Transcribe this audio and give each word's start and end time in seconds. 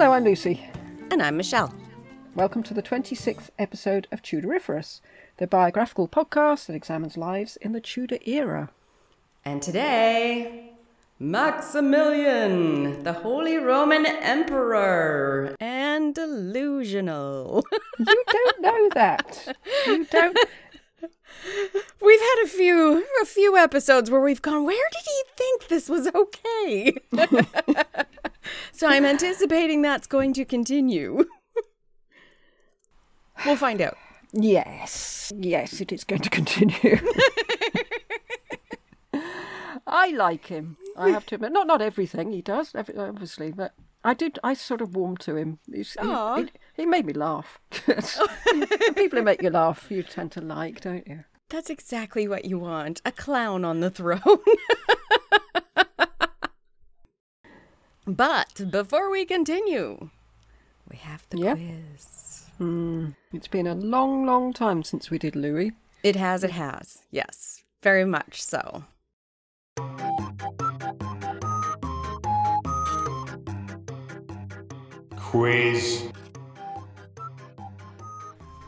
Hello, 0.00 0.14
I'm 0.14 0.24
Lucy. 0.24 0.66
And 1.10 1.22
I'm 1.22 1.36
Michelle. 1.36 1.74
Welcome 2.34 2.62
to 2.62 2.72
the 2.72 2.82
26th 2.82 3.50
episode 3.58 4.08
of 4.10 4.22
Tudoriferous, 4.22 5.02
the 5.36 5.46
biographical 5.46 6.08
podcast 6.08 6.64
that 6.64 6.74
examines 6.74 7.18
lives 7.18 7.58
in 7.58 7.72
the 7.72 7.82
Tudor 7.82 8.16
era. 8.24 8.70
And 9.44 9.60
today, 9.60 10.70
Maximilian, 11.18 13.02
the 13.02 13.12
Holy 13.12 13.58
Roman 13.58 14.06
Emperor, 14.06 15.54
and 15.60 16.14
delusional. 16.14 17.62
You 17.98 18.24
don't 18.32 18.60
know 18.62 18.88
that. 18.94 19.54
You 19.86 20.06
don't. 20.06 20.38
We've 22.00 22.20
had 22.20 22.44
a 22.44 22.48
few 22.48 23.04
a 23.20 23.26
few 23.26 23.54
episodes 23.58 24.10
where 24.10 24.22
we've 24.22 24.40
gone, 24.40 24.64
where 24.64 24.88
did 24.92 25.02
he 25.04 25.22
think 25.36 25.68
this 25.68 25.90
was 25.90 26.08
okay? 26.14 26.94
so 28.72 28.86
I'm 28.86 29.04
anticipating 29.04 29.82
that's 29.82 30.06
going 30.06 30.32
to 30.34 30.44
continue. 30.44 31.26
we'll 33.46 33.56
find 33.56 33.80
out. 33.80 33.96
Yes, 34.32 35.32
yes, 35.36 35.80
it 35.80 35.92
is 35.92 36.04
going 36.04 36.22
to 36.22 36.30
continue. 36.30 36.98
I 39.86 40.10
like 40.10 40.46
him. 40.46 40.76
I 40.96 41.10
have 41.10 41.26
to 41.26 41.34
admit, 41.34 41.52
not 41.52 41.66
not 41.66 41.82
everything 41.82 42.30
he 42.30 42.42
does, 42.42 42.72
every, 42.74 42.96
obviously, 42.96 43.50
but 43.50 43.72
I 44.04 44.14
did. 44.14 44.38
I 44.44 44.54
sort 44.54 44.80
of 44.80 44.94
warmed 44.94 45.20
to 45.20 45.36
him. 45.36 45.58
He, 45.70 45.82
he, 45.82 46.50
he 46.76 46.86
made 46.86 47.06
me 47.06 47.12
laugh. 47.12 47.58
People 47.70 49.18
who 49.18 49.22
make 49.22 49.42
you 49.42 49.50
laugh, 49.50 49.90
you 49.90 50.02
tend 50.02 50.32
to 50.32 50.40
like, 50.40 50.80
don't 50.80 51.06
you? 51.06 51.24
That's 51.48 51.70
exactly 51.70 52.28
what 52.28 52.44
you 52.44 52.60
want. 52.60 53.02
A 53.04 53.10
clown 53.10 53.64
on 53.64 53.80
the 53.80 53.90
throne. 53.90 54.20
But 58.06 58.62
before 58.70 59.10
we 59.10 59.24
continue, 59.24 60.10
we 60.90 60.96
have 60.98 61.24
the 61.30 61.38
Yeah. 61.38 61.54
quiz. 61.54 62.44
Hmm. 62.58 63.08
It's 63.32 63.48
been 63.48 63.66
a 63.66 63.74
long, 63.74 64.26
long 64.26 64.52
time 64.52 64.82
since 64.82 65.10
we 65.10 65.18
did 65.18 65.34
Louis. 65.36 65.72
It 66.02 66.16
has, 66.16 66.44
it 66.44 66.50
has. 66.52 67.02
Yes, 67.10 67.62
very 67.82 68.04
much 68.04 68.42
so. 68.42 68.84
Quiz. 75.16 76.08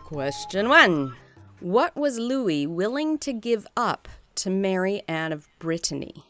Question 0.05 0.69
one 0.69 1.15
What 1.61 1.97
was 1.97 2.19
Louis 2.19 2.67
willing 2.67 3.19
to 3.19 3.33
give 3.33 3.67
up 3.77 4.09
to 4.37 4.51
marry 4.51 5.03
Anne 5.09 5.33
of 5.33 5.49
Brittany? 5.59 6.25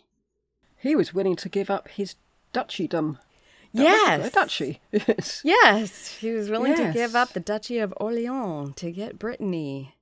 He 0.79 0.95
was 0.97 1.15
willing 1.15 1.37
to 1.37 1.49
give 1.49 1.71
up 1.71 1.89
his 1.89 2.15
duchydom. 2.53 3.19
A 3.75 3.79
Yes. 3.83 4.33
duchy. 4.33 4.81
Yes. 4.93 5.41
Yes, 5.45 6.17
he 6.19 6.31
was 6.33 6.51
willing 6.51 6.75
to 6.77 6.93
give 6.93 7.15
up 7.17 7.33
the 7.33 7.41
Duchy 7.41 7.79
of 7.79 7.95
Orleans 7.97 8.75
to 8.77 8.91
get 8.93 9.19
Brittany. 9.19 9.95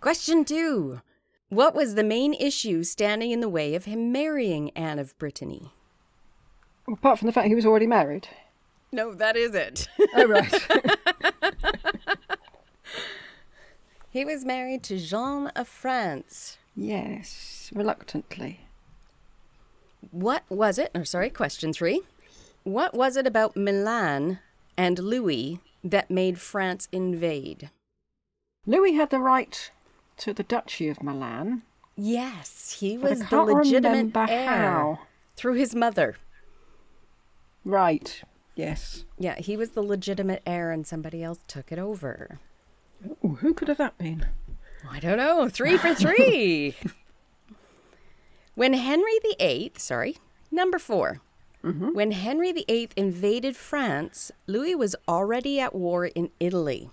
Question 0.00 0.44
two 0.46 1.02
What 1.50 1.74
was 1.74 1.94
the 1.94 2.02
main 2.04 2.32
issue 2.34 2.82
standing 2.84 3.30
in 3.30 3.40
the 3.40 3.48
way 3.48 3.74
of 3.74 3.84
him 3.84 4.10
marrying 4.10 4.70
Anne 4.70 4.98
of 4.98 5.16
Brittany? 5.18 5.72
Apart 6.90 7.18
from 7.18 7.26
the 7.26 7.32
fact 7.32 7.48
he 7.48 7.54
was 7.54 7.66
already 7.66 7.86
married. 7.86 8.28
No, 8.90 9.12
that 9.14 9.36
is 9.36 9.54
it. 9.54 9.86
Oh, 10.14 10.26
right. 10.26 10.66
he 14.10 14.24
was 14.24 14.44
married 14.44 14.82
to 14.84 14.98
Jean 14.98 15.48
of 15.48 15.68
France. 15.68 16.58
yes, 16.74 17.70
reluctantly. 17.74 18.60
What 20.10 20.44
was 20.48 20.78
it? 20.78 20.90
Or 20.94 21.04
sorry, 21.04 21.30
question 21.30 21.72
three. 21.72 22.02
What 22.64 22.94
was 22.94 23.16
it 23.16 23.26
about 23.26 23.56
Milan 23.56 24.38
and 24.76 24.98
Louis 24.98 25.60
that 25.82 26.10
made 26.10 26.38
France 26.38 26.88
invade? 26.92 27.70
Louis 28.66 28.92
had 28.94 29.10
the 29.10 29.20
right 29.20 29.70
to 30.18 30.32
the 30.34 30.42
Duchy 30.42 30.88
of 30.88 31.02
Milan. 31.02 31.62
Yes, 31.96 32.78
he 32.80 32.96
was 32.96 33.24
the 33.26 33.42
legitimate 33.42 34.16
heir 34.16 34.48
how. 34.48 34.98
through 35.36 35.54
his 35.54 35.74
mother. 35.74 36.16
Right, 37.64 38.22
yes. 38.54 39.04
Yeah, 39.18 39.36
he 39.36 39.56
was 39.56 39.70
the 39.70 39.82
legitimate 39.82 40.42
heir 40.46 40.70
and 40.70 40.86
somebody 40.86 41.22
else 41.22 41.40
took 41.46 41.72
it 41.72 41.78
over. 41.78 42.38
Ooh, 43.24 43.36
who 43.40 43.54
could 43.54 43.68
have 43.68 43.78
that 43.78 43.98
been? 43.98 44.26
I 44.88 45.00
don't 45.00 45.18
know. 45.18 45.48
Three 45.48 45.76
for 45.76 45.94
three. 45.94 46.74
when 48.60 48.74
Henry 48.74 49.18
VIII, 49.38 49.72
sorry, 49.78 50.18
number 50.50 50.78
4 50.78 51.22
mm-hmm. 51.64 51.94
When 51.94 52.10
Henry 52.10 52.52
VIII 52.52 52.90
invaded 52.94 53.56
France, 53.56 54.30
Louis 54.46 54.74
was 54.74 54.94
already 55.08 55.58
at 55.58 55.74
war 55.74 56.04
in 56.04 56.28
Italy. 56.38 56.90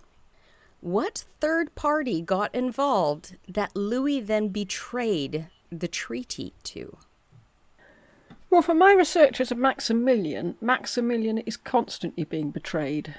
What 0.79 1.25
third 1.41 1.75
party 1.75 2.21
got 2.21 2.55
involved 2.55 3.35
that 3.49 3.75
Louis 3.75 4.21
then 4.21 4.47
betrayed 4.47 5.47
the 5.69 5.89
treaty 5.89 6.53
to? 6.63 6.95
Well, 8.49 8.61
from 8.61 8.77
my 8.77 8.93
researches 8.93 9.51
of 9.51 9.57
Maximilian, 9.57 10.55
Maximilian 10.61 11.39
is 11.39 11.57
constantly 11.57 12.23
being 12.23 12.49
betrayed. 12.49 13.13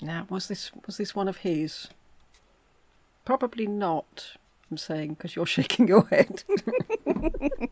Now, 0.00 0.26
was 0.28 0.48
this 0.48 0.72
was 0.84 0.96
this 0.96 1.14
one 1.14 1.28
of 1.28 1.46
his? 1.46 1.86
Probably 3.24 3.68
not. 3.68 4.36
I'm 4.70 4.76
saying 4.76 5.14
because 5.14 5.36
you're 5.36 5.46
shaking 5.56 5.88
your 5.88 6.06
head. 6.06 6.42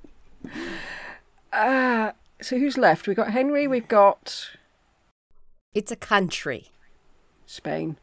Ah, 1.52 2.12
so 2.40 2.58
who's 2.58 2.78
left? 2.78 3.06
We've 3.06 3.16
got 3.16 3.30
Henry. 3.32 3.66
We've 3.66 3.88
got 3.88 4.50
It's 5.74 5.92
a 5.92 5.96
country. 5.96 6.68
Spain, 7.46 7.96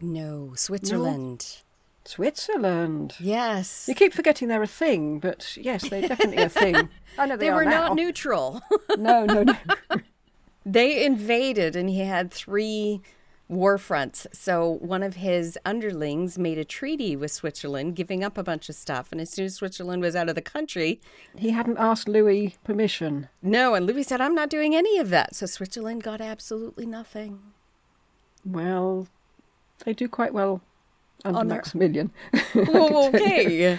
No, 0.00 0.52
Switzerland. 0.54 1.62
Switzerland. 2.04 3.14
Yes. 3.18 3.86
You 3.88 3.94
keep 3.94 4.12
forgetting 4.12 4.48
they're 4.48 4.62
a 4.62 4.66
thing, 4.66 5.18
but 5.18 5.56
yes, 5.56 5.88
they're 5.88 6.06
definitely 6.08 6.42
a 6.42 6.48
thing. 6.50 6.88
I 7.18 7.26
know 7.26 7.36
they, 7.38 7.46
They 7.46 7.52
were 7.52 7.64
now. 7.64 7.88
not 7.88 7.96
neutral. 7.96 8.60
No, 8.98 9.24
no, 9.24 9.42
no. 9.44 9.54
they 10.66 11.04
invaded 11.04 11.74
and 11.76 11.88
he 11.88 12.00
had 12.00 12.30
three 12.30 13.00
war 13.48 13.78
fronts. 13.78 14.26
So 14.32 14.78
one 14.80 15.02
of 15.02 15.14
his 15.16 15.58
underlings 15.64 16.38
made 16.38 16.58
a 16.58 16.64
treaty 16.64 17.16
with 17.16 17.32
Switzerland, 17.32 17.96
giving 17.96 18.22
up 18.22 18.36
a 18.36 18.42
bunch 18.42 18.68
of 18.68 18.74
stuff. 18.74 19.10
And 19.10 19.20
as 19.20 19.30
soon 19.30 19.46
as 19.46 19.54
Switzerland 19.54 20.02
was 20.02 20.14
out 20.14 20.28
of 20.28 20.34
the 20.34 20.42
country, 20.42 21.00
he 21.36 21.50
hadn't 21.50 21.78
asked 21.78 22.08
Louis 22.08 22.56
permission. 22.62 23.28
no, 23.42 23.74
and 23.74 23.86
Louis 23.86 24.02
said, 24.02 24.20
I'm 24.20 24.34
not 24.34 24.50
doing 24.50 24.74
any 24.76 24.98
of 24.98 25.08
that. 25.10 25.34
So 25.34 25.46
Switzerland 25.46 26.02
got 26.02 26.20
absolutely 26.20 26.84
nothing. 26.86 27.40
Well, 28.44 29.08
they 29.84 29.94
do 29.94 30.08
quite 30.08 30.34
well 30.34 30.60
under 31.24 31.38
On 31.40 31.48
their- 31.48 31.58
Maximilian. 31.58 32.10
Oh, 32.54 33.08
okay. 33.14 33.78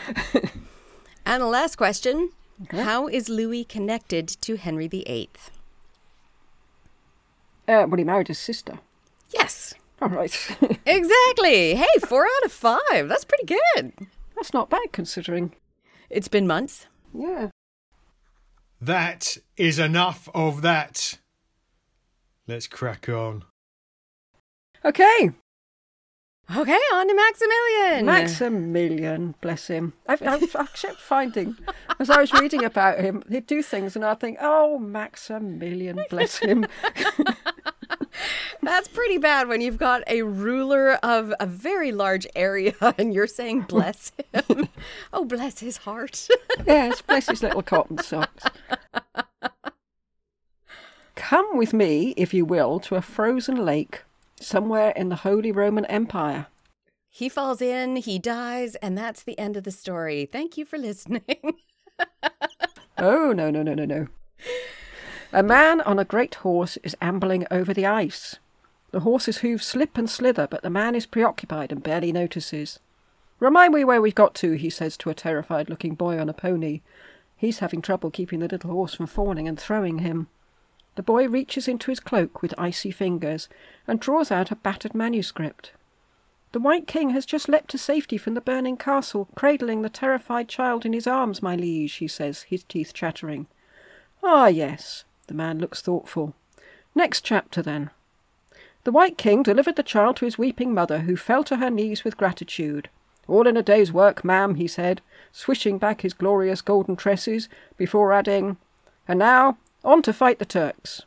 and 1.25 1.41
the 1.41 1.45
last 1.47 1.75
question 1.75 2.31
How 2.71 3.07
is 3.07 3.29
Louis 3.29 3.63
connected 3.65 4.27
to 4.41 4.55
Henry 4.57 4.87
VIII? 4.87 5.29
Uh, 7.67 7.85
well, 7.87 7.97
he 7.97 8.03
married 8.03 8.27
his 8.29 8.39
sister. 8.39 8.79
Yes, 9.31 9.73
All 10.01 10.09
right. 10.09 10.31
exactly. 10.85 11.75
Hey, 11.75 11.99
four 12.07 12.25
out 12.25 12.45
of 12.45 12.51
five. 12.51 13.07
That's 13.07 13.25
pretty 13.25 13.45
good. 13.45 13.93
That's 14.35 14.53
not 14.53 14.69
bad 14.69 14.91
considering. 14.91 15.53
It's 16.09 16.27
been 16.27 16.47
months. 16.47 16.87
Yeah. 17.13 17.49
That 18.81 19.37
is 19.57 19.77
enough 19.77 20.29
of 20.33 20.61
that. 20.61 21.19
Let's 22.47 22.67
crack 22.67 23.09
on. 23.09 23.43
Okay. 24.83 25.31
Okay, 26.55 26.79
on 26.93 27.07
to 27.07 27.13
Maximilian. 27.13 28.05
Maximilian, 28.07 29.35
bless 29.39 29.67
him. 29.67 29.93
I've, 30.07 30.23
I've, 30.23 30.55
I 30.55 30.65
kept 30.65 30.99
finding, 30.99 31.55
as 31.99 32.09
I 32.09 32.19
was 32.19 32.33
reading 32.33 32.63
about 32.63 32.99
him, 32.99 33.21
he'd 33.29 33.45
do 33.45 33.61
things 33.61 33.95
and 33.95 34.03
I'd 34.03 34.19
think, 34.19 34.39
oh, 34.41 34.79
Maximilian, 34.79 36.03
bless 36.09 36.37
him. 36.39 36.65
That's 38.61 38.87
pretty 38.87 39.17
bad 39.17 39.47
when 39.47 39.61
you've 39.61 39.77
got 39.77 40.03
a 40.07 40.23
ruler 40.23 40.93
of 41.03 41.33
a 41.39 41.45
very 41.45 41.91
large 41.91 42.27
area 42.35 42.73
and 42.97 43.13
you're 43.13 43.27
saying 43.27 43.61
bless 43.61 44.11
him. 44.33 44.69
oh, 45.13 45.25
bless 45.25 45.59
his 45.59 45.77
heart. 45.77 46.27
yes, 46.65 47.01
bless 47.01 47.27
his 47.27 47.43
little 47.43 47.63
cotton 47.63 47.97
socks. 47.99 48.43
Come 51.15 51.57
with 51.57 51.73
me, 51.73 52.13
if 52.17 52.33
you 52.33 52.45
will, 52.45 52.79
to 52.81 52.95
a 52.95 53.01
frozen 53.01 53.65
lake 53.65 54.03
somewhere 54.39 54.91
in 54.91 55.09
the 55.09 55.17
Holy 55.17 55.51
Roman 55.51 55.85
Empire. 55.85 56.47
he 57.09 57.27
falls 57.27 57.61
in, 57.61 57.97
he 57.97 58.17
dies, 58.17 58.75
and 58.75 58.97
that's 58.97 59.23
the 59.23 59.37
end 59.37 59.57
of 59.57 59.63
the 59.65 59.71
story. 59.71 60.25
Thank 60.31 60.57
you 60.57 60.65
for 60.65 60.77
listening. 60.77 61.23
Oh, 63.01 63.31
no, 63.31 63.49
no, 63.49 63.63
no, 63.63 63.73
no, 63.73 63.85
no. 63.85 64.07
A 65.31 65.43
man 65.43 65.81
on 65.81 65.99
a 65.99 66.05
great 66.05 66.33
horse 66.35 66.77
is 66.77 66.97
ambling 66.99 67.45
over 67.51 67.71
the 67.71 67.85
ice. 67.85 68.37
The 68.89 69.01
horse's 69.01 69.37
hooves 69.37 69.63
slip 69.63 69.95
and 69.95 70.09
slither, 70.09 70.47
but 70.47 70.63
the 70.63 70.71
man 70.71 70.95
is 70.95 71.05
preoccupied 71.05 71.71
and 71.71 71.83
barely 71.83 72.11
notices. 72.11 72.79
Remind 73.39 73.75
me 73.75 73.83
where 73.83 74.01
we've 74.01 74.15
got 74.15 74.33
to, 74.35 74.53
he 74.53 74.71
says 74.71 74.97
to 74.97 75.11
a 75.11 75.13
terrified 75.13 75.69
looking 75.69 75.93
boy 75.93 76.19
on 76.19 76.29
a 76.29 76.33
pony. 76.33 76.81
He's 77.37 77.59
having 77.59 77.83
trouble 77.83 78.09
keeping 78.09 78.39
the 78.39 78.47
little 78.47 78.71
horse 78.71 78.95
from 78.95 79.05
falling 79.05 79.47
and 79.47 79.59
throwing 79.59 79.99
him. 79.99 80.29
The 80.95 81.03
boy 81.03 81.27
reaches 81.27 81.67
into 81.67 81.91
his 81.91 81.99
cloak 81.99 82.41
with 82.41 82.55
icy 82.57 82.89
fingers 82.89 83.47
and 83.87 83.99
draws 83.99 84.31
out 84.31 84.49
a 84.49 84.55
battered 84.55 84.95
manuscript. 84.95 85.73
The 86.53 86.59
White 86.59 86.87
King 86.87 87.11
has 87.11 87.27
just 87.27 87.47
leapt 87.47 87.69
to 87.69 87.77
safety 87.77 88.17
from 88.17 88.33
the 88.33 88.41
burning 88.41 88.77
castle, 88.77 89.29
cradling 89.35 89.83
the 89.83 89.89
terrified 89.89 90.49
child 90.49 90.87
in 90.87 90.93
his 90.93 91.05
arms, 91.05 91.43
my 91.43 91.55
liege, 91.55 91.93
he 91.93 92.07
says, 92.07 92.41
his 92.49 92.63
teeth 92.63 92.93
chattering. 92.95 93.45
Ah, 94.23 94.47
yes. 94.47 95.05
The 95.29 95.35
man 95.35 95.59
looks 95.59 95.79
thoughtful. 95.79 96.33
Next 96.95 97.21
chapter, 97.21 97.61
then. 97.61 97.91
The 98.83 98.91
White 98.91 99.15
King 99.15 99.43
delivered 99.43 99.75
the 99.75 99.83
child 99.83 100.15
to 100.17 100.25
his 100.25 100.39
weeping 100.39 100.73
mother, 100.73 101.01
who 101.01 101.15
fell 101.15 101.43
to 101.43 101.57
her 101.57 101.69
knees 101.69 102.03
with 102.03 102.17
gratitude. 102.17 102.89
All 103.27 103.45
in 103.45 103.55
a 103.55 103.61
day's 103.61 103.93
work, 103.93 104.25
ma'am, 104.25 104.55
he 104.55 104.67
said, 104.67 105.01
swishing 105.31 105.77
back 105.77 106.01
his 106.01 106.13
glorious 106.13 106.63
golden 106.63 106.95
tresses, 106.95 107.47
before 107.77 108.11
adding, 108.11 108.57
And 109.07 109.19
now, 109.19 109.59
on 109.83 110.01
to 110.01 110.13
fight 110.13 110.39
the 110.39 110.45
Turks. 110.45 111.03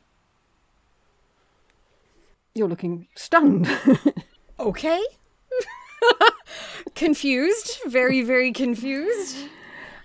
You're 2.55 2.69
looking 2.69 3.09
stunned. 3.17 3.69
Okay. 4.61 5.03
confused. 6.95 7.81
Very, 7.87 8.23
very 8.23 8.53
confused. 8.53 9.49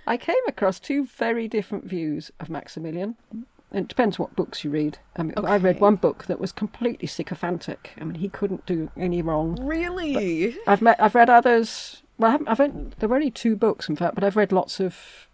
I 0.07 0.17
came 0.17 0.35
across 0.47 0.79
two 0.79 1.05
very 1.05 1.47
different 1.47 1.85
views 1.85 2.31
of 2.39 2.49
Maximilian. 2.49 3.17
It 3.71 3.87
depends 3.89 4.17
what 4.17 4.35
books 4.35 4.63
you 4.63 4.69
read. 4.69 4.99
I 5.17 5.23
mean, 5.23 5.33
I 5.37 5.57
read 5.57 5.81
one 5.81 5.97
book 5.97 6.25
that 6.25 6.39
was 6.39 6.53
completely 6.53 7.07
sycophantic. 7.07 7.91
I 7.99 8.05
mean, 8.05 8.15
he 8.15 8.29
couldn't 8.29 8.65
do 8.65 8.89
any 8.95 9.21
wrong. 9.21 9.57
Really? 9.61 10.55
I've 10.65 10.81
met, 10.81 11.01
I've 11.01 11.15
read 11.15 11.29
others. 11.29 12.01
Well, 12.17 12.29
I 12.29 12.31
haven't, 12.31 12.47
I've 12.47 12.59
read, 12.59 12.91
there 12.99 13.09
were 13.09 13.17
only 13.17 13.31
two 13.31 13.57
books, 13.57 13.89
in 13.89 13.97
fact, 13.97 14.15
but 14.15 14.23
I've 14.23 14.37
read 14.37 14.53
lots 14.53 14.79
of 14.79 15.27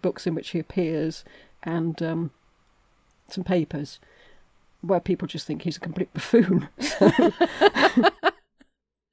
books 0.00 0.26
in 0.26 0.34
which 0.34 0.50
he 0.50 0.60
appears 0.60 1.24
and 1.64 2.00
um, 2.00 2.30
some 3.28 3.42
papers 3.44 3.98
where 4.82 5.00
people 5.00 5.26
just 5.26 5.46
think 5.46 5.62
he's 5.62 5.76
a 5.76 5.80
complete 5.80 6.12
buffoon. 6.14 6.68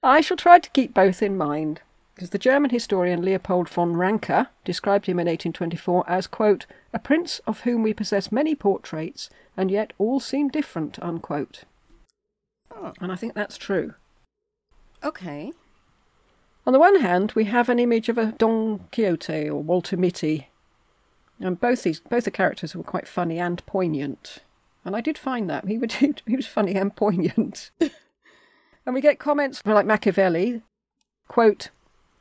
I 0.03 0.21
shall 0.21 0.37
try 0.37 0.59
to 0.59 0.69
keep 0.69 0.93
both 0.93 1.21
in 1.23 1.35
mind, 1.35 1.81
because 2.17 2.31
the 2.31 2.39
German 2.39 2.71
historian 2.71 3.21
Leopold 3.21 3.69
von 3.69 3.95
Ranke 3.95 4.47
described 4.65 5.05
him 5.05 5.19
in 5.19 5.27
1824 5.27 6.03
as, 6.09 6.25
quote, 6.25 6.65
a 6.91 6.97
prince 6.97 7.37
of 7.45 7.59
whom 7.59 7.83
we 7.83 7.93
possess 7.93 8.31
many 8.31 8.55
portraits, 8.55 9.29
and 9.55 9.69
yet 9.69 9.93
all 9.99 10.19
seem 10.19 10.49
different, 10.49 10.97
unquote. 10.99 11.65
Oh. 12.75 12.91
And 12.99 13.11
I 13.11 13.15
think 13.15 13.35
that's 13.35 13.55
true. 13.55 13.93
Okay. 15.03 15.53
On 16.65 16.73
the 16.73 16.79
one 16.79 17.01
hand, 17.01 17.33
we 17.33 17.43
have 17.43 17.69
an 17.69 17.77
image 17.77 18.09
of 18.09 18.17
a 18.17 18.31
Don 18.31 18.79
Quixote 18.91 19.47
or 19.47 19.61
Walter 19.61 19.95
Mitty, 19.95 20.49
and 21.39 21.59
both 21.59 21.83
these 21.83 21.99
both 21.99 22.23
the 22.23 22.31
characters 22.31 22.75
were 22.75 22.81
quite 22.81 23.07
funny 23.07 23.37
and 23.37 23.63
poignant. 23.67 24.39
And 24.83 24.95
I 24.95 25.01
did 25.01 25.19
find 25.19 25.47
that 25.51 25.67
he 25.67 25.77
would 25.77 25.91
he 26.25 26.35
was 26.35 26.47
funny 26.47 26.73
and 26.73 26.95
poignant. 26.95 27.69
and 27.79 28.95
we 28.95 29.01
get 29.01 29.19
comments 29.19 29.61
from 29.61 29.73
like 29.73 29.85
Machiavelli, 29.85 30.63
quote, 31.27 31.69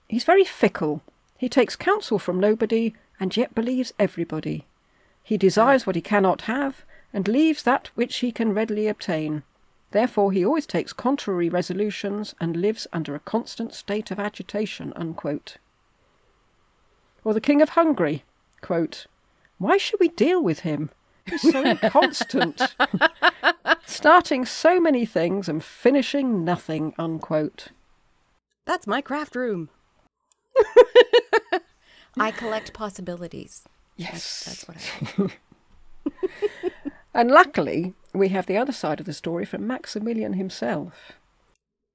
"He's 0.08 0.24
very 0.24 0.44
fickle. 0.44 1.02
He 1.36 1.48
takes 1.48 1.76
counsel 1.76 2.18
from 2.18 2.40
nobody 2.40 2.94
and 3.18 3.36
yet 3.36 3.54
believes 3.54 3.92
everybody. 3.98 4.66
He 5.22 5.36
desires 5.36 5.86
what 5.86 5.96
he 5.96 6.02
cannot 6.02 6.42
have 6.42 6.84
and 7.12 7.26
leaves 7.26 7.62
that 7.62 7.88
which 7.94 8.16
he 8.16 8.32
can 8.32 8.54
readily 8.54 8.88
obtain." 8.88 9.42
Therefore, 9.90 10.32
he 10.32 10.44
always 10.44 10.66
takes 10.66 10.92
contrary 10.92 11.48
resolutions 11.48 12.34
and 12.40 12.56
lives 12.56 12.86
under 12.92 13.14
a 13.14 13.20
constant 13.20 13.72
state 13.72 14.10
of 14.10 14.18
agitation. 14.18 14.92
Unquote. 14.96 15.56
Or 17.24 17.34
the 17.34 17.40
King 17.40 17.62
of 17.62 17.70
Hungary, 17.70 18.24
quote, 18.60 19.06
Why 19.58 19.78
should 19.78 19.98
we 20.00 20.08
deal 20.08 20.42
with 20.42 20.60
him? 20.60 20.90
He's 21.24 21.50
so 21.50 21.64
inconstant, 21.64 22.76
starting 23.84 24.44
so 24.44 24.78
many 24.80 25.06
things 25.06 25.48
and 25.48 25.64
finishing 25.64 26.44
nothing. 26.44 26.94
Unquote. 26.98 27.68
That's 28.64 28.86
my 28.86 29.00
craft 29.00 29.34
room. 29.34 29.70
I 32.18 32.30
collect 32.30 32.72
possibilities. 32.72 33.64
Yes. 33.96 34.44
That's 34.44 34.68
what 34.68 34.76
I 35.18 35.30
And 37.14 37.30
luckily, 37.30 37.94
we 38.12 38.28
have 38.28 38.44
the 38.46 38.58
other 38.58 38.72
side 38.72 39.00
of 39.00 39.06
the 39.06 39.14
story 39.14 39.46
from 39.46 39.66
Maximilian 39.66 40.34
himself. 40.34 41.12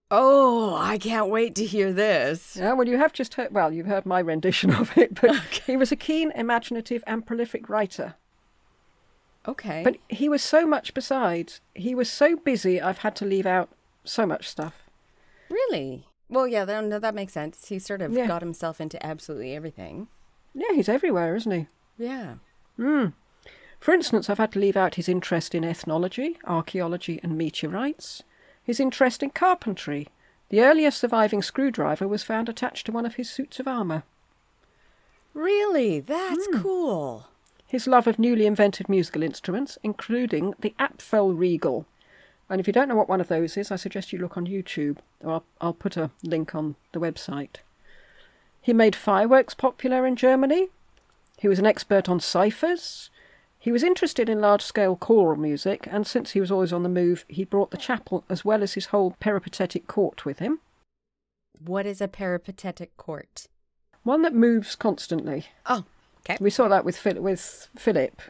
Oh, 0.09 0.75
I 0.75 0.97
can't 0.97 1.29
wait 1.29 1.53
to 1.55 1.65
hear 1.65 1.93
this. 1.93 2.57
Yeah, 2.59 2.73
well, 2.73 2.87
you 2.87 2.97
have 2.97 3.13
just 3.13 3.35
heard, 3.35 3.53
well, 3.53 3.71
you've 3.71 3.85
heard 3.85 4.05
my 4.05 4.19
rendition 4.19 4.73
of 4.73 4.97
it, 4.97 5.21
but 5.21 5.35
he 5.65 5.77
was 5.77 5.91
a 5.91 5.95
keen, 5.95 6.31
imaginative, 6.31 7.03
and 7.07 7.25
prolific 7.25 7.69
writer. 7.69 8.15
Okay. 9.47 9.83
But 9.83 9.97
he 10.09 10.27
was 10.27 10.41
so 10.43 10.65
much 10.65 10.93
besides. 10.93 11.61
He 11.75 11.95
was 11.95 12.09
so 12.09 12.35
busy, 12.35 12.81
I've 12.81 12.99
had 12.99 13.15
to 13.17 13.25
leave 13.25 13.45
out 13.45 13.69
so 14.03 14.25
much 14.25 14.49
stuff. 14.49 14.89
really? 15.49 16.05
Well, 16.31 16.47
yeah, 16.47 16.63
that, 16.63 16.85
no, 16.85 16.97
that 16.97 17.13
makes 17.13 17.33
sense. 17.33 17.67
He 17.67 17.77
sort 17.77 18.01
of 18.01 18.13
Yeah. 18.13 18.25
got 18.25 18.41
himself 18.41 18.79
into 18.79 19.05
absolutely 19.05 19.53
everything. 19.53 20.07
Yeah, 20.55 20.73
he's 20.73 20.89
everywhere, 20.89 21.35
isn't 21.35 21.51
he? 21.51 21.67
Yeah. 21.97 22.35
Hmm. 22.77 23.07
For 23.79 23.93
instance, 23.93 24.29
I've 24.29 24.37
had 24.37 24.53
to 24.53 24.59
leave 24.59 24.77
out 24.77 24.95
his 24.95 25.09
interest 25.09 25.53
in 25.53 25.65
ethnology, 25.65 26.37
archaeology, 26.45 27.19
and 27.21 27.37
meteorites, 27.37 28.23
his 28.63 28.79
interest 28.79 29.21
in 29.21 29.31
carpentry. 29.31 30.07
The 30.49 30.61
earliest 30.61 30.99
surviving 30.99 31.41
screwdriver 31.41 32.07
was 32.07 32.23
found 32.23 32.47
attached 32.47 32.85
to 32.85 32.91
one 32.91 33.05
of 33.05 33.15
his 33.15 33.29
suits 33.29 33.59
of 33.59 33.67
armour. 33.67 34.03
Really? 35.33 35.99
That's 35.99 36.47
hmm. 36.47 36.61
cool. 36.61 37.27
His 37.67 37.87
love 37.87 38.07
of 38.07 38.19
newly 38.19 38.45
invented 38.45 38.87
musical 38.87 39.23
instruments, 39.23 39.77
including 39.83 40.53
the 40.59 40.75
Apfelregal. 40.79 41.85
And 42.51 42.59
if 42.59 42.67
you 42.67 42.73
don't 42.73 42.89
know 42.89 42.97
what 42.97 43.07
one 43.07 43.21
of 43.21 43.29
those 43.29 43.55
is, 43.55 43.71
I 43.71 43.77
suggest 43.77 44.11
you 44.11 44.19
look 44.19 44.35
on 44.35 44.45
YouTube, 44.45 44.97
or 45.21 45.31
I'll, 45.31 45.43
I'll 45.61 45.73
put 45.73 45.95
a 45.95 46.11
link 46.21 46.53
on 46.53 46.75
the 46.91 46.99
website. 46.99 47.57
He 48.61 48.73
made 48.73 48.93
fireworks 48.93 49.53
popular 49.53 50.05
in 50.05 50.17
Germany. 50.17 50.67
He 51.37 51.47
was 51.47 51.59
an 51.59 51.65
expert 51.65 52.09
on 52.09 52.19
ciphers. 52.19 53.09
He 53.57 53.71
was 53.71 53.83
interested 53.83 54.27
in 54.27 54.41
large 54.41 54.63
scale 54.63 54.97
choral 54.97 55.37
music, 55.37 55.87
and 55.89 56.05
since 56.05 56.31
he 56.31 56.41
was 56.41 56.51
always 56.51 56.73
on 56.73 56.83
the 56.83 56.89
move, 56.89 57.23
he 57.29 57.45
brought 57.45 57.71
the 57.71 57.77
chapel 57.77 58.25
as 58.27 58.43
well 58.43 58.61
as 58.63 58.73
his 58.73 58.87
whole 58.87 59.15
peripatetic 59.21 59.87
court 59.87 60.25
with 60.25 60.39
him. 60.39 60.59
What 61.63 61.85
is 61.85 62.01
a 62.01 62.07
peripatetic 62.09 62.97
court? 62.97 63.47
One 64.03 64.23
that 64.23 64.33
moves 64.33 64.75
constantly. 64.75 65.45
Oh, 65.67 65.85
okay. 66.25 66.37
We 66.41 66.49
saw 66.49 66.67
that 66.67 66.83
with, 66.83 67.05
with 67.05 67.69
Philip, 67.77 68.21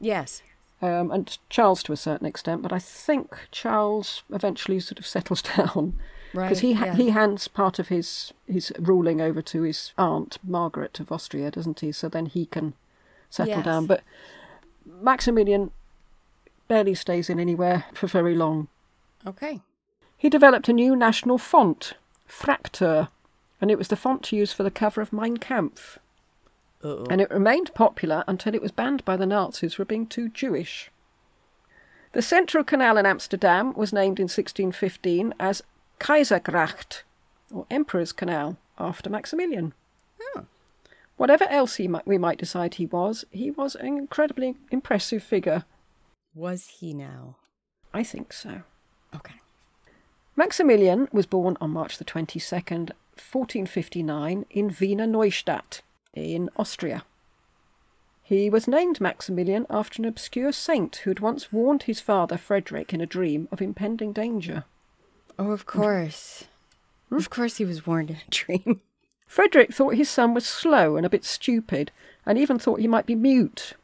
Yes. 0.00 0.42
Um, 0.80 1.10
and 1.10 1.38
Charles 1.50 1.82
to 1.84 1.92
a 1.92 1.96
certain 1.96 2.26
extent, 2.26 2.62
but 2.62 2.72
I 2.72 2.78
think 2.78 3.36
Charles 3.50 4.22
eventually 4.32 4.78
sort 4.80 4.98
of 4.98 5.06
settles 5.06 5.42
down 5.56 5.98
Right. 6.34 6.44
because 6.44 6.60
he 6.60 6.74
ha- 6.74 6.84
yeah. 6.86 6.94
he 6.94 7.08
hands 7.10 7.48
part 7.48 7.78
of 7.78 7.88
his 7.88 8.32
his 8.46 8.70
ruling 8.78 9.20
over 9.20 9.40
to 9.42 9.62
his 9.62 9.92
aunt 9.96 10.36
Margaret 10.44 11.00
of 11.00 11.10
Austria, 11.10 11.50
doesn't 11.50 11.80
he? 11.80 11.90
So 11.90 12.08
then 12.08 12.26
he 12.26 12.44
can 12.46 12.74
settle 13.30 13.54
Yes. 13.56 13.64
down. 13.64 13.86
But 13.86 14.02
Maximilian 14.84 15.70
barely 16.68 16.94
stays 16.94 17.30
in 17.30 17.40
anywhere 17.40 17.86
for 17.94 18.06
very 18.06 18.34
long. 18.34 18.68
Okay. 19.26 19.60
He 20.16 20.28
developed 20.28 20.68
a 20.68 20.72
new 20.72 20.94
national 20.96 21.38
font, 21.38 21.94
Fraktur, 22.28 23.08
and 23.60 23.70
it 23.70 23.78
was 23.78 23.88
the 23.88 23.96
font 23.96 24.30
used 24.32 24.54
for 24.54 24.62
the 24.64 24.70
cover 24.70 25.00
of 25.00 25.12
Mein 25.12 25.36
Kampf. 25.38 25.98
Uh-oh. 26.82 27.06
And 27.10 27.20
it 27.20 27.30
remained 27.30 27.74
popular 27.74 28.24
until 28.26 28.54
it 28.54 28.62
was 28.62 28.70
banned 28.70 29.04
by 29.04 29.16
the 29.16 29.26
Nazis 29.26 29.74
for 29.74 29.84
being 29.84 30.06
too 30.06 30.28
Jewish. 30.28 30.90
The 32.12 32.22
Central 32.22 32.64
Canal 32.64 32.96
in 32.96 33.06
Amsterdam 33.06 33.74
was 33.74 33.92
named 33.92 34.18
in 34.18 34.24
1615 34.24 35.34
as 35.38 35.62
Kaisergracht, 35.98 37.02
or 37.52 37.66
Emperor's 37.70 38.12
Canal, 38.12 38.56
after 38.78 39.10
Maximilian. 39.10 39.74
Oh. 40.36 40.46
Whatever 41.16 41.44
else 41.44 41.76
he 41.76 41.88
might, 41.88 42.06
we 42.06 42.16
might 42.16 42.38
decide 42.38 42.74
he 42.74 42.86
was, 42.86 43.24
he 43.30 43.50
was 43.50 43.74
an 43.74 43.86
incredibly 43.86 44.54
impressive 44.70 45.22
figure. 45.22 45.64
Was 46.34 46.68
he 46.78 46.94
now? 46.94 47.36
I 47.92 48.04
think 48.04 48.32
so. 48.32 48.62
Okay. 49.14 49.34
Maximilian 50.36 51.08
was 51.12 51.26
born 51.26 51.56
on 51.60 51.70
March 51.70 51.98
the 51.98 52.04
22nd, 52.04 52.92
1459, 53.16 54.46
in 54.50 54.76
Wiener 54.80 55.06
Neustadt, 55.06 55.80
in 56.18 56.50
Austria. 56.56 57.04
He 58.22 58.50
was 58.50 58.68
named 58.68 59.00
Maximilian 59.00 59.66
after 59.70 60.02
an 60.02 60.08
obscure 60.08 60.52
saint 60.52 60.96
who'd 60.96 61.20
once 61.20 61.50
warned 61.50 61.84
his 61.84 62.00
father 62.00 62.36
Frederick 62.36 62.92
in 62.92 63.00
a 63.00 63.06
dream 63.06 63.48
of 63.50 63.62
impending 63.62 64.12
danger. 64.12 64.64
Oh, 65.38 65.52
of 65.52 65.62
hmm? 65.62 65.80
course. 65.80 66.44
Hmm? 67.08 67.16
Of 67.16 67.30
course 67.30 67.56
he 67.56 67.64
was 67.64 67.86
warned 67.86 68.10
in 68.10 68.16
a 68.16 68.30
dream. 68.30 68.82
Frederick 69.26 69.72
thought 69.72 69.94
his 69.94 70.10
son 70.10 70.34
was 70.34 70.46
slow 70.46 70.96
and 70.96 71.06
a 71.06 71.10
bit 71.10 71.24
stupid, 71.24 71.90
and 72.26 72.38
even 72.38 72.58
thought 72.58 72.80
he 72.80 72.88
might 72.88 73.06
be 73.06 73.14
mute. 73.14 73.74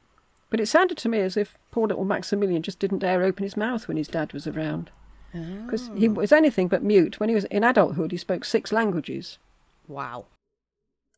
But 0.50 0.61
it 0.61 0.67
sounded 0.67 0.99
to 0.99 1.09
me 1.09 1.21
as 1.21 1.37
if 1.37 1.57
poor 1.71 1.88
little 1.88 2.05
Maximilian 2.05 2.62
just 2.62 2.79
didn't 2.79 3.00
dare 3.00 3.23
open 3.23 3.45
his 3.45 3.57
mouth 3.57 3.88
when 3.88 3.97
his 3.97 4.09
dad 4.09 4.33
was 4.33 4.47
around. 4.47 4.91
Because 5.33 5.91
he 5.97 6.09
oh. 6.09 6.12
was 6.12 6.33
anything 6.33 6.69
but 6.69 6.83
mute. 6.83 7.19
When 7.19 7.29
he 7.29 7.35
was 7.35 7.45
in 7.47 7.64
adulthood, 7.64 8.12
he 8.12 8.17
spoke 8.17 8.45
six 8.45 8.73
languages. 8.73 9.38
Wow. 9.88 10.26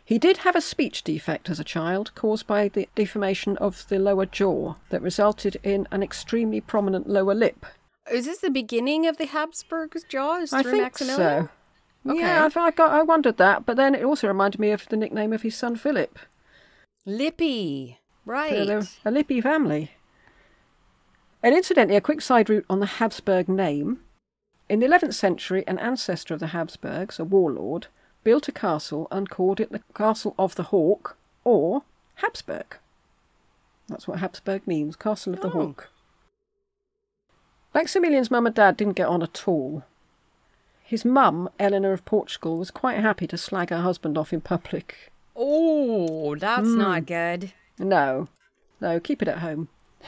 He 0.07 0.19
did 0.19 0.39
have 0.39 0.55
a 0.55 0.61
speech 0.61 1.03
defect 1.03 1.51
as 1.51 1.59
a 1.59 1.65
child 1.65 2.15
caused 2.15 2.47
by 2.47 2.69
the 2.69 2.89
deformation 2.95 3.57
of 3.57 3.89
the 3.89 3.99
lower 3.99 4.25
jaw 4.25 4.77
that 4.91 5.03
resulted 5.03 5.57
in 5.65 5.89
an 5.91 6.01
extremely 6.01 6.61
prominent 6.61 7.09
lower 7.09 7.35
lip. 7.35 7.67
Is 8.11 8.27
this 8.27 8.39
the 8.39 8.49
beginning 8.49 9.09
of 9.09 9.17
the 9.17 9.27
Habsburg's 9.27 10.05
jaws 10.05 10.53
I 10.53 10.63
think 10.63 10.81
Maximilian? 10.81 11.49
so. 12.05 12.11
Okay. 12.13 12.21
Yeah, 12.21 12.45
I've, 12.45 12.57
I, 12.57 12.71
got, 12.71 12.93
I 12.93 13.03
wondered 13.03 13.37
that, 13.39 13.67
but 13.67 13.77
then 13.77 13.97
it 13.97 14.05
also 14.05 14.29
reminded 14.29 14.61
me 14.61 14.71
of 14.71 14.89
the 14.89 14.97
nickname 14.97 15.33
of 15.33 15.43
his 15.43 15.57
son 15.57 15.75
Philip. 15.75 16.21
Lippy. 17.05 17.99
Right. 18.25 18.69
So 18.69 18.83
a 19.05 19.11
Lippi 19.11 19.41
family. 19.41 19.91
And 21.43 21.53
incidentally, 21.53 21.97
a 21.97 22.01
quick 22.01 22.21
side 22.21 22.49
route 22.49 22.67
on 22.71 22.79
the 22.79 22.87
Habsburg 22.87 23.49
name. 23.49 24.01
In 24.69 24.79
the 24.79 24.87
11th 24.87 25.15
century, 25.15 25.65
an 25.67 25.79
ancestor 25.81 26.35
of 26.35 26.41
the 26.41 26.49
Habsburgs, 26.49 27.19
a 27.19 27.25
warlord, 27.25 27.89
built 28.27 28.49
a 28.49 28.53
castle 28.53 29.07
and 29.13 29.31
called 29.31 29.61
it 29.61 29.71
the 29.71 29.81
Castle 29.95 30.35
of 30.37 30.57
the 30.57 30.65
Hawk 30.65 31.17
or 31.45 31.85
Habsburg. 32.17 32.77
That's 33.87 34.09
what 34.09 34.19
Habsburg 34.19 34.67
means, 34.67 34.97
Castle 34.97 35.35
of 35.35 35.41
the 35.43 35.47
Oh. 35.47 35.51
Hawk. 35.51 35.91
Maximilian's 37.73 38.29
mum 38.29 38.47
and 38.47 38.55
dad 38.57 38.77
didn't 38.77 38.95
get 38.97 39.07
on 39.07 39.23
at 39.23 39.47
all. 39.47 39.85
His 40.83 41.05
mum, 41.05 41.49
Eleanor 41.61 41.93
of 41.93 42.05
Portugal, 42.05 42.57
was 42.57 42.73
quite 42.73 42.99
happy 42.99 43.29
to 43.29 43.39
slag 43.39 43.71
her 43.71 43.83
husband 43.83 44.19
off 44.19 44.33
in 44.33 44.41
public. 44.41 45.13
Oh, 45.37 46.35
that's 46.35 46.67
Hmm. 46.67 46.79
not 46.79 47.07
good. 47.07 47.53
No, 47.79 48.27
no, 48.81 48.99
keep 48.99 49.23
it 49.23 49.29
at 49.29 49.39
home. 49.39 49.69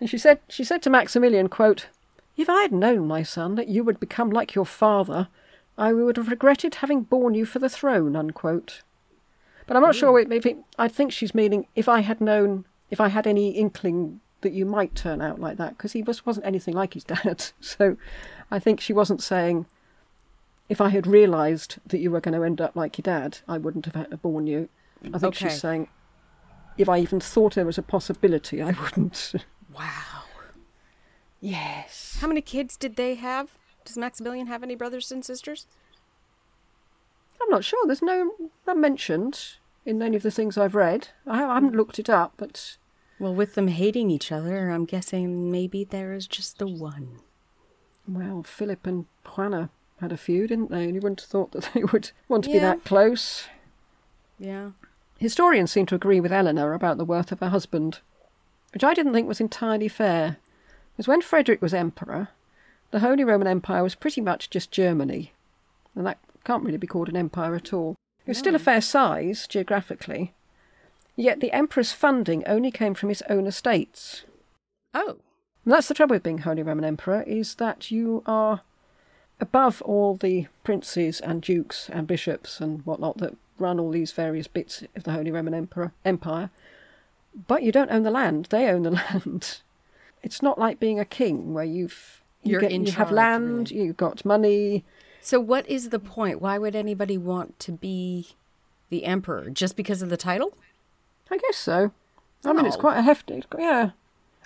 and 0.00 0.10
she 0.10 0.18
said, 0.18 0.40
she 0.50 0.64
said 0.64 0.82
to 0.82 0.90
Maximilian, 0.90 1.48
quote, 1.48 1.88
"If 2.36 2.50
I 2.50 2.60
had 2.60 2.72
known, 2.72 3.08
my 3.08 3.22
son, 3.22 3.54
that 3.54 3.68
you 3.68 3.84
would 3.84 4.00
become 4.00 4.28
like 4.28 4.54
your 4.54 4.66
father, 4.66 5.28
I 5.78 5.92
would 5.92 6.16
have 6.16 6.28
regretted 6.28 6.76
having 6.76 7.02
borne 7.02 7.34
you 7.34 7.44
for 7.46 7.58
the 7.58 7.68
throne." 7.68 8.16
Unquote. 8.16 8.82
But 9.66 9.76
I'm 9.76 9.82
not 9.82 9.96
sure 9.96 10.18
if 10.20 10.46
it, 10.46 10.58
I 10.78 10.86
think 10.86 11.10
she's 11.12 11.34
meaning 11.34 11.66
if 11.74 11.88
I 11.88 12.00
had 12.00 12.20
known, 12.20 12.64
if 12.90 13.00
I 13.00 13.08
had 13.08 13.26
any 13.26 13.50
inkling 13.50 14.20
that 14.42 14.52
you 14.52 14.64
might 14.64 14.94
turn 14.94 15.20
out 15.20 15.40
like 15.40 15.56
that, 15.56 15.76
because 15.76 15.90
he 15.92 16.02
was, 16.02 16.24
wasn't 16.24 16.46
anything 16.46 16.72
like 16.74 16.94
his 16.94 17.02
dad. 17.02 17.46
So 17.60 17.96
I 18.48 18.60
think 18.60 18.80
she 18.80 18.92
wasn't 18.92 19.20
saying, 19.22 19.66
if 20.68 20.80
I 20.80 20.90
had 20.90 21.04
realised 21.06 21.78
that 21.84 21.98
you 21.98 22.12
were 22.12 22.20
going 22.20 22.34
to 22.38 22.44
end 22.44 22.60
up 22.60 22.76
like 22.76 22.96
your 22.96 23.02
dad, 23.02 23.38
I 23.48 23.58
wouldn't 23.58 23.86
have 23.86 23.96
uh, 23.96 24.00
had 24.00 24.10
to 24.12 24.16
born 24.18 24.46
you. 24.46 24.68
I 25.12 25.18
think 25.18 25.34
Okay. 25.34 25.48
she's 25.48 25.60
saying, 25.60 25.88
if 26.78 26.88
I 26.88 26.98
even 27.00 27.18
thought 27.18 27.54
there 27.56 27.66
was 27.66 27.78
a 27.78 27.82
possibility, 27.82 28.62
I 28.62 28.70
wouldn't. 28.70 29.34
Wow. 29.74 30.22
yes. 31.40 32.18
How 32.20 32.28
many 32.28 32.40
kids 32.40 32.76
did 32.76 32.96
they 32.96 33.14
have? 33.16 33.50
Does 33.86 33.96
Maximilian 33.96 34.46
have 34.48 34.62
any 34.62 34.74
brothers 34.74 35.10
and 35.10 35.24
sisters? 35.24 35.66
I'm 37.40 37.48
not 37.50 37.64
sure. 37.64 37.86
There's 37.86 38.02
no 38.02 38.32
not 38.66 38.76
mentioned 38.78 39.54
in 39.84 40.02
any 40.02 40.16
of 40.16 40.22
the 40.22 40.30
things 40.30 40.58
I've 40.58 40.74
read. 40.74 41.08
I 41.26 41.44
I 41.44 41.54
haven't 41.54 41.76
looked 41.76 41.98
it 41.98 42.10
up, 42.10 42.34
but 42.36 42.76
Well, 43.18 43.34
with 43.34 43.54
them 43.54 43.68
hating 43.68 44.10
each 44.10 44.30
other, 44.32 44.70
I'm 44.70 44.84
guessing 44.84 45.50
maybe 45.50 45.84
there 45.84 46.12
is 46.12 46.26
just 46.26 46.58
the 46.58 46.66
one. 46.66 47.20
well, 48.08 48.42
Philip 48.42 48.86
and 48.86 49.06
Juana 49.24 49.70
had 50.00 50.12
a 50.12 50.16
few, 50.16 50.46
didn't 50.46 50.70
they? 50.70 50.84
And 50.84 50.94
you 50.94 51.00
wouldn't 51.00 51.20
have 51.22 51.30
thought 51.30 51.52
that 51.52 51.70
they 51.74 51.84
would 51.84 52.10
want 52.28 52.44
to 52.44 52.50
be 52.50 52.58
that 52.58 52.84
close. 52.84 53.46
Yeah. 54.38 54.70
Historians 55.18 55.72
seem 55.72 55.86
to 55.86 55.94
agree 55.94 56.20
with 56.20 56.32
Eleanor 56.32 56.74
about 56.74 56.98
the 56.98 57.04
worth 57.04 57.32
of 57.32 57.40
her 57.40 57.48
husband, 57.48 58.00
which 58.74 58.84
I 58.84 58.92
didn't 58.92 59.12
think 59.14 59.26
was 59.28 59.40
entirely 59.40 59.88
fair. 59.88 60.36
Because 60.92 61.08
when 61.08 61.22
Frederick 61.22 61.62
was 61.62 61.72
emperor, 61.74 62.28
the 62.90 63.00
Holy 63.00 63.24
Roman 63.24 63.48
Empire 63.48 63.82
was 63.82 63.94
pretty 63.94 64.20
much 64.20 64.50
just 64.50 64.70
Germany, 64.70 65.32
and 65.94 66.06
that 66.06 66.18
can't 66.44 66.64
really 66.64 66.78
be 66.78 66.86
called 66.86 67.08
an 67.08 67.16
empire 67.16 67.54
at 67.54 67.72
all. 67.72 67.96
It 68.24 68.30
was 68.30 68.38
still 68.38 68.54
a 68.54 68.60
fair 68.60 68.80
size 68.80 69.46
geographically, 69.46 70.32
yet 71.16 71.40
the 71.40 71.52
emperor's 71.52 71.92
funding 71.92 72.44
only 72.46 72.70
came 72.70 72.94
from 72.94 73.08
his 73.08 73.22
own 73.28 73.46
estates. 73.46 74.24
Oh. 74.94 75.16
And 75.64 75.72
that's 75.72 75.88
the 75.88 75.94
trouble 75.94 76.14
with 76.14 76.22
being 76.22 76.38
Holy 76.38 76.62
Roman 76.62 76.84
Emperor, 76.84 77.22
is 77.22 77.56
that 77.56 77.90
you 77.90 78.22
are 78.24 78.60
above 79.40 79.82
all 79.82 80.16
the 80.16 80.46
princes 80.62 81.20
and 81.20 81.42
dukes 81.42 81.90
and 81.90 82.06
bishops 82.06 82.60
and 82.60 82.86
whatnot 82.86 83.18
that 83.18 83.36
run 83.58 83.80
all 83.80 83.90
these 83.90 84.12
various 84.12 84.46
bits 84.46 84.84
of 84.94 85.02
the 85.02 85.12
Holy 85.12 85.30
Roman 85.30 85.54
Emperor 85.54 85.92
Empire. 86.04 86.50
But 87.48 87.62
you 87.62 87.72
don't 87.72 87.90
own 87.90 88.04
the 88.04 88.10
land; 88.10 88.46
they 88.50 88.68
own 88.68 88.82
the 88.82 88.90
land. 89.12 89.60
It's 90.22 90.42
not 90.42 90.58
like 90.58 90.80
being 90.80 91.00
a 91.00 91.04
king 91.04 91.52
where 91.52 91.64
you've 91.64 92.22
you, 92.46 92.52
You're 92.52 92.60
get, 92.62 92.72
in 92.72 92.86
you 92.86 92.92
have 92.92 93.10
land, 93.10 93.70
you've 93.70 93.96
got 93.96 94.24
money. 94.24 94.84
So, 95.20 95.40
what 95.40 95.68
is 95.68 95.90
the 95.90 95.98
point? 95.98 96.40
Why 96.40 96.56
would 96.58 96.76
anybody 96.76 97.18
want 97.18 97.58
to 97.60 97.72
be 97.72 98.28
the 98.90 99.04
emperor? 99.04 99.50
Just 99.50 99.76
because 99.76 100.00
of 100.02 100.08
the 100.08 100.16
title? 100.16 100.56
I 101.30 101.38
guess 101.38 101.56
so. 101.56 101.90
I 102.44 102.52
mean, 102.52 102.66
it's 102.66 102.76
Oh. 102.76 102.80
quite 102.80 102.98
a 102.98 103.02
hefty, 103.02 103.42
yeah. 103.58 103.90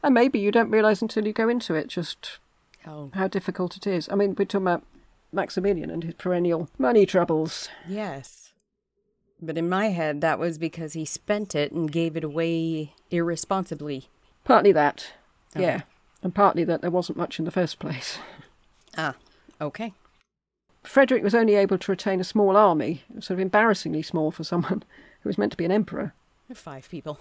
And 0.02 0.14
maybe 0.14 0.38
you 0.38 0.50
don't 0.50 0.70
realise 0.70 1.02
until 1.02 1.26
you 1.26 1.32
go 1.34 1.48
into 1.50 1.74
it 1.74 1.88
just 1.88 2.38
Oh, 2.86 3.10
how 3.12 3.28
difficult 3.28 3.76
it 3.76 3.86
is. 3.86 4.08
I 4.10 4.14
mean, 4.14 4.34
we're 4.38 4.46
talking 4.46 4.66
about 4.66 4.84
Maximilian 5.32 5.90
and 5.90 6.02
his 6.02 6.14
perennial 6.14 6.70
money 6.78 7.04
troubles. 7.04 7.68
yes. 7.86 8.52
But 9.42 9.56
in 9.56 9.68
my 9.70 9.88
head, 9.88 10.20
that 10.22 10.38
was 10.38 10.58
because 10.58 10.92
he 10.94 11.04
spent 11.06 11.54
it 11.54 11.72
and 11.72 11.90
gave 11.90 12.14
it 12.16 12.24
away 12.24 12.92
irresponsibly. 13.10 14.08
Partly 14.44 14.72
that, 14.72 15.12
Okay. 15.56 15.62
yeah, 15.64 15.80
and 16.22 16.34
partly 16.34 16.64
that 16.64 16.80
there 16.80 16.90
wasn't 16.90 17.18
much 17.18 17.38
in 17.38 17.44
the 17.44 17.50
first 17.50 17.78
place. 17.78 18.18
Ah, 18.98 19.14
okay. 19.60 19.94
Frederick 20.82 21.22
was 21.22 21.32
only 21.32 21.54
able 21.54 21.78
to 21.78 21.92
retain 21.92 22.18
a 22.18 22.24
small 22.24 22.56
army, 22.56 23.04
sort 23.20 23.30
of 23.30 23.38
embarrassingly 23.38 24.02
small 24.02 24.32
for 24.32 24.42
someone 24.42 24.82
who 25.20 25.28
was 25.28 25.38
meant 25.38 25.52
to 25.52 25.56
be 25.56 25.64
an 25.64 25.70
emperor. 25.70 26.12
Five 26.52 26.90
people. 26.90 27.20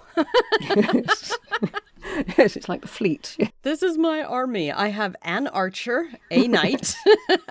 yes. 0.59 1.37
yes, 2.37 2.55
it's 2.55 2.69
like 2.69 2.81
the 2.81 2.87
fleet. 2.87 3.37
This 3.63 3.83
is 3.83 3.97
my 3.97 4.23
army. 4.23 4.71
I 4.71 4.87
have 4.87 5.15
an 5.21 5.47
archer, 5.47 6.07
a 6.31 6.47
knight, 6.47 6.95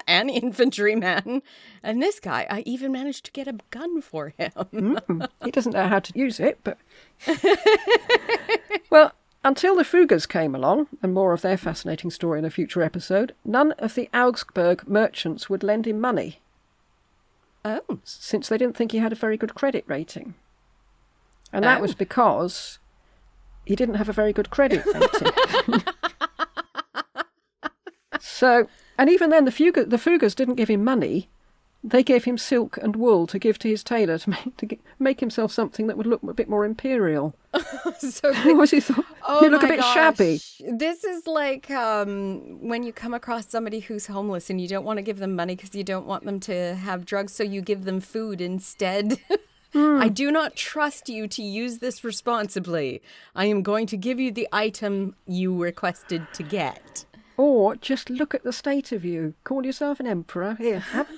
an 0.07 0.29
infantryman, 0.29 1.43
and 1.83 2.03
this 2.03 2.21
guy. 2.21 2.47
I 2.49 2.61
even 2.61 2.93
managed 2.93 3.25
to 3.27 3.33
get 3.33 3.49
a 3.49 3.59
gun 3.71 4.01
for 4.01 4.31
him. 4.37 4.53
Mm. 4.57 5.29
He 5.45 5.51
doesn't 5.51 5.73
know 5.73 5.89
how 5.89 6.01
to 6.01 6.19
use 6.19 6.41
it, 6.41 6.59
but. 6.65 6.79
well, 8.91 9.13
until 9.45 9.77
the 9.77 9.83
Fuggers 9.85 10.29
came 10.29 10.55
along, 10.55 10.89
and 11.03 11.15
more 11.15 11.33
of 11.33 11.43
their 11.43 11.57
fascinating 11.57 12.11
story 12.11 12.39
in 12.39 12.45
a 12.45 12.51
future 12.51 12.83
episode, 12.83 13.35
none 13.45 13.73
of 13.73 13.95
the 13.95 14.09
Augsburg 14.13 14.87
merchants 14.89 15.49
would 15.49 15.63
lend 15.63 15.87
him 15.87 16.01
money, 16.01 16.41
Oh, 17.65 17.99
since 18.05 18.49
they 18.49 18.57
didn't 18.57 18.77
think 18.77 18.93
he 18.93 18.99
had 18.99 19.13
a 19.13 19.17
very 19.17 19.37
good 19.37 19.55
credit 19.55 19.85
rating. 19.87 20.35
And 21.53 21.65
that 21.65 21.79
Oh. 21.79 21.83
was 21.83 21.95
because 21.95 22.79
he 23.65 23.75
didn't 23.77 23.97
have 23.97 24.09
a 24.09 24.13
very 24.13 24.33
good 24.33 24.51
credit 24.51 24.85
rating. 24.87 25.83
so, 28.21 28.69
and 28.97 29.11
even 29.11 29.31
then, 29.31 29.45
the 29.45 29.51
Fugger, 29.51 29.89
the 29.89 29.97
Fuggers 29.97 30.35
didn't 30.35 30.55
give 30.57 30.69
him 30.69 30.85
money. 30.85 31.29
They 31.85 32.03
gave 32.03 32.25
him 32.25 32.37
silk 32.37 32.77
and 32.83 32.97
wool 32.97 33.27
to 33.29 33.39
give 33.39 33.59
to 33.61 33.69
his 33.69 33.85
tailor 33.85 34.19
to 34.19 34.31
make, 34.31 34.57
to 34.57 34.67
get, 34.67 34.81
make 34.99 35.21
himself 35.21 35.53
something 35.53 35.87
that 35.87 35.97
would 35.97 36.07
look 36.07 36.23
a 36.23 36.35
bit 36.35 36.49
more 36.49 36.65
imperial. 36.65 37.35
so 37.99 38.33
Was 38.55 38.73
he 38.73 38.81
thought? 38.81 39.05
Oh 39.27 39.43
you 39.43 39.51
look 39.51 39.63
a 39.63 39.69
bit 39.69 39.83
shabby. 39.83 40.41
This 40.61 41.05
is 41.05 41.27
like 41.27 41.71
um, 41.71 42.67
when 42.67 42.83
you 42.83 42.93
come 42.93 43.15
across 43.15 43.47
somebody 43.49 43.81
who's 43.81 44.07
homeless 44.07 44.51
and 44.51 44.61
you 44.61 44.69
don't 44.69 44.85
want 44.85 44.99
to 44.99 45.03
give 45.03 45.19
them 45.19 45.37
money 45.37 45.55
because 45.55 45.75
you 45.75 45.85
don't 45.85 46.07
want 46.07 46.25
them 46.25 46.41
to 46.41 46.75
have 46.75 47.05
drugs, 47.05 47.33
so 47.33 47.43
you 47.43 47.61
give 47.61 47.85
them 47.85 48.01
food 48.01 48.41
instead. 48.41 49.19
Hmm. 49.73 50.01
I 50.01 50.09
do 50.09 50.31
not 50.31 50.57
trust 50.57 51.09
you 51.09 51.29
to 51.29 51.43
use 51.43 51.79
this 51.79 52.03
responsibly. 52.03 53.03
I 53.37 53.45
am 53.47 53.63
going 53.63 53.87
to 53.89 53.97
give 53.97 54.19
you 54.19 54.33
the 54.33 54.49
item 54.51 55.15
you 55.27 55.55
requested 55.63 56.27
to 56.33 56.43
get. 56.43 57.05
Or 57.37 57.77
just 57.77 58.11
look 58.11 58.35
at 58.35 58.45
the 58.45 58.53
state 58.53 58.93
of 58.93 59.05
you. 59.05 59.35
Call 59.45 59.65
yourself 59.65 60.01
an 60.01 60.07
emperor. 60.07 60.57
Here, 60.59 60.81
have, 60.81 61.09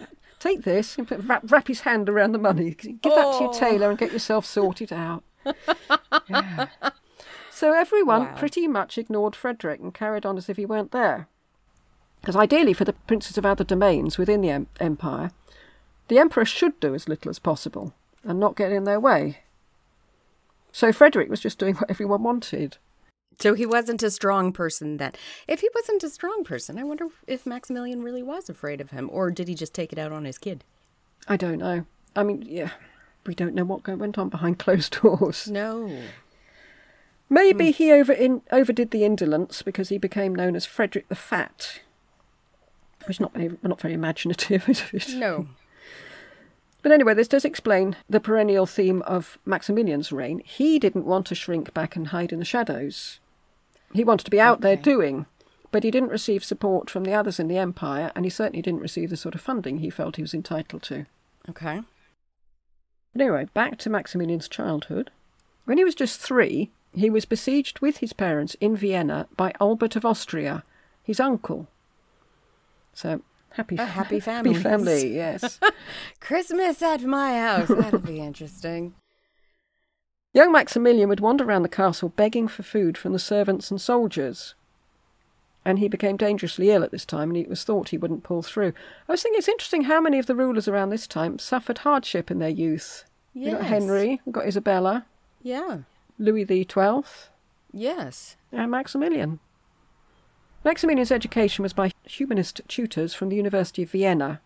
take 0.40 0.62
this 0.62 0.98
and 0.98 1.06
put, 1.06 1.20
wrap, 1.24 1.42
wrap 1.50 1.68
his 1.68 1.80
hand 1.82 2.08
around 2.08 2.32
the 2.32 2.38
money. 2.38 2.70
Give 2.74 2.98
that 3.02 3.32
to 3.38 3.44
your 3.44 3.50
Oh. 3.54 3.58
tailor 3.58 3.90
and 3.90 3.98
get 3.98 4.12
yourself 4.12 4.44
sorted 4.44 4.92
out. 4.92 5.22
Yeah. 6.28 6.66
So 7.50 7.72
everyone 7.72 8.22
Wow. 8.24 8.34
pretty 8.36 8.66
much 8.66 8.96
ignored 8.98 9.36
Frederick 9.36 9.80
and 9.80 9.92
carried 9.92 10.24
on 10.26 10.36
as 10.38 10.48
if 10.48 10.56
he 10.56 10.64
weren't 10.66 10.92
there. 10.92 11.28
Because 12.20 12.34
ideally, 12.36 12.72
for 12.72 12.84
the 12.84 12.92
princes 12.94 13.36
of 13.38 13.44
other 13.46 13.64
domains 13.64 14.16
within 14.18 14.40
the 14.40 14.50
em- 14.50 14.66
empire, 14.80 15.30
the 16.08 16.18
emperor 16.18 16.44
should 16.44 16.78
do 16.80 16.94
as 16.94 17.08
little 17.08 17.28
as 17.30 17.38
possible 17.38 17.92
and 18.24 18.38
not 18.40 18.56
get 18.56 18.72
in 18.72 18.84
their 18.84 19.00
way. 19.00 19.40
So 20.72 20.92
Frederick 20.92 21.28
was 21.28 21.40
just 21.40 21.58
doing 21.58 21.74
what 21.76 21.90
everyone 21.90 22.22
wanted. 22.22 22.78
So 23.40 23.54
he 23.54 23.64
wasn't 23.64 24.02
a 24.02 24.10
strong 24.10 24.52
person 24.52 24.98
then. 24.98 25.12
If 25.48 25.60
he 25.60 25.70
wasn't 25.74 26.04
a 26.04 26.10
strong 26.10 26.44
person, 26.44 26.78
I 26.78 26.84
wonder 26.84 27.08
if 27.26 27.46
Maximilian 27.46 28.02
really 28.02 28.22
was 28.22 28.50
afraid 28.50 28.80
of 28.80 28.90
him, 28.90 29.08
or 29.10 29.30
did 29.30 29.48
he 29.48 29.54
just 29.54 29.72
take 29.72 29.92
it 29.92 29.98
out 29.98 30.12
on 30.12 30.26
his 30.26 30.36
kid? 30.36 30.62
I 31.26 31.36
don't 31.36 31.58
know. 31.58 31.86
I 32.14 32.22
mean, 32.22 32.42
yeah, 32.42 32.70
we 33.26 33.34
don't 33.34 33.54
know 33.54 33.64
what 33.64 33.86
went 33.86 34.18
on 34.18 34.28
behind 34.28 34.58
closed 34.58 34.98
doors. 35.02 35.48
No. 35.48 36.02
Maybe 37.30 37.66
hmm. 37.66 37.76
he 37.76 37.92
over 37.92 38.12
in, 38.12 38.42
overdid 38.52 38.90
the 38.90 39.04
indolence 39.04 39.62
because 39.62 39.88
he 39.88 39.98
became 39.98 40.34
known 40.34 40.54
as 40.54 40.66
Frederick 40.66 41.08
the 41.08 41.14
Fat, 41.14 41.80
which 43.06 43.16
is 43.16 43.20
not 43.20 43.32
very, 43.32 43.56
not 43.62 43.80
very 43.80 43.94
imaginative, 43.94 44.68
is 44.92 44.92
it? 44.92 45.16
No. 45.16 45.48
But 46.82 46.92
anyway, 46.92 47.14
this 47.14 47.28
does 47.28 47.44
explain 47.44 47.96
the 48.08 48.20
perennial 48.20 48.66
theme 48.66 49.02
of 49.02 49.38
Maximilian's 49.44 50.12
reign. 50.12 50.42
He 50.44 50.78
didn't 50.78 51.04
want 51.04 51.26
to 51.26 51.34
shrink 51.34 51.72
back 51.72 51.94
and 51.94 52.08
hide 52.08 52.32
in 52.32 52.38
the 52.38 52.44
shadows. 52.44 53.20
He 53.92 54.04
wanted 54.04 54.24
to 54.24 54.30
be 54.30 54.40
out 54.40 54.60
there 54.60 54.76
doing, 54.76 55.26
but 55.72 55.82
he 55.82 55.90
didn't 55.90 56.10
receive 56.10 56.44
support 56.44 56.88
from 56.88 57.04
the 57.04 57.14
others 57.14 57.40
in 57.40 57.48
the 57.48 57.58
empire, 57.58 58.12
and 58.14 58.24
he 58.24 58.30
certainly 58.30 58.62
didn't 58.62 58.80
receive 58.80 59.10
the 59.10 59.16
sort 59.16 59.34
of 59.34 59.40
funding 59.40 59.78
he 59.78 59.90
felt 59.90 60.16
he 60.16 60.22
was 60.22 60.34
entitled 60.34 60.82
to. 60.84 61.06
Okay. 61.48 61.82
Anyway, 63.14 63.48
back 63.54 63.78
to 63.78 63.90
Maximilian's 63.90 64.48
childhood. 64.48 65.10
When 65.64 65.78
he 65.78 65.84
was 65.84 65.94
just 65.94 66.20
three, 66.20 66.70
he 66.94 67.10
was 67.10 67.24
besieged 67.24 67.80
with 67.80 67.98
his 67.98 68.12
parents 68.12 68.56
in 68.60 68.76
Vienna 68.76 69.26
by 69.36 69.52
Albert 69.60 69.96
of 69.96 70.04
Austria, 70.04 70.62
his 71.02 71.20
uncle. 71.20 71.66
So 72.92 73.22
happy, 73.50 73.76
A 73.76 73.84
happy 73.84 74.18
happy 74.20 74.54
family, 74.54 75.14
yes. 75.14 75.58
Christmas 76.20 76.82
at 76.82 77.02
my 77.02 77.38
house. 77.38 77.68
That'll 77.68 77.98
be 77.98 78.20
interesting. 78.20 78.94
Young 80.32 80.52
Maximilian 80.52 81.08
would 81.08 81.20
wander 81.20 81.44
around 81.44 81.62
the 81.62 81.68
castle 81.68 82.10
begging 82.10 82.46
for 82.46 82.62
food 82.62 82.96
from 82.96 83.12
the 83.12 83.18
servants 83.18 83.70
and 83.70 83.80
soldiers. 83.80 84.54
And 85.64 85.78
he 85.78 85.88
became 85.88 86.16
dangerously 86.16 86.70
ill 86.70 86.82
at 86.84 86.90
this 86.92 87.04
time, 87.04 87.30
and 87.30 87.36
it 87.36 87.48
was 87.48 87.64
thought 87.64 87.88
he 87.90 87.98
wouldn't 87.98 88.22
pull 88.22 88.42
through. 88.42 88.72
I 89.08 89.12
was 89.12 89.22
thinking 89.22 89.38
it's 89.38 89.48
interesting 89.48 89.82
how 89.82 90.00
many 90.00 90.18
of 90.18 90.26
the 90.26 90.36
rulers 90.36 90.68
around 90.68 90.90
this 90.90 91.06
time 91.06 91.38
suffered 91.38 91.78
hardship 91.78 92.30
in 92.30 92.38
their 92.38 92.48
youth. 92.48 93.04
You 93.34 93.52
got 93.52 93.60
Yes. 93.62 93.68
Henry, 93.70 94.20
we 94.24 94.32
got 94.32 94.46
Isabella, 94.46 95.06
Yeah. 95.42 95.78
Louis 96.18 96.44
the 96.44 96.64
Twelfth, 96.64 97.28
Yes. 97.72 98.36
and 98.52 98.70
Maximilian. 98.70 99.38
Maximilian's 100.64 101.12
education 101.12 101.62
was 101.62 101.72
by 101.72 101.90
humanist 102.04 102.60
tutors 102.68 103.14
from 103.14 103.28
the 103.30 103.36
University 103.36 103.82
of 103.82 103.90
Vienna. 103.90 104.40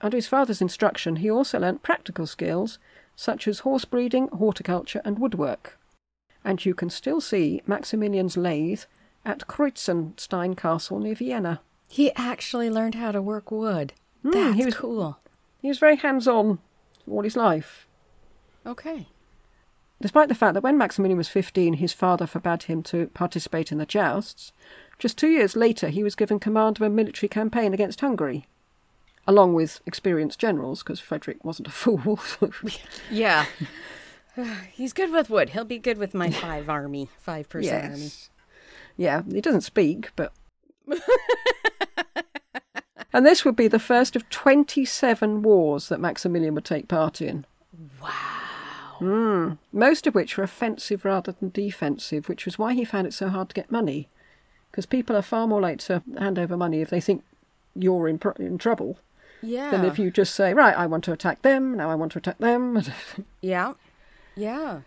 Under 0.00 0.16
his 0.16 0.28
father's 0.28 0.60
instruction, 0.62 1.16
he 1.16 1.30
also 1.30 1.58
learnt 1.58 1.82
practical 1.82 2.26
skills 2.26 2.78
such 3.20 3.48
as 3.48 3.58
horse 3.60 3.84
breeding, 3.84 4.28
horticulture, 4.28 5.02
and 5.04 5.18
woodwork. 5.18 5.76
And 6.44 6.64
you 6.64 6.72
can 6.72 6.88
still 6.88 7.20
see 7.20 7.60
Maximilian's 7.66 8.36
lathe 8.36 8.82
at 9.24 9.48
Kreuzenstein 9.48 10.56
Castle 10.56 11.00
near 11.00 11.16
Vienna. 11.16 11.60
He 11.88 12.12
actually 12.14 12.70
learned 12.70 12.94
how 12.94 13.10
to 13.10 13.20
work 13.20 13.50
wood. 13.50 13.92
Hmm, 14.22 14.30
That's 14.30 14.56
he 14.56 14.64
was- 14.66 14.74
cool. 14.76 15.18
He 15.60 15.66
was 15.66 15.80
very 15.80 15.96
hands 15.96 16.28
on 16.28 16.60
all 17.10 17.22
his 17.24 17.34
life. 17.36 17.88
Okay. 18.64 19.08
Despite 20.00 20.28
the 20.28 20.36
fact 20.36 20.54
that 20.54 20.62
when 20.62 20.78
Maximilian 20.78 21.18
was 21.18 21.28
15, 21.28 21.74
his 21.74 21.92
father 21.92 22.24
forbade 22.28 22.62
him 22.64 22.84
to 22.84 23.08
participate 23.08 23.72
in 23.72 23.78
the 23.78 23.86
jousts, 23.86 24.52
just 25.00 25.18
two 25.18 25.26
years 25.28 25.56
later 25.56 25.88
he 25.88 26.04
was 26.04 26.14
given 26.14 26.38
command 26.38 26.76
of 26.76 26.82
a 26.82 26.88
military 26.88 27.28
campaign 27.28 27.74
against 27.74 28.00
Hungary, 28.00 28.46
along 29.28 29.52
with 29.52 29.80
experienced 29.86 30.40
generals, 30.40 30.82
because 30.82 30.98
Frederick 30.98 31.44
wasn't 31.44 31.68
a 31.68 31.70
fool. 31.82 32.18
Yeah. 33.10 33.44
He's 34.72 34.92
good 34.92 35.12
with 35.12 35.30
wood. 35.30 35.50
He'll 35.50 35.64
be 35.64 35.78
good 35.78 35.98
with 35.98 36.14
my 36.14 36.30
five 36.30 36.68
army, 36.68 37.08
five 37.20 37.48
person 37.48 37.74
army. 37.74 38.00
yes. 38.00 38.30
Yeah, 38.96 39.22
he 39.30 39.40
doesn't 39.40 39.60
speak, 39.60 40.10
but. 40.16 40.32
and 43.12 43.24
this 43.24 43.44
would 43.44 43.54
be 43.54 43.68
the 43.68 43.78
first 43.78 44.16
of 44.16 44.28
27 44.30 45.42
wars 45.42 45.88
that 45.88 46.00
Maximilian 46.00 46.54
would 46.54 46.64
take 46.64 46.88
part 46.88 47.20
in. 47.20 47.44
Wow. 48.02 48.10
Hmm. 48.98 49.52
most 49.72 50.08
of 50.08 50.16
which 50.16 50.36
were 50.36 50.42
offensive 50.42 51.04
rather 51.04 51.30
than 51.30 51.50
defensive, 51.50 52.28
which 52.28 52.44
was 52.44 52.58
why 52.58 52.74
he 52.74 52.84
found 52.84 53.06
it 53.06 53.14
so 53.14 53.28
hard 53.28 53.50
to 53.50 53.54
get 53.54 53.70
money. 53.70 54.08
Because 54.70 54.86
people 54.86 55.14
are 55.14 55.22
far 55.22 55.46
more 55.46 55.60
likely 55.60 55.76
to 55.86 56.02
hand 56.18 56.36
over 56.38 56.56
money 56.56 56.80
if 56.80 56.90
they 56.90 57.00
think 57.00 57.22
you're 57.76 58.08
in, 58.08 58.18
pr- 58.18 58.30
in 58.42 58.58
trouble 58.58 58.98
Yeah. 59.42 59.70
than 59.70 59.84
if 59.84 59.98
you 59.98 60.10
just 60.10 60.34
say, 60.34 60.52
right, 60.54 60.76
I 60.76 60.86
want 60.86 61.04
to 61.04 61.12
attack 61.12 61.42
them, 61.42 61.76
now 61.76 61.90
I 61.90 61.94
want 61.94 62.12
to 62.12 62.18
attack 62.18 62.38
them. 62.38 62.82
Yeah. 63.40 63.74
Yeah. 64.36 64.80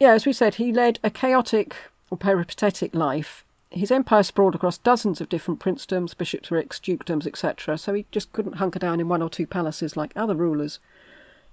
yeah, 0.00 0.10
as 0.12 0.26
we 0.26 0.32
said, 0.32 0.56
he 0.56 0.72
led 0.72 0.98
a 1.04 1.10
chaotic 1.10 1.74
or 2.10 2.18
peripatetic 2.18 2.94
life. 2.94 3.44
His 3.70 3.90
empire 3.90 4.22
sprawled 4.22 4.54
across 4.54 4.78
dozens 4.78 5.20
of 5.20 5.28
different 5.28 5.60
princedoms, 5.60 6.16
bishoprics, 6.16 6.78
dukedoms, 6.78 7.26
etc., 7.26 7.76
so 7.78 7.94
he 7.94 8.06
just 8.12 8.32
couldn't 8.32 8.54
hunker 8.56 8.78
down 8.78 9.00
in 9.00 9.08
one 9.08 9.22
or 9.22 9.28
two 9.30 9.46
palaces 9.46 9.96
like 9.96 10.12
other 10.14 10.34
rulers. 10.34 10.78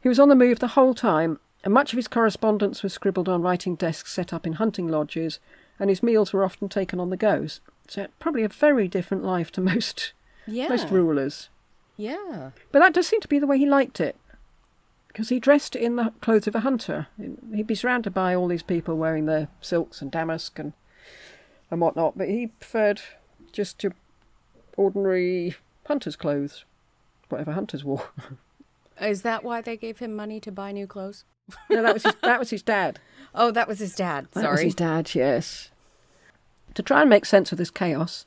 He 0.01 0.09
was 0.09 0.19
on 0.19 0.29
the 0.29 0.35
move 0.35 0.59
the 0.59 0.69
whole 0.69 0.93
time, 0.93 1.39
and 1.63 1.73
much 1.73 1.93
of 1.93 1.97
his 1.97 2.07
correspondence 2.07 2.83
was 2.83 2.93
scribbled 2.93 3.29
on 3.29 3.41
writing 3.41 3.75
desks 3.75 4.13
set 4.13 4.33
up 4.33 4.45
in 4.45 4.53
hunting 4.53 4.87
lodges, 4.87 5.39
and 5.79 5.89
his 5.89 6.03
meals 6.03 6.31
were 6.33 6.43
often 6.43 6.69
taken 6.69 6.99
on 6.99 7.09
the 7.09 7.17
go. 7.17 7.47
So 7.87 8.07
probably 8.19 8.43
a 8.43 8.47
very 8.49 8.87
different 8.87 9.23
life 9.23 9.51
to 9.53 9.61
most 9.61 10.13
Yeah. 10.47 10.69
most 10.69 10.89
rulers. 10.89 11.49
Yeah. 12.01 12.51
But 12.71 12.79
that 12.79 12.93
does 12.93 13.07
seem 13.07 13.21
to 13.21 13.27
be 13.27 13.37
the 13.39 13.47
way 13.47 13.57
he 13.57 13.65
liked 13.67 13.99
it. 13.99 14.15
Because 15.07 15.29
he 15.29 15.39
dressed 15.39 15.75
in 15.75 15.97
the 15.97 16.13
clothes 16.21 16.47
of 16.47 16.55
a 16.55 16.61
hunter. 16.61 17.07
He'd 17.53 17.67
be 17.67 17.75
surrounded 17.75 18.13
by 18.13 18.33
all 18.33 18.47
these 18.47 18.63
people 18.63 18.97
wearing 18.97 19.25
their 19.25 19.49
silks 19.59 20.01
and 20.01 20.09
damask 20.11 20.57
and 20.57 20.73
and 21.69 21.79
whatnot, 21.79 22.17
but 22.17 22.27
he 22.27 22.47
preferred 22.47 23.01
just 23.53 23.81
your 23.81 23.93
ordinary 24.75 25.55
hunter's 25.85 26.17
clothes. 26.17 26.65
Whatever 27.29 27.53
hunters 27.53 27.83
wore. 27.85 28.09
Is 29.01 29.21
that 29.21 29.43
why 29.43 29.61
they 29.61 29.77
gave 29.77 29.99
him 29.99 30.13
money 30.13 30.39
to 30.41 30.51
buy 30.51 30.71
new 30.73 30.85
clothes? 30.85 31.23
no, 31.69 31.81
that 31.81 31.93
was 31.93 32.03
his, 32.03 32.13
that 32.23 32.39
was 32.39 32.49
his 32.49 32.61
dad. 32.63 32.99
Oh, 33.33 33.49
that 33.51 33.65
was 33.69 33.79
his 33.79 33.95
dad. 33.95 34.27
That 34.33 34.41
was 34.41 34.43
Sorry. 34.43 34.65
his 34.65 34.75
dad, 34.75 35.15
yes. 35.15 35.69
To 36.73 36.83
try 36.83 36.99
and 36.99 37.09
make 37.09 37.25
sense 37.25 37.53
of 37.53 37.57
this 37.57 37.71
chaos, 37.71 38.25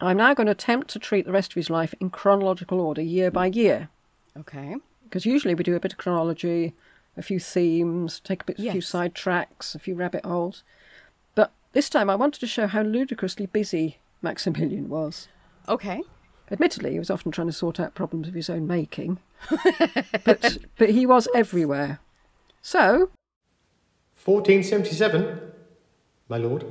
I'm 0.00 0.16
now 0.16 0.34
going 0.34 0.46
to 0.46 0.52
attempt 0.52 0.88
to 0.90 0.98
treat 0.98 1.26
the 1.26 1.32
rest 1.32 1.52
of 1.52 1.56
his 1.56 1.70
life 1.70 1.94
in 2.00 2.10
chronological 2.10 2.80
order, 2.80 3.02
year 3.02 3.30
by 3.30 3.46
year. 3.46 3.88
Okay. 4.38 4.76
because 5.04 5.26
usually 5.26 5.54
we 5.54 5.64
do 5.64 5.74
a 5.74 5.80
bit 5.80 5.92
of 5.92 5.98
chronology, 5.98 6.72
a 7.16 7.22
few 7.22 7.40
themes, 7.40 8.20
take 8.20 8.42
a 8.42 8.44
bit, 8.44 8.58
a 8.58 8.70
few 8.70 8.80
side 8.80 9.14
tracks, 9.14 9.74
a 9.74 9.78
few 9.78 9.94
rabbit 9.94 10.24
holes. 10.24 10.62
But 11.34 11.52
this 11.72 11.90
time 11.90 12.08
I 12.08 12.14
wanted 12.14 12.38
to 12.40 12.46
show 12.46 12.66
how 12.68 12.82
ludicrously 12.82 13.46
busy 13.46 13.98
Maximilian 14.22 14.88
was. 14.88 15.28
Okay. 15.68 16.02
Admittedly, 16.50 16.92
he 16.92 16.98
was 16.98 17.10
often 17.10 17.30
trying 17.32 17.46
to 17.48 17.52
sort 17.52 17.78
out 17.78 17.94
problems 17.94 18.26
of 18.28 18.34
his 18.34 18.50
own 18.50 18.66
making, 18.66 19.18
but 20.24 20.58
but 20.78 20.90
he 20.90 21.06
was 21.06 21.28
everywhere. 21.34 22.00
So 22.62 23.10
1477, 24.24 25.40
my 26.28 26.36
lord. 26.38 26.64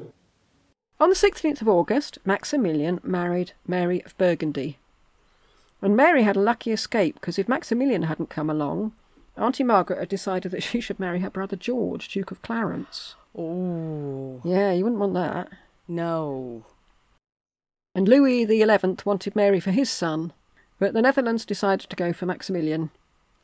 On 1.00 1.10
the 1.10 1.16
16th 1.16 1.62
of 1.62 1.70
August, 1.70 2.18
Maximilian 2.26 3.00
married 3.04 3.54
Mary 3.66 4.04
of 4.04 4.18
Burgundy. 4.18 4.78
And 5.82 5.96
Mary 5.96 6.24
had 6.24 6.36
a 6.36 6.42
lucky 6.42 6.72
escape 6.72 7.16
because 7.16 7.40
if 7.40 7.48
Maximilian 7.48 8.04
hadn't 8.04 8.30
come 8.30 8.50
along, 8.50 8.94
Auntie 9.38 9.64
Margaret 9.64 10.00
had 10.00 10.10
decided 10.10 10.52
that 10.52 10.64
she 10.64 10.82
should 10.82 11.00
marry 11.00 11.20
her 11.20 11.30
brother 11.30 11.56
George, 11.56 12.10
Duke 12.10 12.32
of 12.32 12.42
Clarence. 12.42 13.16
Oh. 13.38 14.42
Yeah, 14.44 14.72
you 14.74 14.84
wouldn't 14.84 15.00
want 15.00 15.14
that. 15.14 15.50
No. 15.88 16.66
And 17.96 18.08
Louis 18.08 18.46
the 18.46 18.62
Eleventh 18.62 19.06
wanted 19.06 19.36
Mary 19.36 19.60
for 19.60 19.72
his 19.72 19.90
son, 19.90 20.34
but 20.80 20.94
the 20.94 21.02
Netherlands 21.02 21.46
decided 21.46 21.90
to 21.90 21.96
go 21.96 22.14
for 22.14 22.26
Maximilian. 22.26 22.92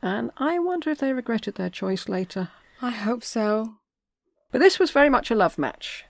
And 0.01 0.31
I 0.37 0.59
wonder 0.59 0.89
if 0.89 0.99
they 0.99 1.13
regretted 1.13 1.55
their 1.55 1.69
choice 1.69 2.07
later. 2.09 2.49
I 2.81 2.91
hope 2.91 3.23
so. 3.23 3.75
But 4.51 4.59
this 4.59 4.77
was 4.77 4.91
very 4.91 5.09
much 5.09 5.31
a 5.31 5.35
love 5.35 5.57
match. 5.57 6.05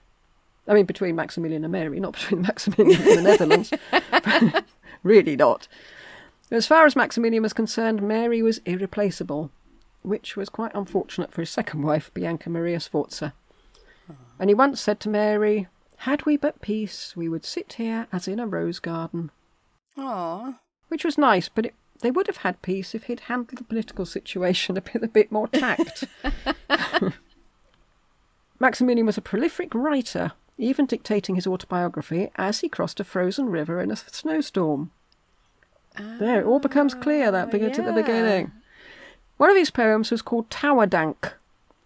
I 0.68 0.74
mean, 0.74 0.86
between 0.86 1.16
Maximilian 1.16 1.64
and 1.64 1.72
Mary, 1.72 2.00
not 2.00 2.12
between 2.18 2.42
Maximilian 2.42 3.00
and 3.02 3.18
the 3.18 3.22
Netherlands. 3.22 3.72
really 5.02 5.36
not. 5.36 5.68
As 6.50 6.66
far 6.66 6.86
as 6.86 6.96
Maximilian 6.96 7.42
was 7.42 7.52
concerned, 7.52 8.02
Mary 8.02 8.42
was 8.42 8.58
irreplaceable, 8.58 9.50
which 10.02 10.36
was 10.36 10.48
quite 10.48 10.74
unfortunate 10.74 11.32
for 11.32 11.42
his 11.42 11.50
second 11.50 11.82
wife, 11.82 12.12
Bianca 12.14 12.50
Maria 12.50 12.80
Sforza. 12.80 13.34
Ah. 14.08 14.14
And 14.38 14.50
he 14.50 14.54
once 14.54 14.80
said 14.80 15.00
to 15.00 15.08
Mary, 15.08 15.66
Had 15.98 16.24
we 16.24 16.36
but 16.36 16.60
peace, 16.60 17.16
we 17.16 17.28
would 17.28 17.44
sit 17.44 17.74
here 17.74 18.06
as 18.12 18.28
in 18.28 18.38
a 18.38 18.46
rose 18.46 18.78
garden. 18.78 19.30
Aw. 19.98 20.54
Which 20.88 21.04
was 21.04 21.18
nice, 21.18 21.48
but 21.48 21.66
it, 21.66 21.74
they 22.00 22.12
would 22.12 22.28
have 22.28 22.38
had 22.38 22.62
peace 22.62 22.94
if 22.94 23.04
he'd 23.04 23.20
handled 23.20 23.58
the 23.58 23.64
political 23.64 24.06
situation 24.06 24.76
a 24.76 24.80
bit, 24.80 25.02
a 25.02 25.08
bit 25.08 25.32
more 25.32 25.48
tact. 25.48 26.04
Maximilian 28.60 29.06
was 29.06 29.18
a 29.18 29.22
prolific 29.22 29.74
writer, 29.74 30.32
even 30.58 30.86
dictating 30.86 31.34
his 31.34 31.46
autobiography 31.46 32.30
as 32.36 32.60
he 32.60 32.68
crossed 32.68 33.00
a 33.00 33.04
frozen 33.04 33.50
river 33.50 33.80
in 33.80 33.90
a 33.90 33.96
snowstorm. 33.96 34.90
there, 35.96 36.40
it 36.40 36.46
all 36.46 36.58
becomes 36.58 36.94
clear 36.94 37.30
that 37.30 37.50
begin 37.50 37.70
at 37.70 37.76
the 37.76 37.90
ah, 37.90 37.94
beginning. 37.94 38.52
One 39.36 39.50
of 39.50 39.56
his 39.56 39.70
poems 39.70 40.10
was 40.10 40.22
called 40.22 40.50
Theuerdank, 40.50 41.32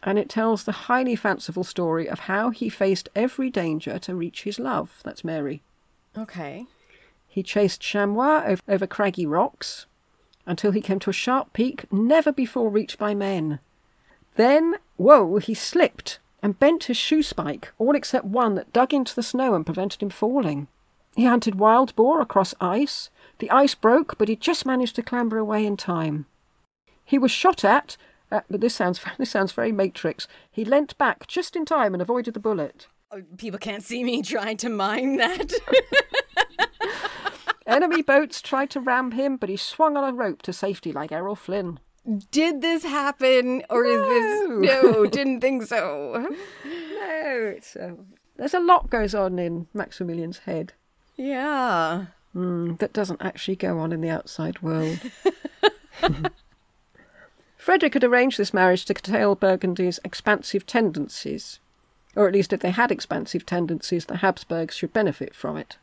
and 0.03 0.19
it 0.19 0.29
tells 0.29 0.65
the 0.65 0.73
highly 0.73 1.17
fanciful 1.17 1.65
story 1.65 2.09
of 2.09 2.21
how 2.21 2.51
he 2.51 2.69
faced 2.69 3.09
every 3.15 3.51
danger 3.51 3.99
to 3.99 4.15
reach 4.15 4.43
his 4.43 4.59
love. 4.59 5.01
That's 5.05 5.25
Mary. 5.25 5.63
Okay. 6.17 6.67
He 7.29 7.43
chased 7.43 7.81
chamois 7.81 8.45
over, 8.47 8.63
over 8.69 8.87
craggy 8.87 9.27
rocks 9.27 9.87
until 10.47 10.73
he 10.73 10.81
came 10.81 10.99
to 11.01 11.11
a 11.11 11.15
sharp 11.15 11.53
peak 11.53 11.85
never 11.93 12.33
before 12.33 12.71
reached 12.71 12.99
by 12.99 13.15
men. 13.15 13.61
Then, 14.37 14.77
whoa, 14.97 15.39
he 15.39 15.55
slipped 15.55 16.19
and 16.43 16.59
bent 16.59 16.85
his 16.85 16.97
shoe 16.97 17.23
spike, 17.23 17.73
all 17.79 17.95
except 17.95 18.25
one 18.25 18.55
that 18.55 18.73
dug 18.73 18.93
into 18.95 19.15
the 19.15 19.23
snow 19.23 19.55
and 19.55 19.67
prevented 19.67 20.03
him 20.03 20.11
falling. 20.11 20.69
He 21.15 21.25
hunted 21.25 21.57
wild 21.57 21.95
boar 21.97 22.21
across 22.21 22.55
ice. 22.61 23.11
The 23.39 23.51
ice 23.51 23.75
broke, 23.75 24.17
but 24.19 24.29
he 24.29 24.37
just 24.37 24.65
managed 24.65 24.97
to 24.97 25.03
clamber 25.03 25.39
away 25.39 25.67
in 25.67 25.77
time. 25.77 26.27
He 27.05 27.19
was 27.19 27.31
shot 27.31 27.65
at, 27.65 27.97
uh, 28.31 28.41
but 28.49 28.61
this 28.61 28.75
sounds 28.75 29.01
this 29.19 29.31
sounds 29.31 29.53
very 29.53 29.73
Matrix. 29.73 30.29
He 30.51 30.65
leant 30.65 30.97
back 30.99 31.27
just 31.27 31.57
in 31.57 31.65
time 31.65 31.95
and 31.95 32.01
avoided 32.03 32.35
the 32.35 32.41
bullet. 32.41 32.87
Oh, 33.13 33.23
People 33.39 33.59
can't 33.59 33.83
see 33.83 34.05
me 34.05 34.23
trying 34.23 34.57
to 34.59 34.69
mine 34.69 35.17
that. 35.17 35.53
Enemy 37.67 38.03
boats 38.03 38.41
tried 38.41 38.71
to 38.71 38.81
ram 38.81 39.13
him, 39.13 39.37
but 39.37 39.49
he 39.49 39.57
swung 39.57 39.97
on 39.97 40.09
a 40.09 40.13
rope 40.13 40.43
to 40.43 40.53
safety 40.53 40.93
like 40.93 41.13
Errol 41.13 41.37
Flynn. 41.37 41.79
Did 42.31 42.61
this 42.61 42.83
happen, 42.83 43.63
or 43.71 43.85
is 43.85 44.03
this 44.03 44.49
no? 44.83 45.07
Didn't 45.07 45.41
think 45.41 45.65
so. 45.65 46.29
No, 46.65 47.53
it's 47.57 47.77
uh, 47.77 47.93
there's 48.37 48.55
a 48.55 48.61
lot 48.61 48.91
goes 48.91 49.15
on 49.15 49.39
in 49.39 49.67
Maximilian's 49.75 50.39
head 50.39 50.73
Yeah. 51.17 52.07
mm, 52.35 52.79
that 52.79 52.93
doesn't 52.93 53.21
actually 53.23 53.57
go 53.57 53.79
on 53.79 53.93
in 53.93 54.01
the 54.01 54.11
outside 54.11 54.61
world. 54.63 54.99
Frederick 57.57 57.95
had 57.95 58.05
arranged 58.05 58.39
this 58.39 58.55
marriage 58.55 58.85
to 58.87 58.95
curtail 58.95 59.35
Burgundy's 59.35 60.01
expansive 60.05 60.67
tendencies, 60.67 61.61
or 62.17 62.27
at 62.27 62.35
least 62.35 62.53
if 62.53 62.61
they 62.61 62.71
had 62.71 62.91
expansive 62.91 63.45
tendencies, 63.45 64.07
the 64.07 64.19
Habsburgs 64.19 64.75
should 64.77 64.93
benefit 64.93 65.35
from 65.35 65.57
it. 65.57 65.77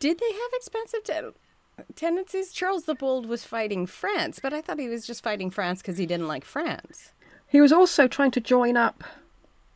Did 0.00 0.18
they 0.18 0.32
have 0.32 0.50
expensive 0.54 1.04
ten- 1.04 1.32
tendencies? 1.94 2.52
Charles 2.52 2.84
the 2.84 2.94
Bold 2.94 3.26
was 3.26 3.44
fighting 3.44 3.86
France, 3.86 4.38
but 4.42 4.52
I 4.52 4.60
thought 4.60 4.78
he 4.78 4.88
was 4.88 5.06
just 5.06 5.22
fighting 5.22 5.50
France 5.50 5.80
because 5.82 5.98
he 5.98 6.06
didn't 6.06 6.28
like 6.28 6.44
France. 6.44 7.12
He 7.48 7.60
was 7.60 7.72
also 7.72 8.08
trying 8.08 8.30
to 8.32 8.40
join 8.40 8.76
up 8.76 9.04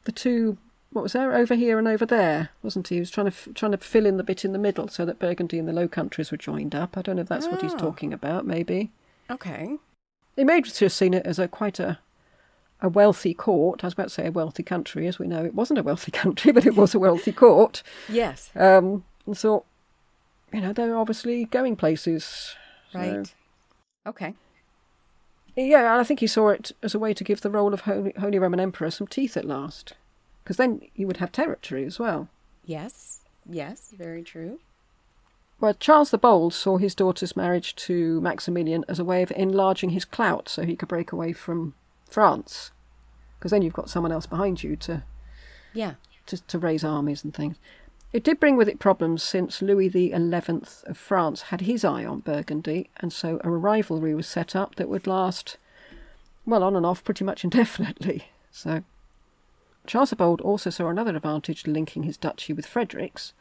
the 0.04 0.12
two. 0.12 0.58
What 0.92 1.02
was 1.02 1.12
there 1.12 1.34
over 1.34 1.54
here 1.54 1.78
and 1.78 1.86
over 1.86 2.06
there, 2.06 2.48
wasn't 2.62 2.88
he? 2.88 2.94
He 2.94 3.00
was 3.00 3.10
trying 3.10 3.30
to 3.30 3.52
trying 3.52 3.72
to 3.72 3.78
fill 3.78 4.06
in 4.06 4.16
the 4.16 4.24
bit 4.24 4.44
in 4.44 4.52
the 4.52 4.58
middle 4.58 4.88
so 4.88 5.04
that 5.04 5.18
Burgundy 5.18 5.58
and 5.58 5.68
the 5.68 5.72
Low 5.72 5.88
Countries 5.88 6.30
were 6.30 6.38
joined 6.38 6.74
up. 6.74 6.96
I 6.96 7.02
don't 7.02 7.16
know 7.16 7.22
if 7.22 7.28
that's 7.28 7.48
what 7.48 7.60
he's 7.60 7.74
Oh. 7.74 7.78
talking 7.78 8.12
about. 8.14 8.46
Maybe 8.46 8.92
Okay. 9.30 9.76
he 10.36 10.44
may 10.44 10.62
just 10.62 10.80
have 10.80 10.92
seen 10.92 11.12
it 11.12 11.26
as 11.26 11.38
a 11.38 11.48
quite 11.48 11.78
a 11.80 11.98
a 12.80 12.88
wealthy 12.88 13.32
court. 13.34 13.82
I 13.82 13.86
was 13.88 13.94
about 13.94 14.04
to 14.08 14.10
say 14.14 14.26
a 14.26 14.32
wealthy 14.32 14.62
country, 14.62 15.06
as 15.06 15.18
we 15.18 15.26
know 15.26 15.44
it 15.44 15.54
wasn't 15.54 15.78
a 15.78 15.82
wealthy 15.82 16.10
country, 16.22 16.52
but 16.52 16.64
it 16.66 16.76
was 16.76 16.94
a 16.94 16.98
wealthy 16.98 17.32
court. 17.32 17.82
Yes. 18.08 18.50
Um, 18.54 19.04
and 19.26 19.36
thought, 19.36 19.64
you 20.52 20.60
know, 20.60 20.72
they're 20.72 20.96
obviously 20.96 21.44
going 21.46 21.76
places. 21.76 22.54
So- 22.92 22.98
Right. 22.98 23.34
Okay. 24.06 24.34
Yeah, 25.56 25.92
and 25.92 26.00
I 26.00 26.04
think 26.04 26.20
he 26.20 26.26
saw 26.26 26.50
it 26.50 26.72
as 26.82 26.94
a 26.94 26.98
way 26.98 27.14
to 27.14 27.24
give 27.24 27.40
the 27.40 27.50
role 27.50 27.72
of 27.72 27.82
Holy, 27.82 28.12
Holy 28.18 28.38
Roman 28.38 28.60
Emperor 28.60 28.90
some 28.90 29.06
teeth 29.06 29.36
at 29.36 29.44
last. 29.46 29.94
Because 30.44 30.58
then 30.58 30.82
you 30.94 31.06
would 31.06 31.16
have 31.16 31.32
territory 31.32 31.84
as 31.84 31.98
well. 31.98 32.28
Yes. 32.64 33.20
Yes. 33.48 33.92
Very 33.96 34.22
true. 34.22 34.60
Well, 35.58 35.72
Charles 35.74 36.10
the 36.10 36.18
Bold 36.18 36.52
saw 36.52 36.76
his 36.76 36.94
daughter's 36.94 37.34
marriage 37.34 37.74
to 37.76 38.20
Maximilian 38.20 38.84
as 38.88 38.98
a 38.98 39.04
way 39.04 39.22
of 39.22 39.32
enlarging 39.34 39.90
his 39.90 40.04
clout 40.04 40.48
so 40.50 40.62
he 40.62 40.76
could 40.76 40.88
break 40.90 41.10
away 41.12 41.32
from 41.32 41.74
France. 42.08 42.70
Because 43.38 43.50
then 43.50 43.62
you've 43.62 43.72
got 43.72 43.88
someone 43.88 44.12
else 44.12 44.26
behind 44.26 44.62
you 44.62 44.76
to, 44.76 45.02
Yeah. 45.72 45.94
to, 46.26 46.36
to 46.46 46.58
raise 46.58 46.84
armies 46.84 47.24
and 47.24 47.32
things. 47.34 47.56
It 48.16 48.24
did 48.24 48.40
bring 48.40 48.56
with 48.56 48.66
it 48.66 48.78
problems 48.78 49.22
since 49.22 49.60
Louis 49.60 49.90
XI 49.90 50.10
of 50.14 50.96
France 50.96 51.42
had 51.42 51.60
his 51.60 51.84
eye 51.84 52.06
on 52.06 52.20
Burgundy, 52.20 52.88
and 52.96 53.12
so 53.12 53.38
a 53.44 53.50
rivalry 53.50 54.14
was 54.14 54.26
set 54.26 54.56
up 54.56 54.76
that 54.76 54.88
would 54.88 55.06
last, 55.06 55.58
well, 56.46 56.62
on 56.62 56.74
and 56.74 56.86
off 56.86 57.04
pretty 57.04 57.24
much 57.24 57.44
indefinitely. 57.44 58.28
So 58.50 58.84
Charles 59.86 60.08
the 60.08 60.16
Bold 60.16 60.40
also 60.40 60.70
saw 60.70 60.88
another 60.88 61.14
advantage 61.14 61.66
linking 61.66 62.04
his 62.04 62.16
duchy 62.16 62.54
with 62.54 62.64
Frederick's. 62.64 63.34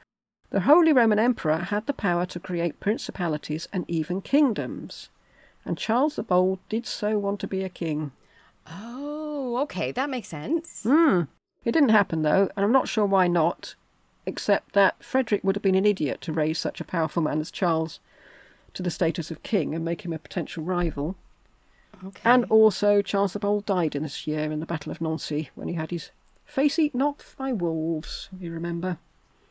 The 0.50 0.60
Holy 0.60 0.92
Roman 0.92 1.20
Emperor 1.20 1.60
had 1.60 1.86
the 1.86 1.94
power 1.94 2.26
to 2.26 2.40
create 2.42 2.82
principalities 2.82 3.70
and 3.72 3.86
even 3.88 4.20
kingdoms, 4.20 5.08
and 5.64 5.78
Charles 5.78 6.18
the 6.18 6.24
Bold 6.24 6.60
did 6.68 6.86
so 6.86 7.18
want 7.18 7.40
to 7.40 7.48
be 7.48 7.64
a 7.64 7.70
king. 7.70 8.12
Oh, 8.70 9.56
okay. 9.62 9.94
That 9.94 10.10
makes 10.10 10.28
sense. 10.28 10.84
Hmm. 10.84 11.22
It 11.64 11.72
didn't 11.72 11.96
happen 11.96 12.24
though, 12.24 12.50
and 12.58 12.66
I'm 12.66 12.74
not 12.74 12.90
sure 12.90 13.06
why 13.06 13.30
not, 13.30 13.76
except 14.26 14.74
that 14.74 15.04
Frederick 15.04 15.44
would 15.44 15.56
have 15.56 15.64
been 15.64 15.76
an 15.76 15.86
idiot 15.86 16.22
to 16.22 16.34
raise 16.34 16.60
such 16.60 16.82
a 16.82 16.86
powerful 16.86 17.22
man 17.22 17.40
as 17.40 17.52
Charles 17.52 18.00
to 18.74 18.84
the 18.84 18.92
status 18.92 19.32
of 19.32 19.44
king 19.44 19.74
and 19.74 19.86
make 19.86 20.04
him 20.04 20.14
a 20.14 20.20
potential 20.20 20.64
rival. 20.64 21.16
Okay. 22.04 22.22
And 22.26 22.46
also, 22.46 23.02
Charles 23.02 23.34
the 23.34 23.40
Bold 23.40 23.66
died 23.66 23.96
in 23.96 24.04
this 24.04 24.28
year 24.28 24.52
in 24.52 24.60
the 24.60 24.66
Battle 24.66 24.92
of 24.92 25.00
Nancy 25.02 25.50
when 25.56 25.68
he 25.68 25.76
had 25.76 25.92
his 25.92 26.12
face 26.46 26.78
eaten 26.78 27.02
off 27.02 27.36
by 27.38 27.54
wolves, 27.54 28.30
if 28.36 28.42
you 28.42 28.52
remember. 28.52 28.98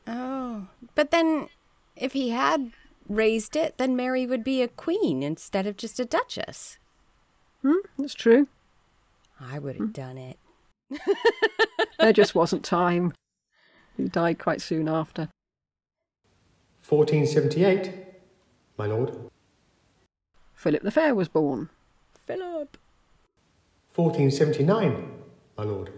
oh, 0.06 0.68
but 0.94 1.10
then 1.10 1.48
if 1.96 2.12
he 2.12 2.30
had 2.30 2.72
raised 3.08 3.56
it, 3.56 3.78
then 3.78 3.96
Mary 3.96 4.26
would 4.26 4.44
be 4.44 4.62
a 4.62 4.68
queen 4.68 5.22
instead 5.22 5.66
of 5.66 5.76
just 5.76 5.98
a 5.98 6.04
duchess. 6.04 6.78
Hmm, 7.62 7.80
that's 7.98 8.14
true. 8.14 8.46
I 9.40 9.58
would 9.58 9.76
have 9.76 9.92
done 9.92 10.18
it. 10.18 10.38
There 11.98 12.12
just 12.12 12.34
wasn't 12.34 12.64
time. 12.64 13.14
He 13.96 14.08
died 14.08 14.38
quite 14.38 14.60
soon 14.60 14.88
after. 14.88 15.28
1478, 16.88 17.92
my 18.76 18.86
lord. 18.86 19.30
Philip 20.54 20.82
the 20.82 20.90
Fair 20.90 21.14
was 21.14 21.28
born. 21.28 21.70
Philip. 22.26 22.76
1479, 23.94 25.12
my 25.56 25.64
lord. 25.64 25.90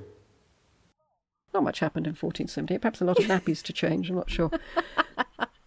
Not 1.54 1.64
much 1.64 1.80
happened 1.80 2.06
in 2.06 2.10
1478, 2.12 2.80
perhaps 2.80 3.00
a 3.00 3.04
lot 3.04 3.18
of 3.18 3.24
nappies 3.26 3.62
to 3.62 3.72
change, 3.72 4.10
I'm 4.10 4.16
not 4.16 4.30
sure. 4.30 4.50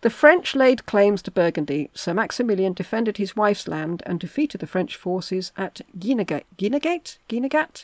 The 0.01 0.09
French 0.09 0.55
laid 0.55 0.85
claims 0.85 1.21
to 1.23 1.31
Burgundy, 1.31 1.89
so 1.93 2.13
Maximilian 2.13 2.71
defended 2.71 3.17
his 3.17 3.35
wife's 3.35 3.67
land 3.67 4.01
and 4.05 4.17
defeated 4.17 4.61
the 4.61 4.67
French 4.67 4.95
forces 4.95 5.51
at 5.57 5.81
Guinegate. 5.97 6.45
Guinegate? 6.57 7.17
Guinegat? 7.27 7.83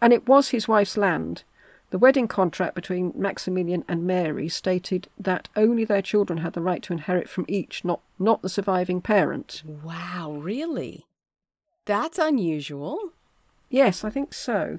And 0.00 0.14
it 0.14 0.26
was 0.26 0.48
his 0.48 0.66
wife's 0.66 0.96
land. 0.96 1.42
The 1.92 1.98
wedding 1.98 2.26
contract 2.26 2.74
between 2.74 3.12
Maximilian 3.14 3.84
and 3.86 4.06
Mary 4.06 4.48
stated 4.48 5.08
that 5.18 5.50
only 5.54 5.84
their 5.84 6.00
children 6.00 6.38
had 6.38 6.54
the 6.54 6.62
right 6.62 6.82
to 6.84 6.94
inherit 6.94 7.28
from 7.28 7.44
each, 7.48 7.84
not, 7.84 8.00
not 8.18 8.40
the 8.40 8.48
surviving 8.48 9.02
parent. 9.02 9.62
Wow, 9.66 10.38
really? 10.40 11.04
That's 11.84 12.18
unusual. 12.18 13.12
Yes, 13.68 14.04
I 14.04 14.08
think 14.08 14.32
so. 14.32 14.78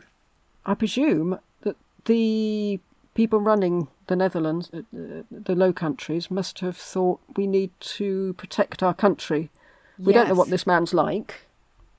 I 0.66 0.74
presume 0.74 1.38
that 1.62 1.76
the 2.06 2.80
people 3.14 3.40
running 3.40 3.90
the 4.08 4.16
Netherlands, 4.16 4.72
uh, 4.74 4.80
uh, 4.80 5.22
the 5.30 5.54
Low 5.54 5.72
Countries, 5.72 6.32
must 6.32 6.62
have 6.62 6.76
thought 6.76 7.20
we 7.38 7.46
need 7.46 7.70
to 7.80 8.34
protect 8.40 8.82
our 8.82 8.96
country. 8.96 9.52
We 10.00 10.14
don't 10.14 10.30
know 10.30 10.34
what 10.34 10.50
this 10.50 10.66
man's 10.66 10.96
like. 10.96 11.46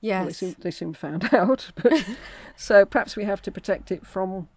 Well, 0.01 0.25
they, 0.25 0.27
Yes. 0.27 0.37
soon, 0.37 0.55
they 0.59 0.71
soon 0.71 0.93
found 0.93 1.29
out. 1.33 1.71
But, 1.81 2.05
so 2.57 2.83
perhaps 2.83 3.15
we 3.15 3.23
have 3.23 3.41
to 3.43 3.51
protect 3.51 3.93
it 3.93 4.05
from 4.05 4.49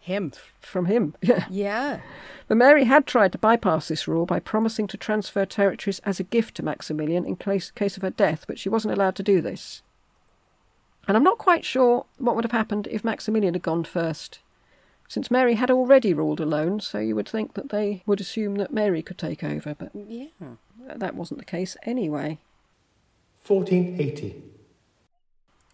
Him. 0.00 0.32
from 0.60 0.86
him. 0.86 1.14
Yeah. 1.22 1.44
Yeah. 1.50 2.00
But 2.46 2.56
Mary 2.56 2.84
had 2.84 3.06
tried 3.06 3.32
to 3.32 3.38
bypass 3.38 3.88
this 3.88 4.08
rule 4.08 4.24
by 4.24 4.40
promising 4.40 4.86
to 4.88 4.96
transfer 4.96 5.44
territories 5.44 6.00
as 6.04 6.18
a 6.18 6.22
gift 6.24 6.54
to 6.54 6.62
Maximilian 6.64 7.26
in 7.26 7.36
case, 7.36 7.70
case 7.70 7.96
of 7.98 8.02
her 8.02 8.10
death, 8.10 8.44
but 8.46 8.58
she 8.58 8.70
wasn't 8.70 8.94
allowed 8.94 9.16
to 9.16 9.22
do 9.22 9.42
this. 9.42 9.82
And 11.06 11.14
I'm 11.16 11.22
not 11.24 11.36
quite 11.38 11.64
sure 11.66 12.06
what 12.16 12.34
would 12.36 12.44
have 12.44 12.52
happened 12.52 12.86
if 12.90 13.04
Maximilian 13.04 13.52
had 13.54 13.62
gone 13.62 13.84
first, 13.84 14.38
since 15.08 15.30
Mary 15.30 15.54
had 15.54 15.70
already 15.70 16.14
ruled 16.14 16.40
alone, 16.40 16.80
so 16.80 16.98
you 16.98 17.14
would 17.16 17.28
think 17.28 17.52
that 17.54 17.68
they 17.68 18.02
would 18.06 18.20
assume 18.20 18.54
that 18.56 18.72
Mary 18.72 19.02
could 19.02 19.18
take 19.18 19.44
over, 19.44 19.74
but 19.74 19.90
Yeah. 19.94 20.26
that 20.96 21.14
wasn't 21.14 21.38
the 21.40 21.44
case 21.46 21.76
anyway. 21.82 22.38
1480, 23.46 24.42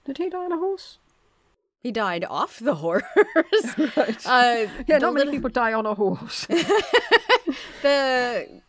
Did 0.05 0.19
he 0.19 0.29
die 0.29 0.45
on 0.45 0.51
a 0.51 0.57
horse? 0.57 0.99
He 1.85 1.91
died 1.91 2.25
off 2.27 2.57
the 2.57 2.73
horse. 2.85 3.03
Right. 3.95 4.25
Uh, 4.25 4.65
yeah, 4.87 4.97
not 4.97 5.13
many 5.13 5.25
little- 5.25 5.31
people 5.33 5.49
die 5.51 5.71
on 5.73 5.85
a 5.85 5.93
horse. 5.93 6.47
The 7.83 8.61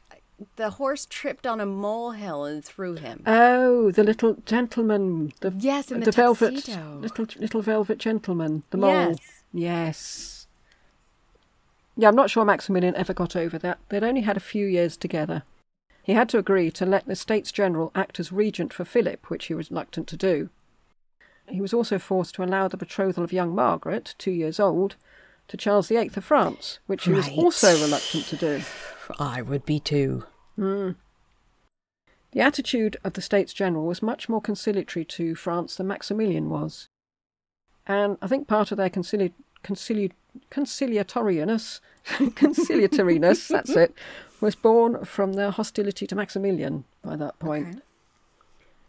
the 0.56 0.70
horse 0.70 1.06
tripped 1.06 1.46
on 1.46 1.58
a 1.60 1.64
molehill 1.66 2.44
and 2.44 2.62
threw 2.62 2.94
him. 2.96 3.22
oh, 3.26 3.90
the 3.90 4.04
little 4.04 4.34
gentleman. 4.44 5.32
The, 5.40 5.50
Yes, 5.58 5.90
in 5.90 6.00
the 6.00 6.12
velvet 6.12 6.68
little 6.68 7.26
little 7.38 7.62
velvet 7.62 7.96
gentleman. 7.98 8.64
The 8.68 8.76
mole. 8.76 8.90
Yes. 8.90 9.18
Yes. 9.54 10.46
Yeah, 11.96 12.08
I'm 12.08 12.16
not 12.16 12.28
sure 12.28 12.44
Maximilian 12.44 12.94
ever 12.96 13.14
got 13.14 13.34
over 13.34 13.56
that. 13.58 13.78
They'd 13.88 14.04
only 14.04 14.20
had 14.20 14.36
a 14.36 14.40
few 14.40 14.66
years 14.66 14.98
together. 14.98 15.42
He 16.02 16.12
had 16.12 16.28
to 16.28 16.38
agree 16.38 16.70
to 16.72 16.84
let 16.84 17.06
the 17.06 17.16
States 17.16 17.50
General 17.50 17.90
act 17.94 18.20
as 18.20 18.30
regent 18.30 18.74
for 18.74 18.84
Philip, 18.84 19.30
which 19.30 19.46
he 19.46 19.54
was 19.54 19.70
reluctant 19.70 20.06
to 20.08 20.16
do. 20.18 20.50
He 21.48 21.60
was 21.60 21.72
also 21.72 21.98
forced 21.98 22.34
to 22.34 22.44
allow 22.44 22.68
the 22.68 22.76
betrothal 22.76 23.24
of 23.24 23.32
young 23.32 23.54
Margaret, 23.54 24.14
two 24.18 24.30
years 24.30 24.60
old, 24.60 24.96
to 25.48 25.56
Charles 25.56 25.88
VIII 25.88 26.10
of 26.16 26.24
France, 26.24 26.78
which 26.86 27.04
he 27.04 27.12
was 27.12 27.28
also 27.28 27.80
reluctant 27.80 28.24
to 28.26 28.36
do. 28.36 28.62
I 29.18 29.42
would 29.42 29.64
be 29.64 29.78
too. 29.78 30.24
Hmm. 30.56 30.92
The 32.32 32.40
attitude 32.40 32.96
of 33.04 33.14
the 33.14 33.22
States 33.22 33.52
General 33.52 33.86
was 33.86 34.02
much 34.02 34.28
more 34.28 34.40
conciliatory 34.40 35.04
to 35.06 35.34
France 35.34 35.76
than 35.76 35.86
Maximilian 35.86 36.50
was. 36.50 36.88
And 37.86 38.18
I 38.20 38.26
think 38.26 38.48
part 38.48 38.72
of 38.72 38.78
their 38.78 38.90
concili- 38.90 39.32
concili- 39.62 40.12
conciliatoriness, 40.50 41.80
conciliatoriness, 42.06 43.48
that's 43.50 43.70
it, 43.70 43.94
was 44.40 44.54
born 44.54 45.04
from 45.04 45.34
their 45.34 45.50
hostility 45.50 46.06
to 46.06 46.16
Maximilian 46.16 46.84
by 47.02 47.16
that 47.16 47.38
point. 47.38 47.68
Okay. 47.68 47.78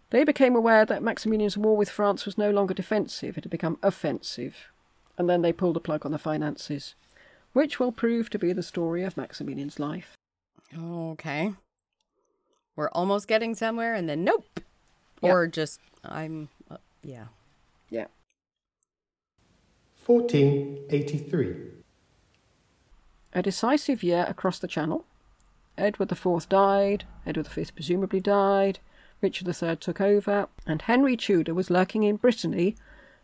They 0.10 0.24
became 0.24 0.56
aware 0.56 0.86
that 0.86 1.04
Maximilian's 1.04 1.58
war 1.58 1.76
with 1.76 1.90
France 1.90 2.26
was 2.26 2.38
no 2.38 2.50
longer 2.50 2.74
defensive, 2.74 3.38
it 3.38 3.44
had 3.44 3.52
become 3.52 3.78
offensive. 3.84 4.72
And 5.18 5.30
then 5.30 5.42
they 5.42 5.52
pulled 5.52 5.76
the 5.76 5.82
plug 5.82 6.06
on 6.06 6.12
the 6.12 6.18
finances, 6.18 6.96
which 7.54 7.80
will 7.80 7.92
prove 7.92 8.30
to 8.30 8.40
be 8.40 8.54
the 8.54 8.64
story 8.64 9.04
of 9.04 9.18
Maximilian's 9.18 9.80
life. 9.80 10.16
Okay. 10.78 11.54
We're 12.76 12.90
almost 12.90 13.28
getting 13.28 13.56
somewhere, 13.56 13.96
and 13.96 14.08
then 14.08 14.24
nope. 14.24 14.60
Yeah. 15.22 15.32
Or 15.32 15.48
just, 15.48 15.80
I'm, 16.04 16.50
uh, 16.70 16.78
yeah. 17.04 17.26
Yeah. 17.90 18.06
1483. 20.06 21.56
A 23.34 23.42
decisive 23.42 24.04
year 24.04 24.26
across 24.30 24.60
the 24.60 24.68
Channel. 24.68 25.06
Edward 25.78 26.12
IV 26.12 26.48
died, 26.48 27.04
Edward 27.26 27.48
V 27.48 27.66
presumably 27.76 28.20
died, 28.20 28.80
Richard 29.22 29.48
III 29.48 29.76
took 29.78 30.00
over, 30.00 30.48
and 30.66 30.82
Henry 30.84 31.18
Tudor 31.18 31.54
was 31.54 31.70
lurking 31.70 32.04
in 32.04 32.18
Brittany, 32.18 32.76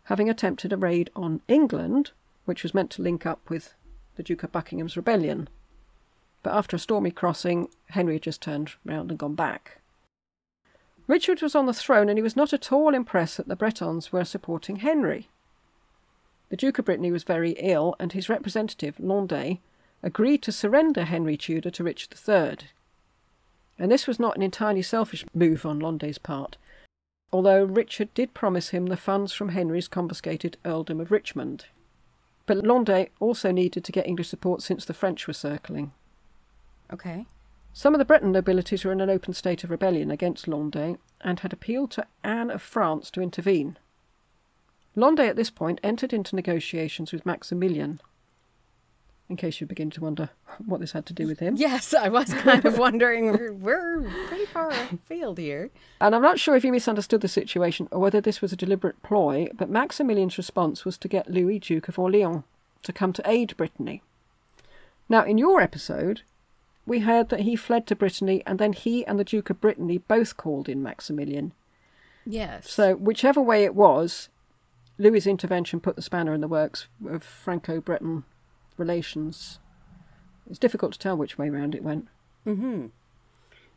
having 0.04 0.28
attempted 0.28 0.72
a 0.72 0.76
raid 0.76 1.10
on 1.14 1.40
England, 1.48 2.10
which 2.44 2.62
was 2.62 2.74
meant 2.74 2.90
to 2.90 3.02
link 3.02 3.24
up 3.24 3.48
with 3.48 3.74
the 4.16 4.22
Duke 4.22 4.42
of 4.42 4.52
Buckingham's 4.52 4.96
rebellion. 4.96 5.48
But 6.42 6.54
after 6.54 6.76
a 6.76 6.80
stormy 6.80 7.10
crossing, 7.10 7.68
Henry 7.90 8.14
had 8.14 8.22
just 8.22 8.42
turned 8.42 8.72
round 8.84 9.10
and 9.10 9.18
gone 9.18 9.34
back. 9.34 9.80
Richard 11.06 11.42
was 11.42 11.54
on 11.54 11.66
the 11.66 11.74
throne, 11.74 12.08
and 12.08 12.18
he 12.18 12.22
was 12.22 12.36
not 12.36 12.52
at 12.52 12.72
all 12.72 12.94
impressed 12.94 13.36
that 13.36 13.48
the 13.48 13.56
Bretons 13.56 14.12
were 14.12 14.24
supporting 14.24 14.76
Henry. 14.76 15.28
The 16.48 16.56
Duke 16.56 16.78
of 16.78 16.86
Brittany 16.86 17.10
was 17.10 17.24
very 17.24 17.52
ill, 17.52 17.94
and 17.98 18.12
his 18.12 18.28
representative, 18.28 18.98
Landais, 18.98 19.60
agreed 20.02 20.42
to 20.42 20.52
surrender 20.52 21.04
Henry 21.04 21.36
Tudor 21.36 21.70
to 21.70 21.84
Richard 21.84 22.14
III. 22.28 22.68
And 23.78 23.90
this 23.90 24.06
was 24.06 24.20
not 24.20 24.36
an 24.36 24.42
entirely 24.42 24.82
selfish 24.82 25.24
move 25.34 25.66
on 25.66 25.80
Landais' 25.80 26.22
part, 26.22 26.56
although 27.32 27.64
Richard 27.64 28.12
did 28.14 28.34
promise 28.34 28.68
him 28.68 28.86
the 28.86 28.96
funds 28.96 29.32
from 29.32 29.50
Henry's 29.50 29.88
confiscated 29.88 30.56
earldom 30.64 31.00
of 31.00 31.10
Richmond. 31.10 31.66
But 32.46 32.64
Landais 32.64 33.10
also 33.20 33.50
needed 33.50 33.84
to 33.84 33.92
get 33.92 34.06
English 34.06 34.28
support 34.28 34.62
since 34.62 34.84
the 34.84 34.94
French 34.94 35.26
were 35.26 35.32
circling. 35.32 35.92
Okay. 36.92 37.26
Some 37.72 37.94
of 37.94 37.98
the 37.98 38.04
Breton 38.04 38.30
nobilities 38.30 38.84
were 38.84 38.92
in 38.92 39.00
an 39.00 39.10
open 39.10 39.34
state 39.34 39.64
of 39.64 39.70
rebellion 39.70 40.10
against 40.10 40.46
Landais 40.46 40.98
and 41.22 41.40
had 41.40 41.52
appealed 41.52 41.90
to 41.92 42.06
Anne 42.22 42.50
of 42.50 42.62
France 42.62 43.10
to 43.10 43.20
intervene. 43.20 43.76
Landais 44.94 45.28
at 45.28 45.34
this 45.34 45.50
point 45.50 45.80
entered 45.82 46.12
into 46.12 46.36
negotiations 46.36 47.12
with 47.12 47.26
Maximilian. 47.26 48.00
In 49.28 49.36
case 49.36 49.58
you 49.58 49.66
begin 49.66 49.88
to 49.90 50.02
wonder 50.02 50.30
what 50.66 50.80
this 50.80 50.92
had 50.92 51.06
to 51.06 51.14
do 51.14 51.26
with 51.26 51.38
him. 51.38 51.56
Yes, 51.56 51.94
I 51.94 52.08
was 52.08 52.32
kind 52.34 52.64
of 52.66 52.76
wondering. 52.76 53.32
We're, 53.32 53.54
we're 53.54 54.02
pretty 54.28 54.44
far 54.44 54.70
afield 54.70 55.38
here. 55.38 55.70
And 55.98 56.14
I'm 56.14 56.22
not 56.22 56.38
sure 56.38 56.56
if 56.56 56.64
you 56.64 56.72
misunderstood 56.72 57.22
the 57.22 57.28
situation 57.28 57.88
or 57.90 58.00
whether 58.00 58.20
this 58.20 58.42
was 58.42 58.52
a 58.52 58.56
deliberate 58.56 59.02
ploy, 59.02 59.48
but 59.54 59.70
Maximilian's 59.70 60.36
response 60.36 60.84
was 60.84 60.98
to 60.98 61.08
get 61.08 61.30
Louis, 61.30 61.58
Duke 61.58 61.88
of 61.88 61.98
Orleans, 61.98 62.42
to 62.82 62.92
come 62.92 63.14
to 63.14 63.22
aid 63.28 63.56
Brittany. 63.56 64.02
Now, 65.08 65.24
in 65.24 65.38
your 65.38 65.60
episode, 65.60 66.20
we 66.84 67.00
heard 67.00 67.30
that 67.30 67.40
he 67.40 67.56
fled 67.56 67.86
to 67.86 67.96
Brittany 67.96 68.42
and 68.46 68.58
then 68.58 68.74
he 68.74 69.06
and 69.06 69.18
the 69.18 69.24
Duke 69.24 69.48
of 69.48 69.60
Brittany 69.60 69.98
both 69.98 70.36
called 70.36 70.68
in 70.68 70.82
Maximilian. 70.82 71.52
Yes. 72.26 72.70
So, 72.70 72.94
whichever 72.94 73.40
way 73.40 73.64
it 73.64 73.74
was, 73.74 74.28
Louis's 74.98 75.26
intervention 75.26 75.80
put 75.80 75.96
the 75.96 76.02
spanner 76.02 76.34
in 76.34 76.40
the 76.42 76.48
works 76.48 76.88
of 77.08 77.22
Franco 77.22 77.80
Breton 77.80 78.24
relations. 78.76 79.58
It's 80.48 80.58
difficult 80.58 80.92
to 80.92 80.98
tell 80.98 81.16
which 81.16 81.38
way 81.38 81.48
round 81.50 81.74
it 81.74 81.82
went. 81.82 82.08
Mm-hmm. 82.46 82.86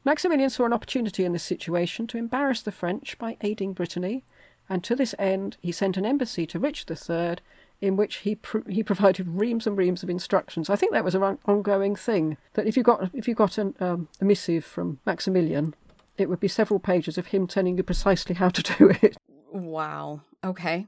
Maximilian 0.03 0.49
saw 0.49 0.65
an 0.65 0.73
opportunity 0.73 1.25
in 1.25 1.33
this 1.33 1.43
situation 1.43 2.07
to 2.07 2.17
embarrass 2.17 2.61
the 2.61 2.71
French 2.71 3.17
by 3.17 3.37
aiding 3.41 3.73
Brittany, 3.73 4.23
and 4.69 4.83
to 4.83 4.95
this 4.95 5.15
end 5.19 5.57
he 5.61 5.71
sent 5.71 5.97
an 5.97 6.05
embassy 6.05 6.45
to 6.47 6.59
Richard 6.59 6.89
III 6.91 7.37
in 7.79 7.95
which 7.95 8.17
he 8.17 8.35
pr- 8.35 8.69
he 8.69 8.83
provided 8.83 9.27
reams 9.27 9.67
and 9.67 9.77
reams 9.77 10.03
of 10.03 10.09
instructions. 10.09 10.69
I 10.69 10.75
think 10.75 10.91
that 10.93 11.03
was 11.03 11.15
an 11.15 11.23
on- 11.23 11.39
ongoing 11.45 11.95
thing 11.95 12.37
that 12.53 12.65
if 12.65 12.75
you 12.75 12.83
got 12.83 13.09
if 13.13 13.27
you 13.27 13.35
got 13.35 13.57
an, 13.57 13.75
um, 13.79 14.07
a 14.19 14.25
missive 14.25 14.65
from 14.65 14.99
Maximilian, 15.05 15.75
it 16.17 16.29
would 16.29 16.39
be 16.39 16.47
several 16.47 16.79
pages 16.79 17.17
of 17.17 17.27
him 17.27 17.45
telling 17.47 17.77
you 17.77 17.83
precisely 17.83 18.35
how 18.35 18.49
to 18.49 18.63
do 18.63 18.89
it. 19.01 19.17
Wow. 19.51 20.21
Okay. 20.43 20.87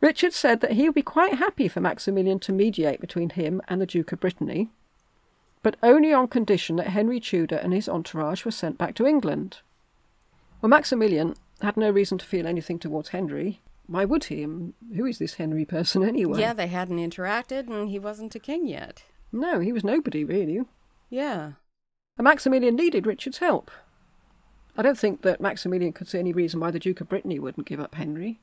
Richard 0.00 0.32
said 0.32 0.60
that 0.60 0.72
he 0.72 0.84
would 0.84 0.94
be 0.94 1.02
quite 1.02 1.34
happy 1.34 1.68
for 1.68 1.80
Maximilian 1.80 2.38
to 2.40 2.52
mediate 2.52 3.00
between 3.00 3.30
him 3.30 3.60
and 3.68 3.80
the 3.80 3.86
Duke 3.86 4.12
of 4.12 4.20
Brittany, 4.20 4.70
but 5.62 5.76
only 5.82 6.12
on 6.12 6.28
condition 6.28 6.76
that 6.76 6.88
Henry 6.88 7.20
Tudor 7.20 7.56
and 7.56 7.72
his 7.72 7.88
entourage 7.88 8.44
were 8.44 8.50
sent 8.50 8.78
back 8.78 8.94
to 8.94 9.06
England. 9.06 9.58
Well, 10.60 10.70
Maximilian 10.70 11.34
had 11.60 11.76
no 11.76 11.90
reason 11.90 12.16
to 12.18 12.24
feel 12.24 12.46
anything 12.46 12.78
towards 12.78 13.10
Henry. 13.10 13.60
Why 13.86 14.04
would 14.04 14.24
he? 14.24 14.44
Um, 14.44 14.74
who 14.96 15.04
is 15.04 15.18
this 15.18 15.34
Henry 15.34 15.64
person 15.64 16.02
anyway? 16.02 16.40
Yeah, 16.40 16.52
they 16.54 16.68
hadn't 16.68 16.98
interacted, 16.98 17.68
and 17.68 17.90
he 17.90 17.98
wasn't 17.98 18.34
a 18.34 18.38
king 18.38 18.66
yet. 18.66 19.02
No, 19.32 19.60
he 19.60 19.72
was 19.72 19.84
nobody 19.84 20.24
really. 20.24 20.62
Yeah. 21.10 21.52
And 22.16 22.24
Maximilian 22.24 22.76
needed 22.76 23.06
Richard's 23.06 23.38
help. 23.38 23.70
I 24.76 24.82
don't 24.82 24.98
think 24.98 25.22
that 25.22 25.40
Maximilian 25.40 25.92
could 25.92 26.08
see 26.08 26.18
any 26.18 26.32
reason 26.32 26.60
why 26.60 26.70
the 26.70 26.78
Duke 26.78 27.00
of 27.00 27.08
Brittany 27.08 27.38
wouldn't 27.38 27.66
give 27.66 27.80
up 27.80 27.96
Henry. 27.96 28.40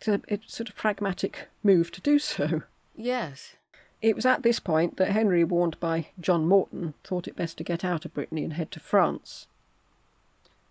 It's 0.00 0.08
a, 0.08 0.20
it's 0.28 0.46
a 0.46 0.50
sort 0.56 0.70
of 0.70 0.76
pragmatic 0.76 1.48
move 1.62 1.90
to 1.92 2.00
do 2.00 2.18
so. 2.18 2.62
Yes. 2.96 3.54
It 4.00 4.16
was 4.16 4.24
at 4.24 4.42
this 4.42 4.58
point 4.60 4.96
that 4.96 5.10
Henry, 5.12 5.44
warned 5.44 5.78
by 5.78 6.06
John 6.18 6.48
Morton, 6.48 6.94
thought 7.04 7.28
it 7.28 7.36
best 7.36 7.58
to 7.58 7.64
get 7.64 7.84
out 7.84 8.06
of 8.06 8.14
Brittany 8.14 8.42
and 8.44 8.54
head 8.54 8.70
to 8.72 8.80
France. 8.80 9.46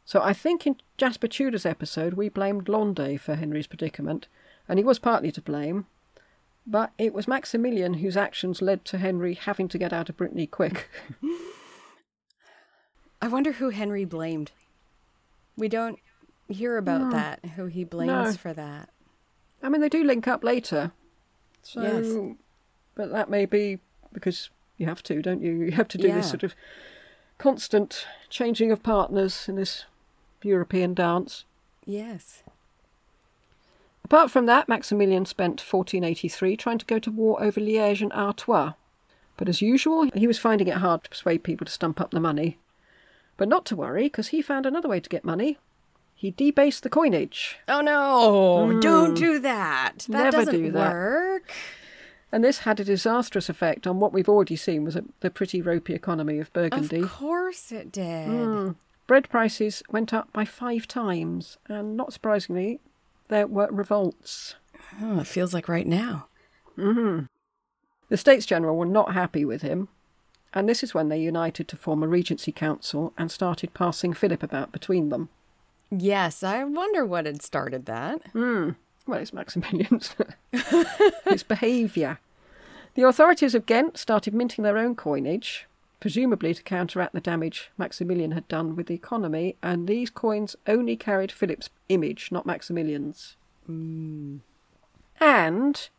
So 0.03 0.21
I 0.23 0.33
think 0.33 0.65
in 0.65 0.77
Jasper 0.97 1.27
Tudor's 1.27 1.65
episode 1.67 2.15
we 2.15 2.27
blamed 2.29 2.65
Landais 2.65 3.19
for 3.19 3.35
Henry's 3.35 3.67
predicament, 3.67 4.27
and 4.67 4.79
he 4.79 4.83
was 4.85 4.97
partly 4.97 5.31
to 5.31 5.41
blame. 5.41 5.85
But 6.65 6.91
it 6.97 7.13
was 7.13 7.27
Maximilian 7.27 7.95
whose 7.95 8.17
actions 8.17 8.61
led 8.63 8.83
to 8.85 8.97
Henry 8.97 9.35
having 9.35 9.67
to 9.69 9.77
get 9.77 9.93
out 9.93 10.09
of 10.09 10.17
Brittany 10.17 10.47
quick. 10.47 10.89
I 13.21 13.27
wonder 13.27 13.53
who 13.53 13.69
Henry 13.69 14.05
blamed. 14.05 14.51
We 15.57 15.67
don't 15.67 15.99
hear 16.47 16.77
about 16.77 17.11
that, 17.11 17.43
who 17.55 17.65
he 17.67 17.83
blames 17.83 18.11
No. 18.11 18.33
for 18.33 18.53
that. 18.53 18.89
I 19.61 19.69
mean, 19.69 19.81
they 19.81 19.89
do 19.89 20.03
link 20.03 20.27
up 20.27 20.43
later. 20.43 20.91
So, 21.63 21.81
Yes. 21.81 22.35
but 22.95 23.11
that 23.11 23.29
may 23.29 23.45
be 23.45 23.79
because 24.13 24.49
you 24.77 24.85
have 24.87 25.03
to, 25.03 25.21
don't 25.21 25.41
you? 25.41 25.51
You 25.53 25.71
have 25.71 25.87
to 25.89 25.97
do 25.97 26.07
Yeah. 26.07 26.15
this 26.15 26.29
sort 26.29 26.43
of 26.43 26.55
constant 27.37 28.05
changing 28.29 28.71
of 28.71 28.81
partners 28.83 29.47
in 29.49 29.55
this 29.55 29.85
European 30.41 30.93
dance. 30.93 31.45
Yes. 31.85 32.43
Apart 34.03 34.31
from 34.31 34.45
that, 34.47 34.67
Maximilian 34.67 35.25
spent 35.25 35.61
1483 35.61 36.57
trying 36.57 36.77
to 36.79 36.85
go 36.85 36.97
to 36.99 37.11
war 37.11 37.41
over 37.43 37.59
Liège 37.61 38.01
and 38.01 38.11
Artois. 38.13 38.73
But 39.37 39.47
as 39.47 39.61
usual, 39.61 40.09
he 40.15 40.27
was 40.27 40.39
finding 40.39 40.67
it 40.67 40.77
hard 40.77 41.03
to 41.03 41.09
persuade 41.09 41.43
people 41.43 41.65
to 41.65 41.71
stump 41.71 42.01
up 42.01 42.11
the 42.11 42.19
money. 42.19 42.57
But 43.37 43.47
not 43.47 43.65
to 43.67 43.75
worry, 43.75 44.03
because 44.03 44.29
he 44.29 44.41
found 44.41 44.65
another 44.65 44.89
way 44.89 44.99
to 44.99 45.09
get 45.09 45.23
money. 45.23 45.57
He 46.19 46.31
debased 46.31 46.83
the 46.83 46.89
coinage. 46.89 47.59
Oh 47.69 47.79
no! 47.79 48.77
Don't 48.81 49.13
do 49.13 49.39
that. 49.39 49.99
That. 49.99 50.09
Never 50.09 50.31
doesn't 50.31 50.53
do 50.53 50.69
that. 50.73 50.91
work. 50.91 51.49
And 52.29 52.43
this 52.43 52.59
had 52.59 52.77
a 52.81 52.83
disastrous 52.83 53.47
effect 53.47 53.87
on 53.87 54.01
what 54.01 54.11
we've 54.11 54.27
already 54.27 54.57
seen 54.57 54.83
was 54.83 54.97
a, 54.97 55.05
the 55.21 55.29
pretty 55.29 55.61
ropey 55.61 55.93
economy 55.93 56.37
of 56.39 56.51
Burgundy. 56.51 57.03
Of 57.03 57.11
course 57.13 57.71
it 57.71 57.89
did. 57.93 58.27
Hmm. 58.27 58.71
Bread 59.07 59.29
prices 59.29 59.81
went 59.89 60.13
up 60.13 60.33
by 60.33 60.43
five 60.43 60.89
times, 60.89 61.57
and 61.69 61.95
not 61.95 62.11
surprisingly, 62.11 62.81
there 63.29 63.47
were 63.47 63.69
revolts. 63.71 64.55
Oh, 65.01 65.21
it 65.21 65.27
feels 65.27 65.53
like 65.53 65.69
right 65.69 65.87
now. 65.87 66.27
The 66.75 68.17
States 68.17 68.45
General 68.45 68.75
were 68.75 68.85
not 68.85 69.13
happy 69.13 69.45
with 69.45 69.61
him, 69.61 69.87
and 70.53 70.67
this 70.67 70.83
is 70.83 70.93
when 70.93 71.07
they 71.07 71.21
united 71.21 71.69
to 71.69 71.77
form 71.77 72.03
a 72.03 72.09
Regency 72.09 72.51
Council 72.51 73.13
and 73.17 73.31
started 73.31 73.73
passing 73.73 74.11
Philip 74.11 74.43
about 74.43 74.73
between 74.73 75.07
them. 75.07 75.29
Yes, 75.91 76.43
I 76.43 76.63
wonder 76.63 77.05
what 77.05 77.25
had 77.25 77.41
started 77.41 77.85
that. 77.87 78.21
Hmm. 78.31 78.71
Well, 79.07 79.19
it's 79.19 79.33
Maximilian's. 79.33 80.15
his 81.25 81.43
behaviour. 81.43 82.19
The 82.95 83.03
authorities 83.07 83.55
of 83.55 83.65
Ghent 83.65 83.97
started 83.97 84.33
minting 84.33 84.63
their 84.63 84.77
own 84.77 84.95
coinage, 84.95 85.67
presumably 85.99 86.53
to 86.53 86.61
counteract 86.63 87.13
the 87.13 87.21
damage 87.21 87.71
Maximilian 87.77 88.31
had 88.31 88.47
done 88.47 88.75
with 88.75 88.87
the 88.87 88.93
economy, 88.93 89.55
and 89.63 89.87
these 89.87 90.09
coins 90.09 90.55
only 90.67 90.95
carried 90.95 91.31
Philip's 91.31 91.69
image, 91.87 92.31
not 92.31 92.45
Maximilian's. 92.45 93.35
Hmm. 93.65 94.37
And 95.19 95.89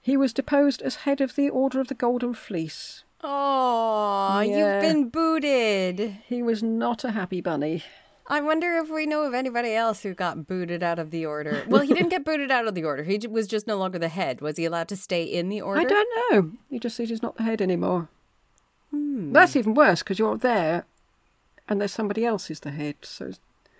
he 0.00 0.16
was 0.16 0.32
deposed 0.32 0.82
as 0.82 0.96
head 0.96 1.20
of 1.20 1.36
the 1.36 1.48
Order 1.48 1.80
of 1.80 1.88
the 1.88 1.94
Golden 1.94 2.34
Fleece. 2.34 3.04
Oh, 3.22 4.40
Yeah. 4.40 4.56
you've 4.74 4.82
been 4.82 5.08
booted. 5.10 6.18
He 6.26 6.42
was 6.42 6.60
not 6.62 7.04
a 7.04 7.12
happy 7.12 7.40
bunny. 7.40 7.84
I 8.26 8.40
wonder 8.40 8.78
if 8.78 8.88
we 8.88 9.04
know 9.06 9.24
of 9.24 9.34
anybody 9.34 9.74
else 9.74 10.02
who 10.02 10.14
got 10.14 10.46
booted 10.46 10.82
out 10.82 10.98
of 10.98 11.10
the 11.10 11.26
order. 11.26 11.64
Well, 11.68 11.82
he 11.82 11.92
didn't 11.92 12.10
get 12.10 12.24
booted 12.24 12.50
out 12.50 12.66
of 12.68 12.74
the 12.74 12.84
order. 12.84 13.02
He 13.02 13.18
was 13.28 13.46
just 13.46 13.66
no 13.66 13.76
longer 13.76 13.98
the 13.98 14.08
head. 14.08 14.40
Was 14.40 14.56
he 14.56 14.64
allowed 14.64 14.88
to 14.88 14.96
stay 14.96 15.24
in 15.24 15.48
the 15.48 15.60
order? 15.60 15.80
I 15.80 15.84
don't 15.84 16.08
know. 16.30 16.52
He 16.70 16.78
just 16.78 16.96
says 16.96 17.08
he's 17.08 17.22
not 17.22 17.36
the 17.36 17.42
head 17.42 17.60
anymore. 17.60 18.08
That's 18.92 19.56
even 19.56 19.74
worse 19.74 20.00
because 20.00 20.18
you're 20.18 20.36
there 20.38 20.84
and 21.68 21.80
there's 21.80 21.92
somebody 21.92 22.24
else 22.24 22.46
who's 22.46 22.60
the 22.60 22.70
head. 22.70 22.96
So, 23.02 23.32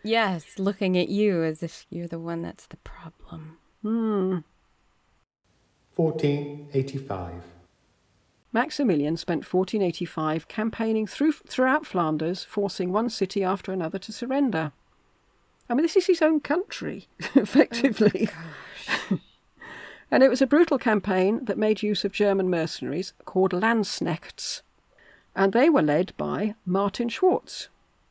Yes, 0.03 0.59
looking 0.59 0.99
at 0.99 1.09
you 1.09 1.45
as 1.45 1.63
if 1.63 1.87
you're 1.91 2.09
the 2.09 2.19
one 2.19 2.43
that's 2.43 2.67
the 2.67 2.79
problem. 2.79 3.59
hmm. 3.83 4.39
1485. 5.95 7.33
Maximilian 8.53 9.17
spent 9.17 9.51
1485 9.51 10.47
campaigning 10.49 11.07
through, 11.07 11.33
throughout 11.33 11.87
Flanders, 11.87 12.45
forcing 12.45 12.93
one 12.93 13.09
city 13.09 13.43
after 13.43 13.73
another 13.73 13.99
to 13.99 14.13
surrender. 14.13 14.73
I 15.69 15.75
mean, 15.75 15.83
this 15.83 15.97
is 15.97 16.07
his 16.07 16.21
own 16.21 16.41
country, 16.41 17.09
effectively. 17.35 18.29
Oh, 19.11 19.19
and 20.11 20.23
it 20.23 20.29
was 20.29 20.43
a 20.43 20.47
brutal 20.47 20.79
campaign 20.79 21.47
that 21.47 21.57
made 21.57 21.83
use 21.83 22.05
of 22.05 22.13
German 22.13 22.51
mercenaries 22.51 23.15
called 23.25 23.53
Landsknechts. 23.53 24.61
And 25.35 25.55
they 25.55 25.71
were 25.71 25.81
led 25.81 26.13
by 26.19 26.55
Martin 26.67 27.09
Schwartz. 27.09 27.69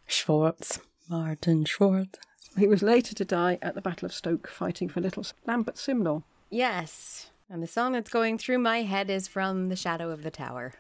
Schwartz. 0.07 0.79
Martin 1.07 1.65
Schwartz. 1.65 2.17
He 2.57 2.67
was 2.67 2.81
later 2.81 3.13
to 3.13 3.23
die 3.23 3.59
at 3.61 3.75
the 3.75 3.81
Battle 3.81 4.07
of 4.07 4.13
Stoke 4.13 4.47
fighting 4.47 4.89
for 4.89 4.99
little 4.99 5.25
Lambert 5.45 5.77
Simnel. 5.77 6.23
Yes. 6.49 7.30
And 7.51 7.61
the 7.61 7.67
song 7.67 7.91
that's 7.91 8.09
going 8.09 8.37
through 8.37 8.59
my 8.59 8.83
head 8.83 9.09
is 9.09 9.27
from 9.27 9.67
The 9.67 9.75
Shadow 9.75 10.09
of 10.09 10.23
the 10.23 10.31
Tower. 10.31 10.71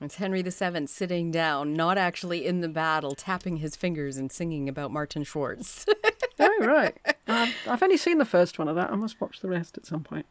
It's 0.00 0.14
Henry 0.14 0.42
VII 0.42 0.86
sitting 0.86 1.32
down, 1.32 1.74
not 1.74 1.98
actually 1.98 2.46
in 2.46 2.60
the 2.60 2.68
battle, 2.68 3.16
tapping 3.16 3.56
his 3.56 3.74
fingers 3.74 4.16
and 4.16 4.30
singing 4.30 4.68
about 4.68 4.92
Martin 4.92 5.24
Schwartz. 5.24 5.86
Oh, 6.38 6.56
right. 6.60 6.96
Um, 7.28 7.52
I've 7.68 7.82
only 7.82 7.96
seen 7.96 8.18
the 8.18 8.24
first 8.24 8.58
one 8.58 8.66
of 8.66 8.74
that. 8.74 8.90
I 8.90 8.96
must 8.96 9.20
watch 9.20 9.38
the 9.38 9.48
rest 9.48 9.78
at 9.78 9.86
some 9.86 10.02
point. 10.02 10.26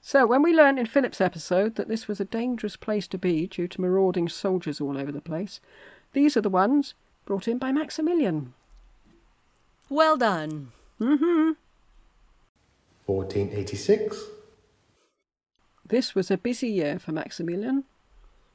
So, 0.00 0.24
when 0.24 0.40
we 0.40 0.54
learned 0.54 0.78
in 0.78 0.86
Philip's 0.86 1.20
episode 1.20 1.74
that 1.74 1.88
this 1.88 2.06
was 2.06 2.20
a 2.20 2.24
dangerous 2.24 2.76
place 2.76 3.08
to 3.08 3.18
be 3.18 3.48
due 3.48 3.66
to 3.66 3.80
marauding 3.80 4.28
soldiers 4.28 4.80
all 4.80 4.96
over 4.96 5.10
the 5.10 5.20
place, 5.20 5.60
these 6.12 6.36
are 6.36 6.42
the 6.42 6.50
ones 6.50 6.94
brought 7.24 7.48
in 7.48 7.58
by 7.58 7.72
Maximilian. 7.72 8.54
well 9.88 10.16
done. 10.16 10.70
1486. 13.06 14.24
This 15.86 16.14
was 16.14 16.30
a 16.30 16.38
busy 16.38 16.68
year 16.68 16.98
for 16.98 17.12
Maximilian. 17.12 17.84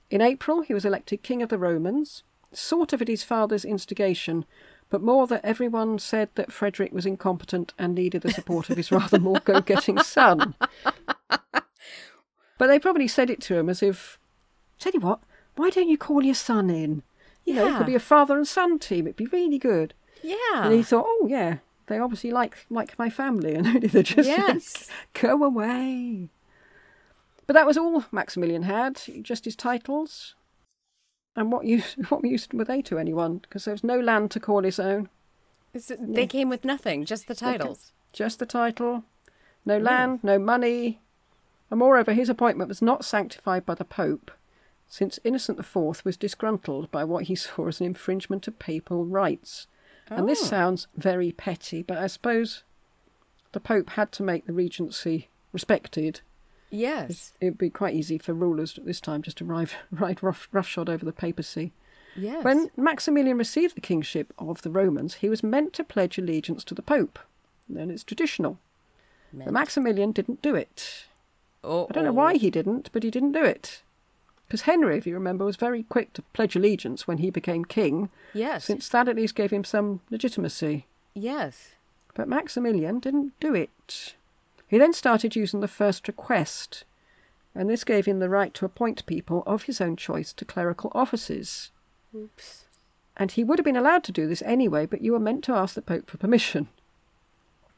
In 0.10 0.22
April, 0.22 0.62
he 0.62 0.74
was 0.74 0.86
elected 0.86 1.22
King 1.22 1.44
of 1.44 1.50
the 1.50 1.60
Romans, 1.60 2.24
sort 2.52 2.94
of 2.94 3.02
at 3.02 3.08
his 3.08 3.24
father's 3.24 3.64
instigation, 3.64 4.46
but 4.90 5.04
more 5.04 5.28
that 5.28 5.46
everyone 5.46 6.00
said 6.00 6.30
that 6.34 6.52
Frederick 6.52 6.92
was 6.92 7.06
incompetent 7.06 7.74
and 7.78 7.94
needed 7.94 8.24
the 8.24 8.32
support 8.32 8.72
of 8.72 8.78
his 8.78 8.92
rather 8.92 9.20
more 9.20 9.40
go 9.40 9.62
getting 9.62 10.00
son. 10.00 10.56
But 12.58 12.68
they 12.68 12.80
probably 12.80 13.08
said 13.08 13.30
it 13.30 13.40
to 13.42 13.58
him 13.58 13.70
as 13.70 13.84
if, 13.84 14.18
tell 14.80 14.92
you 14.94 15.00
what, 15.00 15.20
why 15.56 15.70
don't 15.70 15.88
you 15.88 15.98
call 15.98 16.24
your 16.24 16.36
son 16.36 16.70
in? 16.72 17.04
You 17.46 17.54
know, 17.54 17.68
it 17.68 17.78
could 17.78 17.86
be 17.86 17.96
a 17.96 18.00
father 18.00 18.36
and 18.36 18.48
son 18.48 18.80
team, 18.80 19.06
it'd 19.06 19.16
be 19.16 19.28
really 19.28 19.60
good. 19.60 19.94
Yeah. 20.24 20.36
And 20.54 20.74
he 20.74 20.84
thought, 20.84 21.06
oh, 21.08 21.28
yeah, 21.30 21.60
they 21.90 22.00
obviously 22.00 22.32
like 22.32 22.66
like 22.70 22.98
my 22.98 23.10
family, 23.10 23.54
and 23.56 23.68
only 23.68 23.88
they're 23.88 24.04
just 24.04 24.30
like, 24.30 24.38
Yes. 24.38 24.90
go 25.14 25.44
away. 25.44 26.30
But 27.46 27.54
that 27.54 27.66
was 27.66 27.78
all 27.78 28.06
Maximilian 28.12 28.64
had, 28.64 29.02
just 29.24 29.46
his 29.46 29.56
titles. 29.56 30.36
And 31.36 31.52
what 31.52 31.66
use 31.66 31.96
what 32.10 32.24
use 32.24 32.48
were 32.54 32.64
they 32.64 32.82
to 32.84 32.98
anyone? 33.00 33.40
Because 33.40 33.66
there 33.66 33.74
was 33.74 33.84
no 33.84 34.00
land 34.00 34.32
to 34.32 34.40
call 34.40 34.64
his 34.64 34.80
own, 34.80 35.10
It's- 35.74 35.98
They 36.00 36.28
came 36.28 36.48
with 36.48 36.64
nothing, 36.64 37.06
just 37.06 37.28
the 37.28 37.36
titles. 37.36 37.92
just 38.14 38.40
the 38.40 38.46
title, 38.46 39.04
no 39.66 39.80
mm. 39.80 39.84
land, 39.84 40.20
no 40.24 40.40
money. 40.40 41.00
And 41.72 41.80
moreover, 41.80 42.14
his 42.14 42.30
appointment 42.30 42.70
was 42.70 42.82
not 42.82 43.06
sanctified 43.06 43.66
by 43.66 43.76
the 43.76 43.86
Pope, 43.86 44.32
since 44.88 45.20
Innocent 45.24 45.60
IV 45.60 46.04
was 46.04 46.18
disgruntled 46.18 46.90
by 46.90 47.04
what 47.04 47.26
he 47.26 47.36
saw 47.36 47.68
as 47.68 47.80
an 47.80 47.86
infringement 47.86 48.48
of 48.48 48.58
papal 48.58 49.06
rights. 49.06 49.68
And 50.10 50.28
this 50.28 50.42
Oh. 50.42 50.46
sounds 50.46 50.88
very 50.96 51.32
petty, 51.32 51.82
but 51.84 51.98
I 51.98 52.08
suppose 52.08 52.64
the 53.52 53.60
Pope 53.60 53.92
had 53.92 54.12
to 54.14 54.24
make 54.24 54.46
the 54.46 54.54
regency 54.54 55.30
respected. 55.54 56.22
Yes. 56.72 57.34
It'd 57.42 57.58
be 57.58 57.70
quite 57.70 57.96
easy 57.96 58.18
for 58.18 58.34
rulers 58.34 58.78
at 58.78 58.86
this 58.86 59.02
time 59.02 59.22
just 59.22 59.38
to 59.38 59.46
ride, 59.46 59.72
ride 59.92 60.22
rough, 60.22 60.48
roughshod 60.52 60.90
over 60.90 61.04
the 61.06 61.12
papacy. 61.14 61.74
Yes. 62.16 62.44
When 62.44 62.70
Maximilian 62.76 63.38
received 63.38 63.76
the 63.76 63.82
kingship 63.82 64.34
of 64.38 64.62
the 64.64 64.70
Romans, 64.72 65.16
he 65.16 65.30
was 65.30 65.44
meant 65.44 65.74
to 65.74 65.84
pledge 65.84 66.18
allegiance 66.18 66.64
to 66.66 66.76
the 66.76 66.82
Pope. 66.82 67.20
Then 67.68 67.92
it's 67.92 68.04
traditional. 68.04 68.58
But 69.32 69.54
Maximilian 69.54 70.12
didn't 70.12 70.42
do 70.42 70.56
it. 70.56 71.06
oh, 71.64 71.86
I 71.90 71.94
don't 71.94 72.04
know 72.06 72.12
why 72.14 72.36
he 72.38 72.50
didn't, 72.50 72.90
but 72.92 73.04
he 73.04 73.12
didn't 73.12 73.34
do 73.34 73.44
it. 73.44 73.84
Because 74.50 74.62
Henry, 74.62 74.98
if 74.98 75.06
you 75.06 75.14
remember, 75.14 75.46
was 75.46 75.58
very 75.58 75.84
quick 75.84 76.12
to 76.14 76.24
pledge 76.34 76.56
allegiance 76.56 77.08
when 77.08 77.20
he 77.20 77.30
became 77.30 77.64
king, 77.64 78.10
Yes. 78.34 78.66
since 78.66 78.90
that 78.90 79.08
at 79.08 79.16
least 79.16 79.36
gave 79.36 79.52
him 79.52 79.64
some 79.64 80.02
legitimacy. 80.10 80.88
Yes. 81.14 81.74
But 82.16 82.28
Maximilian 82.28 83.00
didn't 83.00 83.40
do 83.40 83.54
it. 83.54 84.16
He 84.68 84.80
then 84.80 84.92
started 84.92 85.36
using 85.36 85.60
the 85.60 85.68
first 85.68 86.08
request, 86.08 86.84
and 87.54 87.70
this 87.70 87.84
gave 87.84 88.08
him 88.08 88.18
the 88.18 88.28
right 88.30 88.52
to 88.56 88.66
appoint 88.66 89.06
people 89.06 89.44
of 89.46 89.64
his 89.64 89.80
own 89.80 89.96
choice 89.96 90.34
to 90.34 90.46
clerical 90.46 90.92
offices. 90.96 91.70
Oops. 92.16 92.66
And 93.16 93.32
he 93.32 93.44
would 93.44 93.60
have 93.60 93.66
been 93.66 93.78
allowed 93.78 94.04
to 94.06 94.12
do 94.12 94.28
this 94.28 94.42
anyway, 94.44 94.88
but 94.88 95.02
you 95.02 95.12
were 95.12 95.20
meant 95.20 95.44
to 95.44 95.54
ask 95.54 95.76
the 95.76 95.82
Pope 95.84 96.10
for 96.10 96.18
permission. 96.18 96.70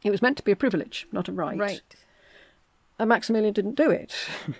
It 0.05 0.12
was 0.12 0.21
meant 0.21 0.38
to 0.38 0.43
be 0.43 0.53
a 0.53 0.55
privilege, 0.55 1.05
not 1.12 1.27
a 1.27 1.34
right. 1.34 1.57
Right. 1.57 1.81
And 2.97 3.10
Maximilian 3.10 3.53
didn't 3.53 3.75
do 3.75 3.89
it. 3.91 4.15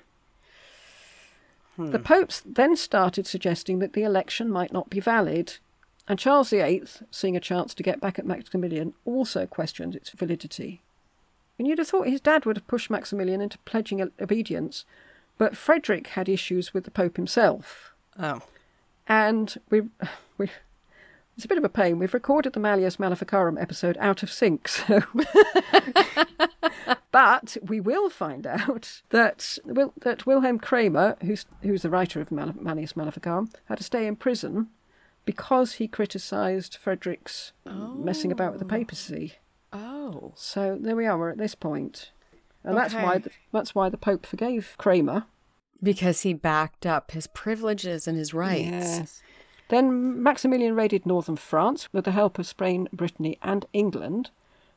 The 1.90 1.98
hmm. 1.98 2.04
popes 2.04 2.42
then 2.46 2.76
started 2.76 3.26
suggesting 3.26 3.80
that 3.80 3.94
the 3.94 4.04
election 4.04 4.50
might 4.50 4.72
not 4.72 4.90
be 4.90 5.00
valid, 5.00 5.58
and 6.08 6.20
Charles 6.20 6.50
VIII, 6.50 6.84
seeing 7.10 7.36
a 7.36 7.42
chance 7.42 7.74
to 7.74 7.84
get 7.84 8.02
back 8.02 8.20
at 8.20 8.26
Maximilian, 8.26 8.94
also 9.06 9.46
questioned 9.46 9.96
its 9.96 10.10
validity. 10.10 10.82
And 11.58 11.68
you'd 11.68 11.78
have 11.78 11.88
thought 11.88 12.08
his 12.08 12.22
dad 12.22 12.46
would 12.46 12.58
have 12.58 12.68
pushed 12.68 12.90
Maximilian 12.90 13.42
into 13.42 13.58
pledging 13.60 14.02
obedience, 14.20 14.84
but 15.38 15.56
Frederick 15.56 16.08
had 16.08 16.28
issues 16.28 16.74
with 16.74 16.86
the 16.86 16.92
Pope 16.92 17.18
himself. 17.18 17.94
Oh. 18.20 18.42
And 19.08 19.56
we, 19.70 19.84
we, 20.38 20.50
it's 21.36 21.46
a 21.46 21.48
bit 21.48 21.58
of 21.58 21.64
a 21.64 21.70
pain. 21.70 21.98
We've 21.98 22.14
recorded 22.14 22.54
the 22.54 22.60
Malleus 22.60 23.00
Maleficarum 23.00 23.58
episode 23.58 23.98
out 24.00 24.24
of 24.24 24.32
sync, 24.32 24.68
so. 24.68 25.02
but 27.12 27.58
we 27.64 27.80
will 27.80 28.10
find 28.10 28.46
out 28.46 29.02
that 29.10 29.58
Wil- 29.66 29.94
that 30.02 30.26
Wilhelm 30.26 30.60
Kramer, 30.60 31.18
who's 31.22 31.46
who's 31.62 31.82
the 31.82 31.90
writer 31.90 32.22
of 32.22 32.32
Mal- 32.32 32.56
Malleus 32.60 32.96
Maleficarum, 32.96 33.50
had 33.66 33.78
to 33.78 33.84
stay 33.84 34.06
in 34.06 34.16
prison 34.16 34.68
because 35.26 35.74
he 35.74 35.88
criticised 35.88 36.78
Frederick's 36.78 37.54
messing 37.66 38.32
about 38.32 38.52
with 38.52 38.60
the 38.60 38.66
oh. 38.66 38.78
papacy. 38.78 39.34
Oh. 39.72 40.34
So 40.36 40.78
there 40.80 40.96
we 40.96 41.06
are. 41.06 41.18
We're 41.18 41.30
at 41.30 41.38
this 41.38 41.56
point, 41.56 42.12
and 42.64 42.78
that's 42.78 42.94
why 42.94 43.16
Okay. 43.16 43.24
the, 43.24 43.30
that's 43.52 43.74
why 43.74 43.90
the 43.90 43.98
Pope 43.98 44.26
forgave 44.26 44.76
Kramer. 44.78 45.26
Because 45.84 46.22
he 46.22 46.34
backed 46.34 46.86
up 46.86 47.12
his 47.12 47.26
privileges 47.26 48.08
and 48.08 48.16
his 48.16 48.36
rights. 48.36 49.20
Then 49.72 50.22
Maximilian 50.22 50.76
raided 50.76 51.06
northern 51.06 51.38
France 51.38 51.88
with 51.94 52.04
the 52.04 52.12
help 52.12 52.38
of 52.38 52.46
Spain, 52.46 52.90
Brittany, 52.92 53.38
and 53.42 53.66
England, 53.72 54.30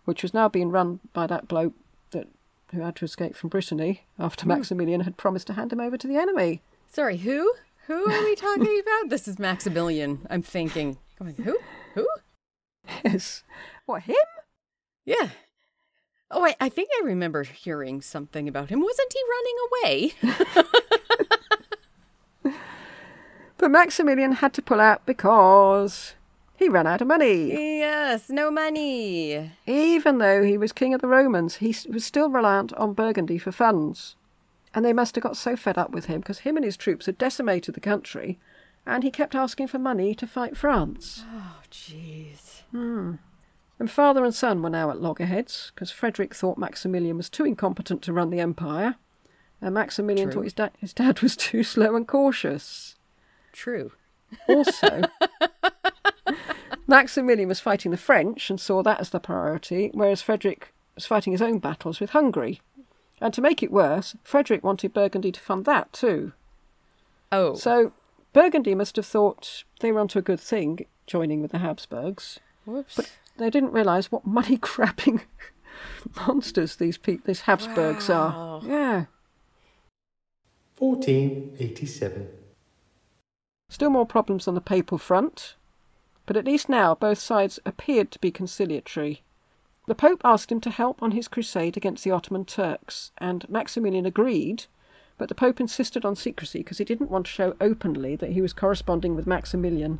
which 0.04 0.22
was 0.22 0.32
now 0.32 0.48
being 0.48 0.70
run 0.70 1.00
by 1.12 1.26
that 1.26 1.48
bloke 1.48 1.72
that 2.12 2.28
who 2.72 2.80
had 2.80 2.94
to 2.96 3.04
escape 3.04 3.34
from 3.34 3.48
Brittany 3.48 4.04
after 4.20 4.44
hmm. 4.44 4.50
Maximilian 4.50 5.00
had 5.00 5.16
promised 5.16 5.48
to 5.48 5.54
hand 5.54 5.72
him 5.72 5.80
over 5.80 5.96
to 5.96 6.06
the 6.06 6.16
enemy. 6.16 6.62
Sorry, 6.92 7.16
who? 7.16 7.52
Who 7.88 8.08
are 8.08 8.22
we 8.22 8.36
talking 8.36 8.80
about? 8.86 9.10
This 9.10 9.26
is 9.26 9.36
Maximilian. 9.36 10.28
I'm 10.30 10.42
thinking. 10.42 10.96
Going, 11.18 11.34
who? 11.34 11.58
Who? 11.96 12.08
Yes. 13.04 13.42
What, 13.86 14.04
him? 14.04 14.14
Yeah. 15.04 15.30
Oh, 16.30 16.44
I, 16.46 16.54
I 16.60 16.68
think 16.68 16.90
I 17.00 17.04
remember 17.04 17.42
hearing 17.42 18.00
something 18.00 18.46
about 18.46 18.70
him. 18.70 18.80
Wasn't 18.80 19.12
he 19.12 19.20
running 19.28 19.56
away? 19.66 21.00
But 23.64 23.70
Maximilian 23.70 24.32
had 24.32 24.52
to 24.52 24.60
pull 24.62 24.78
out 24.78 25.06
because 25.06 26.12
he 26.54 26.68
ran 26.68 26.86
out 26.86 27.00
of 27.00 27.06
money. 27.08 27.78
yes, 27.78 28.28
no 28.28 28.50
money. 28.50 29.52
Even 29.66 30.18
though 30.18 30.42
he 30.42 30.58
was 30.58 30.70
king 30.70 30.92
of 30.92 31.00
the 31.00 31.08
Romans, 31.08 31.56
he 31.56 31.74
was 31.88 32.04
still 32.04 32.28
reliant 32.28 32.74
on 32.74 32.92
Burgundy 32.92 33.38
for 33.38 33.52
funds. 33.52 34.16
And 34.74 34.84
they 34.84 34.92
must 34.92 35.14
have 35.14 35.24
got 35.24 35.38
so 35.38 35.56
fed 35.56 35.78
up 35.78 35.92
with 35.92 36.04
him 36.04 36.20
because 36.20 36.40
him 36.40 36.56
and 36.58 36.64
his 36.66 36.76
troops 36.76 37.06
had 37.06 37.16
decimated 37.16 37.74
the 37.74 37.80
country 37.80 38.38
and 38.84 39.02
he 39.02 39.10
kept 39.10 39.34
asking 39.34 39.68
for 39.68 39.78
money 39.78 40.14
to 40.14 40.26
fight 40.26 40.58
France. 40.58 41.24
Oh, 41.34 41.62
jeez. 41.70 42.64
Hmm. 42.70 43.14
And 43.78 43.90
father 43.90 44.26
and 44.26 44.34
son 44.34 44.60
were 44.60 44.68
now 44.68 44.90
at 44.90 45.00
loggerheads 45.00 45.72
because 45.74 45.90
Frederick 45.90 46.34
thought 46.34 46.58
Maximilian 46.58 47.16
was 47.16 47.30
too 47.30 47.46
incompetent 47.46 48.02
to 48.02 48.12
run 48.12 48.28
the 48.28 48.40
empire, 48.40 48.96
and 49.62 49.72
Maximilian 49.72 50.28
True. 50.28 50.34
thought 50.34 50.44
his, 50.44 50.52
da- 50.52 50.68
his 50.80 50.92
dad 50.92 51.22
was 51.22 51.34
too 51.34 51.62
slow 51.62 51.96
and 51.96 52.06
cautious. 52.06 52.93
True. 53.54 53.92
Also, 54.48 55.02
Maximilian 56.86 57.48
was 57.48 57.60
fighting 57.60 57.90
the 57.90 57.96
French 57.96 58.50
and 58.50 58.60
saw 58.60 58.82
that 58.82 59.00
as 59.00 59.10
the 59.10 59.20
priority, 59.20 59.90
whereas 59.94 60.20
Frederick 60.20 60.74
was 60.94 61.06
fighting 61.06 61.32
his 61.32 61.40
own 61.42 61.58
battles 61.60 62.00
with 62.00 62.10
Hungary. 62.10 62.60
And 63.20 63.32
to 63.32 63.40
make 63.40 63.62
it 63.62 63.70
worse, 63.72 64.16
Frederick 64.24 64.62
wanted 64.64 64.92
Burgundy 64.92 65.32
to 65.32 65.40
fund 65.40 65.64
that 65.64 65.92
too. 65.92 66.32
Oh. 67.32 67.54
So 67.54 67.92
Burgundy 68.32 68.74
must 68.74 68.96
have 68.96 69.06
thought 69.06 69.64
they 69.80 69.92
were 69.92 70.00
onto 70.00 70.18
a 70.18 70.22
good 70.22 70.40
thing 70.40 70.84
joining 71.06 71.40
with 71.40 71.52
the 71.52 71.58
Habsburgs. 71.58 72.40
Whoops. 72.66 72.96
But 72.96 73.10
they 73.36 73.50
didn't 73.50 73.72
realise 73.72 74.10
what 74.10 74.26
money 74.26 74.56
grabbing 74.60 75.22
monsters 76.26 76.76
these 76.76 76.98
pe- 76.98 77.18
these 77.24 77.42
Habsburgs 77.42 78.08
Wow. 78.08 78.60
are. 78.62 78.68
Yeah. 78.68 79.04
1487. 80.78 82.28
Still 83.74 83.90
more 83.90 84.06
problems 84.06 84.46
on 84.46 84.54
the 84.54 84.60
papal 84.60 84.98
front, 84.98 85.56
but 86.26 86.36
at 86.36 86.44
least 86.44 86.68
now 86.68 86.94
both 86.94 87.18
sides 87.18 87.58
appeared 87.66 88.12
to 88.12 88.20
be 88.20 88.30
conciliatory. 88.30 89.24
The 89.88 89.96
Pope 89.96 90.20
asked 90.22 90.52
him 90.52 90.60
to 90.60 90.70
help 90.70 91.02
on 91.02 91.10
his 91.10 91.26
crusade 91.26 91.76
against 91.76 92.04
the 92.04 92.12
Ottoman 92.12 92.44
Turks, 92.44 93.10
and 93.18 93.48
Maximilian 93.48 94.06
agreed, 94.06 94.66
but 95.18 95.28
the 95.28 95.34
Pope 95.34 95.58
insisted 95.58 96.04
on 96.04 96.14
secrecy 96.14 96.60
because 96.60 96.78
he 96.78 96.84
didn't 96.84 97.10
want 97.10 97.26
to 97.26 97.32
show 97.32 97.56
openly 97.60 98.14
that 98.14 98.30
he 98.30 98.40
was 98.40 98.52
corresponding 98.52 99.16
with 99.16 99.26
Maximilian 99.26 99.98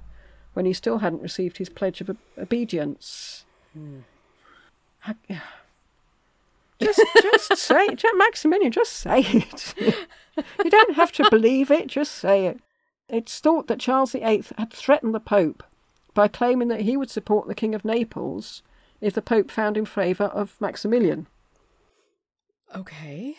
when 0.53 0.67
he 0.67 0.73
still 0.73 0.99
hadn't 0.99 1.23
received 1.23 1.57
his 1.57 1.69
pledge 1.69 2.01
of 2.01 2.11
ob- 2.11 2.19
obedience. 2.39 3.45
Hmm. 3.73 4.03
I- 5.05 5.17
Just, 6.81 7.01
just 7.23 7.57
say 7.57 7.87
it, 7.87 8.05
Maximilian. 8.15 8.71
Just 8.71 8.93
say 8.93 9.21
it. 9.21 9.75
you 10.65 10.71
don't 10.71 10.95
have 10.95 11.11
to 11.13 11.29
believe 11.31 11.71
it. 11.71 11.87
Just 11.87 12.13
say 12.13 12.47
it. 12.47 12.61
It's 13.09 13.39
thought 13.39 13.67
that 13.69 13.81
Charles 13.81 14.13
VIII 14.13 14.45
had 14.57 14.73
threatened 14.73 15.15
the 15.15 15.21
Pope 15.21 15.63
by 16.15 16.29
claiming 16.29 16.69
that 16.69 16.83
he 16.83 16.97
would 16.97 17.11
support 17.11 17.49
the 17.49 17.55
King 17.55 17.75
of 17.75 17.85
Naples 17.85 18.63
if 19.01 19.15
the 19.15 19.23
Pope 19.23 19.51
found 19.51 19.77
in 19.77 19.85
favour 19.85 20.25
of 20.25 20.61
Maximilian. 20.61 21.27
okay. 22.75 23.37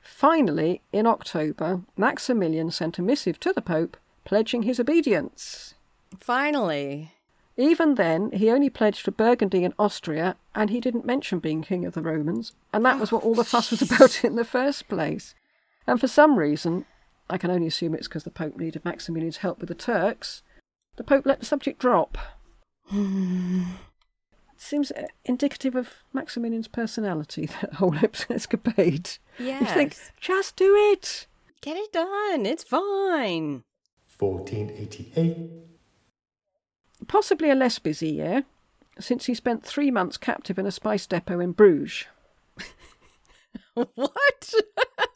Finally, 0.00 0.80
in 0.90 1.06
October, 1.06 1.82
Maximilian 1.96 2.70
sent 2.70 2.98
a 2.98 3.02
missive 3.02 3.38
to 3.38 3.52
the 3.52 3.60
Pope 3.60 3.96
pledging 4.24 4.62
his 4.62 4.80
obedience. 4.80 5.74
Finally. 6.18 7.12
Even 7.56 7.96
then, 7.96 8.30
he 8.32 8.50
only 8.50 8.70
pledged 8.70 9.02
for 9.02 9.10
Burgundy 9.10 9.64
and 9.64 9.74
Austria, 9.78 10.36
and 10.54 10.70
he 10.70 10.80
didn't 10.80 11.04
mention 11.04 11.40
being 11.40 11.62
King 11.62 11.84
of 11.84 11.94
the 11.94 12.02
Romans, 12.02 12.52
and 12.72 12.84
that 12.84 12.98
was 12.98 13.12
what 13.12 13.22
all 13.22 13.34
the 13.34 13.44
fuss 13.44 13.70
was 13.70 13.82
about 13.90 14.24
in 14.24 14.36
the 14.36 14.44
first 14.44 14.88
place. 14.88 15.34
And 15.86 16.00
for 16.00 16.08
some 16.08 16.38
reason, 16.38 16.86
I 17.30 17.38
can 17.38 17.50
only 17.50 17.66
assume 17.66 17.94
it's 17.94 18.08
because 18.08 18.24
the 18.24 18.30
Pope 18.30 18.56
needed 18.56 18.84
Maximilian's 18.84 19.38
help 19.38 19.60
with 19.60 19.68
the 19.68 19.74
Turks, 19.74 20.42
the 20.96 21.04
Pope 21.04 21.26
let 21.26 21.40
the 21.40 21.46
subject 21.46 21.78
drop. 21.78 22.18
Seems 24.56 24.90
uh, 24.90 25.06
indicative 25.24 25.76
of 25.76 25.90
Maximilian's 26.12 26.68
personality, 26.68 27.46
that 27.60 27.74
whole 27.74 27.94
escapade. 28.30 29.10
Yes. 29.38 29.60
You 29.60 29.66
think, 29.66 29.96
just 30.20 30.56
do 30.56 30.74
it! 30.74 31.26
Get 31.60 31.76
it 31.76 31.92
done. 31.92 32.46
It's 32.46 32.64
fine. 32.64 33.64
1488. 34.18 35.50
Possibly 37.06 37.50
a 37.50 37.54
less 37.54 37.78
busy 37.78 38.08
year, 38.08 38.44
since 38.98 39.26
he 39.26 39.34
spent 39.34 39.64
three 39.64 39.90
months 39.90 40.16
captive 40.16 40.58
in 40.58 40.66
a 40.66 40.72
spice 40.72 41.06
depot 41.06 41.40
in 41.40 41.52
Bruges. 41.52 42.06
what? 43.74 44.54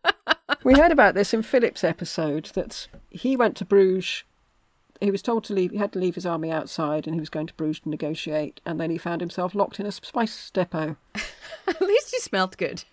We 0.64 0.74
heard 0.74 0.92
about 0.92 1.14
this 1.14 1.34
in 1.34 1.42
Philip's 1.42 1.82
episode 1.84 2.46
that 2.54 2.86
he 3.10 3.36
went 3.36 3.56
to 3.56 3.64
Bruges. 3.64 4.24
He 5.00 5.10
was 5.10 5.22
told 5.22 5.42
to 5.44 5.54
leave, 5.54 5.72
he 5.72 5.78
had 5.78 5.92
to 5.92 5.98
leave 5.98 6.14
his 6.14 6.26
army 6.26 6.52
outside 6.52 7.06
and 7.06 7.14
he 7.14 7.20
was 7.20 7.28
going 7.28 7.48
to 7.48 7.54
Bruges 7.54 7.80
to 7.80 7.88
negotiate, 7.88 8.60
and 8.64 8.78
then 8.78 8.90
he 8.90 8.98
found 8.98 9.20
himself 9.20 9.54
locked 9.54 9.80
in 9.80 9.86
a 9.86 9.92
spice 9.92 10.50
depot. 10.50 10.96
At 11.66 11.80
least 11.80 12.12
you 12.12 12.20
smelled 12.20 12.56
good. 12.56 12.84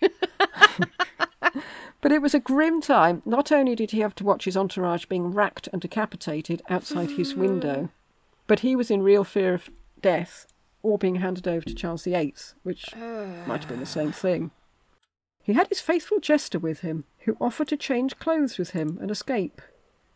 But 2.00 2.12
it 2.12 2.22
was 2.22 2.34
a 2.34 2.40
grim 2.40 2.80
time. 2.80 3.22
Not 3.26 3.52
only 3.52 3.74
did 3.74 3.90
he 3.90 4.00
have 4.00 4.14
to 4.16 4.24
watch 4.24 4.46
his 4.46 4.56
entourage 4.56 5.04
being 5.06 5.32
racked 5.32 5.68
and 5.72 5.82
decapitated 5.82 6.62
outside 6.70 7.12
his 7.12 7.34
window, 7.34 7.90
but 8.46 8.60
he 8.60 8.74
was 8.74 8.90
in 8.90 9.02
real 9.02 9.24
fear 9.24 9.54
of 9.54 9.68
death 10.00 10.46
or 10.82 10.96
being 10.96 11.16
handed 11.16 11.46
over 11.46 11.64
to 11.66 11.74
Charles 11.74 12.04
VIII, 12.04 12.34
which 12.62 12.96
might 12.96 13.60
have 13.60 13.68
been 13.68 13.80
the 13.80 13.86
same 13.86 14.12
thing. 14.12 14.50
He 15.42 15.54
had 15.54 15.68
his 15.68 15.80
faithful 15.80 16.20
jester 16.20 16.58
with 16.58 16.80
him, 16.80 17.04
who 17.20 17.36
offered 17.40 17.68
to 17.68 17.76
change 17.76 18.18
clothes 18.18 18.58
with 18.58 18.70
him 18.70 18.98
and 19.00 19.10
escape. 19.10 19.60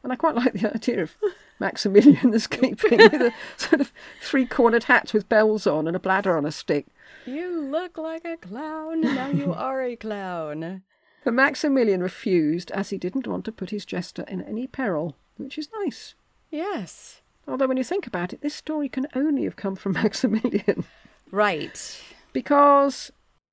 And 0.03 0.13
I 0.13 0.17
quite 0.17 0.35
like 0.43 0.53
the 0.53 0.73
idea 0.75 1.03
of 1.03 1.17
Maximilian 1.59 2.35
escaping 2.35 2.99
with 2.99 3.15
a 3.15 3.33
sort 3.57 3.81
of 3.81 3.93
three 4.23 4.47
cornered 4.47 4.85
hat 4.85 5.13
with 5.15 5.29
bells 5.29 5.67
on 5.67 5.87
and 5.87 5.97
a 5.97 6.01
bladder 6.01 6.37
on 6.37 6.45
a 6.45 6.53
stick. 6.53 6.87
you 7.27 7.51
look 7.61 7.97
like 7.97 8.25
a 8.25 8.37
clown. 8.37 9.01
Now 9.01 9.29
you 9.29 9.53
are 9.53 9.83
a 9.83 9.97
clown. 9.97 10.83
But 11.25 11.33
Maximilian 11.35 12.03
refused 12.03 12.71
as 12.73 12.91
he 12.91 12.99
didn't 12.99 13.27
want 13.27 13.47
to 13.47 13.53
put 13.53 13.71
his 13.71 13.87
jester 13.87 14.25
in 14.29 14.43
any 14.43 14.67
peril, 14.67 15.17
which 15.39 15.57
is 15.57 15.69
nice. 15.83 16.15
Yes. 16.51 17.23
Although, 17.49 17.67
when 17.67 17.77
you 17.79 17.85
think 17.85 18.07
about 18.07 18.33
it, 18.35 18.41
this 18.43 18.55
story 18.55 18.89
can 18.91 19.07
only 19.15 19.45
have 19.45 19.57
come 19.57 19.75
from 19.75 19.93
Maximilian 19.93 20.85
Right. 21.31 21.99
because 22.35 23.11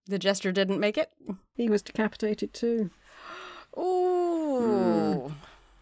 The 0.08 0.20
jester 0.20 0.52
didn't 0.52 0.80
make 0.80 0.97
it. 0.97 1.12
he 1.56 1.70
was 1.70 1.82
decapitated 1.82 2.54
too. 2.54 2.89
Ooh. 3.78 5.34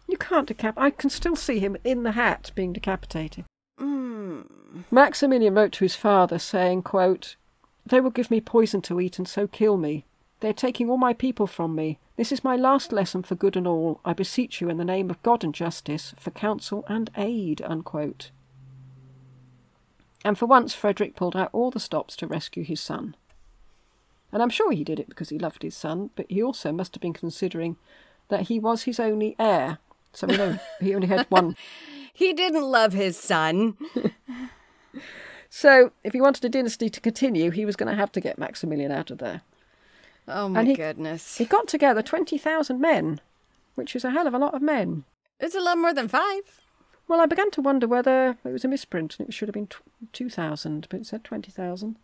You 0.08 0.16
can't 0.18 0.48
decap. 0.48 0.74
I 0.76 0.90
can 0.90 1.10
still 1.10 1.36
see 1.36 1.58
him 1.58 1.76
in 1.84 2.02
the 2.02 2.12
hat 2.12 2.50
being 2.54 2.72
decapitated. 2.72 3.44
Mm. 3.78 4.84
Maximilian 4.90 5.54
wrote 5.54 5.72
to 5.72 5.84
his 5.84 5.96
father 5.96 6.38
saying, 6.38 6.82
quote, 6.82 7.36
They 7.86 8.00
will 8.00 8.10
give 8.10 8.30
me 8.30 8.40
poison 8.40 8.82
to 8.82 9.00
eat 9.00 9.18
and 9.18 9.28
so 9.28 9.46
kill 9.46 9.76
me. 9.76 10.04
They 10.40 10.50
are 10.50 10.54
taking 10.54 10.88
all 10.88 10.96
my 10.96 11.12
people 11.12 11.46
from 11.46 11.74
me. 11.74 11.98
This 12.16 12.32
is 12.32 12.44
my 12.44 12.56
last 12.56 12.92
lesson 12.92 13.22
for 13.22 13.34
good 13.34 13.56
and 13.56 13.66
all. 13.66 14.00
I 14.04 14.12
beseech 14.12 14.60
you 14.60 14.68
in 14.68 14.78
the 14.78 14.84
name 14.84 15.10
of 15.10 15.22
God 15.22 15.44
and 15.44 15.54
justice 15.54 16.14
for 16.18 16.30
counsel 16.30 16.84
and 16.88 17.10
aid. 17.16 17.62
Unquote. 17.62 18.30
And 20.24 20.36
for 20.36 20.46
once, 20.46 20.74
Frederick 20.74 21.16
pulled 21.16 21.36
out 21.36 21.50
all 21.52 21.70
the 21.70 21.80
stops 21.80 22.16
to 22.16 22.26
rescue 22.26 22.64
his 22.64 22.80
son. 22.80 23.16
And 24.32 24.42
I'm 24.42 24.50
sure 24.50 24.72
he 24.72 24.84
did 24.84 25.00
it 25.00 25.08
because 25.08 25.30
he 25.30 25.38
loved 25.38 25.62
his 25.62 25.76
son, 25.76 26.10
but 26.14 26.26
he 26.28 26.42
also 26.42 26.72
must 26.72 26.94
have 26.94 27.02
been 27.02 27.12
considering 27.12 27.76
that 28.28 28.42
he 28.42 28.58
was 28.60 28.84
his 28.84 29.00
only 29.00 29.34
heir. 29.38 29.78
So 30.12 30.26
we 30.26 30.36
know 30.36 30.58
he 30.80 30.94
only 30.94 31.08
had 31.08 31.26
one 31.28 31.56
He 32.12 32.32
didn't 32.32 32.64
love 32.64 32.92
his 32.92 33.16
son. 33.16 33.76
So, 35.52 35.90
if 36.04 36.12
he 36.12 36.20
wanted 36.20 36.44
a 36.44 36.48
dynasty 36.48 36.88
to 36.88 37.00
continue, 37.00 37.50
he 37.50 37.64
was 37.64 37.74
going 37.74 37.88
to 37.88 37.96
have 37.96 38.12
to 38.12 38.20
get 38.20 38.38
Maximilian 38.38 38.92
out 38.92 39.10
of 39.10 39.18
there. 39.18 39.42
Oh 40.28 40.48
my 40.48 40.62
he- 40.64 40.74
goodness. 40.74 41.38
He 41.38 41.44
got 41.44 41.66
together 41.66 42.02
20,000 42.02 42.80
men, 42.80 43.20
which 43.74 43.96
is 43.96 44.04
a 44.04 44.10
hell 44.10 44.28
of 44.28 44.34
a 44.34 44.38
lot 44.38 44.54
of 44.54 44.62
men. 44.62 45.04
It's 45.40 45.56
a 45.56 45.60
lot 45.60 45.76
more 45.76 45.92
than 45.92 46.06
five. 46.06 46.60
Well, 47.08 47.20
I 47.20 47.26
began 47.26 47.50
to 47.52 47.62
wonder 47.62 47.88
whether 47.88 48.38
it 48.44 48.52
was 48.52 48.64
a 48.64 48.68
misprint 48.68 49.18
and 49.18 49.28
it 49.28 49.32
should 49.32 49.48
have 49.48 49.54
been 49.54 49.66
tw 49.66 49.82
2,000, 50.12 50.86
but 50.88 51.00
it 51.00 51.06
said 51.06 51.24
20,000. 51.24 51.96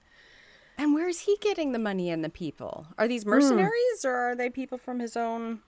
And 0.78 0.94
where's 0.94 1.20
he 1.20 1.36
getting 1.40 1.72
the 1.72 1.78
money 1.78 2.10
and 2.10 2.22
the 2.22 2.28
people? 2.28 2.88
Are 2.98 3.08
these 3.08 3.22
hmm. 3.22 3.30
mercenaries 3.30 4.04
or 4.04 4.14
are 4.14 4.36
they 4.36 4.50
people 4.50 4.78
from 4.78 5.00
his 5.00 5.16
own 5.16 5.60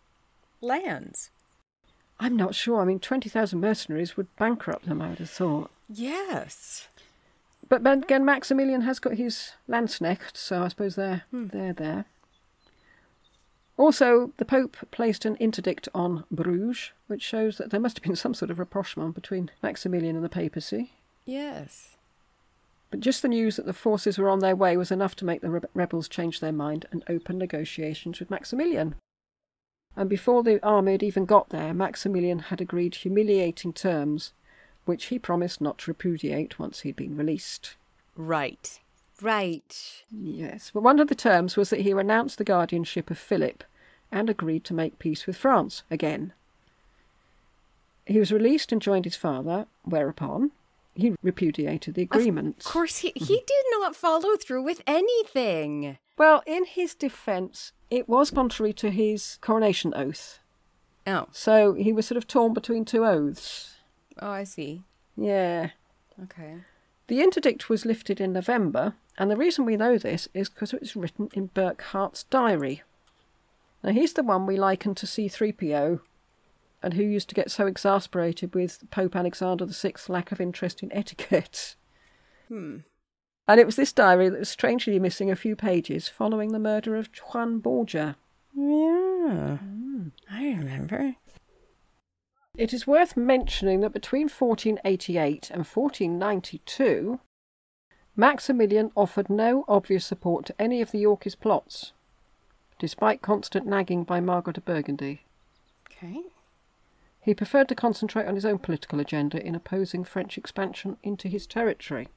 lands? 0.60 1.30
I'm 2.20 2.36
not 2.36 2.54
sure. 2.54 2.80
I 2.80 2.84
mean, 2.84 2.98
20,000 2.98 3.60
mercenaries 3.60 4.16
would 4.16 4.34
bankrupt 4.36 4.86
them, 4.86 5.00
I 5.00 5.10
would 5.10 5.18
have 5.20 5.30
thought. 5.30 5.70
Yes. 5.88 6.88
But 7.68 7.86
again, 7.86 8.24
Maximilian 8.24 8.82
has 8.82 8.98
got 8.98 9.14
his 9.14 9.52
Landsknecht, 9.68 10.36
so 10.36 10.62
I 10.62 10.68
suppose 10.68 10.96
they're, 10.96 11.22
hmm. 11.30 11.48
they're 11.48 11.72
there. 11.72 12.06
Also, 13.76 14.32
the 14.38 14.44
Pope 14.44 14.76
placed 14.90 15.24
an 15.24 15.36
interdict 15.36 15.88
on 15.94 16.24
Bruges, 16.32 16.90
which 17.06 17.22
shows 17.22 17.58
that 17.58 17.70
there 17.70 17.78
must 17.78 17.98
have 17.98 18.02
been 18.02 18.16
some 18.16 18.34
sort 18.34 18.50
of 18.50 18.58
rapprochement 18.58 19.14
between 19.14 19.52
Maximilian 19.62 20.16
and 20.16 20.24
the 20.24 20.28
papacy. 20.28 20.92
Yes. 21.24 21.97
But 22.90 23.00
just 23.00 23.22
the 23.22 23.28
news 23.28 23.56
that 23.56 23.66
the 23.66 23.72
forces 23.72 24.18
were 24.18 24.30
on 24.30 24.38
their 24.38 24.56
way 24.56 24.76
was 24.76 24.90
enough 24.90 25.14
to 25.16 25.24
make 25.24 25.40
the 25.40 25.62
rebels 25.74 26.08
change 26.08 26.40
their 26.40 26.52
mind 26.52 26.86
and 26.90 27.04
open 27.08 27.38
negotiations 27.38 28.18
with 28.18 28.30
Maximilian. 28.30 28.94
And 29.94 30.08
before 30.08 30.42
the 30.42 30.64
army 30.64 30.92
had 30.92 31.02
even 31.02 31.26
got 31.26 31.50
there, 31.50 31.74
Maximilian 31.74 32.38
had 32.38 32.60
agreed 32.60 32.94
humiliating 32.94 33.72
terms, 33.72 34.32
which 34.84 35.06
he 35.06 35.18
promised 35.18 35.60
not 35.60 35.78
to 35.78 35.90
repudiate 35.90 36.58
once 36.58 36.80
he'd 36.80 36.96
been 36.96 37.16
released. 37.16 37.74
Right. 38.16 38.80
Right. 39.20 40.02
Yes, 40.10 40.70
but 40.72 40.82
one 40.82 41.00
of 41.00 41.08
the 41.08 41.14
terms 41.14 41.56
was 41.56 41.70
that 41.70 41.80
he 41.80 41.92
renounced 41.92 42.38
the 42.38 42.44
guardianship 42.44 43.10
of 43.10 43.18
Philip 43.18 43.64
and 44.12 44.30
agreed 44.30 44.64
to 44.64 44.74
make 44.74 44.98
peace 44.98 45.26
with 45.26 45.36
France 45.36 45.82
again. 45.90 46.32
He 48.06 48.18
was 48.18 48.32
released 48.32 48.72
and 48.72 48.80
joined 48.80 49.04
his 49.04 49.16
father, 49.16 49.66
whereupon 49.82 50.52
he 50.98 51.14
repudiated 51.22 51.94
the 51.94 52.02
agreement. 52.02 52.58
Of 52.58 52.64
course, 52.64 52.98
he, 52.98 53.12
he 53.14 53.20
mm-hmm. 53.20 53.46
did 53.46 53.64
not 53.70 53.94
follow 53.94 54.36
through 54.36 54.64
with 54.64 54.82
anything. 54.86 55.98
Well, 56.18 56.42
in 56.44 56.64
his 56.64 56.96
defence, 56.96 57.72
it 57.88 58.08
was 58.08 58.32
contrary 58.32 58.72
to 58.74 58.90
his 58.90 59.38
coronation 59.40 59.94
oath. 59.94 60.40
Oh, 61.06 61.28
So 61.30 61.74
he 61.74 61.92
was 61.92 62.06
sort 62.06 62.16
of 62.16 62.26
torn 62.26 62.52
between 62.52 62.84
two 62.84 63.04
oaths. 63.04 63.76
oh, 64.20 64.28
I 64.28 64.44
see. 64.44 64.82
Yeah. 65.16 65.70
Okay. 66.24 66.56
The 67.06 67.22
interdict 67.22 67.70
was 67.70 67.86
lifted 67.86 68.20
in 68.20 68.32
November, 68.32 68.94
and 69.16 69.30
the 69.30 69.36
reason 69.36 69.64
we 69.64 69.76
know 69.76 69.96
this 69.96 70.28
is 70.34 70.48
because 70.48 70.74
it 70.74 70.80
was 70.80 70.96
written 70.96 71.30
in 71.32 71.46
Burkhart's 71.46 72.24
diary. 72.24 72.82
Now, 73.84 73.92
he's 73.92 74.14
the 74.14 74.24
one 74.24 74.46
we 74.46 74.56
liken 74.56 74.96
to 74.96 75.06
C3PO, 75.06 76.00
and 76.82 76.94
who 76.94 77.02
used 77.02 77.28
to 77.28 77.34
get 77.34 77.50
so 77.50 77.66
exasperated 77.66 78.54
with 78.54 78.88
Pope 78.90 79.16
Alexander 79.16 79.66
VI's 79.66 80.08
lack 80.08 80.32
of 80.32 80.40
interest 80.40 80.82
in 80.82 80.92
etiquette. 80.92 81.76
Hmm. 82.48 82.78
And 83.46 83.58
it 83.58 83.66
was 83.66 83.76
this 83.76 83.92
diary 83.92 84.28
that 84.28 84.38
was 84.38 84.48
strangely 84.48 84.98
missing 84.98 85.30
a 85.30 85.36
few 85.36 85.56
pages 85.56 86.08
following 86.08 86.52
the 86.52 86.58
murder 86.58 86.96
of 86.96 87.08
Juan 87.32 87.58
Borgia. 87.60 88.16
Yeah. 88.54 89.58
I 90.30 90.44
remember. 90.48 91.14
It 92.56 92.72
is 92.72 92.86
worth 92.86 93.16
mentioning 93.16 93.80
that 93.80 93.92
between 93.92 94.28
1488 94.28 95.50
and 95.50 95.64
1492, 95.64 97.20
Maximilian 98.16 98.90
offered 98.96 99.30
no 99.30 99.64
obvious 99.68 100.04
support 100.04 100.44
to 100.46 100.60
any 100.60 100.82
of 100.82 100.90
the 100.90 100.98
Yorkist 100.98 101.40
plots, 101.40 101.92
despite 102.78 103.22
constant 103.22 103.66
nagging 103.66 104.04
by 104.04 104.20
Margaret 104.20 104.58
of 104.58 104.64
Burgundy. 104.64 105.22
Okay. 105.90 106.22
He 107.28 107.34
preferred 107.34 107.68
to 107.68 107.74
concentrate 107.74 108.26
on 108.26 108.36
his 108.36 108.46
own 108.46 108.58
political 108.58 109.00
agenda 109.00 109.44
in 109.46 109.54
opposing 109.54 110.02
French 110.02 110.38
expansion 110.38 110.96
into 111.02 111.28
his 111.28 111.46
territory. 111.46 112.08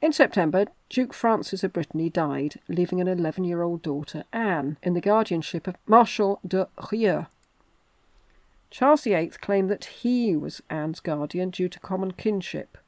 In 0.00 0.10
September, 0.10 0.68
Duke 0.88 1.12
Francis 1.12 1.62
of 1.62 1.74
Brittany 1.74 2.08
died, 2.08 2.60
leaving 2.66 2.98
an 2.98 3.08
11 3.08 3.44
year 3.44 3.60
old 3.60 3.82
daughter, 3.82 4.24
Anne, 4.32 4.78
in 4.82 4.94
the 4.94 5.02
guardianship 5.02 5.66
of 5.66 5.76
Marshal 5.86 6.40
de 6.48 6.66
Rieux. 6.90 7.26
Charles 8.70 9.04
VIII 9.04 9.32
claimed 9.38 9.70
that 9.70 9.84
he 9.84 10.34
was 10.34 10.62
Anne's 10.70 11.00
guardian 11.00 11.50
due 11.50 11.68
to 11.68 11.78
common 11.78 12.12
kinship, 12.12 12.78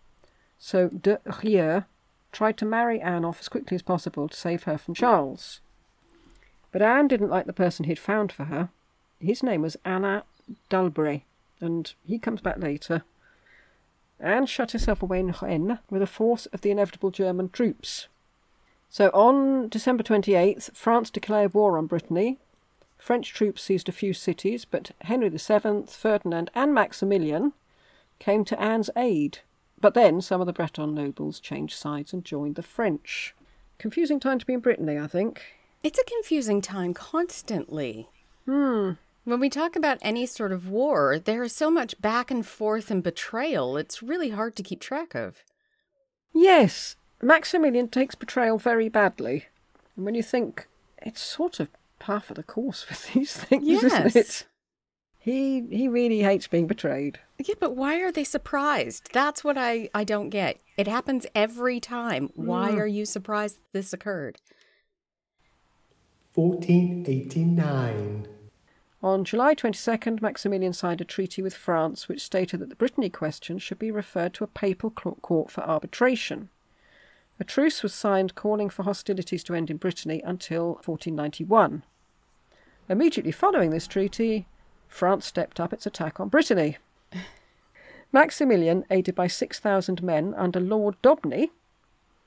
so 0.58 0.88
de 0.88 1.20
Rieux 1.26 1.84
tried 2.32 2.56
to 2.56 2.64
marry 2.64 3.02
Anne 3.02 3.26
off 3.26 3.40
as 3.40 3.50
quickly 3.50 3.74
as 3.74 3.82
possible 3.82 4.30
to 4.30 4.36
save 4.36 4.62
her 4.62 4.78
from 4.78 4.94
Charles. 4.94 5.60
But 6.72 6.80
Anne 6.80 7.06
didn't 7.06 7.28
like 7.28 7.44
the 7.44 7.52
person 7.52 7.84
he'd 7.84 7.98
found 7.98 8.32
for 8.32 8.44
her. 8.44 8.70
His 9.18 9.42
name 9.42 9.60
was 9.60 9.76
Anna 9.84 10.24
d'Albret, 10.68 11.22
and 11.60 11.92
he 12.06 12.18
comes 12.18 12.40
back 12.40 12.58
later. 12.58 13.04
Anne 14.18 14.46
shut 14.46 14.72
herself 14.72 15.02
away 15.02 15.20
in 15.20 15.34
Rennes 15.40 15.78
with 15.88 16.02
a 16.02 16.06
force 16.06 16.46
of 16.46 16.60
the 16.60 16.70
inevitable 16.70 17.10
German 17.10 17.48
troops. 17.48 18.08
So 18.90 19.08
on 19.10 19.68
December 19.68 20.02
28th, 20.02 20.76
France 20.76 21.10
declared 21.10 21.54
war 21.54 21.78
on 21.78 21.86
Brittany. 21.86 22.38
French 22.98 23.32
troops 23.32 23.62
seized 23.62 23.88
a 23.88 23.92
few 23.92 24.12
cities, 24.12 24.64
but 24.64 24.90
Henry 25.02 25.28
VII, 25.30 25.84
Ferdinand, 25.86 26.50
and 26.54 26.74
Maximilian 26.74 27.52
came 28.18 28.44
to 28.44 28.60
Anne's 28.60 28.90
aid. 28.96 29.38
But 29.80 29.94
then 29.94 30.20
some 30.20 30.40
of 30.40 30.46
the 30.46 30.52
Breton 30.52 30.94
nobles 30.94 31.40
changed 31.40 31.78
sides 31.78 32.12
and 32.12 32.24
joined 32.24 32.56
the 32.56 32.62
French. 32.62 33.34
Confusing 33.78 34.20
time 34.20 34.38
to 34.38 34.44
be 34.44 34.52
in 34.52 34.60
Brittany, 34.60 34.98
I 34.98 35.06
think. 35.06 35.42
It's 35.82 35.98
a 35.98 36.04
confusing 36.04 36.60
time 36.60 36.92
constantly. 36.92 38.08
Hmm. 38.44 38.92
When 39.24 39.40
we 39.40 39.50
talk 39.50 39.76
about 39.76 39.98
any 40.00 40.24
sort 40.26 40.52
of 40.52 40.68
war, 40.68 41.18
there 41.18 41.42
is 41.42 41.54
so 41.54 41.70
much 41.70 42.00
back 42.00 42.30
and 42.30 42.44
forth 42.44 42.90
and 42.90 43.02
betrayal, 43.02 43.76
it's 43.76 44.02
really 44.02 44.30
hard 44.30 44.56
to 44.56 44.62
keep 44.62 44.80
track 44.80 45.14
of. 45.14 45.44
Yes, 46.32 46.96
Maximilian 47.22 47.88
takes 47.88 48.14
betrayal 48.14 48.56
very 48.58 48.88
badly. 48.88 49.46
And 49.96 50.04
when 50.04 50.14
you 50.14 50.22
think 50.22 50.66
it's 51.02 51.20
sort 51.20 51.60
of 51.60 51.68
par 51.98 52.20
for 52.20 52.34
the 52.34 52.42
course 52.42 52.88
with 52.88 53.12
these 53.12 53.36
things, 53.36 53.84
isn't 53.84 53.90
Yes. 53.90 54.16
it? 54.16 54.46
He 55.22 55.66
he 55.70 55.86
really 55.86 56.22
hates 56.22 56.46
being 56.46 56.66
betrayed. 56.66 57.18
Yeah, 57.38 57.56
but 57.60 57.76
why 57.76 58.00
are 58.00 58.10
they 58.10 58.24
surprised? 58.24 59.10
That's 59.12 59.44
what 59.44 59.58
I, 59.58 59.90
I 59.94 60.02
don't 60.02 60.30
get. 60.30 60.60
It 60.78 60.88
happens 60.88 61.26
every 61.34 61.78
time. 61.78 62.30
Why 62.34 62.70
hmm. 62.70 62.78
are 62.78 62.86
you 62.86 63.04
surprised 63.04 63.58
this 63.72 63.92
occurred? 63.92 64.38
1489. 66.34 68.28
On 69.02 69.24
July 69.24 69.54
22nd, 69.54 70.20
Maximilian 70.20 70.74
signed 70.74 71.00
a 71.00 71.06
treaty 71.06 71.40
with 71.40 71.54
France 71.54 72.06
which 72.06 72.22
stated 72.22 72.60
that 72.60 72.68
the 72.68 72.76
Brittany 72.76 73.08
question 73.08 73.58
should 73.58 73.78
be 73.78 73.90
referred 73.90 74.34
to 74.34 74.44
a 74.44 74.48
papal 74.48 74.90
court 74.90 75.50
for 75.50 75.62
arbitration. 75.62 76.50
A 77.38 77.44
truce 77.44 77.82
was 77.82 77.94
signed 77.94 78.34
calling 78.34 78.68
for 78.68 78.82
hostilities 78.82 79.42
to 79.44 79.54
end 79.54 79.70
in 79.70 79.78
Brittany 79.78 80.20
until 80.22 80.74
1491. 80.84 81.82
Immediately 82.90 83.32
following 83.32 83.70
this 83.70 83.86
treaty, 83.86 84.46
France 84.86 85.24
stepped 85.24 85.58
up 85.58 85.72
its 85.72 85.86
attack 85.86 86.20
on 86.20 86.28
Brittany. 86.28 86.76
Maximilian, 88.12 88.84
aided 88.90 89.14
by 89.14 89.28
6,000 89.28 90.02
men 90.02 90.34
under 90.34 90.60
Lord 90.60 91.00
Daubeney, 91.00 91.48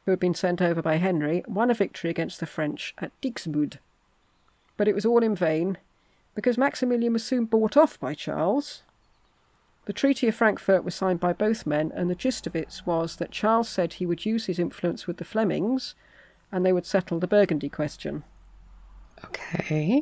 who 0.06 0.12
had 0.12 0.20
been 0.20 0.34
sent 0.34 0.60
over 0.60 0.82
by 0.82 0.96
Henry, 0.96 1.44
won 1.48 1.70
a 1.70 1.76
victory 1.76 2.10
against 2.10 2.40
the 2.40 2.48
French 2.48 2.96
at 2.98 3.12
Dixmude. 3.22 3.78
But 4.76 4.88
it 4.88 4.96
was 4.96 5.06
all 5.06 5.22
in 5.22 5.36
vain, 5.36 5.78
because 6.36 6.58
Maximilian 6.58 7.14
was 7.14 7.24
soon 7.24 7.46
bought 7.46 7.78
off 7.78 8.00
by 8.00 8.14
Charles. 8.14 8.84
The 9.86 9.94
Treaty 9.94 10.28
of 10.30 10.36
Frankfurt 10.36 10.84
was 10.84 10.96
signed 10.96 11.20
by 11.20 11.34
both 11.34 11.66
men, 11.66 11.92
and 11.94 12.10
the 12.10 12.16
gist 12.16 12.48
of 12.48 12.56
it 12.56 12.82
was 12.86 13.18
that 13.18 13.32
Charles 13.32 13.68
said 13.68 13.94
he 13.94 14.06
would 14.06 14.26
use 14.26 14.46
his 14.46 14.58
influence 14.60 15.08
with 15.08 15.18
the 15.18 15.26
Flemings 15.26 15.94
and 16.52 16.66
they 16.66 16.72
would 16.72 16.86
settle 16.86 17.20
the 17.20 17.28
Burgundy 17.28 17.68
question. 17.70 18.24
Okay. 19.26 20.02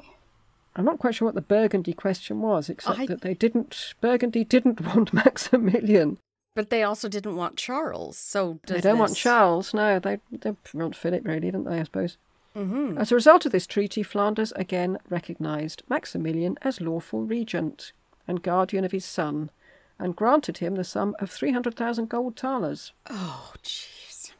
I'm 0.75 0.85
not 0.85 0.99
quite 0.99 1.15
sure 1.15 1.25
what 1.25 1.35
the 1.35 1.41
Burgundy 1.41 1.93
question 1.93 2.41
was, 2.41 2.69
except 2.69 2.99
I- 2.99 3.05
that 3.07 3.21
they 3.21 3.33
didn't. 3.33 3.93
Burgundy 4.01 4.43
didn't 4.43 4.81
want 4.95 5.13
Maximilian. 5.13 6.17
But 6.55 6.69
they 6.69 6.83
also 6.83 7.07
didn't 7.07 7.37
want 7.37 7.55
Charles, 7.55 8.17
so 8.17 8.59
does 8.65 8.81
they 8.81 8.89
don't 8.89 8.99
want 8.99 9.15
Charles. 9.15 9.73
No, 9.73 9.99
they 9.99 10.19
they 10.31 10.53
want 10.73 10.97
Philip, 10.97 11.25
really, 11.25 11.39
didn't 11.39 11.63
they? 11.63 11.79
I 11.79 11.83
suppose. 11.83 12.17
Mm-hmm. 12.55 12.97
As 12.97 13.11
a 13.11 13.15
result 13.15 13.45
of 13.45 13.51
this 13.51 13.67
treaty, 13.67 14.03
Flanders 14.03 14.51
again 14.55 14.97
recognised 15.09 15.83
Maximilian 15.89 16.57
as 16.61 16.81
lawful 16.81 17.21
regent 17.23 17.93
and 18.27 18.43
guardian 18.43 18.83
of 18.83 18.91
his 18.91 19.05
son, 19.05 19.49
and 19.97 20.15
granted 20.15 20.57
him 20.57 20.75
the 20.75 20.83
sum 20.83 21.15
of 21.19 21.31
three 21.31 21.51
hundred 21.51 21.75
thousand 21.75 22.09
gold 22.09 22.35
thalers. 22.35 22.91
Oh, 23.09 23.53
jeez. 23.63 24.31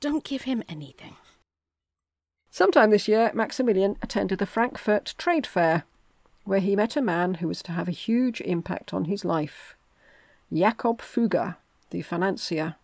Don't 0.00 0.24
give 0.24 0.42
him 0.42 0.62
anything. 0.68 1.16
Sometime 2.50 2.90
this 2.90 3.08
year, 3.08 3.30
Maximilian 3.34 3.96
attended 4.02 4.38
the 4.38 4.46
Frankfurt 4.46 5.14
Trade 5.16 5.46
Fair, 5.46 5.84
where 6.44 6.60
he 6.60 6.76
met 6.76 6.96
a 6.96 7.02
man 7.02 7.34
who 7.34 7.48
was 7.48 7.62
to 7.62 7.72
have 7.72 7.88
a 7.88 7.92
huge 7.92 8.40
impact 8.42 8.92
on 8.92 9.04
his 9.04 9.24
life 9.24 9.74
Jakob 10.52 11.00
Fugger, 11.00 11.56
the 11.90 12.02
financier. 12.02 12.76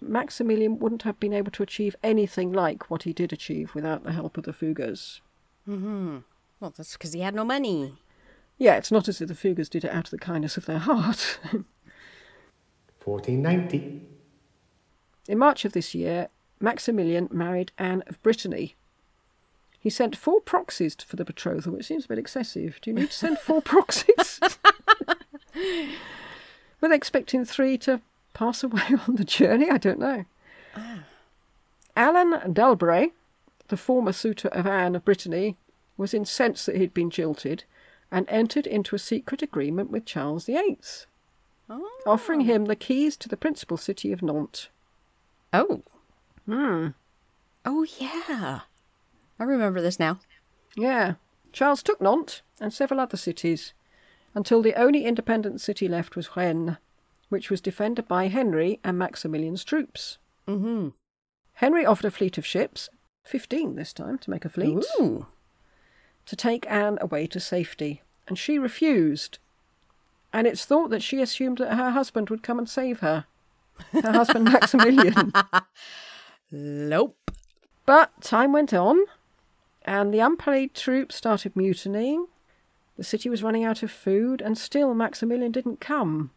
Maximilian 0.00 0.78
wouldn't 0.78 1.02
have 1.02 1.18
been 1.18 1.32
able 1.32 1.50
to 1.52 1.62
achieve 1.62 1.96
anything 2.02 2.52
like 2.52 2.90
what 2.90 3.02
he 3.02 3.12
did 3.12 3.32
achieve 3.32 3.74
without 3.74 4.04
the 4.04 4.12
help 4.12 4.36
of 4.36 4.44
the 4.44 4.52
Fuggers. 4.52 5.20
Mm-hmm. 5.68 6.18
Well, 6.60 6.74
that's 6.76 6.92
because 6.92 7.12
he 7.12 7.20
had 7.20 7.34
no 7.34 7.44
money. 7.44 7.94
Yeah, 8.58 8.76
it's 8.76 8.90
not 8.90 9.08
as 9.08 9.20
if 9.20 9.28
the 9.28 9.34
Fuggers 9.34 9.70
did 9.70 9.84
it 9.84 9.92
out 9.92 10.06
of 10.06 10.10
the 10.10 10.18
kindness 10.18 10.56
of 10.56 10.66
their 10.66 10.78
heart. 10.78 11.38
1490. 13.04 14.02
In 15.28 15.38
March 15.38 15.64
of 15.64 15.72
this 15.72 15.94
year, 15.94 16.28
Maximilian 16.60 17.28
married 17.30 17.72
Anne 17.78 18.02
of 18.06 18.22
Brittany. 18.22 18.74
He 19.78 19.90
sent 19.90 20.16
four 20.16 20.40
proxies 20.40 20.96
for 20.96 21.16
the 21.16 21.24
betrothal, 21.24 21.72
which 21.72 21.86
seems 21.86 22.04
a 22.04 22.08
bit 22.08 22.18
excessive. 22.18 22.78
Do 22.82 22.90
you 22.90 22.96
need 22.96 23.10
to 23.10 23.16
send 23.16 23.38
four 23.38 23.62
proxies? 23.62 24.40
Were 26.80 26.88
they 26.88 26.94
expecting 26.94 27.44
three 27.44 27.78
to 27.78 28.00
pass 28.38 28.62
away 28.62 28.82
on 29.08 29.16
the 29.16 29.24
journey? 29.24 29.68
I 29.70 29.78
don't 29.78 29.98
know. 29.98 30.24
Alain 31.96 32.52
d'Albret, 32.52 33.12
the 33.68 33.76
former 33.76 34.12
suitor 34.12 34.48
of 34.48 34.66
Anne 34.66 34.94
of 34.94 35.04
Brittany, 35.04 35.56
was 35.96 36.14
incensed 36.14 36.66
that 36.66 36.76
he 36.76 36.82
had 36.82 36.94
been 36.94 37.10
jilted 37.10 37.64
and 38.10 38.26
entered 38.28 38.66
into 38.66 38.94
a 38.94 38.98
secret 38.98 39.42
agreement 39.42 39.90
with 39.90 40.04
Charles 40.06 40.46
VIII, 40.46 40.78
Oh. 41.70 41.90
offering 42.06 42.42
him 42.42 42.64
the 42.66 42.76
keys 42.76 43.16
to 43.18 43.28
the 43.28 43.36
principal 43.36 43.76
city 43.76 44.12
of 44.12 44.22
Nantes. 44.22 44.68
Oh. 45.52 45.82
Hmm. 46.46 46.88
Oh, 47.66 47.84
yeah. 47.98 48.60
I 49.38 49.44
remember 49.44 49.82
this 49.82 49.98
now. 49.98 50.20
Yeah. 50.76 51.14
Charles 51.52 51.82
took 51.82 52.00
Nantes 52.00 52.40
and 52.60 52.72
several 52.72 53.00
other 53.00 53.16
cities 53.18 53.74
until 54.34 54.62
the 54.62 54.74
only 54.74 55.04
independent 55.04 55.60
city 55.60 55.88
left 55.88 56.16
was 56.16 56.36
Rennes, 56.36 56.76
which 57.28 57.50
was 57.50 57.60
defended 57.60 58.08
by 58.08 58.28
Henry 58.28 58.80
and 58.82 58.98
Maximilian's 58.98 59.64
troops. 59.64 60.18
Mm-hmm. 60.46 60.88
Henry 61.54 61.84
offered 61.84 62.06
a 62.06 62.10
fleet 62.10 62.38
of 62.38 62.46
ships, 62.46 62.88
15 63.24 63.74
this 63.76 63.92
time, 63.92 64.18
to 64.18 64.30
make 64.30 64.44
a 64.44 64.48
fleet. 64.48 64.84
Ooh. 65.00 65.26
to 66.26 66.36
take 66.36 66.70
Anne 66.70 66.98
away 67.00 67.26
to 67.26 67.40
safety, 67.40 68.02
and 68.26 68.38
she 68.38 68.58
refused. 68.58 69.38
And 70.32 70.46
it's 70.46 70.64
thought 70.66 70.90
that 70.90 71.02
she 71.02 71.22
assumed 71.22 71.58
that 71.58 71.74
her 71.74 71.90
husband 71.90 72.28
would 72.30 72.42
come 72.42 72.58
and 72.58 72.68
save 72.68 73.00
her. 73.00 73.24
Her 73.92 74.12
husband, 74.12 74.44
Maximilian. 74.52 75.32
Nope. 76.50 77.16
But 77.86 78.20
time 78.20 78.52
went 78.52 78.74
on, 78.74 78.98
and 79.82 80.12
the 80.12 80.20
unpaid 80.20 80.74
troops 80.74 81.16
started 81.16 81.56
mutinying. 81.56 82.26
The 82.98 83.04
city 83.04 83.30
was 83.30 83.42
running 83.42 83.64
out 83.64 83.82
of 83.82 83.90
food, 83.90 84.42
and 84.42 84.58
still 84.58 84.94
Maximilian 84.94 85.52
didn't 85.52 85.80
come. 85.80 86.30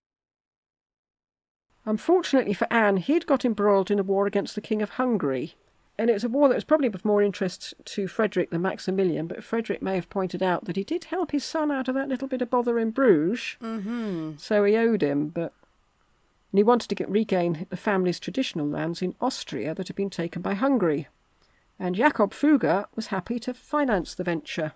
Unfortunately 1.86 2.54
for 2.54 2.72
Anne, 2.72 2.98
he'd 2.98 3.26
got 3.26 3.44
embroiled 3.46 3.90
in 3.90 4.00
a 4.00 4.04
war 4.04 4.28
against 4.28 4.56
the 4.56 4.62
King 4.62 4.82
of 4.82 4.92
Hungary, 4.92 5.56
and 5.98 6.10
it 6.10 6.14
was 6.14 6.24
a 6.24 6.30
war 6.30 6.48
that 6.48 6.56
was 6.56 6.64
probably 6.64 6.88
of 6.88 7.04
more 7.06 7.22
interest 7.24 7.74
to 7.86 8.08
Frederick 8.08 8.50
than 8.52 8.62
Maximilian, 8.62 9.28
but 9.28 9.44
Frederick 9.44 9.82
may 9.82 9.96
have 9.96 10.10
pointed 10.10 10.44
out 10.44 10.66
that 10.66 10.76
he 10.76 10.84
did 10.84 11.06
help 11.06 11.32
his 11.32 11.44
son 11.44 11.72
out 11.72 11.88
of 11.88 11.96
that 11.96 12.08
little 12.10 12.28
bit 12.28 12.42
of 12.42 12.50
bother 12.50 12.78
in 12.80 12.92
Bruges, 12.92 13.58
Mm-hmm. 13.62 14.34
so 14.38 14.64
he 14.64 14.76
owed 14.78 15.02
him, 15.02 15.30
but 15.30 15.54
and 16.52 16.60
he 16.60 16.64
wanted 16.64 16.90
to 16.90 16.96
get 16.96 17.10
regain 17.10 17.66
the 17.70 17.78
family's 17.78 18.20
traditional 18.20 18.68
lands 18.68 19.02
in 19.02 19.16
Austria 19.22 19.74
that 19.74 19.88
had 19.88 19.96
been 19.96 20.10
taken 20.10 20.42
by 20.42 20.54
Hungary. 20.54 21.08
And 21.80 21.96
Jakob 21.96 22.34
Fugger 22.34 22.88
was 22.94 23.08
happy 23.08 23.40
to 23.40 23.54
finance 23.54 24.14
the 24.14 24.26
venture. 24.26 24.74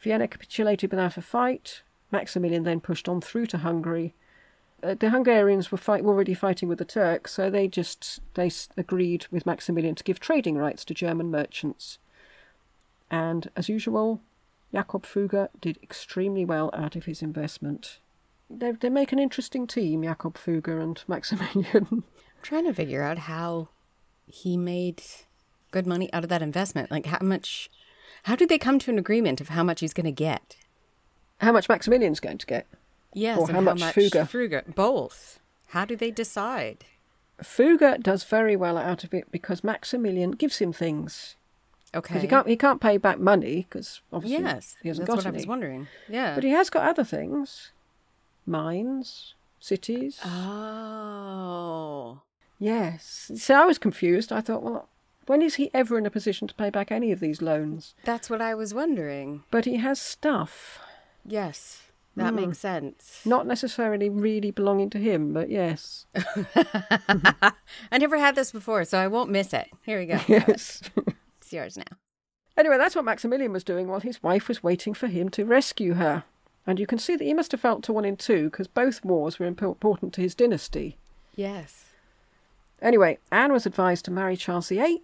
Vienna 0.00 0.26
capitulated 0.26 0.90
without 0.90 1.16
a 1.16 1.22
fight. 1.22 1.82
Maximilian 2.10 2.64
then 2.64 2.80
pushed 2.80 3.08
on 3.08 3.20
through 3.20 3.46
to 3.46 3.58
Hungary. 3.58 4.12
Uh, 4.84 4.94
the 4.94 5.10
Hungarians 5.10 5.72
were, 5.72 5.78
fight, 5.78 6.04
were 6.04 6.12
already 6.12 6.34
fighting 6.34 6.68
with 6.68 6.78
the 6.78 6.84
Turks, 6.84 7.32
so 7.32 7.48
they 7.48 7.68
just 7.68 8.20
they 8.34 8.50
agreed 8.76 9.26
with 9.30 9.46
Maximilian 9.46 9.94
to 9.94 10.04
give 10.04 10.20
trading 10.20 10.56
rights 10.56 10.84
to 10.84 10.94
German 10.94 11.30
merchants. 11.30 11.98
And 13.10 13.50
as 13.56 13.68
usual, 13.68 14.20
Jakob 14.72 15.06
Fugger 15.06 15.48
did 15.60 15.78
extremely 15.82 16.44
well 16.44 16.70
out 16.74 16.96
of 16.96 17.06
his 17.06 17.22
investment. 17.22 17.98
They 18.50 18.72
they 18.72 18.90
make 18.90 19.12
an 19.12 19.18
interesting 19.18 19.66
team, 19.66 20.02
Jakob 20.02 20.36
Fugger 20.36 20.82
and 20.82 21.02
Maximilian. 21.08 21.86
I'm 21.90 22.04
trying 22.42 22.64
to 22.64 22.74
figure 22.74 23.02
out 23.02 23.18
how 23.18 23.68
he 24.26 24.56
made 24.56 25.02
good 25.70 25.86
money 25.86 26.12
out 26.12 26.24
of 26.24 26.30
that 26.30 26.42
investment. 26.42 26.90
Like 26.90 27.06
how 27.06 27.24
much 27.24 27.70
how 28.24 28.36
did 28.36 28.48
they 28.48 28.58
come 28.58 28.78
to 28.80 28.90
an 28.90 28.98
agreement 28.98 29.40
of 29.40 29.48
how 29.48 29.62
much 29.62 29.80
he's 29.80 29.94
gonna 29.94 30.12
get? 30.12 30.56
how 31.38 31.52
much 31.52 31.68
Maximilian's 31.68 32.20
going 32.20 32.38
to 32.38 32.46
get? 32.46 32.66
Yes, 33.14 33.38
Or 33.38 33.48
how 33.50 33.60
much 33.60 33.80
Fugger? 33.80 34.26
Fugger- 34.28 34.74
Both. 34.74 35.38
How 35.68 35.84
do 35.84 35.96
they 35.96 36.10
decide? 36.10 36.84
Fugger 37.42 38.00
does 38.02 38.24
very 38.24 38.54
well 38.56 38.76
out 38.76 39.02
of 39.04 39.14
it 39.14 39.30
because 39.32 39.64
Maximilian 39.64 40.32
gives 40.32 40.58
him 40.58 40.72
things. 40.72 41.36
Okay. 41.94 42.14
Because 42.14 42.22
he 42.22 42.28
can't 42.28 42.48
he 42.48 42.56
can't 42.56 42.80
pay 42.80 42.96
back 42.96 43.18
money 43.20 43.66
because 43.68 44.00
obviously 44.12 44.44
Yes, 44.44 44.76
he 44.82 44.88
hasn't 44.88 45.06
that's 45.06 45.16
got 45.16 45.24
what 45.24 45.26
any. 45.26 45.36
I 45.36 45.40
was 45.40 45.46
wondering. 45.46 45.86
Yeah. 46.08 46.34
But 46.34 46.44
he 46.44 46.50
has 46.50 46.68
got 46.70 46.88
other 46.88 47.04
things, 47.04 47.70
mines, 48.46 49.34
cities. 49.60 50.20
oh. 50.24 52.20
Yes. 52.58 53.30
So 53.36 53.54
I 53.54 53.64
was 53.64 53.78
confused. 53.78 54.32
I 54.32 54.40
thought, 54.40 54.62
well, 54.62 54.88
when 55.26 55.42
is 55.42 55.54
he 55.56 55.70
ever 55.74 55.98
in 55.98 56.06
a 56.06 56.10
position 56.10 56.46
to 56.48 56.54
pay 56.54 56.70
back 56.70 56.90
any 56.92 57.10
of 57.12 57.20
these 57.20 57.42
loans? 57.42 57.94
That's 58.04 58.30
what 58.30 58.40
I 58.40 58.54
was 58.54 58.72
wondering. 58.74 59.42
But 59.50 59.64
he 59.64 59.76
has 59.78 60.00
stuff, 60.00 60.80
Yes. 61.26 61.80
That 62.16 62.30
Hmm. 62.30 62.36
makes 62.36 62.58
sense. 62.58 63.20
not 63.24 63.46
necessarily 63.46 64.08
really 64.08 64.50
belonging 64.52 64.88
to 64.90 64.98
him, 64.98 65.32
but 65.32 65.50
yes. 65.50 66.06
I 66.14 67.98
never 67.98 68.18
had 68.18 68.34
this 68.36 68.52
before, 68.52 68.84
so 68.84 68.98
I 68.98 69.08
won't 69.08 69.30
miss 69.30 69.52
it. 69.52 69.68
Here 69.84 69.98
we 69.98 70.06
go. 70.06 70.20
Yes. 70.28 70.82
It's 71.40 71.52
yours 71.52 71.76
now. 71.76 71.96
Anyway, 72.56 72.78
that's 72.78 72.94
what 72.94 73.04
Maximilian 73.04 73.52
was 73.52 73.64
doing 73.64 73.88
while 73.88 74.00
his 74.00 74.22
wife 74.22 74.48
was 74.48 74.62
waiting 74.62 74.94
for 74.94 75.08
him 75.08 75.28
to 75.30 75.44
rescue 75.44 75.94
her. 75.94 76.24
And 76.66 76.78
you 76.78 76.86
can 76.86 76.98
see 76.98 77.16
that 77.16 77.24
he 77.24 77.34
must 77.34 77.50
have 77.52 77.60
felt 77.60 77.82
torn 77.82 78.04
in 78.04 78.16
two 78.16 78.44
because 78.44 78.68
both 78.68 79.04
wars 79.04 79.38
were 79.38 79.46
important 79.46 80.14
to 80.14 80.20
his 80.22 80.34
dynasty. 80.34 80.96
Yes. 81.34 81.86
Anyway, 82.80 83.18
Anne 83.30 83.52
was 83.52 83.66
advised 83.66 84.04
to 84.06 84.10
marry 84.10 84.36
Charles 84.36 84.68
VIII, 84.68 85.02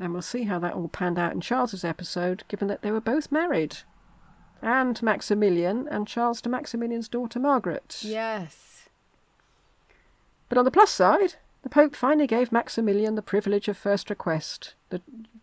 and 0.00 0.12
we'll 0.12 0.22
see 0.22 0.44
how 0.44 0.58
that 0.60 0.74
all 0.74 0.88
panned 0.88 1.18
out 1.18 1.32
in 1.32 1.40
Charles's 1.40 1.84
episode, 1.84 2.44
given 2.48 2.68
that 2.68 2.82
they 2.82 2.90
were 2.92 3.00
both 3.00 3.30
married. 3.32 3.78
To 4.62 5.04
Maximilian, 5.04 5.88
and 5.88 6.06
Charles 6.06 6.40
to 6.42 6.48
Maximilian's 6.48 7.08
daughter 7.08 7.40
Margaret. 7.40 7.98
Yes. 8.02 8.88
But 10.48 10.56
on 10.56 10.64
the 10.64 10.70
plus 10.70 10.90
side, 10.90 11.34
the 11.62 11.68
Pope 11.68 11.96
finally 11.96 12.26
gave 12.28 12.52
Maximilian 12.52 13.16
the 13.16 13.22
privilege 13.22 13.66
of 13.66 13.76
first 13.76 14.08
request. 14.08 14.74
The, 14.90 15.00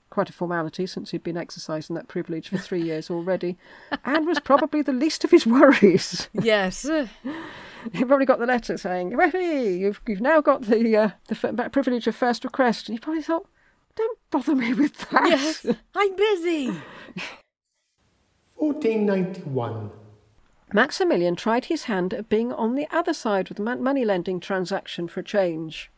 quite 0.10 0.30
a 0.30 0.34
formality 0.34 0.86
since 0.86 1.12
he'd 1.12 1.24
been 1.24 1.38
exercising 1.38 1.96
that 1.96 2.08
privilege 2.08 2.48
for 2.48 2.58
three 2.58 2.82
years 2.82 3.10
already, 3.10 3.58
and 4.06 4.26
was 4.26 4.40
probably 4.40 4.82
the 4.82 4.94
least 4.94 5.24
of 5.24 5.32
his 5.32 5.46
worries. 5.46 6.30
Yes. 6.34 6.84
he 7.94 8.06
probably 8.06 8.26
got 8.26 8.40
the 8.40 8.46
letter 8.46 8.78
saying, 8.78 9.16
"Referee, 9.16 9.78
you've 9.78 10.02
you've 10.08 10.22
now 10.22 10.42
got 10.42 10.64
the 10.64 10.96
uh, 10.96 11.10
the 11.28 11.64
f- 11.64 11.72
privilege 11.72 12.08
of 12.08 12.16
first 12.16 12.44
request," 12.44 12.88
and 12.88 12.96
he 12.96 13.00
probably 13.00 13.24
thought, 13.24 13.48
"Don't 13.96 14.18
bother 14.32 14.56
me 14.56 14.74
with 14.74 15.10
that." 15.10 15.30
yes. 15.30 15.66
I'm 15.96 16.16
busy. 16.16 16.74
1491. 18.60 19.92
Maximilian 20.72 21.36
tried 21.36 21.66
his 21.66 21.86
hand 21.86 22.14
at 22.14 22.30
being 22.30 22.52
on 22.54 22.76
the 22.76 22.88
other 22.92 23.14
side 23.14 23.50
of 23.50 23.58
the 23.58 23.64
money 23.64 24.06
lending 24.06 24.40
transaction 24.40 25.08
for 25.08 25.22
a 25.22 25.24
change. 25.24 25.90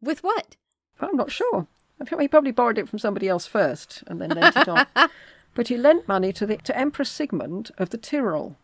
With 0.00 0.22
what? 0.22 0.56
I'm 1.00 1.16
not 1.16 1.30
sure. 1.30 1.66
I 2.00 2.04
think 2.04 2.20
he 2.20 2.28
probably 2.28 2.52
borrowed 2.52 2.78
it 2.78 2.88
from 2.88 2.98
somebody 2.98 3.28
else 3.28 3.46
first 3.46 4.04
and 4.06 4.20
then 4.20 4.30
lent 4.30 4.56
it 4.56 4.68
on. 4.68 4.86
But 5.52 5.66
he 5.66 5.76
lent 5.76 6.06
money 6.06 6.32
to 6.34 6.46
the 6.46 6.58
to 6.58 6.78
Emperor 6.78 7.04
Sigmund 7.04 7.72
of 7.76 7.90
the 7.90 7.98
Tyrol. 7.98 8.54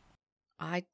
I 0.60 0.84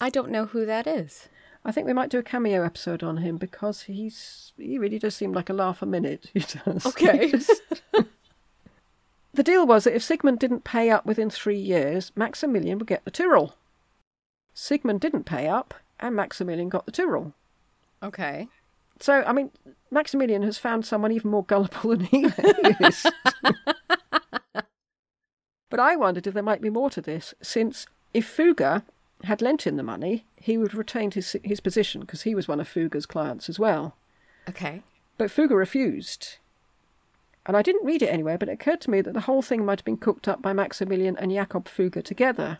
I 0.00 0.08
don't 0.08 0.30
know 0.30 0.46
who 0.46 0.64
that 0.64 0.86
is. 0.86 1.28
I 1.64 1.72
think 1.72 1.88
we 1.88 1.92
might 1.92 2.08
do 2.10 2.18
a 2.20 2.22
cameo 2.22 2.62
episode 2.64 3.02
on 3.02 3.16
him 3.16 3.36
because 3.36 3.82
he's 3.82 4.52
he 4.56 4.78
really 4.78 5.00
does 5.00 5.16
seem 5.16 5.32
like 5.32 5.50
a 5.50 5.52
laugh 5.52 5.82
a 5.82 5.86
minute. 5.86 6.30
He 6.34 6.40
does. 6.40 6.86
Okay. 6.86 7.26
He 7.26 7.30
just- 7.32 7.62
the 9.34 9.42
deal 9.42 9.66
was 9.66 9.84
that 9.84 9.94
if 9.94 10.02
Sigmund 10.02 10.38
didn't 10.38 10.64
pay 10.64 10.90
up 10.90 11.04
within 11.06 11.30
three 11.30 11.58
years, 11.58 12.12
Maximilian 12.14 12.78
would 12.78 12.86
get 12.86 13.04
the 13.04 13.10
Tyrol. 13.10 13.54
Sigmund 14.54 15.00
didn't 15.00 15.24
pay 15.24 15.48
up, 15.48 15.74
and 15.98 16.14
Maximilian 16.14 16.68
got 16.68 16.86
the 16.86 16.92
Tyrol. 16.92 17.34
Okay. 18.02 18.48
So, 19.00 19.24
I 19.26 19.32
mean, 19.32 19.50
Maximilian 19.90 20.42
has 20.42 20.58
found 20.58 20.86
someone 20.86 21.12
even 21.12 21.30
more 21.30 21.44
gullible 21.44 21.90
than 21.96 22.04
he 22.06 22.26
is. 22.80 23.06
but 25.70 25.80
I 25.80 25.96
wondered 25.96 26.26
if 26.26 26.34
there 26.34 26.42
might 26.42 26.62
be 26.62 26.70
more 26.70 26.90
to 26.90 27.00
this, 27.00 27.34
since 27.42 27.86
if 28.12 28.36
Fugger 28.36 28.82
had 29.24 29.42
lent 29.42 29.66
him 29.66 29.76
the 29.76 29.82
money, 29.82 30.24
he 30.36 30.56
would 30.56 30.72
have 30.72 30.78
retained 30.78 31.14
his, 31.14 31.36
his 31.42 31.60
position 31.60 32.02
because 32.02 32.22
he 32.22 32.34
was 32.34 32.46
one 32.46 32.60
of 32.60 32.68
Fugger's 32.68 33.06
clients 33.06 33.48
as 33.48 33.58
well. 33.58 33.96
Okay. 34.48 34.82
But 35.18 35.30
Fugger 35.30 35.56
refused. 35.56 36.36
And 37.46 37.56
I 37.56 37.62
didn't 37.62 37.84
read 37.84 38.02
it 38.02 38.06
anywhere, 38.08 38.38
but 38.38 38.48
it 38.48 38.52
occurred 38.52 38.80
to 38.82 38.90
me 38.90 39.00
that 39.02 39.12
the 39.12 39.20
whole 39.20 39.42
thing 39.42 39.64
might 39.64 39.80
have 39.80 39.84
been 39.84 39.98
cooked 39.98 40.26
up 40.28 40.40
by 40.40 40.52
Maximilian 40.52 41.16
and 41.18 41.30
Jakob 41.30 41.66
Fugger 41.66 42.02
together. 42.02 42.58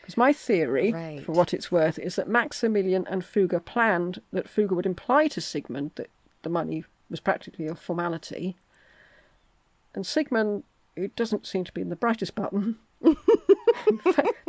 Because 0.00 0.16
my 0.16 0.32
theory, 0.32 0.92
Right. 0.92 1.22
for 1.24 1.32
what 1.32 1.54
it's 1.54 1.70
worth, 1.72 1.98
is 1.98 2.16
that 2.16 2.28
Maximilian 2.28 3.06
and 3.08 3.22
Fugger 3.22 3.64
planned 3.64 4.20
that 4.32 4.46
Fugger 4.48 4.72
would 4.72 4.86
imply 4.86 5.28
to 5.28 5.40
Sigmund 5.40 5.92
that 5.94 6.10
the 6.42 6.50
money 6.50 6.84
was 7.08 7.20
practically 7.20 7.66
a 7.68 7.74
formality. 7.74 8.56
And 9.94 10.04
Sigmund, 10.04 10.64
who 10.96 11.08
doesn't 11.08 11.46
seem 11.46 11.64
to 11.64 11.72
be 11.72 11.80
in 11.80 11.88
the 11.88 11.96
brightest 11.96 12.34
button, 12.34 12.76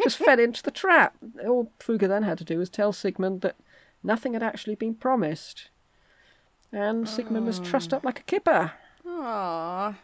just 0.04 0.18
fell 0.18 0.40
into 0.40 0.64
the 0.64 0.72
trap. 0.72 1.16
All 1.46 1.72
Fugger 1.80 2.08
then 2.08 2.24
had 2.24 2.38
to 2.40 2.44
do 2.44 2.58
was 2.58 2.70
tell 2.70 2.92
Sigmund 2.92 3.42
that 3.42 3.56
nothing 4.04 4.34
had 4.34 4.44
actually 4.44 4.76
been 4.76 4.96
promised. 4.96 5.70
And 6.72 7.08
Sigmund 7.08 7.46
was 7.46 7.60
trussed 7.60 7.94
up 7.94 8.04
like 8.04 8.20
a 8.20 8.24
kipper. 8.24 8.74
Aww. 9.06 9.96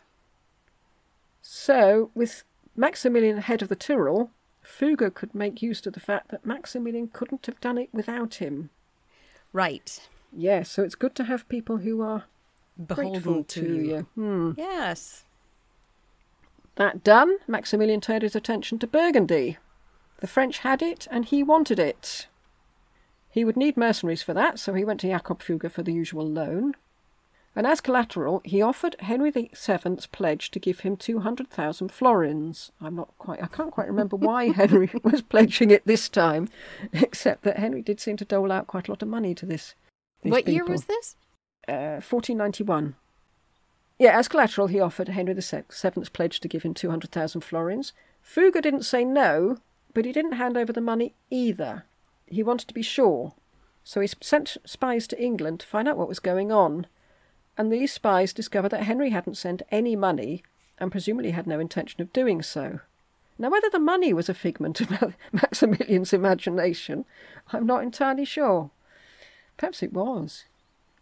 So, 1.41 2.11
with 2.13 2.43
Maximilian 2.75 3.37
head 3.39 3.61
of 3.61 3.69
the 3.69 3.75
Tyrol, 3.75 4.31
Fugger 4.63 5.13
could 5.13 5.33
make 5.33 5.61
use 5.61 5.85
of 5.85 5.93
the 5.93 5.99
fact 5.99 6.29
that 6.29 6.45
Maximilian 6.45 7.07
couldn't 7.07 7.45
have 7.45 7.59
done 7.59 7.77
it 7.77 7.89
without 7.91 8.35
him. 8.35 8.69
Right. 9.53 10.07
Yes, 10.31 10.71
so 10.71 10.83
it's 10.83 10.95
good 10.95 11.15
to 11.15 11.25
have 11.25 11.49
people 11.49 11.77
who 11.77 12.01
are 12.01 12.25
Beholden 12.87 13.43
to, 13.45 13.61
to 13.61 13.75
you. 13.75 14.07
Hmm. 14.15 14.51
Yes. 14.57 15.25
That 16.75 17.03
done, 17.03 17.37
Maximilian 17.47 18.01
turned 18.01 18.23
his 18.23 18.35
attention 18.35 18.79
to 18.79 18.87
Burgundy. 18.87 19.57
The 20.19 20.27
French 20.27 20.59
had 20.59 20.81
it, 20.81 21.07
and 21.11 21.25
he 21.25 21.43
wanted 21.43 21.79
it. 21.79 22.27
He 23.29 23.43
would 23.43 23.57
need 23.57 23.77
mercenaries 23.77 24.23
for 24.23 24.33
that, 24.33 24.59
so 24.59 24.73
he 24.73 24.85
went 24.85 24.99
to 25.01 25.07
Jakob 25.07 25.41
Fugger 25.41 25.71
for 25.71 25.83
the 25.83 25.93
usual 25.93 26.27
loan. 26.27 26.75
And 27.55 27.67
as 27.67 27.81
collateral, 27.81 28.41
he 28.45 28.61
offered 28.61 28.95
Henry 28.99 29.29
VII's 29.29 30.07
pledge 30.11 30.51
to 30.51 30.59
give 30.59 30.81
him 30.81 30.95
200,000 30.95 31.91
florins. 31.91 32.71
I'm 32.79 32.95
not 32.95 33.09
quite, 33.17 33.43
I 33.43 33.47
can't 33.47 33.71
quite 33.71 33.87
remember 33.87 34.15
why 34.15 34.51
Henry 34.53 34.89
was 35.03 35.21
pledging 35.21 35.69
it 35.69 35.85
this 35.85 36.07
time, 36.07 36.47
except 36.93 37.43
that 37.43 37.59
Henry 37.59 37.81
did 37.81 37.99
seem 37.99 38.15
to 38.17 38.25
dole 38.25 38.51
out 38.51 38.67
quite 38.67 38.87
a 38.87 38.91
lot 38.91 39.01
of 39.01 39.09
money 39.09 39.35
to 39.35 39.45
this. 39.45 39.75
What 40.21 40.47
year 40.47 40.63
was 40.65 40.85
this? 40.85 41.15
Uh, 41.67 41.99
1491. 41.99 42.95
Yeah, 43.99 44.17
as 44.17 44.27
collateral, 44.27 44.67
he 44.67 44.79
offered 44.79 45.09
Henry 45.09 45.33
VII's 45.33 46.09
pledge 46.09 46.39
to 46.39 46.47
give 46.47 46.63
him 46.63 46.73
200,000 46.73 47.41
florins. 47.41 47.91
Fugger 48.25 48.61
didn't 48.61 48.83
say 48.83 49.03
no, 49.03 49.57
but 49.93 50.05
he 50.05 50.11
didn't 50.11 50.33
hand 50.33 50.57
over 50.57 50.71
the 50.71 50.81
money 50.81 51.13
either. 51.29 51.85
He 52.25 52.43
wanted 52.43 52.67
to 52.69 52.73
be 52.73 52.81
sure. 52.81 53.33
So 53.83 53.99
he 53.99 54.09
sent 54.21 54.57
spies 54.65 55.05
to 55.07 55.21
England 55.21 55.59
to 55.59 55.67
find 55.67 55.87
out 55.87 55.97
what 55.97 56.07
was 56.07 56.19
going 56.19 56.51
on. 56.51 56.87
And 57.57 57.71
these 57.71 57.93
spies 57.93 58.33
discovered 58.33 58.69
that 58.69 58.83
Henry 58.83 59.09
hadn't 59.09 59.37
sent 59.37 59.61
any 59.71 59.95
money 59.95 60.43
and 60.79 60.91
presumably 60.91 61.31
had 61.31 61.47
no 61.47 61.59
intention 61.59 62.01
of 62.01 62.13
doing 62.13 62.41
so. 62.41 62.79
Now, 63.37 63.49
whether 63.49 63.69
the 63.69 63.79
money 63.79 64.13
was 64.13 64.29
a 64.29 64.33
figment 64.33 64.81
of 64.81 64.89
Maximilian's 65.31 66.13
imagination, 66.13 67.05
I'm 67.51 67.65
not 67.65 67.83
entirely 67.83 68.25
sure. 68.25 68.71
Perhaps 69.57 69.83
it 69.83 69.93
was. 69.93 70.45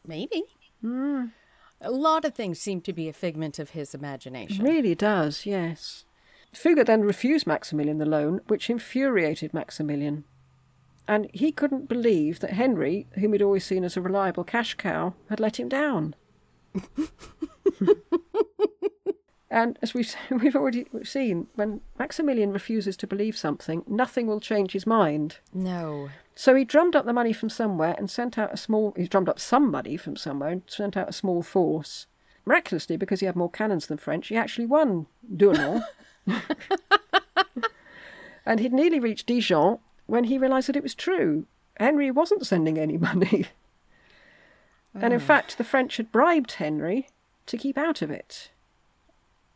Maybe. 0.05 0.43
Mm. 0.83 1.31
A 1.81 1.91
lot 1.91 2.25
of 2.25 2.33
things 2.33 2.59
seem 2.59 2.81
to 2.81 2.93
be 2.93 3.07
a 3.07 3.13
figment 3.13 3.59
of 3.59 3.71
his 3.71 3.93
imagination. 3.93 4.65
It 4.65 4.69
really 4.69 4.95
does, 4.95 5.45
yes. 5.45 6.05
Fugger 6.53 6.85
then 6.85 7.01
refused 7.01 7.47
Maximilian 7.47 7.99
the 7.99 8.05
loan, 8.05 8.41
which 8.47 8.69
infuriated 8.69 9.53
Maximilian. 9.53 10.23
And 11.07 11.29
he 11.33 11.51
couldn't 11.51 11.87
believe 11.87 12.39
that 12.39 12.51
Henry, 12.51 13.07
whom 13.13 13.33
he'd 13.33 13.41
always 13.41 13.65
seen 13.65 13.83
as 13.83 13.95
a 13.97 14.01
reliable 14.01 14.43
cash 14.43 14.75
cow, 14.75 15.13
had 15.29 15.39
let 15.39 15.59
him 15.59 15.69
down. 15.69 16.15
and 19.49 19.79
as 19.81 19.93
we've, 19.93 20.13
we've 20.31 20.55
already 20.55 20.85
seen, 21.03 21.47
when 21.55 21.81
Maximilian 21.97 22.51
refuses 22.51 22.95
to 22.97 23.07
believe 23.07 23.37
something, 23.37 23.83
nothing 23.87 24.27
will 24.27 24.39
change 24.39 24.73
his 24.73 24.87
mind. 24.87 25.37
No. 25.53 26.09
So 26.35 26.55
he 26.55 26.63
drummed 26.63 26.95
up 26.95 27.05
the 27.05 27.13
money 27.13 27.33
from 27.33 27.49
somewhere 27.49 27.95
and 27.97 28.09
sent 28.09 28.37
out 28.37 28.53
a 28.53 28.57
small. 28.57 28.93
He 28.95 29.07
drummed 29.07 29.29
up 29.29 29.39
some 29.39 29.69
money 29.69 29.97
from 29.97 30.15
somewhere 30.15 30.49
and 30.49 30.61
sent 30.67 30.95
out 30.95 31.09
a 31.09 31.13
small 31.13 31.43
force. 31.43 32.07
Miraculously, 32.45 32.97
because 32.97 33.19
he 33.19 33.25
had 33.25 33.35
more 33.35 33.51
cannons 33.51 33.87
than 33.87 33.97
French, 33.97 34.29
he 34.29 34.37
actually 34.37 34.65
won 34.65 35.07
Dournon. 35.35 35.83
and 38.45 38.59
he'd 38.59 38.73
nearly 38.73 38.99
reached 38.99 39.27
Dijon 39.27 39.79
when 40.05 40.23
he 40.23 40.37
realised 40.37 40.69
that 40.69 40.75
it 40.75 40.83
was 40.83 40.95
true. 40.95 41.45
Henry 41.77 42.09
wasn't 42.09 42.47
sending 42.47 42.77
any 42.77 42.97
money. 42.97 43.47
Oh. 44.95 44.99
And 45.01 45.13
in 45.13 45.19
fact, 45.19 45.57
the 45.57 45.63
French 45.63 45.97
had 45.97 46.11
bribed 46.11 46.53
Henry 46.53 47.07
to 47.45 47.57
keep 47.57 47.77
out 47.77 48.01
of 48.01 48.09
it. 48.11 48.51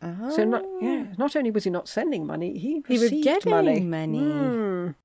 Oh. 0.02 0.30
So 0.36 0.44
not 0.44 0.66
yeah, 0.82 1.06
not 1.18 1.36
only 1.36 1.52
was 1.52 1.64
he 1.64 1.70
not 1.70 1.88
sending 1.88 2.26
money, 2.26 2.58
he 2.58 2.84
he 2.88 3.00
was 3.00 3.10
getting 3.10 3.52
money. 3.52 3.80
money. 3.80 4.20
Mm. 4.20 4.96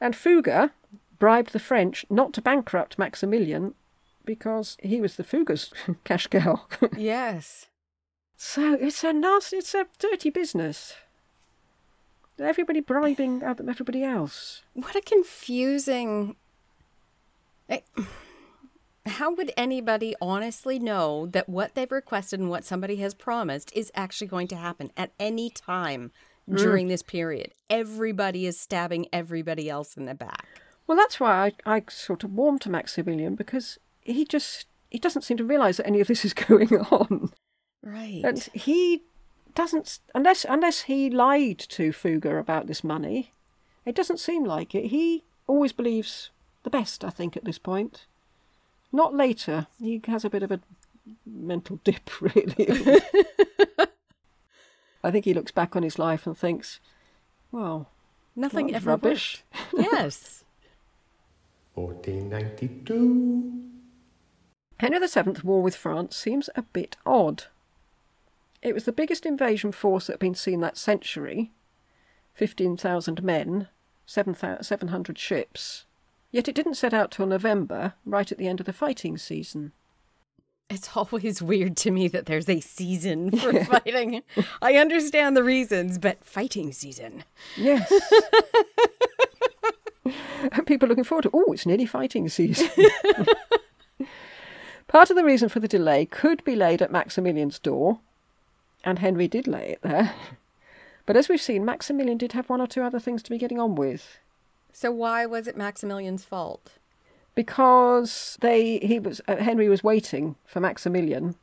And 0.00 0.14
Fugger 0.14 0.70
bribed 1.18 1.52
the 1.52 1.58
French 1.58 2.04
not 2.10 2.32
to 2.34 2.42
bankrupt 2.42 2.98
Maximilian 2.98 3.74
because 4.24 4.76
he 4.82 5.00
was 5.00 5.16
the 5.16 5.24
Fugger's 5.24 5.72
cash 6.04 6.26
cow. 6.26 6.66
yes. 6.96 7.66
So 8.36 8.74
it's 8.74 9.04
a 9.04 9.12
nasty, 9.12 9.58
it's 9.58 9.74
a 9.74 9.86
dirty 9.98 10.30
business. 10.30 10.94
Everybody 12.38 12.80
bribing 12.80 13.42
everybody 13.42 14.02
else. 14.02 14.62
What 14.72 14.96
a 14.96 15.02
confusing. 15.02 16.36
How 19.10 19.32
would 19.34 19.52
anybody 19.56 20.14
honestly 20.20 20.78
know 20.78 21.26
that 21.26 21.48
what 21.48 21.74
they've 21.74 21.90
requested 21.90 22.40
and 22.40 22.50
what 22.50 22.64
somebody 22.64 22.96
has 22.96 23.14
promised 23.14 23.72
is 23.74 23.90
actually 23.94 24.28
going 24.28 24.48
to 24.48 24.56
happen 24.56 24.90
at 24.96 25.12
any 25.18 25.50
time 25.50 26.12
during 26.48 26.86
mm. 26.86 26.90
this 26.90 27.02
period? 27.02 27.52
Everybody 27.68 28.46
is 28.46 28.58
stabbing 28.58 29.06
everybody 29.12 29.68
else 29.68 29.96
in 29.96 30.06
the 30.06 30.14
back. 30.14 30.46
Well, 30.86 30.96
that's 30.96 31.20
why 31.20 31.52
I, 31.66 31.76
I 31.76 31.82
sort 31.88 32.24
of 32.24 32.32
warmed 32.32 32.62
to 32.62 32.70
Maximilian 32.70 33.34
because 33.34 33.78
he 34.00 34.24
just 34.24 34.66
he 34.90 34.98
doesn't 34.98 35.22
seem 35.22 35.36
to 35.36 35.44
realise 35.44 35.76
that 35.76 35.86
any 35.86 36.00
of 36.00 36.08
this 36.08 36.24
is 36.24 36.34
going 36.48 36.76
on. 36.76 37.30
Right. 37.82 38.22
And 38.24 38.38
he 38.52 39.02
doesn't 39.54 40.00
unless 40.14 40.44
unless 40.48 40.82
he 40.82 41.10
lied 41.10 41.58
to 41.58 41.90
Fugger 41.90 42.38
about 42.38 42.66
this 42.66 42.84
money. 42.84 43.32
It 43.84 43.94
doesn't 43.94 44.20
seem 44.20 44.44
like 44.44 44.74
it. 44.74 44.86
He 44.86 45.24
always 45.46 45.72
believes 45.72 46.30
the 46.62 46.70
best, 46.70 47.04
I 47.04 47.10
think, 47.10 47.36
at 47.36 47.44
this 47.44 47.58
point. 47.58 48.06
Not 48.92 49.14
later. 49.14 49.66
He 49.80 50.00
has 50.06 50.24
a 50.24 50.30
bit 50.30 50.42
of 50.42 50.50
a 50.50 50.60
mental 51.24 51.76
dip, 51.84 52.10
really. 52.20 52.54
I 55.02 55.10
think 55.10 55.24
he 55.24 55.32
looks 55.34 55.52
back 55.52 55.74
on 55.76 55.82
his 55.82 55.98
life 55.98 56.26
and 56.26 56.36
thinks, 56.36 56.78
well, 57.50 57.88
nothing 58.36 58.74
ever 58.74 58.90
rubbish. 58.90 59.42
yes. 59.72 60.44
1492. 61.74 63.64
Henry 64.78 64.98
VII's 64.98 65.44
war 65.44 65.62
with 65.62 65.76
France 65.76 66.16
seems 66.16 66.50
a 66.54 66.62
bit 66.62 66.96
odd. 67.06 67.44
It 68.62 68.74
was 68.74 68.84
the 68.84 68.92
biggest 68.92 69.24
invasion 69.24 69.72
force 69.72 70.06
that 70.06 70.14
had 70.14 70.20
been 70.20 70.34
seen 70.34 70.60
that 70.60 70.76
century 70.76 71.52
15,000 72.34 73.22
men, 73.22 73.68
700 74.06 75.18
ships. 75.18 75.84
Yet 76.32 76.48
it 76.48 76.54
didn't 76.54 76.74
set 76.74 76.94
out 76.94 77.10
till 77.10 77.26
November, 77.26 77.94
right 78.04 78.30
at 78.30 78.38
the 78.38 78.46
end 78.46 78.60
of 78.60 78.66
the 78.66 78.72
fighting 78.72 79.18
season. 79.18 79.72
It's 80.68 80.96
always 80.96 81.42
weird 81.42 81.76
to 81.78 81.90
me 81.90 82.06
that 82.08 82.26
there's 82.26 82.48
a 82.48 82.60
season 82.60 83.30
for 83.38 83.52
yeah. 83.52 83.64
fighting. 83.64 84.22
I 84.62 84.76
understand 84.76 85.36
the 85.36 85.42
reasons, 85.42 85.98
but 85.98 86.24
fighting 86.24 86.72
season. 86.72 87.24
Yes. 87.56 87.92
And 90.04 90.66
people 90.66 90.86
are 90.86 90.90
looking 90.90 91.04
forward 91.04 91.22
to, 91.22 91.30
oh, 91.34 91.52
it's 91.52 91.66
nearly 91.66 91.86
fighting 91.86 92.28
season. 92.28 92.70
Part 94.86 95.10
of 95.10 95.16
the 95.16 95.24
reason 95.24 95.48
for 95.48 95.60
the 95.60 95.68
delay 95.68 96.06
could 96.06 96.42
be 96.44 96.56
laid 96.56 96.80
at 96.82 96.92
Maximilian's 96.92 97.58
door, 97.58 97.98
and 98.84 99.00
Henry 99.00 99.28
did 99.28 99.46
lay 99.48 99.70
it 99.70 99.82
there. 99.82 100.14
But 101.06 101.16
as 101.16 101.28
we've 101.28 101.40
seen, 101.40 101.64
Maximilian 101.64 102.18
did 102.18 102.32
have 102.32 102.48
one 102.48 102.60
or 102.60 102.66
two 102.68 102.82
other 102.82 103.00
things 103.00 103.22
to 103.24 103.30
be 103.30 103.38
getting 103.38 103.58
on 103.58 103.74
with. 103.74 104.18
So 104.72 104.90
why 104.90 105.26
was 105.26 105.46
it 105.46 105.56
Maximilian's 105.56 106.24
fault? 106.24 106.72
Because 107.34 108.38
they 108.40 108.78
he 108.78 108.98
was 108.98 109.20
uh, 109.28 109.36
Henry 109.36 109.68
was 109.68 109.84
waiting 109.84 110.36
for 110.44 110.60
Maximilian. 110.60 111.36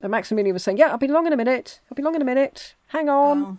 And 0.00 0.10
Maximilian 0.10 0.54
was 0.54 0.64
saying, 0.64 0.78
"Yeah, 0.78 0.90
I'll 0.90 0.98
be 0.98 1.08
long 1.08 1.26
in 1.26 1.32
a 1.32 1.36
minute. 1.36 1.80
I'll 1.90 1.96
be 1.96 2.02
long 2.02 2.14
in 2.14 2.22
a 2.22 2.24
minute. 2.24 2.74
Hang 2.88 3.08
on." 3.08 3.42
Oh. 3.42 3.58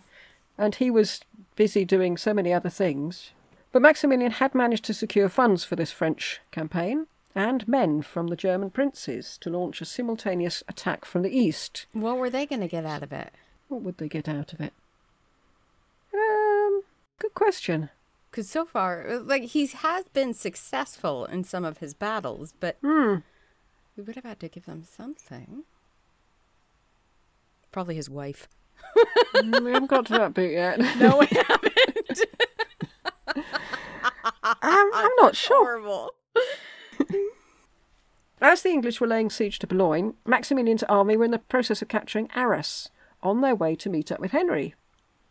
And 0.58 0.76
he 0.76 0.92
was 0.92 1.22
busy 1.56 1.86
doing 1.86 2.18
so 2.18 2.34
many 2.34 2.54
other 2.54 2.70
things. 2.70 3.32
But 3.72 3.82
Maximilian 3.82 4.32
had 4.32 4.54
managed 4.54 4.84
to 4.86 4.94
secure 4.94 5.30
funds 5.30 5.64
for 5.64 5.76
this 5.76 5.92
French 5.92 6.42
campaign 6.52 7.08
and 7.34 7.68
men 7.68 8.02
from 8.02 8.28
the 8.28 8.36
German 8.36 8.70
princes 8.70 9.38
to 9.42 9.50
launch 9.50 9.82
a 9.82 9.86
simultaneous 9.86 10.64
attack 10.68 11.06
from 11.06 11.22
the 11.22 11.36
east. 11.36 11.86
What 11.94 12.18
were 12.18 12.30
they 12.30 12.46
going 12.46 12.62
to 12.62 12.68
get 12.68 12.86
out 12.86 13.04
of 13.04 13.14
it? 13.14 13.32
What 13.70 13.82
would 13.82 13.98
they 13.98 14.10
get 14.10 14.28
out 14.28 14.52
of 14.52 14.60
it? 14.60 14.74
Um, 16.14 16.84
good 17.20 17.34
question. 17.34 17.90
Because 18.32 18.50
so 18.50 18.64
far, 18.64 19.08
uh, 19.10 19.20
like 19.20 19.44
he 19.44 19.68
has 19.68 20.06
been 20.14 20.34
successful 20.34 21.26
in 21.26 21.44
some 21.44 21.66
of 21.66 21.80
his 21.80 21.94
battles, 21.94 22.54
but 22.58 22.82
mm. 22.82 23.24
we 23.98 24.04
would 24.04 24.16
have 24.16 24.24
had 24.24 24.40
to 24.40 24.48
give 24.48 24.66
them 24.66 24.84
something. 24.84 25.64
Probably 27.74 27.96
his 27.96 28.10
wife. 28.10 28.48
Mm, 29.36 29.66
we 29.66 29.72
haven't 29.72 29.90
got 29.90 30.06
to 30.08 30.14
that 30.14 30.34
bit 30.34 30.52
yet. 30.52 30.80
No, 30.98 31.18
we 31.18 31.26
haven't. 31.48 32.22
I'm, 34.44 34.94
I'm 34.94 35.12
not 35.18 35.36
sure. 35.38 36.10
As 38.42 38.62
the 38.64 38.70
English 38.70 39.00
were 39.00 39.08
laying 39.08 39.30
siege 39.30 39.60
to 39.60 39.68
Boulogne, 39.68 40.16
Maximilian's 40.26 40.84
army 40.84 41.16
were 41.16 41.26
in 41.26 41.32
the 41.32 41.38
process 41.40 41.82
of 41.82 41.90
capturing 41.90 42.30
Arras 42.34 42.90
on 43.22 43.42
their 43.42 43.56
way 43.56 43.76
to 43.76 43.90
meet 43.90 44.12
up 44.12 44.20
with 44.20 44.32
Henry. 44.32 44.74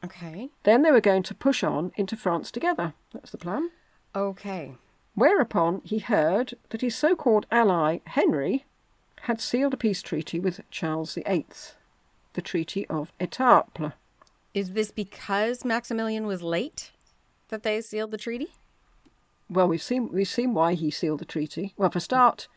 Okay. 0.04 0.50
Then 0.62 0.82
they 0.82 0.90
were 0.90 1.00
going 1.00 1.22
to 1.24 1.34
push 1.34 1.62
on 1.62 1.92
into 1.96 2.16
France 2.16 2.50
together. 2.50 2.94
That's 3.12 3.30
the 3.30 3.38
plan. 3.38 3.70
Okay. 4.14 4.74
Whereupon 5.14 5.82
he 5.84 5.98
heard 5.98 6.54
that 6.70 6.80
his 6.80 6.96
so 6.96 7.14
called 7.14 7.46
ally, 7.50 7.98
Henry, 8.06 8.64
had 9.22 9.40
sealed 9.40 9.74
a 9.74 9.76
peace 9.76 10.00
treaty 10.00 10.40
with 10.40 10.60
Charles 10.70 11.14
VIII, 11.14 11.46
the 12.32 12.42
Treaty 12.42 12.86
of 12.86 13.12
Etaples. 13.18 13.92
Is 14.54 14.72
this 14.72 14.90
because 14.90 15.64
Maximilian 15.64 16.26
was 16.26 16.42
late 16.42 16.90
that 17.48 17.62
they 17.62 17.80
sealed 17.80 18.10
the 18.10 18.18
treaty? 18.18 18.48
Well, 19.48 19.68
we've 19.68 19.82
seen 19.82 20.10
we've 20.12 20.28
seen 20.28 20.54
why 20.54 20.74
he 20.74 20.90
sealed 20.90 21.18
the 21.18 21.24
treaty. 21.24 21.74
Well, 21.76 21.90
for 21.90 22.00
start, 22.00 22.48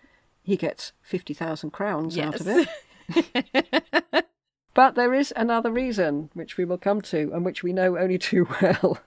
he 0.44 0.56
gets 0.56 0.94
fifty 1.02 1.34
thousand 1.34 1.72
crowns 1.72 2.16
yes. 2.16 2.28
out 2.28 2.40
of 2.40 2.68
it. 3.16 4.26
But 4.74 4.96
there 4.96 5.14
is 5.14 5.32
another 5.36 5.72
reason, 5.72 6.30
which 6.34 6.58
we 6.58 6.66
will 6.66 6.78
come 6.78 7.02
to, 7.02 7.32
and 7.34 7.46
which 7.46 7.64
we 7.64 7.74
know 7.74 7.98
only 7.98 8.18
too 8.18 8.48
well. 8.62 9.00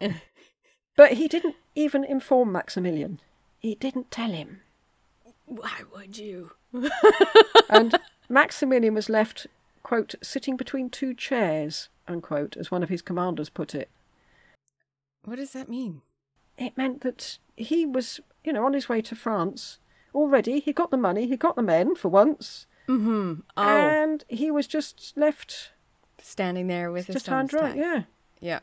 but 0.96 1.12
he 1.12 1.28
didn't 1.28 1.56
even 1.74 2.04
inform 2.04 2.52
Maximilian. 2.52 3.20
He 3.58 3.74
didn't 3.74 4.10
tell 4.10 4.30
him. 4.30 4.60
Why 5.46 5.82
would 5.92 6.18
you? 6.18 6.52
and 7.70 7.98
Maximilian 8.28 8.94
was 8.94 9.08
left, 9.08 9.46
quote, 9.82 10.14
sitting 10.22 10.56
between 10.56 10.90
two 10.90 11.14
chairs, 11.14 11.88
unquote, 12.06 12.56
as 12.56 12.70
one 12.70 12.82
of 12.82 12.88
his 12.88 13.02
commanders 13.02 13.48
put 13.48 13.74
it. 13.74 13.90
What 15.24 15.36
does 15.36 15.52
that 15.52 15.68
mean? 15.68 16.02
It 16.56 16.76
meant 16.76 17.00
that 17.02 17.38
he 17.56 17.84
was, 17.84 18.20
you 18.44 18.52
know, 18.52 18.64
on 18.64 18.72
his 18.72 18.88
way 18.88 19.02
to 19.02 19.16
France. 19.16 19.78
Already, 20.14 20.60
he 20.60 20.72
got 20.72 20.90
the 20.90 20.96
money, 20.96 21.26
he 21.26 21.36
got 21.36 21.56
the 21.56 21.62
men 21.62 21.94
for 21.94 22.08
once, 22.08 22.66
Mm-hmm. 22.89 23.41
Oh, 23.57 23.62
and 23.62 24.24
he 24.28 24.51
was 24.51 24.66
just 24.66 25.12
left 25.16 25.70
standing 26.20 26.66
there 26.66 26.91
with 26.91 27.07
his 27.07 27.14
just 27.14 27.26
high 27.26 27.41
and 27.41 27.51
thumbs 27.51 27.74
dry. 27.74 27.74
Yeah, 27.74 28.03
Yeah. 28.41 28.61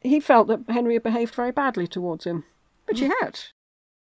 he 0.00 0.20
felt 0.20 0.48
that 0.48 0.64
Henry 0.68 0.94
had 0.94 1.02
behaved 1.02 1.34
very 1.34 1.52
badly 1.52 1.86
towards 1.86 2.24
him, 2.24 2.44
which 2.86 3.00
he 3.00 3.06
mm-hmm. 3.06 3.24
had, 3.24 3.40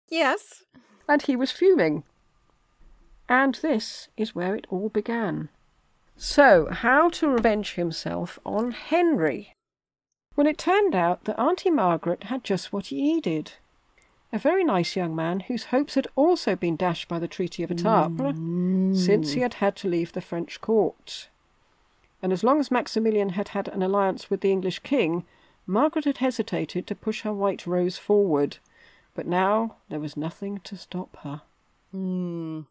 Yes. 0.10 0.64
and 1.08 1.22
he 1.22 1.36
was 1.36 1.52
fuming. 1.52 2.04
And 3.28 3.56
this 3.56 4.08
is 4.18 4.34
where 4.34 4.56
it 4.56 4.66
all 4.70 4.90
began. 4.90 5.50
So, 6.18 6.68
how 6.72 7.10
to 7.10 7.30
revenge 7.30 7.76
himself 7.76 8.40
on 8.46 8.72
Henry? 8.72 9.54
Well, 10.36 10.48
it 10.48 10.58
turned 10.58 10.96
out 10.96 11.26
that 11.26 11.40
Auntie 11.40 11.70
Margaret 11.70 12.24
had 12.26 12.44
just 12.44 12.74
what 12.74 12.88
he 12.88 13.02
needed 13.02 13.54
a 14.32 14.38
very 14.38 14.64
nice 14.64 14.96
young 14.96 15.16
man 15.16 15.42
whose 15.42 15.66
hopes 15.66 15.96
had 15.96 16.08
also 16.16 16.56
been 16.56 16.76
dashed 16.76 17.08
by 17.08 17.20
the 17.20 17.28
Treaty 17.28 17.64
of 17.64 17.72
Etaples, 17.72 18.38
mm. 18.38 18.96
since 18.96 19.32
he 19.32 19.42
had 19.42 19.56
had 19.56 19.76
to 19.78 19.90
leave 19.90 20.14
the 20.14 20.22
French 20.22 20.62
court. 20.62 21.30
And 22.22 22.32
as 22.32 22.44
long 22.44 22.60
as 22.60 22.70
Maximilian 22.70 23.30
had 23.30 23.50
had 23.50 23.68
an 23.68 23.82
alliance 23.82 24.30
with 24.30 24.42
the 24.42 24.52
English 24.52 24.80
king, 24.80 25.26
Margaret 25.66 26.06
had 26.06 26.18
hesitated 26.18 26.86
to 26.88 26.96
push 26.96 27.22
her 27.22 27.34
white 27.34 27.66
rose 27.66 27.98
forward, 27.98 28.58
but 29.16 29.26
now 29.26 29.78
there 29.90 30.00
was 30.00 30.18
nothing 30.18 30.60
to 30.64 30.76
stop 30.76 31.18
her. 31.24 31.42
Mm. 31.96 32.66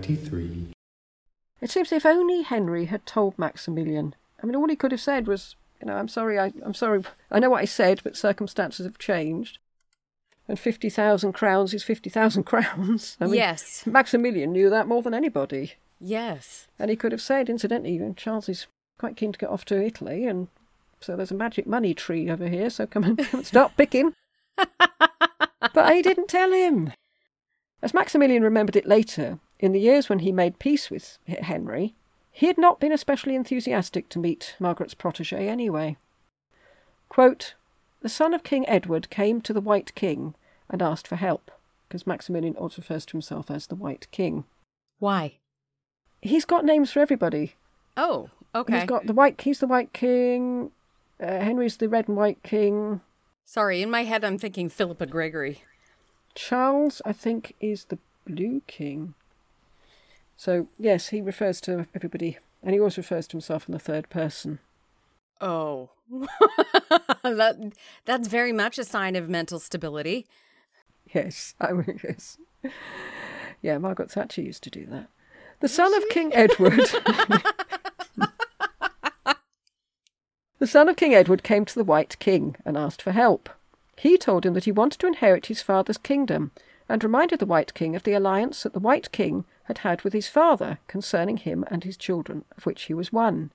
23. 0.00 0.68
It 1.60 1.70
seems 1.70 1.92
if 1.92 2.06
only 2.06 2.42
Henry 2.42 2.86
had 2.86 3.04
told 3.04 3.38
Maximilian. 3.38 4.14
I 4.42 4.46
mean, 4.46 4.56
all 4.56 4.68
he 4.68 4.76
could 4.76 4.92
have 4.92 5.00
said 5.00 5.26
was, 5.26 5.56
you 5.80 5.86
know, 5.86 5.96
I'm 5.96 6.08
sorry, 6.08 6.38
I, 6.38 6.52
I'm 6.64 6.74
sorry, 6.74 7.02
I 7.30 7.38
know 7.38 7.50
what 7.50 7.60
I 7.60 7.66
said, 7.66 8.00
but 8.02 8.16
circumstances 8.16 8.86
have 8.86 8.98
changed. 8.98 9.58
And 10.48 10.58
50,000 10.58 11.32
crowns 11.32 11.74
is 11.74 11.84
50,000 11.84 12.42
crowns. 12.44 13.18
I 13.20 13.26
mean, 13.26 13.34
yes. 13.34 13.84
Maximilian 13.86 14.52
knew 14.52 14.70
that 14.70 14.88
more 14.88 15.02
than 15.02 15.14
anybody. 15.14 15.74
Yes. 16.00 16.66
And 16.78 16.88
he 16.88 16.96
could 16.96 17.12
have 17.12 17.20
said, 17.20 17.50
incidentally, 17.50 18.00
Charles 18.16 18.48
is 18.48 18.66
quite 18.98 19.16
keen 19.16 19.32
to 19.32 19.38
get 19.38 19.50
off 19.50 19.66
to 19.66 19.84
Italy, 19.84 20.26
and 20.26 20.48
so 21.00 21.14
there's 21.14 21.30
a 21.30 21.34
magic 21.34 21.66
money 21.66 21.92
tree 21.92 22.30
over 22.30 22.48
here, 22.48 22.70
so 22.70 22.86
come 22.86 23.04
and 23.04 23.26
start 23.46 23.76
picking. 23.76 24.14
but 24.56 25.76
I 25.76 26.00
didn't 26.00 26.28
tell 26.28 26.52
him. 26.52 26.92
As 27.82 27.94
Maximilian 27.94 28.42
remembered 28.42 28.76
it 28.76 28.86
later, 28.86 29.38
in 29.60 29.72
the 29.72 29.80
years 29.80 30.08
when 30.08 30.20
he 30.20 30.32
made 30.32 30.58
peace 30.58 30.90
with 30.90 31.18
Henry, 31.26 31.94
he 32.32 32.46
had 32.46 32.58
not 32.58 32.80
been 32.80 32.92
especially 32.92 33.36
enthusiastic 33.36 34.08
to 34.08 34.18
meet 34.18 34.56
Margaret's 34.58 34.94
protege 34.94 35.48
anyway. 35.48 35.96
Quote, 37.08 37.54
the 38.00 38.08
son 38.08 38.32
of 38.32 38.42
King 38.42 38.66
Edward 38.68 39.10
came 39.10 39.42
to 39.42 39.52
the 39.52 39.60
White 39.60 39.94
King 39.94 40.34
and 40.70 40.80
asked 40.80 41.06
for 41.06 41.16
help, 41.16 41.50
because 41.86 42.06
Maximilian 42.06 42.56
also 42.56 42.80
refers 42.80 43.04
to 43.06 43.12
himself 43.12 43.50
as 43.50 43.66
the 43.66 43.74
White 43.74 44.06
King. 44.10 44.44
Why? 44.98 45.34
He's 46.22 46.46
got 46.46 46.64
names 46.64 46.90
for 46.92 47.00
everybody. 47.00 47.54
Oh, 47.96 48.30
okay. 48.54 48.78
He's 48.78 48.88
got 48.88 49.06
the 49.06 49.12
white. 49.12 49.40
He's 49.40 49.58
the 49.58 49.66
White 49.66 49.92
King. 49.92 50.70
Uh, 51.20 51.40
Henry's 51.40 51.76
the 51.76 51.88
Red 51.88 52.08
and 52.08 52.16
White 52.16 52.42
King. 52.42 53.02
Sorry, 53.44 53.82
in 53.82 53.90
my 53.90 54.04
head 54.04 54.24
I'm 54.24 54.38
thinking 54.38 54.70
Philippa 54.70 55.06
Gregory. 55.06 55.62
Charles, 56.34 57.02
I 57.04 57.12
think, 57.12 57.54
is 57.60 57.86
the 57.86 57.98
Blue 58.26 58.62
King. 58.66 59.14
So 60.40 60.68
yes, 60.78 61.08
he 61.08 61.20
refers 61.20 61.60
to 61.60 61.86
everybody, 61.94 62.38
and 62.62 62.72
he 62.72 62.80
also 62.80 63.02
refers 63.02 63.26
to 63.26 63.32
himself 63.32 63.68
in 63.68 63.72
the 63.72 63.78
third 63.78 64.08
person. 64.08 64.58
Oh. 65.38 65.90
that 67.22 67.72
that's 68.06 68.26
very 68.26 68.54
much 68.54 68.78
a 68.78 68.84
sign 68.84 69.16
of 69.16 69.28
mental 69.28 69.58
stability. 69.58 70.26
Yes, 71.12 71.54
I 71.60 71.72
mean, 71.72 72.00
yes. 72.02 72.38
Yeah, 73.60 73.76
Margaret 73.76 74.10
Thatcher 74.10 74.40
used 74.40 74.62
to 74.62 74.70
do 74.70 74.86
that. 74.86 75.10
The 75.60 75.68
son 75.68 75.92
of 75.94 76.08
King 76.08 76.32
Edward. 76.32 76.88
the 80.58 80.66
son 80.66 80.88
of 80.88 80.96
King 80.96 81.14
Edward 81.14 81.42
came 81.42 81.66
to 81.66 81.74
the 81.74 81.84
White 81.84 82.18
King 82.18 82.56
and 82.64 82.78
asked 82.78 83.02
for 83.02 83.12
help. 83.12 83.50
He 83.98 84.16
told 84.16 84.46
him 84.46 84.54
that 84.54 84.64
he 84.64 84.72
wanted 84.72 85.00
to 85.00 85.06
inherit 85.06 85.48
his 85.48 85.60
father's 85.60 85.98
kingdom 85.98 86.52
and 86.88 87.04
reminded 87.04 87.40
the 87.40 87.46
White 87.46 87.74
King 87.74 87.94
of 87.94 88.04
the 88.04 88.14
alliance 88.14 88.62
that 88.62 88.72
the 88.72 88.80
White 88.80 89.12
King 89.12 89.44
had 89.70 89.78
had 89.78 90.02
with 90.02 90.12
his 90.12 90.26
father 90.26 90.78
concerning 90.88 91.36
him 91.36 91.64
and 91.70 91.84
his 91.84 91.96
children, 91.96 92.44
of 92.56 92.66
which 92.66 92.82
he 92.82 92.94
was 92.94 93.12
one. 93.12 93.52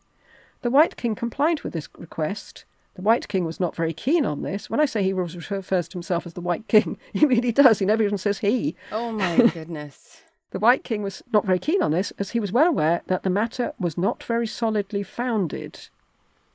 The 0.61 0.71
White 0.71 0.95
King 0.95 1.13
complied 1.13 1.61
with 1.61 1.73
this 1.73 1.89
request. 1.97 2.63
The 2.95 3.01
White 3.01 3.27
King 3.27 3.43
was 3.43 3.59
not 3.59 3.75
very 3.75 3.93
keen 3.93 4.25
on 4.25 4.41
this. 4.41 4.69
When 4.69 4.79
I 4.79 4.85
say 4.85 5.03
he 5.03 5.11
refers 5.11 5.89
to 5.89 5.95
himself 5.95 6.25
as 6.25 6.33
the 6.33 6.41
White 6.41 6.67
King, 6.69 6.97
he 7.13 7.25
really 7.25 7.51
does. 7.51 7.79
He 7.79 7.85
never 7.85 8.03
even 8.03 8.17
says 8.17 8.39
he. 8.39 8.75
Oh 8.91 9.11
my 9.11 9.35
goodness. 9.53 10.21
The 10.51 10.59
White 10.59 10.85
King 10.85 11.03
was 11.03 11.21
not 11.33 11.45
very 11.45 11.59
keen 11.59 11.83
on 11.83 11.91
this, 11.91 12.13
as 12.17 12.31
he 12.31 12.39
was 12.39 12.53
well 12.53 12.67
aware 12.67 13.01
that 13.07 13.23
the 13.23 13.29
matter 13.29 13.73
was 13.77 13.97
not 13.97 14.23
very 14.23 14.47
solidly 14.47 15.03
founded. 15.03 15.89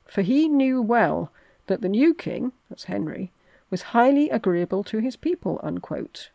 For 0.07 0.23
he 0.23 0.47
knew 0.47 0.81
well 0.81 1.31
that 1.67 1.81
the 1.81 1.89
new 1.89 2.15
king, 2.15 2.51
that's 2.67 2.85
Henry, 2.85 3.31
was 3.69 3.93
highly 3.93 4.29
agreeable 4.29 4.83
to 4.85 4.97
his 4.97 5.15
people, 5.15 5.59
unquote. 5.61 6.31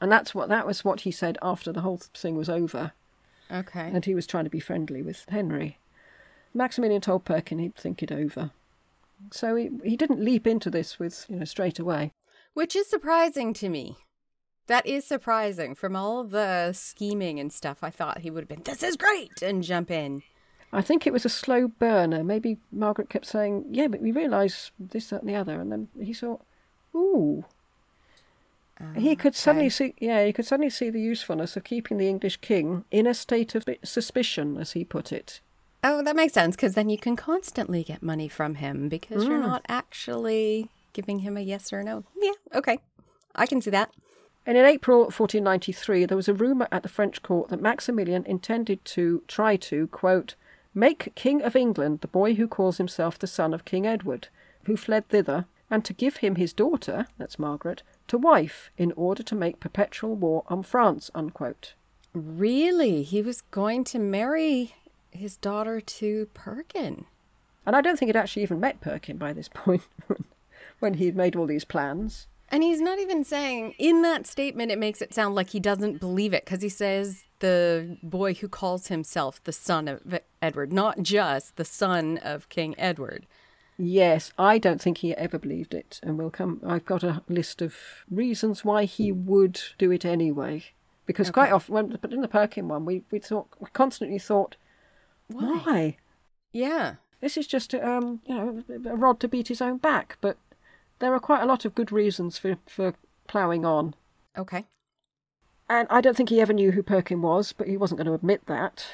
And 0.00 0.10
that's 0.12 0.34
what 0.34 0.48
that 0.48 0.66
was 0.66 0.84
what 0.84 1.00
he 1.00 1.10
said 1.10 1.38
after 1.42 1.72
the 1.72 1.80
whole 1.80 1.98
thing 1.98 2.36
was 2.36 2.48
over, 2.48 2.92
Okay. 3.50 3.90
and 3.92 4.04
he 4.04 4.14
was 4.14 4.26
trying 4.26 4.44
to 4.44 4.50
be 4.50 4.60
friendly 4.60 5.02
with 5.02 5.24
Henry. 5.28 5.78
Maximilian 6.54 7.00
told 7.00 7.24
Perkin 7.24 7.58
he'd 7.58 7.74
think 7.74 8.02
it 8.02 8.12
over. 8.12 8.50
So 9.32 9.56
he, 9.56 9.70
he 9.84 9.96
didn't 9.96 10.24
leap 10.24 10.46
into 10.46 10.70
this 10.70 10.98
with, 10.98 11.26
you 11.28 11.36
know, 11.36 11.44
straight 11.44 11.78
away. 11.80 12.12
Which 12.54 12.76
is 12.76 12.88
surprising 12.88 13.52
to 13.54 13.68
me. 13.68 13.96
That 14.68 14.86
is 14.86 15.04
surprising. 15.06 15.74
From 15.74 15.96
all 15.96 16.24
the 16.24 16.72
scheming 16.72 17.40
and 17.40 17.52
stuff, 17.52 17.78
I 17.82 17.90
thought 17.90 18.18
he 18.18 18.30
would 18.30 18.42
have 18.42 18.48
been, 18.48 18.62
this 18.62 18.82
is 18.82 18.96
great, 18.96 19.42
and 19.42 19.62
jump 19.62 19.90
in. 19.90 20.22
I 20.72 20.82
think 20.82 21.06
it 21.06 21.12
was 21.12 21.24
a 21.24 21.30
slow 21.30 21.66
burner. 21.68 22.22
Maybe 22.22 22.58
Margaret 22.70 23.08
kept 23.08 23.24
saying, 23.26 23.64
"Yeah, 23.70 23.88
but 23.88 24.02
we 24.02 24.12
realise 24.12 24.70
this, 24.78 25.08
that, 25.08 25.22
and 25.22 25.28
the 25.30 25.34
other," 25.34 25.58
and 25.58 25.72
then 25.72 25.88
he 25.98 26.12
thought, 26.12 26.42
"Ooh." 26.94 27.44
He 28.96 29.12
ah, 29.12 29.14
could 29.14 29.34
suddenly 29.34 29.66
okay. 29.66 29.70
see, 29.70 29.94
yeah, 29.98 30.24
he 30.24 30.32
could 30.32 30.46
suddenly 30.46 30.70
see 30.70 30.90
the 30.90 31.00
usefulness 31.00 31.56
of 31.56 31.64
keeping 31.64 31.98
the 31.98 32.08
English 32.08 32.38
king 32.38 32.84
in 32.90 33.06
a 33.06 33.14
state 33.14 33.54
of 33.54 33.64
suspicion, 33.82 34.56
as 34.56 34.72
he 34.72 34.84
put 34.84 35.12
it. 35.12 35.40
Oh, 35.82 36.02
that 36.02 36.16
makes 36.16 36.32
sense, 36.32 36.56
because 36.56 36.74
then 36.74 36.90
you 36.90 36.98
can 36.98 37.16
constantly 37.16 37.82
get 37.82 38.02
money 38.02 38.28
from 38.28 38.56
him 38.56 38.88
because 38.88 39.24
you're 39.24 39.38
mm. 39.38 39.46
not 39.46 39.64
actually 39.68 40.70
giving 40.92 41.20
him 41.20 41.36
a 41.36 41.40
yes 41.40 41.72
or 41.72 41.80
a 41.80 41.84
no. 41.84 42.04
Yeah, 42.20 42.32
okay. 42.54 42.78
I 43.34 43.46
can 43.46 43.62
see 43.62 43.70
that. 43.70 43.90
And 44.44 44.56
in 44.56 44.64
April 44.64 45.00
1493, 45.00 46.06
there 46.06 46.16
was 46.16 46.28
a 46.28 46.34
rumour 46.34 46.68
at 46.72 46.82
the 46.82 46.88
French 46.88 47.22
court 47.22 47.50
that 47.50 47.60
Maximilian 47.60 48.24
intended 48.24 48.84
to 48.86 49.22
try 49.28 49.56
to, 49.56 49.88
quote, 49.88 50.34
make 50.74 51.14
King 51.14 51.42
of 51.42 51.54
England 51.54 52.00
the 52.00 52.08
boy 52.08 52.34
who 52.34 52.48
calls 52.48 52.78
himself 52.78 53.18
the 53.18 53.26
son 53.26 53.52
of 53.52 53.64
King 53.64 53.86
Edward, 53.86 54.28
who 54.64 54.76
fled 54.76 55.08
thither, 55.08 55.46
and 55.70 55.84
to 55.84 55.92
give 55.92 56.18
him 56.18 56.36
his 56.36 56.52
daughter, 56.52 57.06
that's 57.18 57.38
Margaret, 57.38 57.82
to 58.08 58.18
wife, 58.18 58.70
in 58.76 58.92
order 58.92 59.22
to 59.22 59.34
make 59.34 59.60
perpetual 59.60 60.14
war 60.14 60.44
on 60.48 60.62
France, 60.62 61.10
unquote. 61.14 61.74
Really? 62.12 63.02
He 63.02 63.22
was 63.22 63.42
going 63.42 63.84
to 63.84 63.98
marry 63.98 64.74
his 65.10 65.36
daughter 65.36 65.80
to 65.80 66.28
Perkin. 66.34 67.04
And 67.64 67.76
I 67.76 67.80
don't 67.80 67.98
think 67.98 68.08
he'd 68.08 68.16
actually 68.16 68.42
even 68.42 68.60
met 68.60 68.80
Perkin 68.80 69.18
by 69.18 69.32
this 69.32 69.48
point, 69.54 69.82
when 70.78 70.94
he'd 70.94 71.16
made 71.16 71.36
all 71.36 71.46
these 71.46 71.64
plans. 71.64 72.26
And 72.50 72.62
he's 72.62 72.80
not 72.80 72.98
even 72.98 73.24
saying, 73.24 73.74
in 73.78 74.00
that 74.02 74.26
statement, 74.26 74.72
it 74.72 74.78
makes 74.78 75.02
it 75.02 75.12
sound 75.12 75.34
like 75.34 75.50
he 75.50 75.60
doesn't 75.60 76.00
believe 76.00 76.32
it 76.32 76.46
because 76.46 76.62
he 76.62 76.70
says 76.70 77.24
the 77.40 77.98
boy 78.02 78.34
who 78.34 78.48
calls 78.48 78.86
himself 78.86 79.42
the 79.44 79.52
son 79.52 79.86
of 79.86 80.18
Edward, 80.40 80.72
not 80.72 81.02
just 81.02 81.56
the 81.56 81.64
son 81.64 82.18
of 82.18 82.48
King 82.48 82.74
Edward. 82.78 83.26
Yes, 83.78 84.32
I 84.36 84.58
don't 84.58 84.82
think 84.82 84.98
he 84.98 85.14
ever 85.14 85.38
believed 85.38 85.72
it, 85.72 86.00
and 86.02 86.18
we'll 86.18 86.30
come. 86.30 86.60
I've 86.66 86.84
got 86.84 87.04
a 87.04 87.22
list 87.28 87.62
of 87.62 87.76
reasons 88.10 88.64
why 88.64 88.84
he 88.84 89.12
would 89.12 89.60
do 89.78 89.92
it 89.92 90.04
anyway. 90.04 90.64
Because 91.06 91.30
quite 91.30 91.52
often, 91.52 91.74
when, 91.74 91.98
but 92.02 92.12
in 92.12 92.20
the 92.20 92.28
Perkin 92.28 92.68
one, 92.68 92.84
we, 92.84 93.04
we 93.10 93.20
thought 93.20 93.46
we 93.60 93.68
constantly 93.72 94.18
thought, 94.18 94.56
why? 95.28 95.96
Yeah. 96.52 96.96
This 97.20 97.36
is 97.36 97.46
just 97.46 97.74
um, 97.74 98.20
you 98.26 98.34
know 98.34 98.64
a 98.90 98.96
rod 98.96 99.20
to 99.20 99.28
beat 99.28 99.48
his 99.48 99.62
own 99.62 99.78
back. 99.78 100.18
But 100.20 100.36
there 100.98 101.14
are 101.14 101.20
quite 101.20 101.42
a 101.42 101.46
lot 101.46 101.64
of 101.64 101.74
good 101.74 101.92
reasons 101.92 102.36
for 102.36 102.56
for 102.66 102.94
ploughing 103.28 103.64
on. 103.64 103.94
Okay. 104.36 104.66
And 105.68 105.86
I 105.90 106.00
don't 106.00 106.16
think 106.16 106.30
he 106.30 106.40
ever 106.40 106.52
knew 106.52 106.72
who 106.72 106.82
Perkin 106.82 107.22
was, 107.22 107.52
but 107.52 107.68
he 107.68 107.76
wasn't 107.76 107.98
going 107.98 108.06
to 108.06 108.14
admit 108.14 108.46
that. 108.46 108.86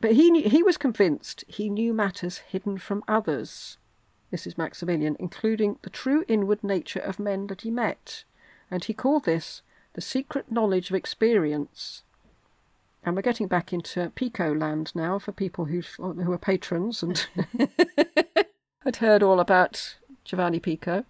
But 0.00 0.12
he 0.12 0.30
knew, 0.30 0.48
he 0.48 0.62
was 0.62 0.76
convinced 0.76 1.44
he 1.48 1.68
knew 1.68 1.92
matters 1.92 2.38
hidden 2.38 2.78
from 2.78 3.02
others. 3.08 3.78
This 4.30 4.46
is 4.46 4.58
Maximilian, 4.58 5.16
including 5.18 5.78
the 5.82 5.90
true 5.90 6.24
inward 6.28 6.62
nature 6.62 7.00
of 7.00 7.18
men 7.18 7.46
that 7.46 7.62
he 7.62 7.70
met, 7.70 8.24
and 8.70 8.84
he 8.84 8.92
called 8.92 9.24
this 9.24 9.62
the 9.94 10.00
secret 10.00 10.52
knowledge 10.52 10.90
of 10.90 10.96
experience. 10.96 12.02
And 13.02 13.16
we're 13.16 13.22
getting 13.22 13.46
back 13.46 13.72
into 13.72 14.12
Pico 14.14 14.52
land 14.54 14.92
now 14.94 15.18
for 15.18 15.32
people 15.32 15.66
who 15.66 15.82
who 15.96 16.32
are 16.32 16.38
patrons 16.38 17.02
and 17.02 17.26
had 18.80 18.96
heard 18.96 19.22
all 19.22 19.40
about 19.40 19.96
Giovanni 20.24 20.60
Pico. 20.60 21.04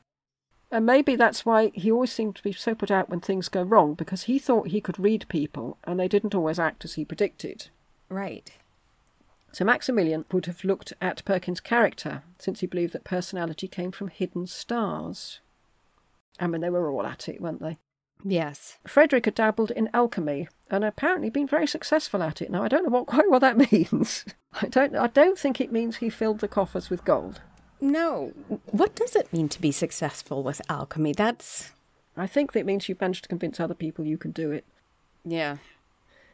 And 0.71 0.85
maybe 0.85 1.17
that's 1.17 1.47
why 1.47 1.73
he 1.75 1.91
always 1.91 2.13
seemed 2.13 2.37
to 2.37 2.43
be 2.43 2.53
so 2.53 2.75
put 2.75 2.91
out 2.91 3.09
when 3.09 3.21
things 3.21 3.49
go 3.49 3.63
wrong, 3.63 3.95
because 3.95 4.25
he 4.25 4.39
thought 4.39 4.69
he 4.69 4.81
could 4.81 4.99
read 4.99 5.27
people 5.29 5.79
and 5.85 5.99
they 5.99 6.09
didn't 6.09 6.35
always 6.35 6.59
act 6.59 6.85
as 6.85 6.95
he 6.95 7.05
predicted. 7.05 7.69
Right. 8.09 8.53
So 9.53 9.65
Maximilian 9.65 10.25
would 10.31 10.47
have 10.47 10.65
looked 10.65 10.93
at 11.01 11.25
Perkin's 11.25 11.61
character, 11.61 12.23
since 12.39 12.61
he 12.61 12.67
believed 12.67 12.93
that 12.93 13.05
personality 13.05 13.67
came 13.67 13.91
from 13.91 14.09
hidden 14.09 14.47
stars. 14.47 15.41
I 16.39 16.47
mean, 16.47 16.61
they 16.61 16.71
were 16.71 16.91
all 16.91 17.07
at 17.07 17.29
it, 17.29 17.41
weren't 17.41 17.61
they? 17.61 17.79
Yes. 18.25 18.79
Frederick 18.87 19.25
had 19.25 19.35
dabbled 19.35 19.71
in 19.71 19.91
alchemy 19.95 20.49
and 20.71 20.85
apparently 20.85 21.31
been 21.31 21.47
very 21.47 21.67
successful 21.67 22.23
at 22.23 22.43
it. 22.43 22.51
Now 22.51 22.63
I 22.63 22.69
don't 22.69 22.85
know 22.85 22.91
what 22.91 23.07
quite 23.07 23.31
what 23.31 23.41
that 23.41 23.73
means. 23.73 24.25
I 24.61 24.67
don't 24.67 24.95
I 24.97 25.07
don't 25.07 25.39
think 25.39 25.61
it 25.61 25.73
means 25.73 25.97
he 25.97 26.11
filled 26.11 26.41
the 26.41 26.49
coffers 26.49 26.91
with 26.91 27.05
gold. 27.05 27.41
No. 27.81 28.33
What 28.67 28.97
does 28.97 29.15
it 29.15 29.33
mean 29.33 29.49
to 29.51 29.61
be 29.61 29.71
successful 29.73 30.43
with 30.43 30.61
alchemy? 30.69 31.13
That's. 31.13 31.73
I 32.17 32.27
think 32.27 32.53
that 32.53 32.61
it 32.61 32.67
means 32.67 32.89
you've 32.89 33.01
managed 33.01 33.25
to 33.25 33.29
convince 33.29 33.61
other 33.61 33.75
people 33.75 34.05
you 34.05 34.19
can 34.19 34.33
do 34.33 34.51
it. 34.51 34.65
Yeah. 35.25 35.59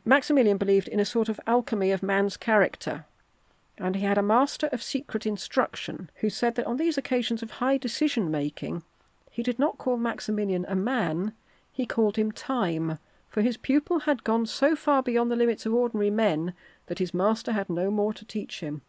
Maximilian 0.04 0.58
believed 0.58 0.88
in 0.88 1.00
a 1.00 1.04
sort 1.04 1.28
of 1.28 1.40
alchemy 1.46 1.90
of 1.90 2.02
man's 2.02 2.36
character, 2.36 3.06
and 3.78 3.96
he 3.96 4.02
had 4.02 4.18
a 4.18 4.22
master 4.22 4.68
of 4.70 4.82
secret 4.82 5.24
instruction 5.24 6.10
who 6.16 6.28
said 6.28 6.54
that 6.54 6.66
on 6.66 6.76
these 6.76 6.98
occasions 6.98 7.42
of 7.42 7.52
high 7.52 7.78
decision 7.78 8.30
making, 8.30 8.82
he 9.30 9.42
did 9.42 9.58
not 9.58 9.78
call 9.78 9.96
Maximilian 9.96 10.66
a 10.68 10.76
man, 10.76 11.32
he 11.72 11.86
called 11.86 12.16
him 12.16 12.30
time, 12.30 12.98
for 13.28 13.42
his 13.42 13.56
pupil 13.56 14.00
had 14.00 14.22
gone 14.22 14.46
so 14.46 14.76
far 14.76 15.02
beyond 15.02 15.30
the 15.30 15.36
limits 15.36 15.66
of 15.66 15.74
ordinary 15.74 16.10
men 16.10 16.54
that 16.86 17.00
his 17.00 17.14
master 17.14 17.52
had 17.52 17.68
no 17.68 17.90
more 17.90 18.12
to 18.12 18.24
teach 18.24 18.60
him. 18.60 18.82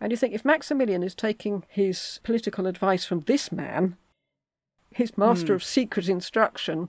And 0.00 0.10
you 0.10 0.16
think 0.16 0.34
if 0.34 0.44
Maximilian 0.44 1.02
is 1.02 1.14
taking 1.14 1.64
his 1.68 2.18
political 2.24 2.66
advice 2.66 3.04
from 3.04 3.20
this 3.20 3.52
man, 3.52 3.96
his 4.90 5.16
master 5.16 5.52
hmm. 5.52 5.56
of 5.56 5.64
secret 5.64 6.08
instruction, 6.08 6.88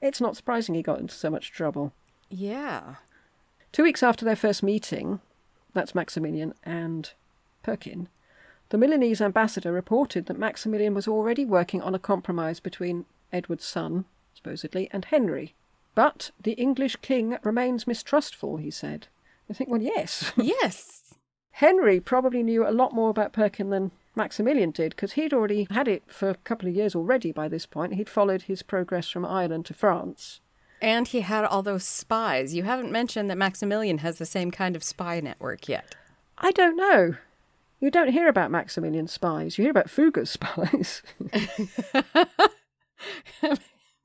it's 0.00 0.20
not 0.20 0.36
surprising 0.36 0.74
he 0.74 0.82
got 0.82 0.98
into 0.98 1.14
so 1.14 1.30
much 1.30 1.52
trouble. 1.52 1.92
Yeah. 2.32 2.96
Two 3.72 3.82
weeks 3.82 4.02
after 4.02 4.24
their 4.24 4.36
first 4.36 4.62
meeting, 4.62 5.20
that's 5.74 5.94
Maximilian 5.94 6.54
and 6.64 7.10
Perkin, 7.62 8.08
the 8.70 8.78
Milanese 8.78 9.20
ambassador 9.20 9.70
reported 9.70 10.24
that 10.26 10.38
Maximilian 10.38 10.94
was 10.94 11.06
already 11.06 11.44
working 11.44 11.82
on 11.82 11.94
a 11.94 11.98
compromise 11.98 12.58
between 12.58 13.04
Edward's 13.30 13.66
son, 13.66 14.06
supposedly, 14.34 14.88
and 14.92 15.04
Henry. 15.04 15.54
But 15.94 16.30
the 16.42 16.52
English 16.52 16.96
king 16.96 17.36
remains 17.42 17.86
mistrustful, 17.86 18.56
he 18.56 18.70
said. 18.70 19.08
I 19.50 19.52
think, 19.52 19.68
well, 19.68 19.82
yes. 19.82 20.32
Yes. 20.36 21.14
Henry 21.56 22.00
probably 22.00 22.42
knew 22.42 22.66
a 22.66 22.72
lot 22.72 22.94
more 22.94 23.10
about 23.10 23.34
Perkin 23.34 23.68
than 23.68 23.90
Maximilian 24.16 24.70
did, 24.70 24.92
because 24.92 25.12
he'd 25.12 25.34
already 25.34 25.66
had 25.70 25.86
it 25.86 26.02
for 26.06 26.30
a 26.30 26.34
couple 26.36 26.66
of 26.66 26.74
years 26.74 26.94
already 26.94 27.30
by 27.30 27.48
this 27.48 27.66
point. 27.66 27.94
He'd 27.96 28.08
followed 28.08 28.42
his 28.42 28.62
progress 28.62 29.10
from 29.10 29.26
Ireland 29.26 29.66
to 29.66 29.74
France. 29.74 30.40
And 30.82 31.08
he 31.08 31.20
had 31.20 31.44
all 31.44 31.62
those 31.62 31.84
spies. 31.84 32.54
You 32.54 32.64
haven't 32.64 32.90
mentioned 32.90 33.30
that 33.30 33.38
Maximilian 33.38 33.98
has 33.98 34.18
the 34.18 34.26
same 34.26 34.50
kind 34.50 34.76
of 34.76 34.82
spy 34.82 35.20
network 35.20 35.68
yet. 35.68 35.94
I 36.38 36.50
don't 36.50 36.76
know. 36.76 37.14
You 37.80 37.90
don't 37.90 38.10
hear 38.12 38.28
about 38.28 38.50
Maximilian's 38.50 39.12
spies. 39.12 39.56
You 39.56 39.62
hear 39.62 39.70
about 39.70 39.86
Fugger's 39.86 40.30
spies. 40.38 41.02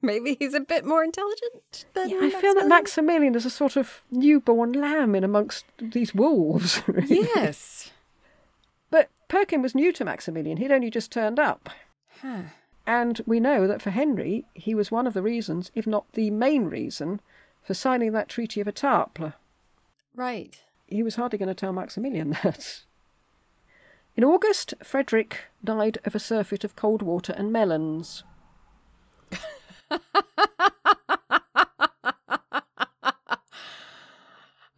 Maybe 0.01 0.35
he's 0.37 0.53
a 0.53 0.59
bit 0.59 0.85
more 0.85 1.03
intelligent 1.03 1.85
than 1.93 2.05
I 2.13 2.29
feel 2.29 2.53
that 2.53 2.67
Maximilian. 2.67 2.69
Maximilian 2.69 3.35
is 3.35 3.45
a 3.45 3.49
sort 3.49 3.75
of 3.75 4.03
newborn 4.11 4.73
lamb 4.73 5.15
in 5.15 5.23
amongst 5.23 5.65
these 5.79 6.13
wolves. 6.13 6.83
really. 6.87 7.21
Yes. 7.35 7.91
But 8.91 9.09
Perkin 9.27 9.61
was 9.63 9.73
new 9.73 9.91
to 9.93 10.05
Maximilian. 10.05 10.57
He'd 10.57 10.71
only 10.71 10.91
just 10.91 11.11
turned 11.11 11.39
up. 11.39 11.69
Huh. 12.21 12.43
And 12.87 13.21
we 13.25 13.41
know 13.41 13.67
that 13.67 13.81
for 13.81 13.89
Henry, 13.89 14.45
he 14.53 14.73
was 14.73 14.89
one 14.89 15.05
of 15.05 15.13
the 15.13 15.21
reasons, 15.21 15.71
if 15.75 15.85
not 15.85 16.05
the 16.13 16.31
main 16.31 16.65
reason, 16.65 17.19
for 17.61 17.73
signing 17.73 18.13
that 18.13 18.29
Treaty 18.29 18.61
of 18.61 18.67
Etaples. 18.67 19.33
Right. 20.15 20.63
He 20.87 21.03
was 21.03 21.15
hardly 21.15 21.37
going 21.37 21.49
to 21.49 21.53
tell 21.53 21.73
Maximilian 21.73 22.29
that. 22.43 22.83
In 24.15 24.23
August, 24.23 24.73
Frederick 24.81 25.45
died 25.61 25.97
of 26.05 26.15
a 26.15 26.19
surfeit 26.19 26.63
of 26.63 26.77
cold 26.77 27.01
water 27.01 27.33
and 27.37 27.51
melons. 27.51 28.23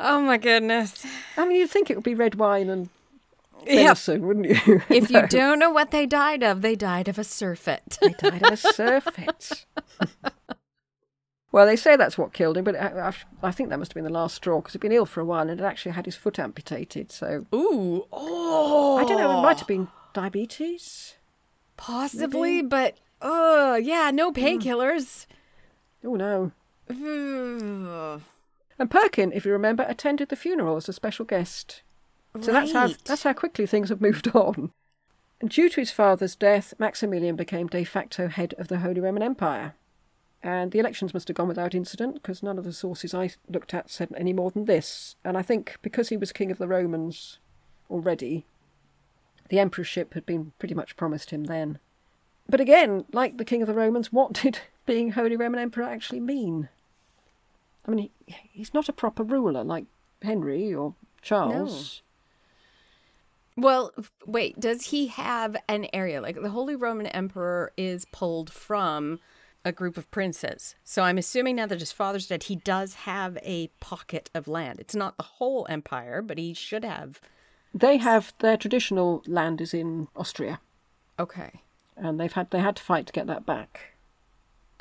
Oh 0.01 0.21
my 0.21 0.37
goodness. 0.37 1.05
I 1.35 1.45
mean, 1.45 1.57
you'd 1.59 1.69
think 1.69 1.89
it 1.89 1.95
would 1.95 2.05
be 2.05 2.15
red 2.15 2.35
wine 2.35 2.69
and 2.69 2.89
Yep. 3.65 3.75
venison, 3.75 4.27
wouldn't 4.27 4.45
you? 4.47 4.81
If 4.89 5.09
you 5.09 5.27
don't 5.27 5.59
know 5.59 5.71
what 5.71 5.91
they 5.91 6.05
died 6.05 6.43
of, 6.43 6.61
they 6.61 6.75
died 6.75 7.07
of 7.07 7.17
a 7.19 7.23
surfeit. 7.23 7.97
they 8.01 8.13
died 8.13 8.43
of 8.43 8.53
a 8.53 8.57
surfeit. 8.57 9.65
well, 11.51 11.65
they 11.65 11.75
say 11.75 11.95
that's 11.95 12.17
what 12.17 12.33
killed 12.33 12.57
him, 12.57 12.63
but 12.63 12.75
I, 12.75 13.09
I, 13.09 13.13
I 13.47 13.51
think 13.51 13.69
that 13.69 13.79
must 13.79 13.91
have 13.91 13.95
been 13.95 14.03
the 14.03 14.09
last 14.09 14.35
straw 14.35 14.59
because 14.59 14.73
he'd 14.73 14.81
been 14.81 14.91
ill 14.91 15.05
for 15.05 15.21
a 15.21 15.25
while 15.25 15.41
and 15.41 15.59
had 15.59 15.61
actually 15.61 15.91
had 15.93 16.05
his 16.05 16.15
foot 16.15 16.39
amputated. 16.39 17.11
So 17.11 17.45
Ooh. 17.53 18.05
Oh. 18.11 18.97
I 18.97 19.03
don't 19.03 19.17
know. 19.17 19.37
It 19.37 19.41
might 19.41 19.57
have 19.59 19.63
oh! 19.63 19.67
been 19.67 19.87
diabetes. 20.13 21.15
Possibly, 21.77 22.61
but 22.61 22.97
oh 23.21 23.75
yeah, 23.75 24.11
no 24.11 24.31
hmm. 24.31 24.39
painkillers. 24.39 25.25
Oh 26.03 26.15
no. 26.15 26.51
And 28.79 28.89
Perkin, 28.89 29.31
if 29.33 29.45
you 29.45 29.51
remember, 29.51 29.85
attended 29.87 30.29
the 30.29 30.35
funeral 30.35 30.77
as 30.77 30.89
a 30.89 30.93
special 30.93 31.25
guest. 31.25 31.83
So 32.39 32.51
that's 32.51 32.73
how 32.73 32.89
that's 33.05 33.23
how 33.23 33.33
quickly 33.33 33.65
things 33.65 33.89
have 33.89 34.01
moved 34.01 34.29
on. 34.35 34.71
And 35.41 35.49
due 35.49 35.69
to 35.69 35.79
his 35.79 35.91
father's 35.91 36.35
death, 36.35 36.73
Maximilian 36.77 37.35
became 37.35 37.67
de 37.67 37.83
facto 37.83 38.27
head 38.27 38.53
of 38.57 38.67
the 38.67 38.79
Holy 38.79 38.99
Roman 38.99 39.23
Empire. 39.23 39.73
And 40.41 40.71
the 40.71 40.79
elections 40.79 41.13
must 41.13 41.27
have 41.27 41.35
gone 41.35 41.47
without 41.47 41.75
incident 41.75 42.15
because 42.15 42.43
none 42.43 42.57
of 42.57 42.63
the 42.63 42.73
sources 42.73 43.13
I 43.13 43.31
looked 43.49 43.73
at 43.73 43.89
said 43.89 44.09
any 44.15 44.31
more 44.31 44.51
than 44.51 44.65
this. 44.65 45.15
And 45.23 45.37
I 45.37 45.41
think 45.41 45.77
because 45.81 46.09
he 46.09 46.17
was 46.17 46.31
king 46.31 46.51
of 46.51 46.57
the 46.57 46.67
Romans 46.67 47.39
already, 47.89 48.45
the 49.49 49.59
emperorship 49.59 50.13
had 50.13 50.25
been 50.25 50.53
pretty 50.59 50.75
much 50.75 50.95
promised 50.95 51.31
him 51.31 51.45
then. 51.45 51.79
But 52.47 52.61
again, 52.61 53.05
like 53.11 53.37
the 53.37 53.45
king 53.45 53.61
of 53.61 53.67
the 53.67 53.73
Romans, 53.73 54.13
what 54.13 54.33
did 54.33 54.59
being 54.85 55.11
Holy 55.11 55.35
Roman 55.35 55.59
Emperor 55.59 55.83
actually 55.83 56.19
mean? 56.21 56.69
I 57.85 57.91
mean, 57.91 58.09
he, 58.25 58.35
he's 58.51 58.73
not 58.73 58.89
a 58.89 58.93
proper 58.93 59.23
ruler 59.23 59.63
like 59.63 59.85
Henry 60.21 60.73
or 60.73 60.95
Charles. 61.21 62.01
Well, 63.61 63.91
wait, 64.25 64.59
does 64.59 64.87
he 64.87 65.07
have 65.07 65.57
an 65.67 65.87
area? 65.93 66.21
Like 66.21 66.41
the 66.41 66.49
Holy 66.49 66.75
Roman 66.75 67.07
Emperor 67.07 67.71
is 67.77 68.05
pulled 68.11 68.51
from 68.51 69.19
a 69.65 69.71
group 69.73 69.97
of 69.97 70.09
princes. 70.11 70.75
So 70.85 71.03
I'm 71.03 71.17
assuming 71.17 71.57
now 71.57 71.65
that 71.67 71.79
his 71.81 71.91
father's 71.91 72.27
dead, 72.27 72.43
he 72.43 72.55
does 72.55 72.93
have 72.93 73.37
a 73.43 73.67
pocket 73.81 74.29
of 74.33 74.47
land. 74.47 74.79
It's 74.79 74.95
not 74.95 75.17
the 75.17 75.23
whole 75.23 75.67
empire, 75.69 76.21
but 76.21 76.37
he 76.37 76.53
should 76.53 76.85
have. 76.85 77.19
They 77.73 77.97
have 77.97 78.33
their 78.39 78.55
traditional 78.57 79.21
land 79.27 79.59
is 79.61 79.73
in 79.73 80.07
Austria, 80.15 80.59
Okay. 81.19 81.61
and 81.97 82.19
they've 82.19 82.31
had 82.33 82.49
they 82.51 82.59
had 82.61 82.77
to 82.77 82.83
fight 82.83 83.05
to 83.07 83.13
get 83.13 83.27
that 83.27 83.45
back, 83.45 83.95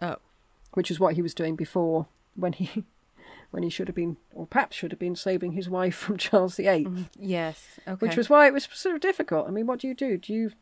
Oh. 0.01 0.17
which 0.75 0.91
is 0.91 1.01
what 1.01 1.15
he 1.15 1.23
was 1.23 1.35
doing 1.35 1.57
before 1.57 2.07
when 2.37 2.53
he 2.53 2.85
when 3.51 3.63
he 3.63 3.71
should 3.71 3.89
have 3.89 3.95
been, 3.95 4.17
or 4.35 4.47
perhaps 4.47 4.77
should 4.77 4.93
have 4.93 4.99
been, 4.99 5.17
saving 5.17 5.53
his 5.53 5.69
wife 5.69 5.95
from 5.97 6.17
Charles 6.19 6.57
VIII, 6.57 6.85
mm, 6.85 7.09
Yes. 7.19 7.79
Okay. 7.87 8.07
which 8.07 8.17
was 8.17 8.29
why 8.29 8.47
it 8.47 8.53
was 8.53 8.69
sort 8.73 8.95
of 8.95 9.01
difficult. 9.01 9.49
I 9.49 9.51
mean, 9.51 9.67
what 9.67 9.81
do 9.81 9.89
you 9.89 9.95
do? 9.95 10.19
Do 10.19 10.33
you 10.33 10.53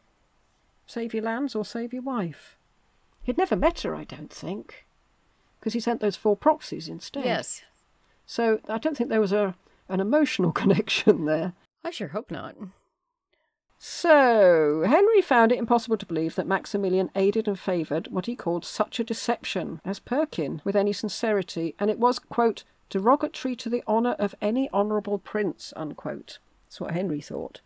save 0.86 1.12
your 1.14 1.24
lands 1.24 1.54
or 1.54 1.64
save 1.64 1.92
your 1.92 2.02
wife? 2.02 2.56
He'd 3.22 3.38
never 3.38 3.56
met 3.56 3.80
her, 3.80 3.94
I 3.96 4.04
don't 4.04 4.32
think, 4.32 4.86
because 5.58 5.72
he 5.72 5.80
sent 5.80 6.00
those 6.00 6.16
four 6.16 6.36
proxies 6.36 6.88
instead. 6.88 7.24
Yes. 7.24 7.62
So 8.24 8.60
I 8.68 8.78
don't 8.78 8.96
think 8.96 9.10
there 9.10 9.20
was 9.20 9.32
a 9.32 9.54
an 9.88 10.00
emotional 10.00 10.52
connection 10.60 11.24
there. 11.24 11.52
I 11.84 11.90
sure 11.90 12.08
hope 12.08 12.30
not. 12.30 12.54
So, 13.78 14.84
Henry 14.86 15.20
found 15.20 15.52
it 15.52 15.58
impossible 15.58 15.98
to 15.98 16.06
believe 16.06 16.34
that 16.36 16.46
Maximilian 16.46 17.10
aided 17.14 17.46
and 17.46 17.58
favoured 17.58 18.08
what 18.10 18.26
he 18.26 18.34
called 18.34 18.64
such 18.64 18.98
a 18.98 19.04
deception 19.04 19.80
as 19.84 20.00
Perkin 20.00 20.62
with 20.64 20.74
any 20.74 20.92
sincerity, 20.94 21.74
and 21.78 21.90
it 21.90 21.98
was, 21.98 22.18
quote, 22.18 22.64
derogatory 22.90 23.56
to 23.56 23.68
the 23.68 23.82
honour 23.86 24.12
of 24.18 24.34
any 24.40 24.70
honourable 24.70 25.18
prince, 25.18 25.72
unquote. 25.76 26.38
That's 26.66 26.80
what 26.80 26.92
Henry 26.92 27.20
thought. 27.20 27.60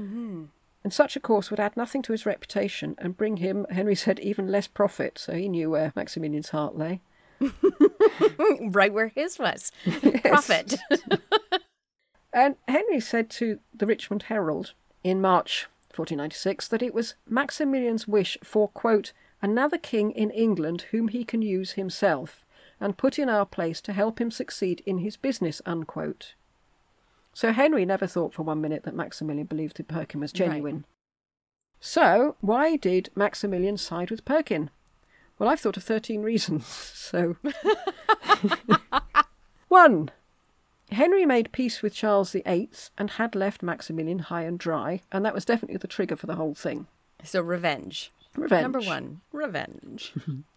Mm-hmm. 0.00 0.44
And 0.82 0.92
such 0.92 1.16
a 1.16 1.20
course 1.20 1.50
would 1.50 1.60
add 1.60 1.76
nothing 1.76 2.02
to 2.02 2.12
his 2.12 2.26
reputation 2.26 2.94
and 2.98 3.16
bring 3.16 3.38
him, 3.38 3.66
Henry 3.70 3.94
said, 3.94 4.20
even 4.20 4.50
less 4.50 4.66
profit, 4.66 5.18
so 5.18 5.32
he 5.32 5.48
knew 5.48 5.70
where 5.70 5.92
Maximilian's 5.96 6.50
heart 6.50 6.76
lay. 6.76 7.00
right 8.60 8.92
where 8.92 9.08
his 9.08 9.38
was. 9.38 9.72
Profit. 10.22 10.76
And 12.34 12.56
Henry 12.66 12.98
said 12.98 13.30
to 13.30 13.60
the 13.72 13.86
Richmond 13.86 14.24
Herald 14.24 14.72
in 15.04 15.20
March 15.20 15.68
1496 15.94 16.66
that 16.66 16.82
it 16.82 16.92
was 16.92 17.14
Maximilian's 17.28 18.08
wish 18.08 18.36
for, 18.42 18.68
quote, 18.68 19.12
another 19.40 19.78
king 19.78 20.10
in 20.10 20.30
England 20.30 20.86
whom 20.90 21.08
he 21.08 21.24
can 21.24 21.42
use 21.42 21.72
himself 21.72 22.43
and 22.84 22.98
put 22.98 23.18
in 23.18 23.30
our 23.30 23.46
place 23.46 23.80
to 23.80 23.94
help 23.94 24.20
him 24.20 24.30
succeed 24.30 24.82
in 24.84 24.98
his 24.98 25.16
business, 25.16 25.62
unquote. 25.64 26.34
So 27.32 27.50
Henry 27.50 27.86
never 27.86 28.06
thought 28.06 28.34
for 28.34 28.42
one 28.42 28.60
minute 28.60 28.82
that 28.82 28.94
Maximilian 28.94 29.46
believed 29.46 29.78
that 29.78 29.88
Perkin 29.88 30.20
was 30.20 30.32
genuine. 30.32 30.84
So, 31.80 32.36
why 32.42 32.76
did 32.76 33.08
Maximilian 33.14 33.78
side 33.78 34.10
with 34.10 34.26
Perkin? 34.26 34.68
Well, 35.38 35.48
I've 35.48 35.60
thought 35.60 35.78
of 35.78 35.82
13 35.82 36.22
reasons. 36.22 36.66
So, 37.04 37.36
one, 39.68 40.10
Henry 40.90 41.26
made 41.26 41.52
peace 41.52 41.82
with 41.82 41.94
Charles 41.94 42.32
VIII 42.32 42.70
and 42.96 43.10
had 43.10 43.34
left 43.34 43.62
Maximilian 43.62 44.20
high 44.20 44.42
and 44.42 44.58
dry, 44.58 45.02
and 45.12 45.24
that 45.24 45.34
was 45.34 45.44
definitely 45.44 45.76
the 45.76 45.86
trigger 45.86 46.16
for 46.16 46.26
the 46.26 46.36
whole 46.36 46.54
thing. 46.54 46.86
so 47.22 47.40
revenge. 47.40 48.10
Revenge. 48.36 48.62
Number 48.62 48.80
one, 48.80 49.20
revenge. 49.32 50.12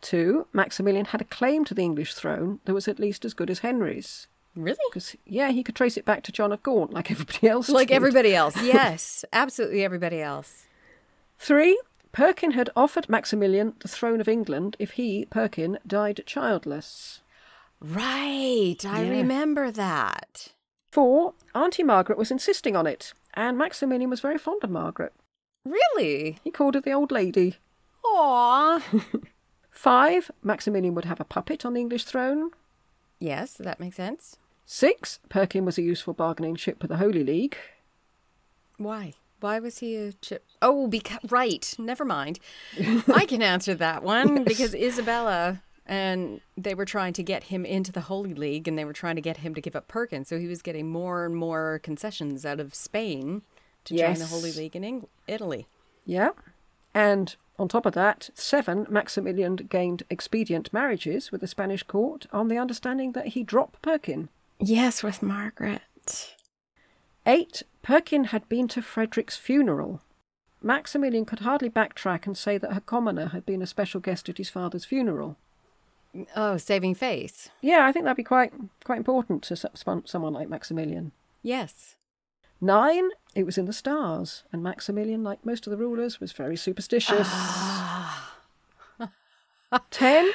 Two, 0.00 0.46
Maximilian 0.52 1.06
had 1.06 1.20
a 1.20 1.24
claim 1.24 1.64
to 1.64 1.74
the 1.74 1.82
English 1.82 2.14
throne 2.14 2.60
that 2.64 2.74
was 2.74 2.86
at 2.88 2.98
least 2.98 3.24
as 3.24 3.34
good 3.34 3.50
as 3.50 3.60
Henry's. 3.60 4.26
Really? 4.54 4.78
Because, 4.90 5.16
yeah, 5.26 5.50
he 5.50 5.62
could 5.62 5.74
trace 5.74 5.96
it 5.96 6.04
back 6.04 6.22
to 6.24 6.32
John 6.32 6.52
of 6.52 6.62
Gaunt 6.62 6.92
like 6.92 7.10
everybody 7.10 7.48
else. 7.48 7.68
Like 7.68 7.88
did. 7.88 7.94
everybody 7.94 8.34
else. 8.34 8.56
Yes, 8.62 9.24
absolutely 9.32 9.84
everybody 9.84 10.20
else. 10.20 10.64
Three, 11.38 11.78
Perkin 12.12 12.52
had 12.52 12.70
offered 12.76 13.08
Maximilian 13.08 13.74
the 13.80 13.88
throne 13.88 14.20
of 14.20 14.28
England 14.28 14.76
if 14.78 14.92
he, 14.92 15.26
Perkin, 15.30 15.78
died 15.86 16.22
childless. 16.26 17.20
Right. 17.80 18.76
I 18.86 19.02
Yeah. 19.02 19.10
remember 19.10 19.70
that. 19.70 20.48
Four, 20.90 21.34
Auntie 21.54 21.82
Margaret 21.82 22.16
was 22.16 22.30
insisting 22.30 22.74
on 22.74 22.86
it, 22.86 23.12
and 23.34 23.58
Maximilian 23.58 24.08
was 24.08 24.20
very 24.20 24.38
fond 24.38 24.64
of 24.64 24.70
Margaret. 24.70 25.12
Really? 25.64 26.38
He 26.42 26.50
called 26.50 26.74
her 26.74 26.80
the 26.80 26.92
old 26.92 27.12
lady. 27.12 27.56
Aw. 28.04 28.82
Five, 29.76 30.30
Maximilian 30.42 30.94
would 30.94 31.04
have 31.04 31.20
a 31.20 31.24
puppet 31.24 31.66
on 31.66 31.74
the 31.74 31.82
English 31.82 32.04
throne. 32.04 32.50
yes, 33.20 33.52
that 33.52 33.78
makes 33.78 33.96
sense. 33.96 34.38
Six, 34.64 35.20
Perkin 35.28 35.66
was 35.66 35.76
a 35.76 35.82
useful 35.82 36.14
bargaining 36.14 36.56
chip 36.56 36.80
with 36.80 36.88
the 36.88 36.96
Holy 36.96 37.22
League. 37.22 37.58
Why? 38.78 39.12
Why 39.40 39.60
was 39.60 39.78
he 39.78 39.94
a 39.96 40.12
chip? 40.14 40.46
Oh, 40.62 40.88
because 40.88 41.18
right. 41.30 41.74
Never 41.78 42.06
mind. 42.06 42.40
I 43.14 43.26
can 43.26 43.42
answer 43.42 43.74
that 43.74 44.02
one 44.16 44.44
because 44.44 44.74
Isabella 44.74 45.62
and 45.84 46.40
they 46.56 46.74
were 46.74 46.86
trying 46.86 47.12
to 47.12 47.22
get 47.22 47.44
him 47.44 47.66
into 47.66 47.92
the 47.92 48.00
Holy 48.00 48.34
League, 48.34 48.66
and 48.66 48.78
they 48.78 48.84
were 48.86 48.94
trying 48.94 49.16
to 49.16 49.22
get 49.22 49.36
him 49.36 49.54
to 49.54 49.60
give 49.60 49.76
up 49.76 49.88
Perkin, 49.88 50.24
so 50.24 50.38
he 50.38 50.48
was 50.48 50.62
getting 50.62 50.88
more 50.88 51.26
and 51.26 51.36
more 51.36 51.80
concessions 51.82 52.46
out 52.46 52.60
of 52.60 52.74
Spain 52.74 53.42
to 53.84 53.96
join 53.96 54.14
the 54.14 54.26
Holy 54.26 54.52
League 54.52 54.74
in 54.74 55.06
Italy. 55.28 55.68
Yeah. 56.06 56.30
And 56.94 57.36
on 57.58 57.68
top 57.68 57.86
of 57.86 57.94
that, 57.94 58.30
seven, 58.34 58.86
Maximilian 58.88 59.56
gained 59.56 60.02
expedient 60.10 60.72
marriages 60.72 61.32
with 61.32 61.40
the 61.40 61.46
Spanish 61.46 61.82
court 61.82 62.26
on 62.32 62.48
the 62.48 62.58
understanding 62.58 63.12
that 63.12 63.28
he 63.28 63.42
dropped 63.42 63.82
Perkin. 63.82 64.28
Yes, 64.58 65.02
with 65.02 65.22
Margaret. 65.22 65.82
Eight, 67.26 67.62
Perkin 67.82 68.24
had 68.24 68.48
been 68.48 68.68
to 68.68 68.82
Frederick's 68.82 69.36
funeral. 69.36 70.00
Maximilian 70.62 71.24
could 71.24 71.40
hardly 71.40 71.70
backtrack 71.70 72.26
and 72.26 72.36
say 72.36 72.58
that 72.58 72.72
her 72.72 72.80
commoner 72.80 73.28
had 73.28 73.44
been 73.44 73.62
a 73.62 73.66
special 73.66 74.00
guest 74.00 74.28
at 74.28 74.38
his 74.38 74.48
father's 74.48 74.84
funeral. 74.84 75.36
Oh, 76.34 76.56
saving 76.56 76.94
face. 76.94 77.50
Yeah, 77.60 77.86
I 77.86 77.92
think 77.92 78.04
that'd 78.04 78.16
be 78.16 78.22
quite 78.22 78.52
quite 78.84 78.98
important 78.98 79.42
to 79.44 79.56
someone 80.04 80.32
like 80.32 80.48
Maximilian. 80.48 81.12
Yes. 81.42 81.95
Nine, 82.60 83.10
it 83.34 83.44
was 83.44 83.58
in 83.58 83.66
the 83.66 83.72
stars, 83.72 84.44
and 84.52 84.62
Maximilian, 84.62 85.22
like 85.22 85.44
most 85.44 85.66
of 85.66 85.70
the 85.70 85.76
rulers, 85.76 86.20
was 86.20 86.32
very 86.32 86.56
superstitious. 86.56 87.28
Ah. 87.30 88.32
Ten, 89.90 90.30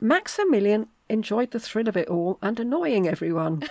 Maximilian 0.00 0.88
enjoyed 1.08 1.50
the 1.50 1.60
thrill 1.60 1.88
of 1.88 1.96
it 1.96 2.08
all 2.08 2.38
and 2.42 2.60
annoying 2.60 3.08
everyone. 3.08 3.62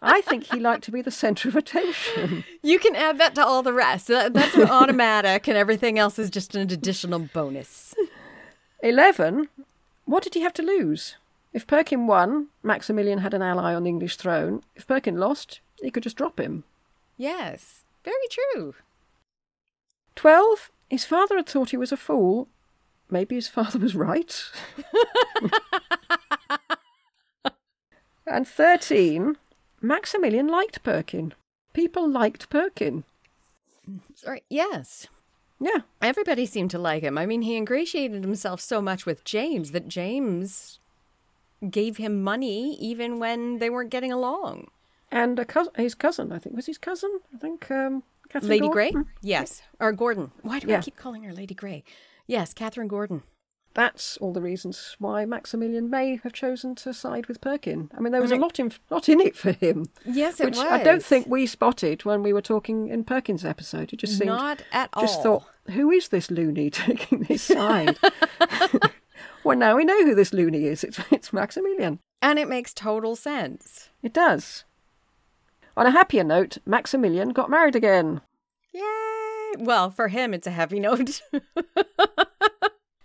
I 0.00 0.20
think 0.22 0.44
he 0.44 0.60
liked 0.60 0.84
to 0.84 0.92
be 0.92 1.02
the 1.02 1.10
centre 1.10 1.48
of 1.48 1.56
attention. 1.56 2.44
You 2.62 2.78
can 2.78 2.94
add 2.94 3.18
that 3.18 3.34
to 3.34 3.44
all 3.44 3.62
the 3.62 3.72
rest. 3.72 4.06
That, 4.06 4.34
that's 4.34 4.54
an 4.54 4.70
automatic, 4.70 5.48
and 5.48 5.56
everything 5.58 5.98
else 5.98 6.18
is 6.18 6.30
just 6.30 6.54
an 6.54 6.62
additional 6.70 7.18
bonus. 7.18 7.94
Eleven, 8.82 9.48
what 10.04 10.22
did 10.22 10.34
he 10.34 10.40
have 10.42 10.54
to 10.54 10.62
lose? 10.62 11.16
If 11.52 11.66
Perkin 11.66 12.06
won, 12.06 12.48
Maximilian 12.62 13.18
had 13.18 13.34
an 13.34 13.42
ally 13.42 13.74
on 13.74 13.84
the 13.84 13.90
English 13.90 14.16
throne. 14.16 14.62
If 14.74 14.86
Perkin 14.86 15.16
lost, 15.16 15.60
he 15.82 15.90
could 15.90 16.02
just 16.02 16.16
drop 16.16 16.40
him. 16.40 16.64
Yes, 17.16 17.84
very 18.04 18.16
true. 18.30 18.74
Twelve, 20.14 20.70
his 20.88 21.04
father 21.04 21.36
had 21.36 21.46
thought 21.48 21.70
he 21.70 21.76
was 21.76 21.92
a 21.92 21.96
fool. 21.96 22.48
Maybe 23.10 23.34
his 23.34 23.48
father 23.48 23.78
was 23.78 23.94
right. 23.94 24.42
and 28.26 28.46
thirteen, 28.46 29.36
Maximilian 29.80 30.48
liked 30.48 30.82
Perkin. 30.82 31.34
People 31.72 32.08
liked 32.08 32.48
Perkin. 32.50 33.04
Sorry. 34.14 34.42
Yes. 34.48 35.06
Yeah, 35.58 35.80
Everybody 36.02 36.44
seemed 36.44 36.70
to 36.72 36.78
like 36.78 37.02
him. 37.02 37.16
I 37.16 37.24
mean, 37.24 37.40
he 37.42 37.56
ingratiated 37.56 38.22
himself 38.22 38.60
so 38.60 38.82
much 38.82 39.06
with 39.06 39.24
James 39.24 39.72
that 39.72 39.88
James 39.88 40.78
gave 41.70 41.96
him 41.96 42.22
money 42.22 42.76
even 42.78 43.18
when 43.18 43.58
they 43.58 43.70
weren't 43.70 43.90
getting 43.90 44.12
along. 44.12 44.68
And 45.10 45.38
a 45.38 45.44
cous- 45.44 45.68
his 45.76 45.94
cousin, 45.94 46.32
I 46.32 46.38
think, 46.38 46.56
was 46.56 46.66
his 46.66 46.78
cousin. 46.78 47.20
I 47.34 47.38
think 47.38 47.70
um, 47.70 48.02
Catherine 48.28 48.50
Lady 48.50 48.68
Grey? 48.68 48.90
Gordon? 48.90 49.10
Yes. 49.22 49.62
Or 49.80 49.92
Gordon. 49.92 50.32
Why 50.42 50.58
do 50.58 50.72
I 50.74 50.80
keep 50.80 50.96
calling 50.96 51.22
her 51.22 51.32
Lady 51.32 51.54
Grey? 51.54 51.84
Yes, 52.26 52.52
Catherine 52.52 52.88
Gordon. 52.88 53.22
That's 53.74 54.16
all 54.16 54.32
the 54.32 54.40
reasons 54.40 54.96
why 54.98 55.26
Maximilian 55.26 55.90
may 55.90 56.16
have 56.22 56.32
chosen 56.32 56.74
to 56.76 56.94
side 56.94 57.26
with 57.26 57.42
Perkin. 57.42 57.90
I 57.94 58.00
mean, 58.00 58.10
there 58.10 58.22
was 58.22 58.32
a 58.32 58.36
lot 58.36 58.58
in 58.58 58.72
lot 58.88 59.06
in 59.06 59.20
it 59.20 59.36
for 59.36 59.52
him. 59.52 59.84
Yes, 60.06 60.40
it 60.40 60.46
which 60.46 60.56
was. 60.56 60.64
I 60.64 60.82
don't 60.82 61.04
think 61.04 61.26
we 61.26 61.44
spotted 61.44 62.06
when 62.06 62.22
we 62.22 62.32
were 62.32 62.40
talking 62.40 62.88
in 62.88 63.04
Perkin's 63.04 63.44
episode. 63.44 63.92
It 63.92 63.98
just 63.98 64.14
seemed 64.16 64.28
Not 64.28 64.62
at 64.72 64.88
all. 64.94 65.02
just 65.02 65.22
thought, 65.22 65.44
who 65.72 65.90
is 65.90 66.08
this 66.08 66.30
loony 66.30 66.70
taking 66.70 67.24
this 67.24 67.42
side? 67.56 67.98
well, 69.44 69.58
now 69.58 69.76
we 69.76 69.84
know 69.84 70.04
who 70.04 70.14
this 70.14 70.32
loony 70.32 70.64
is. 70.64 70.82
It's 70.82 70.98
it's 71.10 71.32
Maximilian. 71.34 71.98
And 72.22 72.38
it 72.38 72.48
makes 72.48 72.72
total 72.72 73.14
sense. 73.14 73.90
It 74.02 74.14
does. 74.14 74.64
On 75.76 75.86
a 75.86 75.90
happier 75.90 76.24
note, 76.24 76.58
Maximilian 76.64 77.30
got 77.30 77.50
married 77.50 77.76
again. 77.76 78.20
Yay! 78.72 79.52
Well, 79.58 79.90
for 79.90 80.08
him, 80.08 80.32
it's 80.32 80.46
a 80.46 80.50
heavy 80.52 80.80
note. 80.80 81.22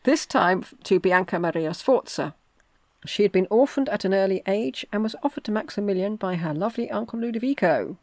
This 0.04 0.26
time 0.26 0.66
to 0.86 1.00
Bianca 1.00 1.38
Maria 1.38 1.76
Sforza. 1.76 2.34
She 3.06 3.22
had 3.22 3.32
been 3.32 3.46
orphaned 3.52 3.88
at 3.90 4.04
an 4.04 4.16
early 4.16 4.42
age 4.48 4.84
and 4.92 5.04
was 5.04 5.16
offered 5.22 5.44
to 5.44 5.52
Maximilian 5.52 6.16
by 6.16 6.36
her 6.38 6.56
lovely 6.56 6.90
uncle 6.90 7.20
Ludovico. 7.20 7.98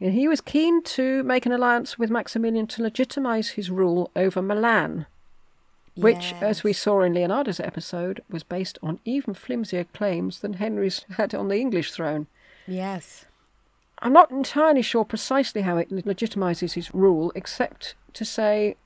And 0.00 0.14
he 0.14 0.26
was 0.26 0.40
keen 0.40 0.82
to 0.82 1.22
make 1.22 1.46
an 1.46 1.52
alliance 1.52 1.96
with 1.96 2.10
Maximilian 2.10 2.66
to 2.68 2.82
legitimize 2.82 3.50
his 3.50 3.70
rule 3.70 4.10
over 4.16 4.42
Milan, 4.42 5.06
which, 5.94 6.34
as 6.40 6.64
we 6.64 6.72
saw 6.72 7.02
in 7.02 7.14
Leonardo's 7.14 7.60
episode, 7.60 8.20
was 8.28 8.42
based 8.42 8.76
on 8.82 8.98
even 9.04 9.32
flimsier 9.32 9.84
claims 9.84 10.40
than 10.40 10.54
Henry's 10.54 11.04
had 11.16 11.36
on 11.36 11.46
the 11.46 11.56
English 11.60 11.92
throne. 11.92 12.26
yes. 12.66 13.26
I'm 14.00 14.12
not 14.12 14.30
entirely 14.30 14.82
sure 14.82 15.04
precisely 15.04 15.62
how 15.62 15.76
it 15.76 15.90
legitimizes 15.90 16.74
his 16.74 16.94
rule, 16.94 17.32
except 17.34 17.94
to 18.14 18.24
say, 18.24 18.76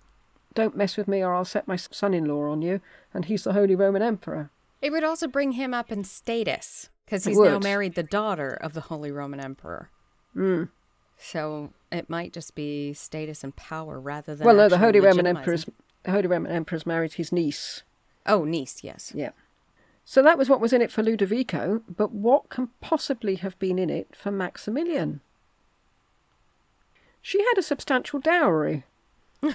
don't 0.55 0.76
mess 0.76 0.97
with 0.97 1.09
me 1.09 1.22
or 1.22 1.34
I'll 1.34 1.44
set 1.44 1.68
my 1.68 1.76
son 1.76 2.14
in 2.14 2.24
law 2.24 2.51
on 2.51 2.62
you, 2.62 2.80
and 3.12 3.26
he's 3.26 3.44
the 3.44 3.52
Holy 3.52 3.74
Roman 3.74 4.02
Emperor. 4.02 4.51
It 4.80 4.90
would 4.90 5.05
also 5.05 5.28
bring 5.28 5.52
him 5.52 5.72
up 5.72 5.93
in 5.93 6.05
status 6.05 6.89
because 7.05 7.24
he's 7.24 7.39
now 7.39 7.59
married 7.59 7.94
the 7.94 8.02
daughter 8.02 8.51
of 8.51 8.72
the 8.72 8.82
Holy 8.82 9.10
Roman 9.10 9.40
Emperor. 9.40 9.90
Mm. 10.36 10.70
So 11.18 11.70
it 11.93 12.10
might 12.10 12.32
just 12.32 12.55
be 12.55 12.93
status 12.93 13.44
and 13.44 13.55
power 13.55 14.01
rather 14.01 14.34
than. 14.34 14.44
Well, 14.44 14.56
no, 14.56 14.68
the 14.68 14.78
Holy 14.78 14.98
Roman. 14.98 15.26
Emperor's 15.26 15.66
the 16.02 16.10
Holy 16.10 16.26
Roman 16.26 16.51
Emperor's 16.51 16.84
married 16.84 17.14
his 17.14 17.30
niece. 17.30 17.82
Oh, 18.26 18.44
niece, 18.44 18.82
yes. 18.82 19.12
Yeah. 19.14 19.30
So 20.05 20.23
that 20.23 20.37
was 20.39 20.49
what 20.49 20.61
was 20.61 20.73
in 20.73 20.83
it 20.83 20.91
for 20.91 21.03
Ludovico, 21.03 21.83
but 21.89 22.12
what 22.12 22.49
can 22.49 22.70
possibly 22.81 23.37
have 23.37 23.59
been 23.59 23.79
in 23.79 23.89
it 23.91 24.15
for 24.16 24.31
Maximilian? 24.31 25.20
She 27.20 27.39
had 27.41 27.57
a 27.57 27.62
substantial 27.62 28.19
dowry. 28.19 28.85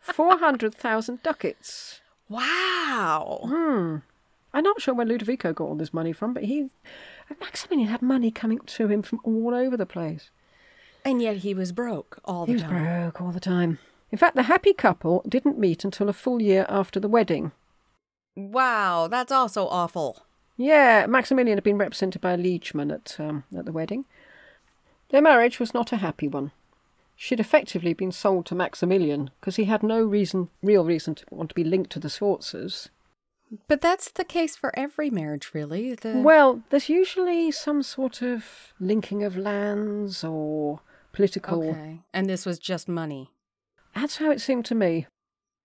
400,000 0.00 1.22
ducats. 1.22 2.00
Wow. 2.28 3.40
Hmm. 3.44 3.96
I'm 4.52 4.64
not 4.64 4.80
sure 4.80 4.94
where 4.94 5.06
Ludovico 5.06 5.52
got 5.52 5.64
all 5.64 5.76
this 5.76 5.94
money 5.94 6.12
from, 6.12 6.34
but 6.34 6.44
he. 6.44 6.70
Maximilian 7.40 7.88
had 7.88 8.02
money 8.02 8.30
coming 8.30 8.58
to 8.66 8.88
him 8.88 9.02
from 9.02 9.20
all 9.22 9.54
over 9.54 9.76
the 9.76 9.86
place. 9.86 10.30
And 11.04 11.22
yet 11.22 11.38
he 11.38 11.54
was 11.54 11.72
broke 11.72 12.18
all 12.24 12.44
the 12.46 12.50
He 12.50 12.54
was 12.54 12.62
time. 12.62 12.84
broke 12.84 13.20
all 13.20 13.30
the 13.32 13.40
time. 13.40 13.78
In 14.10 14.18
fact, 14.18 14.34
the 14.34 14.42
happy 14.44 14.72
couple 14.72 15.22
didn't 15.28 15.58
meet 15.58 15.84
until 15.84 16.08
a 16.08 16.12
full 16.12 16.42
year 16.42 16.66
after 16.68 16.98
the 16.98 17.08
wedding. 17.08 17.52
Wow, 18.36 19.08
that's 19.08 19.32
also 19.32 19.66
awful. 19.66 20.24
Yeah, 20.56 21.06
Maximilian 21.06 21.56
had 21.56 21.64
been 21.64 21.78
represented 21.78 22.20
by 22.20 22.32
a 22.32 22.38
liegeman 22.38 22.92
at, 22.92 23.16
um, 23.18 23.44
at 23.56 23.64
the 23.64 23.72
wedding. 23.72 24.04
Their 25.08 25.22
marriage 25.22 25.58
was 25.58 25.74
not 25.74 25.92
a 25.92 25.96
happy 25.96 26.28
one. 26.28 26.52
She'd 27.16 27.40
effectively 27.40 27.92
been 27.92 28.12
sold 28.12 28.46
to 28.46 28.54
Maximilian 28.54 29.30
because 29.40 29.56
he 29.56 29.64
had 29.64 29.82
no 29.82 30.02
reason, 30.02 30.48
real 30.62 30.84
reason 30.84 31.14
to 31.16 31.24
want 31.30 31.50
to 31.50 31.54
be 31.54 31.64
linked 31.64 31.90
to 31.92 32.00
the 32.00 32.08
Sforzas. 32.08 32.88
But 33.68 33.80
that's 33.80 34.10
the 34.10 34.24
case 34.24 34.56
for 34.56 34.78
every 34.78 35.10
marriage, 35.10 35.50
really. 35.52 35.94
The... 35.94 36.20
Well, 36.24 36.62
there's 36.70 36.88
usually 36.88 37.50
some 37.50 37.82
sort 37.82 38.22
of 38.22 38.72
linking 38.78 39.24
of 39.24 39.36
lands 39.36 40.22
or 40.22 40.80
political. 41.12 41.62
okay. 41.70 42.00
And 42.14 42.28
this 42.28 42.46
was 42.46 42.58
just 42.58 42.88
money. 42.88 43.30
That's 43.94 44.18
how 44.18 44.30
it 44.30 44.40
seemed 44.40 44.64
to 44.66 44.74
me. 44.74 45.06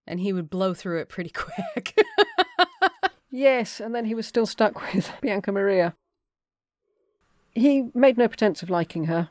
And 0.08 0.20
he 0.20 0.34
would 0.34 0.50
blow 0.50 0.74
through 0.74 1.00
it 1.00 1.10
pretty 1.10 1.30
quick. 1.34 1.96
Yes, 3.36 3.82
and 3.82 3.94
then 3.94 4.06
he 4.06 4.16
was 4.16 4.26
still 4.26 4.46
stuck 4.46 4.94
with 4.94 5.12
Bianca 5.22 5.52
Maria. 5.52 5.94
He 7.52 7.90
made 7.94 8.18
no 8.18 8.30
pretense 8.30 8.64
of 8.64 8.70
liking 8.70 9.06
her. 9.06 9.30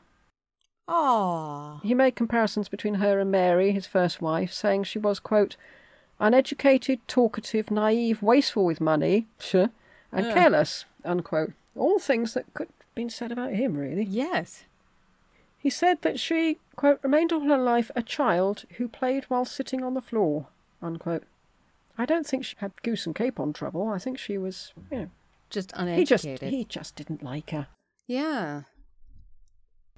Ah. 0.87 1.79
He 1.81 1.95
made 1.95 2.15
comparisons 2.15 2.69
between 2.69 2.95
her 2.95 3.19
and 3.19 3.31
Mary, 3.31 3.71
his 3.71 3.87
first 3.87 4.21
wife, 4.21 4.53
saying 4.53 4.83
she 4.83 4.99
was, 4.99 5.19
quote, 5.19 5.55
uneducated, 6.19 6.99
talkative, 7.07 7.71
naive, 7.71 8.21
wasteful 8.21 8.65
with 8.65 8.79
money, 8.79 9.25
sure, 9.39 9.71
and 10.11 10.27
Ugh. 10.27 10.33
careless, 10.33 10.85
unquote. 11.03 11.53
All 11.75 11.97
things 11.97 12.35
that 12.35 12.53
could 12.53 12.67
have 12.67 12.95
been 12.95 13.09
said 13.09 13.31
about 13.31 13.53
him, 13.53 13.75
really. 13.75 14.03
Yes. 14.03 14.65
He 15.57 15.71
said 15.71 16.03
that 16.03 16.19
she, 16.19 16.59
quote, 16.75 16.99
remained 17.01 17.33
all 17.33 17.41
her 17.41 17.57
life 17.57 17.89
a 17.95 18.03
child 18.03 18.65
who 18.77 18.87
played 18.87 19.23
while 19.25 19.45
sitting 19.45 19.83
on 19.83 19.95
the 19.95 20.01
floor, 20.01 20.45
unquote. 20.79 21.23
I 21.97 22.05
don't 22.05 22.25
think 22.27 22.43
she 22.45 22.55
had 22.59 22.71
goose 22.83 23.05
and 23.05 23.15
capon 23.15 23.53
trouble. 23.53 23.87
I 23.87 23.97
think 23.99 24.17
she 24.17 24.37
was, 24.37 24.73
you 24.91 24.97
know, 24.97 25.09
Just 25.49 25.71
uneducated. 25.75 25.99
he 26.01 26.05
just 26.37 26.53
he 26.55 26.65
just 26.65 26.95
didn't 26.95 27.23
like 27.23 27.51
her. 27.51 27.67
Yeah. 28.07 28.63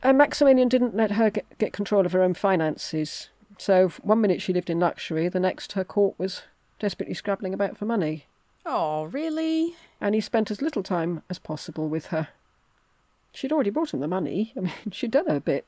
And 0.04 0.18
Maximilian 0.18 0.68
didn't 0.70 0.96
let 0.96 1.12
her 1.12 1.30
get, 1.32 1.46
get 1.58 1.74
control 1.74 2.06
of 2.06 2.12
her 2.12 2.22
own 2.22 2.34
finances. 2.36 3.30
So 3.58 3.90
one 4.04 4.22
minute 4.22 4.42
she 4.42 4.54
lived 4.54 4.70
in 4.70 4.80
luxury, 4.80 5.28
the 5.28 5.40
next 5.40 5.74
her 5.74 5.84
court 5.84 6.14
was 6.20 6.44
desperately 6.80 7.16
scrabbling 7.16 7.54
about 7.54 7.78
for 7.78 7.86
money. 7.86 8.26
Oh, 8.66 9.06
really? 9.06 9.76
And 10.00 10.14
he 10.14 10.22
spent 10.22 10.52
as 10.52 10.62
little 10.62 10.84
time 10.84 11.24
as 11.30 11.40
possible 11.40 11.90
with 11.90 12.08
her. 12.08 12.28
She'd 13.34 13.52
already 13.52 13.70
brought 13.72 13.94
him 13.94 14.00
the 14.00 14.08
money. 14.08 14.54
I 14.58 14.60
mean, 14.60 14.74
she'd 14.92 15.12
done 15.12 15.28
her 15.28 15.40
bit. 15.40 15.66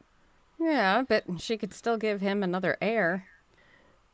Yeah, 0.60 1.04
but 1.08 1.24
she 1.40 1.58
could 1.58 1.74
still 1.74 1.98
give 1.98 2.22
him 2.22 2.44
another 2.44 2.78
heir. 2.82 3.26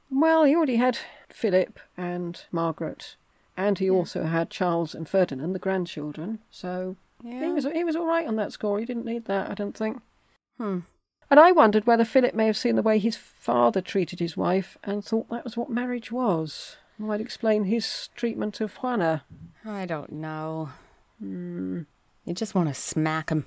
Well, 0.09 0.43
he 0.43 0.55
already 0.55 0.77
had 0.77 0.97
Philip 1.29 1.79
and 1.97 2.43
Margaret, 2.51 3.15
and 3.57 3.79
he 3.79 3.89
also 3.89 4.23
had 4.23 4.49
Charles 4.49 4.93
and 4.95 5.07
Ferdinand, 5.09 5.53
the 5.53 5.59
grandchildren. 5.59 6.39
So 6.51 6.95
he 7.23 7.47
was 7.47 7.65
he 7.65 7.83
was 7.83 7.95
all 7.95 8.05
right 8.05 8.27
on 8.27 8.35
that 8.35 8.51
score. 8.53 8.79
He 8.79 8.85
didn't 8.85 9.05
need 9.05 9.25
that, 9.25 9.49
I 9.49 9.53
don't 9.53 9.75
think. 9.75 10.01
Hmm. 10.57 10.79
And 11.29 11.39
I 11.39 11.51
wondered 11.51 11.87
whether 11.87 12.05
Philip 12.05 12.35
may 12.35 12.45
have 12.45 12.57
seen 12.57 12.75
the 12.75 12.83
way 12.83 12.99
his 12.99 13.17
father 13.17 13.81
treated 13.81 14.19
his 14.19 14.37
wife 14.37 14.77
and 14.83 15.03
thought 15.03 15.29
that 15.29 15.43
was 15.43 15.57
what 15.57 15.69
marriage 15.71 16.11
was. 16.11 16.77
Might 16.97 17.19
explain 17.19 17.65
his 17.65 18.09
treatment 18.15 18.61
of 18.61 18.75
Juana. 18.75 19.23
I 19.65 19.85
don't 19.85 20.11
know. 20.13 20.69
Hmm. 21.19 21.81
You 22.25 22.33
just 22.33 22.55
want 22.55 22.69
to 22.69 22.73
smack 22.73 23.29
him. 23.29 23.45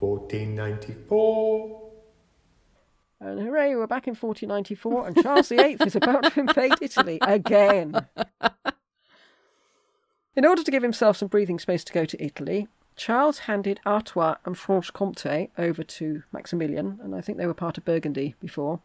1494. 0.00 1.87
And 3.20 3.40
hooray, 3.40 3.74
we're 3.74 3.88
back 3.88 4.06
in 4.06 4.14
1494, 4.14 5.08
and 5.08 5.22
Charles 5.22 5.48
VIII 5.48 5.76
is 5.84 5.96
about 5.96 6.32
to 6.32 6.40
invade 6.40 6.74
Italy 6.80 7.18
again. 7.20 8.06
In 10.36 10.46
order 10.46 10.62
to 10.62 10.70
give 10.70 10.84
himself 10.84 11.16
some 11.16 11.26
breathing 11.26 11.58
space 11.58 11.82
to 11.82 11.92
go 11.92 12.04
to 12.04 12.24
Italy, 12.24 12.68
Charles 12.94 13.40
handed 13.40 13.80
Artois 13.84 14.36
and 14.44 14.56
Franche-Comté 14.56 15.50
over 15.58 15.82
to 15.82 16.22
Maximilian, 16.30 17.00
and 17.02 17.12
I 17.12 17.20
think 17.20 17.38
they 17.38 17.46
were 17.46 17.54
part 17.54 17.76
of 17.76 17.84
Burgundy 17.84 18.36
before. 18.38 18.78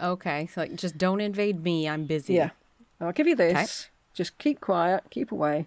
Okay, 0.00 0.46
so 0.46 0.62
like, 0.62 0.74
just 0.74 0.96
don't 0.96 1.20
invade 1.20 1.62
me. 1.62 1.86
I'm 1.86 2.06
busy. 2.06 2.34
Yeah. 2.34 2.50
I'll 3.02 3.12
give 3.12 3.26
you 3.26 3.36
this. 3.36 3.52
Okay. 3.52 3.66
Just 4.14 4.38
keep 4.38 4.62
quiet, 4.62 5.04
keep 5.10 5.30
away. 5.30 5.66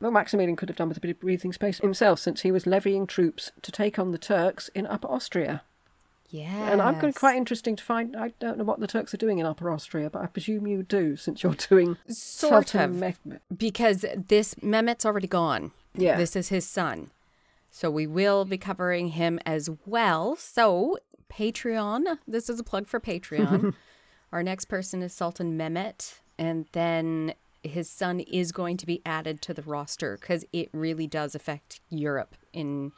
Well, 0.00 0.12
Maximilian 0.12 0.54
could 0.54 0.68
have 0.68 0.78
done 0.78 0.88
with 0.88 0.98
a 0.98 1.00
bit 1.00 1.10
of 1.10 1.20
breathing 1.20 1.52
space 1.52 1.78
himself 1.78 2.20
since 2.20 2.42
he 2.42 2.52
was 2.52 2.64
levying 2.64 3.08
troops 3.08 3.50
to 3.62 3.72
take 3.72 3.98
on 3.98 4.12
the 4.12 4.18
Turks 4.18 4.70
in 4.72 4.86
Upper 4.86 5.08
Austria. 5.08 5.62
Yeah. 6.32 6.72
And 6.72 6.80
I'm 6.80 6.98
going 6.98 7.12
quite 7.12 7.36
interesting 7.36 7.76
to 7.76 7.84
find. 7.84 8.16
I 8.16 8.32
don't 8.40 8.56
know 8.56 8.64
what 8.64 8.80
the 8.80 8.86
Turks 8.86 9.12
are 9.12 9.18
doing 9.18 9.38
in 9.38 9.44
Upper 9.44 9.70
Austria, 9.70 10.08
but 10.08 10.22
I 10.22 10.26
presume 10.26 10.66
you 10.66 10.82
do 10.82 11.14
since 11.14 11.42
you're 11.42 11.54
doing 11.68 11.98
Sort 12.08 12.68
Sultan 12.68 12.80
of. 12.80 12.96
Mehmed. 12.96 13.40
because 13.54 14.06
this 14.16 14.54
Mehmet's 14.56 15.04
already 15.04 15.26
gone. 15.26 15.72
Yeah. 15.94 16.16
This 16.16 16.34
is 16.34 16.48
his 16.48 16.66
son. 16.66 17.10
So 17.70 17.90
we 17.90 18.06
will 18.06 18.46
be 18.46 18.56
covering 18.56 19.08
him 19.08 19.38
as 19.44 19.68
well. 19.84 20.34
So 20.36 20.98
Patreon, 21.30 22.18
this 22.26 22.48
is 22.48 22.58
a 22.58 22.64
plug 22.64 22.86
for 22.86 22.98
Patreon. 22.98 23.74
Our 24.32 24.42
next 24.42 24.64
person 24.66 25.02
is 25.02 25.12
Sultan 25.12 25.58
Mehmet, 25.58 26.14
and 26.38 26.64
then 26.72 27.34
his 27.62 27.90
son 27.90 28.20
is 28.20 28.52
going 28.52 28.78
to 28.78 28.86
be 28.86 29.02
added 29.04 29.42
to 29.42 29.52
the 29.52 29.62
roster 29.62 30.16
because 30.18 30.46
it 30.50 30.70
really 30.72 31.06
does 31.06 31.34
affect 31.34 31.80
Europe 31.90 32.34
in 32.54 32.92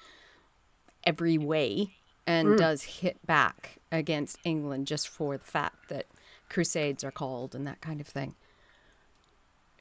every 1.05 1.37
way 1.37 1.97
and 2.27 2.49
mm. 2.49 2.57
does 2.57 2.83
hit 2.83 3.25
back 3.27 3.79
against 3.93 4.39
England 4.45 4.87
just 4.87 5.09
for 5.09 5.37
the 5.37 5.45
fact 5.45 5.89
that 5.89 6.07
crusades 6.49 7.05
are 7.05 7.11
called 7.11 7.55
and 7.55 7.67
that 7.67 7.81
kind 7.81 8.01
of 8.01 8.07
thing. 8.07 8.35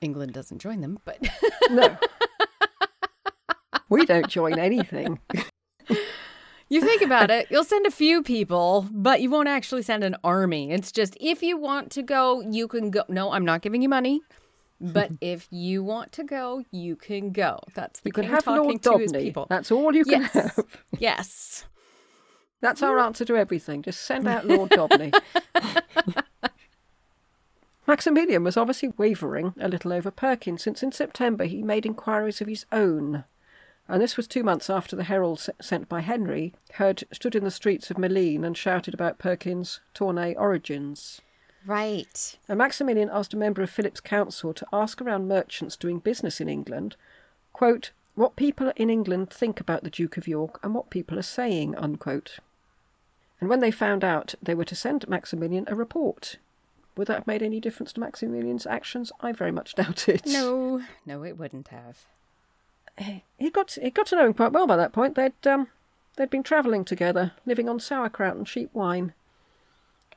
England 0.02 0.34
doesn't 0.34 0.60
join 0.60 0.82
them, 0.82 0.99
but 1.06 1.18
No. 1.70 1.98
we 3.90 4.06
don't 4.06 4.28
join 4.28 4.60
anything. 4.60 5.20
You 6.70 6.82
think 6.82 7.02
about 7.03 7.30
it, 7.30 7.48
you'll 7.52 7.64
send 7.64 7.86
a 7.86 7.91
few 7.91 8.24
people, 8.24 8.88
but 8.91 9.22
you 9.22 9.30
won't 9.30 9.48
actually 9.48 9.84
send 9.84 10.03
an 10.03 10.15
army. 10.24 10.72
It's 10.72 10.91
just 10.91 11.15
if 11.22 11.44
you 11.44 11.57
want 11.57 11.91
to 11.91 12.02
go, 12.02 12.41
you 12.41 12.68
can 12.68 12.90
go. 12.90 13.03
No, 13.07 13.32
I'm 13.32 13.45
not 13.45 13.61
giving 13.61 13.82
you 13.84 13.90
money. 13.90 14.22
But 14.82 15.11
if 15.22 15.48
you 15.52 15.84
want 15.84 16.11
to 16.14 16.24
go, 16.24 16.64
you 16.72 16.95
can 16.95 17.32
go. 17.32 17.60
That's 17.76 17.99
the 17.99 18.10
You 18.10 18.14
can 18.14 18.24
have 18.26 18.45
talking 18.45 18.64
Lord 18.64 18.82
Daubeney. 18.82 19.22
people. 19.22 19.45
That's 19.49 19.72
all 19.72 19.95
you 19.95 20.03
can 20.03 20.22
Yes. 20.22 20.34
have. 20.34 20.60
Yes. 20.98 21.65
That's 22.64 22.81
our 22.81 22.95
mm. 22.95 23.03
answer 23.03 23.26
to 23.26 23.35
everything. 23.35 23.81
Just 23.81 24.03
send 24.03 24.26
out 24.26 24.48
Lord 24.48 24.69
Daubeney. 24.72 25.14
Maximilian 27.85 28.45
was 28.45 28.56
obviously 28.56 28.94
wavering 28.95 29.53
a 29.60 29.68
little 29.68 29.91
over 29.91 30.10
Perkin, 30.10 30.57
since 30.57 30.81
in 30.81 30.94
September 30.94 31.44
he 31.44 31.61
made 31.61 31.85
inquiries 31.85 32.40
of 32.40 32.48
his 32.48 32.65
own. 32.72 33.26
And 33.90 34.02
this 34.02 34.15
was 34.15 34.30
two 34.30 34.44
months 34.44 34.69
after 34.69 34.95
the 34.95 35.03
herald 35.03 35.45
sent 35.60 35.90
by 35.90 35.99
Henry 35.99 36.53
had 36.76 37.03
stood 37.11 37.35
in 37.35 37.44
the 37.44 37.52
streets 37.52 37.91
of 37.91 37.98
Malines 37.98 38.45
and 38.45 38.56
shouted 38.56 38.94
about 38.94 39.19
Perkin's 39.19 39.81
Tournay 39.94 40.34
origins. 40.35 41.19
Right. 41.65 42.38
And 42.48 42.57
Maximilian 42.57 43.10
asked 43.11 43.34
a 43.34 43.38
member 43.38 43.61
of 43.61 43.69
Philip's 43.72 43.99
council 43.99 44.53
to 44.53 44.65
ask 44.72 45.02
around 45.02 45.27
merchants 45.27 45.76
doing 45.76 45.99
business 45.99 46.40
in 46.40 46.48
England, 46.48 46.95
quote, 47.52 47.91
what 48.15 48.38
people 48.38 48.72
in 48.77 48.90
England 48.90 49.31
think 49.31 49.60
about 49.60 49.84
the 49.84 49.90
Duke 49.90 50.15
of 50.15 50.30
York 50.30 50.61
and 50.64 50.73
what 50.73 50.90
people 50.90 51.19
are 51.19 51.23
saying, 51.23 51.76
unquote. 51.76 52.40
And 53.44 53.49
when 53.49 53.60
they 53.60 53.72
found 53.72 54.06
out, 54.06 54.36
they 54.41 54.56
were 54.56 54.64
to 54.64 54.74
send 54.74 55.06
Maximilian 55.10 55.65
a 55.68 55.76
report. 55.76 56.38
Would 56.95 57.07
that 57.07 57.18
have 57.18 57.28
made 57.28 57.44
any 57.44 57.60
difference 57.60 57.91
to 57.91 57.99
Maximilian's 57.99 58.65
actions? 58.65 59.11
I 59.20 59.34
very 59.34 59.52
much 59.52 59.76
doubt 59.76 60.07
it. 60.07 60.26
No, 60.26 60.82
no, 61.06 61.26
it 61.26 61.38
wouldn't 61.38 61.68
have. 61.68 62.06
He 62.98 63.49
got 63.49 63.72
he 63.72 63.90
got 63.90 64.06
to 64.07 64.15
know 64.15 64.28
him 64.28 64.34
quite 64.34 64.53
well 64.53 64.65
by 64.65 64.78
that 64.78 64.94
point. 64.94 65.15
They'd 65.15 65.45
um 65.45 65.68
they'd 66.15 66.30
been 66.30 66.41
travelling 66.41 66.86
together, 66.86 67.34
living 67.45 67.68
on 67.68 67.82
sauerkraut 67.82 68.38
and 68.38 68.48
cheap 68.48 68.70
wine. 68.72 69.11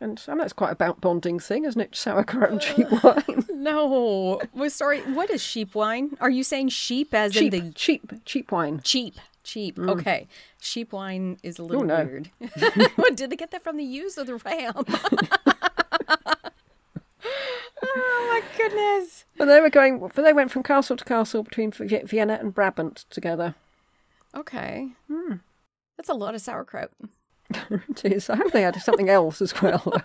And 0.01 0.23
I 0.29 0.31
mean, 0.31 0.39
that's 0.39 0.53
quite 0.53 0.71
a 0.71 0.77
bout 0.77 1.01
bonding 1.01 1.41
thing, 1.41 1.65
isn't 1.65 1.81
it? 1.81 1.97
Sauerkraut 1.97 2.53
and 2.53 2.61
cheap 2.61 2.87
wine. 3.03 3.45
No. 3.57 4.41
Well, 4.55 4.71
sorry. 4.71 5.01
What 5.01 5.31
is 5.31 5.43
sheep 5.43 5.75
wine? 5.75 6.17
Are 6.21 6.31
you 6.31 6.45
saying 6.45 6.69
sheep 6.69 7.13
as 7.13 7.33
cheap, 7.33 7.53
in 7.53 7.67
the 7.67 7.73
cheap, 7.73 8.13
cheap 8.25 8.53
wine. 8.53 8.81
cheap? 8.85 9.17
Cheap. 9.47 9.77
Mm. 9.77 9.89
Okay. 9.91 10.27
Sheep 10.61 10.93
wine 10.93 11.39
is 11.45 11.61
a 11.61 11.63
little 11.63 11.85
no. 11.85 12.05
weird. 12.05 12.31
what, 12.97 13.17
did 13.17 13.31
they 13.31 13.37
get 13.37 13.53
that 13.53 13.63
from 13.63 13.77
the 13.77 13.85
ewes 13.85 14.19
or 14.19 14.25
the 14.25 14.35
ram? 14.39 14.75
oh 17.83 18.27
my 18.29 18.43
goodness. 18.57 19.25
But 19.39 19.45
they 19.45 19.61
were 19.61 19.71
going. 19.71 20.01
But 20.01 20.17
they 20.17 20.33
went 20.33 20.51
from 20.51 20.65
castle 20.65 20.97
to 20.97 21.05
castle 21.05 21.45
between 21.45 21.71
Vienna 21.71 22.39
and 22.41 22.53
Brabant 22.53 23.05
together. 23.09 23.55
Okay. 24.35 24.89
Hmm. 25.07 25.35
That's 25.97 26.09
a 26.09 26.15
lot 26.15 26.35
of 26.35 26.41
sauerkraut. 26.41 26.91
it 27.71 28.05
is. 28.05 28.29
I 28.29 28.35
hope 28.35 28.51
they 28.51 28.63
had 28.63 28.75
something 28.83 29.09
else 29.09 29.41
as 29.41 29.63
well. 29.63 30.03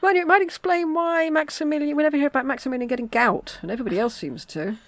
well, 0.00 0.16
it 0.16 0.26
might 0.26 0.40
explain 0.40 0.94
why 0.94 1.28
Maximilian. 1.28 1.94
We 1.94 2.02
never 2.02 2.16
hear 2.16 2.28
about 2.28 2.46
Maximilian 2.46 2.88
getting 2.88 3.08
gout, 3.08 3.58
and 3.60 3.70
everybody 3.70 3.98
else 3.98 4.14
seems 4.16 4.46
to. 4.46 4.78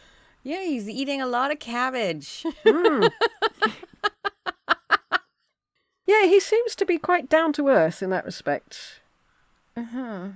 Yeah, 0.48 0.64
he's 0.64 0.88
eating 0.88 1.20
a 1.20 1.26
lot 1.26 1.52
of 1.52 1.58
cabbage. 1.58 2.42
Yeah, 6.06 6.24
he 6.24 6.40
seems 6.40 6.74
to 6.76 6.86
be 6.86 6.96
quite 6.96 7.28
down 7.28 7.52
to 7.52 7.68
earth 7.68 8.02
in 8.02 8.08
that 8.10 8.24
respect. 8.24 9.00
Uh 9.76 9.84
huh. 9.92 10.28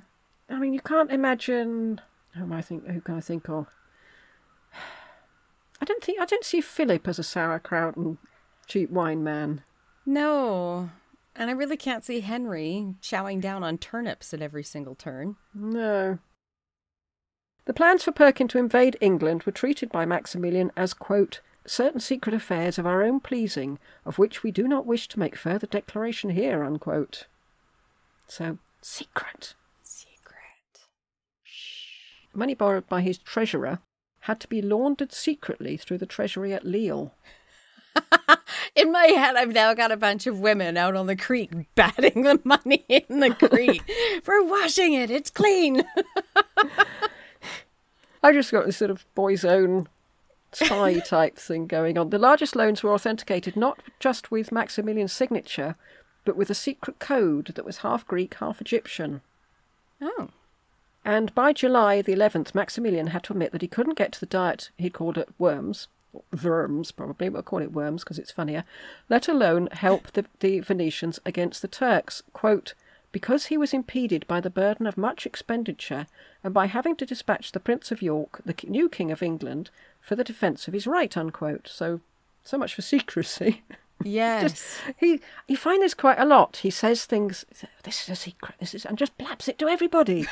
I 0.51 0.59
mean, 0.59 0.75
you 0.75 0.81
can't 0.81 1.11
imagine. 1.11 1.99
Who 2.35 2.43
am 2.43 2.53
I 2.53 2.61
think? 2.61 2.87
Who 2.87 3.01
can 3.01 3.15
I 3.17 3.21
think 3.21 3.49
of? 3.49 3.69
I 5.81 5.87
don't 5.87 6.05
think 6.05 6.21
I 6.21 6.27
don't 6.27 6.45
see 6.45 6.61
Philip 6.61 7.09
as 7.09 7.19
a 7.19 7.23
sauerkraut 7.23 7.97
and 7.97 8.19
cheap 8.67 8.91
wine 8.91 9.25
man. 9.25 9.63
no. 10.05 10.91
And 11.35 11.49
I 11.49 11.55
really 11.55 11.79
can't 11.79 12.05
see 12.05 12.21
Henry 12.21 12.97
chowing 13.01 13.41
down 13.41 13.65
on 13.65 13.79
turnips 13.79 14.35
at 14.35 14.43
every 14.43 14.63
single 14.63 14.95
turn. 14.95 15.37
No. 15.55 16.19
The 17.65 17.73
plans 17.73 18.03
for 18.03 18.13
Perkin 18.13 18.49
to 18.49 18.59
invade 18.59 18.97
England 19.01 19.45
were 19.45 19.53
treated 19.53 19.93
by 19.93 20.05
Maximilian 20.05 20.73
as, 20.77 20.95
quote, 20.95 21.41
certain 21.65 22.01
secret 22.01 22.35
affairs 22.35 22.77
of 22.77 22.87
our 22.87 23.03
own 23.03 23.21
pleasing, 23.21 23.79
of 24.05 24.19
which 24.19 24.43
we 24.43 24.51
do 24.51 24.67
not 24.67 24.87
wish 24.87 25.07
to 25.09 25.19
make 25.21 25.37
further 25.37 25.67
declaration 25.67 26.31
here, 26.31 26.65
unquote. 26.65 27.27
So, 28.27 28.59
secret. 28.81 29.55
Secret. 29.83 30.87
Money 32.35 32.55
borrowed 32.55 32.89
by 32.89 33.01
his 33.01 33.19
treasurer 33.19 33.79
had 34.21 34.41
to 34.41 34.49
be 34.49 34.63
laundered 34.63 35.13
secretly 35.13 35.77
through 35.77 35.99
the 35.99 36.07
treasury 36.07 36.53
at 36.53 36.65
Lille. 36.65 37.15
In 38.75 38.91
my 38.91 39.07
head, 39.07 39.37
I've 39.37 39.53
now 39.53 39.75
got 39.75 39.93
a 39.93 39.97
bunch 39.97 40.27
of 40.27 40.41
women 40.41 40.77
out 40.77 40.97
on 40.97 41.07
the 41.07 41.17
creek 41.17 41.51
batting 41.75 42.23
the 42.23 42.41
money 42.43 42.85
in 42.89 43.21
the 43.21 43.35
creek. 43.35 43.83
We're 44.27 44.45
washing 44.45 44.95
it. 44.95 45.11
It's 45.11 45.31
clean. 45.31 45.83
I 48.23 48.33
just 48.33 48.53
got 48.53 48.67
this 48.67 48.77
sort 48.77 48.91
of 48.91 49.05
boy's 49.15 49.45
own 49.45 49.89
spy 50.53 50.99
type 51.05 51.37
thing 51.37 51.67
going 51.67 51.99
on. 51.99 52.11
The 52.11 52.19
largest 52.19 52.55
loans 52.55 52.83
were 52.83 52.93
authenticated 52.93 53.57
not 53.57 53.81
just 53.99 54.31
with 54.31 54.53
Maximilian's 54.53 55.13
signature, 55.13 55.77
but 56.25 56.37
with 56.37 56.51
a 56.51 56.55
secret 56.55 56.99
code 56.99 57.47
that 57.55 57.65
was 57.65 57.79
half 57.79 58.07
Greek, 58.07 58.35
half 58.35 58.61
Egyptian. 58.61 59.23
Oh. 60.01 60.29
And 61.05 61.35
by 61.35 61.53
July 61.53 62.01
the 62.01 62.15
11th, 62.15 62.55
Maximilian 62.55 63.09
had 63.09 63.25
to 63.25 63.33
admit 63.33 63.53
that 63.53 63.63
he 63.63 63.69
couldn't 63.69 63.99
get 63.99 64.13
to 64.13 64.21
the 64.21 64.27
diet 64.27 64.71
he 64.79 64.89
called 64.89 65.19
it 65.19 65.29
worms, 65.39 65.89
or 66.13 66.23
worms 66.45 66.93
probably, 66.93 67.29
we'll 67.29 67.43
call 67.43 67.61
it 67.61 67.73
worms 67.73 68.05
because 68.05 68.19
it's 68.19 68.31
funnier, 68.31 68.65
let 69.09 69.27
alone 69.27 69.69
help 69.73 70.13
the, 70.13 70.27
the 70.39 70.61
Venetians 70.61 71.19
against 71.27 71.61
the 71.61 71.69
Turks. 71.69 72.23
Quote, 72.33 72.75
because 73.13 73.47
he 73.47 73.59
was 73.59 73.75
impeded 73.75 74.27
by 74.27 74.41
the 74.41 74.51
burden 74.51 74.87
of 74.87 74.97
much 74.97 75.27
expenditure 75.27 76.07
and 76.43 76.53
by 76.53 76.67
having 76.67 76.97
to 76.97 77.07
dispatch 77.07 77.53
the 77.53 77.61
Prince 77.61 77.93
of 77.93 78.03
York, 78.03 78.41
the 78.45 78.55
new 78.67 78.89
King 78.89 79.13
of 79.13 79.23
England, 79.23 79.71
for 80.01 80.17
the 80.17 80.25
defence 80.25 80.67
of 80.67 80.75
his 80.75 80.87
right, 80.87 81.17
unquote. 81.17 81.69
So, 81.71 82.01
so 82.43 82.59
much 82.59 82.75
for 82.75 82.83
secrecy. 82.83 83.63
Yes. 84.05 84.79
He 84.97 85.21
you 85.47 85.57
find 85.57 85.81
this 85.81 85.95
quite 85.95 86.19
a 86.19 86.25
lot. 86.25 86.59
He 86.59 86.71
says 86.71 87.05
things. 87.05 87.45
This 87.85 88.03
is 88.03 88.09
a 88.09 88.17
secret. 88.17 88.57
This 88.59 88.75
is 88.75 88.85
and 88.85 88.99
just 88.99 89.17
blabs 89.17 89.47
it 89.47 89.59
to 89.61 89.69
everybody. 89.69 90.27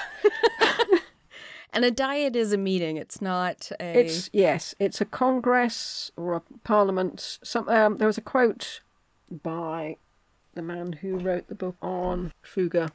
and 1.73 1.85
a 1.85 1.91
diet 1.91 2.37
is 2.37 2.53
a 2.53 2.59
meeting. 2.59 2.97
It's 2.97 3.23
not 3.23 3.71
a. 3.79 4.01
It's 4.01 4.31
yes, 4.33 4.75
it's 4.79 5.01
a 5.01 5.05
congress 5.05 6.11
or 6.17 6.35
a 6.35 6.43
parliament. 6.65 7.39
Some 7.45 7.69
um, 7.69 7.99
there 7.99 8.09
was 8.09 8.19
a 8.19 8.23
quote 8.23 8.81
by 9.31 9.97
the 10.55 10.63
man 10.63 10.95
who 10.95 11.19
wrote 11.19 11.49
the 11.49 11.55
book 11.55 11.77
on 11.81 12.33
Fugger. 12.45 12.91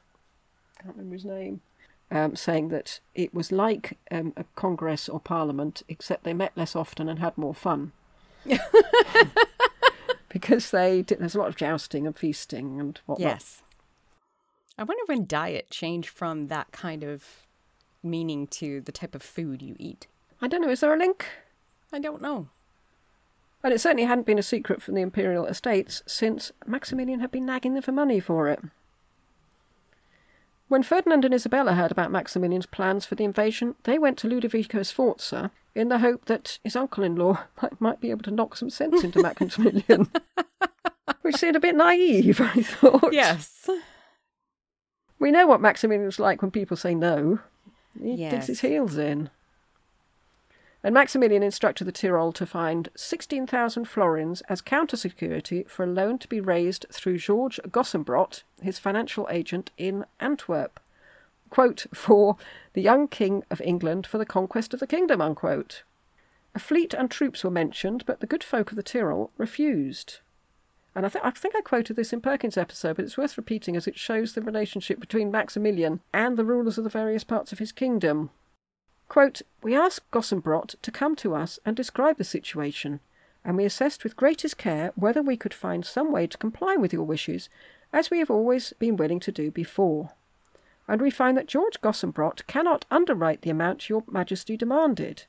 Can't 0.82 0.96
remember 0.96 1.16
his 1.16 1.26
name. 1.26 1.62
Um, 2.12 2.36
saying 2.36 2.70
that 2.70 3.00
it 3.16 3.34
was 3.34 3.52
like 3.52 3.98
um, 4.12 4.34
a 4.38 4.46
congress 4.56 5.10
or 5.10 5.20
parliament, 5.20 5.82
except 5.88 6.24
they 6.24 6.34
met 6.34 6.52
less 6.56 6.76
often 6.76 7.10
and 7.10 7.20
had 7.20 7.38
more 7.38 7.56
fun. 7.56 7.94
because 10.30 10.70
they 10.72 11.02
did, 11.02 11.20
there's 11.20 11.34
a 11.34 11.40
lot 11.40 11.48
of 11.48 11.56
jousting 11.56 12.06
and 12.06 12.16
feasting 12.16 12.80
and 12.80 13.00
whatnot. 13.06 13.28
Yes. 13.28 13.64
I 14.78 14.84
wonder 14.84 15.04
when 15.08 15.26
diet 15.26 15.70
changed 15.72 16.10
from 16.10 16.48
that 16.48 16.72
kind 16.72 17.04
of 17.04 17.48
meaning 18.04 18.46
to 18.48 18.82
the 18.82 18.92
type 18.92 19.16
of 19.16 19.24
food 19.24 19.62
you 19.62 19.76
eat. 19.80 20.08
I 20.42 20.48
don't 20.48 20.62
know. 20.62 20.70
Is 20.70 20.82
there 20.82 20.94
a 20.94 20.98
link? 20.98 21.26
I 21.92 22.00
don't 22.00 22.22
know. 22.22 22.50
And 23.66 23.74
it 23.74 23.82
certainly 23.82 24.04
hadn't 24.04 24.28
been 24.28 24.38
a 24.38 24.44
secret 24.44 24.80
from 24.80 24.94
the 24.94 25.02
imperial 25.02 25.48
estates 25.48 26.04
since 26.06 26.52
Maximilian 26.68 27.20
had 27.20 27.32
been 27.32 27.48
nagging 27.48 27.74
them 27.74 27.82
for 27.82 27.92
money 27.92 28.20
for 28.20 28.48
it. 28.48 28.60
When 30.68 30.84
Ferdinand 30.84 31.26
and 31.26 31.34
Isabella 31.34 31.74
heard 31.74 31.92
about 31.92 32.12
Maximilian's 32.12 32.68
plans 32.68 33.08
for 33.08 33.16
the 33.16 33.24
invasion, 33.24 33.74
they 33.84 33.98
went 33.98 34.20
to 34.20 34.28
Ludovico 34.28 34.84
Sforza 34.84 35.50
in 35.74 35.90
the 35.90 35.98
hope 35.98 36.26
that 36.26 36.60
his 36.64 36.76
uncle-in-law 36.76 37.40
might, 37.64 37.82
might 37.82 38.00
be 38.00 38.12
able 38.12 38.22
to 38.26 38.32
knock 38.32 38.56
some 38.56 38.70
sense 38.70 39.04
into 39.04 39.20
Maximilian. 39.24 40.12
Which 41.24 41.38
seemed 41.38 41.56
a 41.56 41.60
bit 41.60 41.76
naive, 41.76 42.40
I 42.40 42.62
thought. 42.62 43.14
Yes. 43.14 43.68
We 45.18 45.32
know 45.32 45.48
what 45.48 45.60
Maximilian's 45.60 46.20
like 46.20 46.44
when 46.44 46.52
people 46.52 46.78
say 46.78 46.94
no. 46.94 47.40
He 48.00 48.14
Yes. 48.14 48.32
digs 48.32 48.48
his 48.48 48.60
heels 48.62 48.96
in. 48.96 49.32
And 50.86 50.94
Maximilian 50.94 51.42
instructed 51.42 51.86
the 51.86 51.92
Tyrol 51.92 52.32
to 52.34 52.46
find 52.46 52.90
16,000 52.96 53.86
florins 53.86 54.42
as 54.42 54.62
counter 54.62 54.96
security 54.96 55.66
for 55.68 55.84
a 55.84 55.88
loan 55.88 56.20
to 56.20 56.28
be 56.28 56.40
raised 56.40 56.86
through 56.92 57.18
George 57.18 57.60
Gossenbrot, 57.72 58.44
his 58.62 58.78
financial 58.78 59.28
agent 59.32 59.72
in 59.80 60.06
Antwerp. 60.20 60.80
Quote, 61.50 61.88
for 61.92 62.38
the 62.74 62.84
young 62.84 63.08
King 63.08 63.44
of 63.50 63.62
England 63.62 64.06
for 64.06 64.20
the 64.20 64.28
conquest 64.28 64.76
of 64.76 64.80
the 64.80 64.86
kingdom, 64.86 65.22
unquote. 65.22 65.82
A 66.54 66.60
fleet 66.60 66.94
and 66.94 67.10
troops 67.10 67.44
were 67.44 67.50
mentioned, 67.50 68.04
but 68.06 68.20
the 68.20 68.28
good 68.28 68.44
folk 68.44 68.70
of 68.70 68.76
the 68.76 68.84
Tyrol 68.84 69.32
refused. 69.40 70.20
And 70.94 71.04
I, 71.04 71.10
th- 71.10 71.26
I 71.26 71.32
think 71.32 71.56
I 71.56 71.62
quoted 71.62 71.96
this 71.96 72.14
in 72.14 72.22
Perkin's 72.22 72.58
episode, 72.58 72.98
but 72.98 73.06
it's 73.06 73.18
worth 73.18 73.38
repeating 73.38 73.76
as 73.76 73.88
it 73.88 73.98
shows 73.98 74.34
the 74.34 74.42
relationship 74.44 75.00
between 75.00 75.32
Maximilian 75.32 76.02
and 76.14 76.38
the 76.38 76.46
rulers 76.46 76.78
of 76.78 76.84
the 76.84 76.92
various 76.92 77.24
parts 77.24 77.52
of 77.52 77.58
his 77.58 77.72
kingdom. 77.72 78.30
Quote, 79.08 79.42
We 79.62 79.76
asked 79.76 80.10
Gossenbrot 80.12 80.76
to 80.82 80.92
come 80.92 81.16
to 81.18 81.36
us 81.36 81.60
and 81.66 81.76
describe 81.76 82.18
the 82.18 82.24
situation, 82.24 83.00
and 83.44 83.56
we 83.56 83.66
assessed 83.66 84.04
with 84.04 84.16
greatest 84.16 84.58
care 84.58 84.92
whether 84.96 85.22
we 85.22 85.38
could 85.38 85.54
find 85.54 85.86
some 85.86 86.12
way 86.12 86.28
to 86.28 86.38
comply 86.38 86.76
with 86.76 86.92
your 86.92 87.04
wishes, 87.04 87.50
as 87.94 88.10
we 88.10 88.20
have 88.20 88.32
always 88.32 88.74
been 88.80 88.98
willing 88.98 89.20
to 89.22 89.32
do 89.32 89.52
before. 89.52 90.12
And 90.88 91.02
we 91.02 91.10
find 91.10 91.38
that 91.38 91.48
George 91.48 91.80
Gossenbrot 91.82 92.46
cannot 92.48 92.86
underwrite 92.92 93.42
the 93.42 93.50
amount 93.50 93.90
your 93.90 94.04
Majesty 94.08 94.58
demanded. 94.58 95.24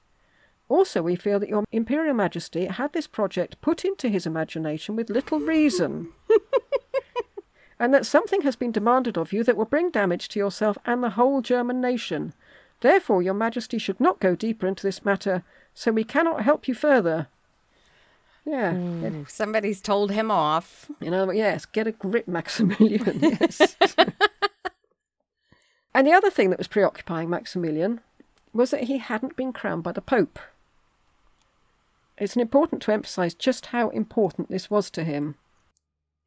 Also, 0.69 1.01
we 1.03 1.15
feel 1.15 1.39
that 1.39 1.49
your 1.49 1.65
Imperial 1.71 2.15
Majesty 2.15 2.67
had 2.67 2.93
this 2.93 3.07
project 3.07 3.61
put 3.61 3.85
into 3.85 4.09
his 4.09 4.27
imagination 4.27 4.97
with 4.97 5.11
little 5.11 5.39
reason, 5.39 6.13
and 7.79 7.95
that 7.95 8.05
something 8.05 8.43
has 8.43 8.57
been 8.57 8.73
demanded 8.73 9.17
of 9.17 9.33
you 9.33 9.45
that 9.45 9.57
will 9.57 9.65
bring 9.65 9.91
damage 9.91 10.29
to 10.29 10.39
yourself 10.39 10.77
and 10.85 11.03
the 11.03 11.11
whole 11.11 11.41
German 11.41 11.81
nation. 11.81 12.33
Therefore, 12.81 13.23
your 13.23 13.35
Majesty 13.35 13.79
should 13.79 14.01
not 14.01 14.21
go 14.21 14.35
deeper 14.35 14.67
into 14.67 14.83
this 14.83 15.05
matter, 15.05 15.43
so 15.75 15.91
we 15.93 16.05
cannot 16.05 16.43
help 16.43 16.69
you 16.69 16.75
further. 16.75 17.29
Yeah, 18.45 18.75
hmm, 18.75 19.05
Ooh, 19.05 19.27
somebody's 19.29 19.81
told 19.81 20.13
him 20.13 20.31
off. 20.31 20.91
you 21.01 21.11
know, 21.11 21.31
yes, 21.33 21.65
get 21.67 21.87
a 21.87 21.93
grip, 21.93 22.29
Maximilian. 22.29 23.21
Yes. 23.41 23.77
and 25.95 26.07
the 26.07 26.13
other 26.13 26.31
thing 26.31 26.51
that 26.51 26.59
was 26.59 26.69
preoccupying 26.69 27.29
Maximilian 27.31 28.01
was 28.53 28.71
that 28.71 28.85
he 28.85 28.99
hadn't 28.99 29.37
been 29.37 29.53
crowned 29.53 29.83
by 29.83 29.93
the 29.93 30.01
Pope. 30.01 30.39
It's 32.19 32.37
important 32.37 32.83
to 32.83 32.93
emphasize 32.93 33.35
just 33.35 33.67
how 33.67 33.89
important 33.91 34.49
this 34.49 34.71
was 34.71 34.91
to 34.91 35.05
him. 35.05 35.35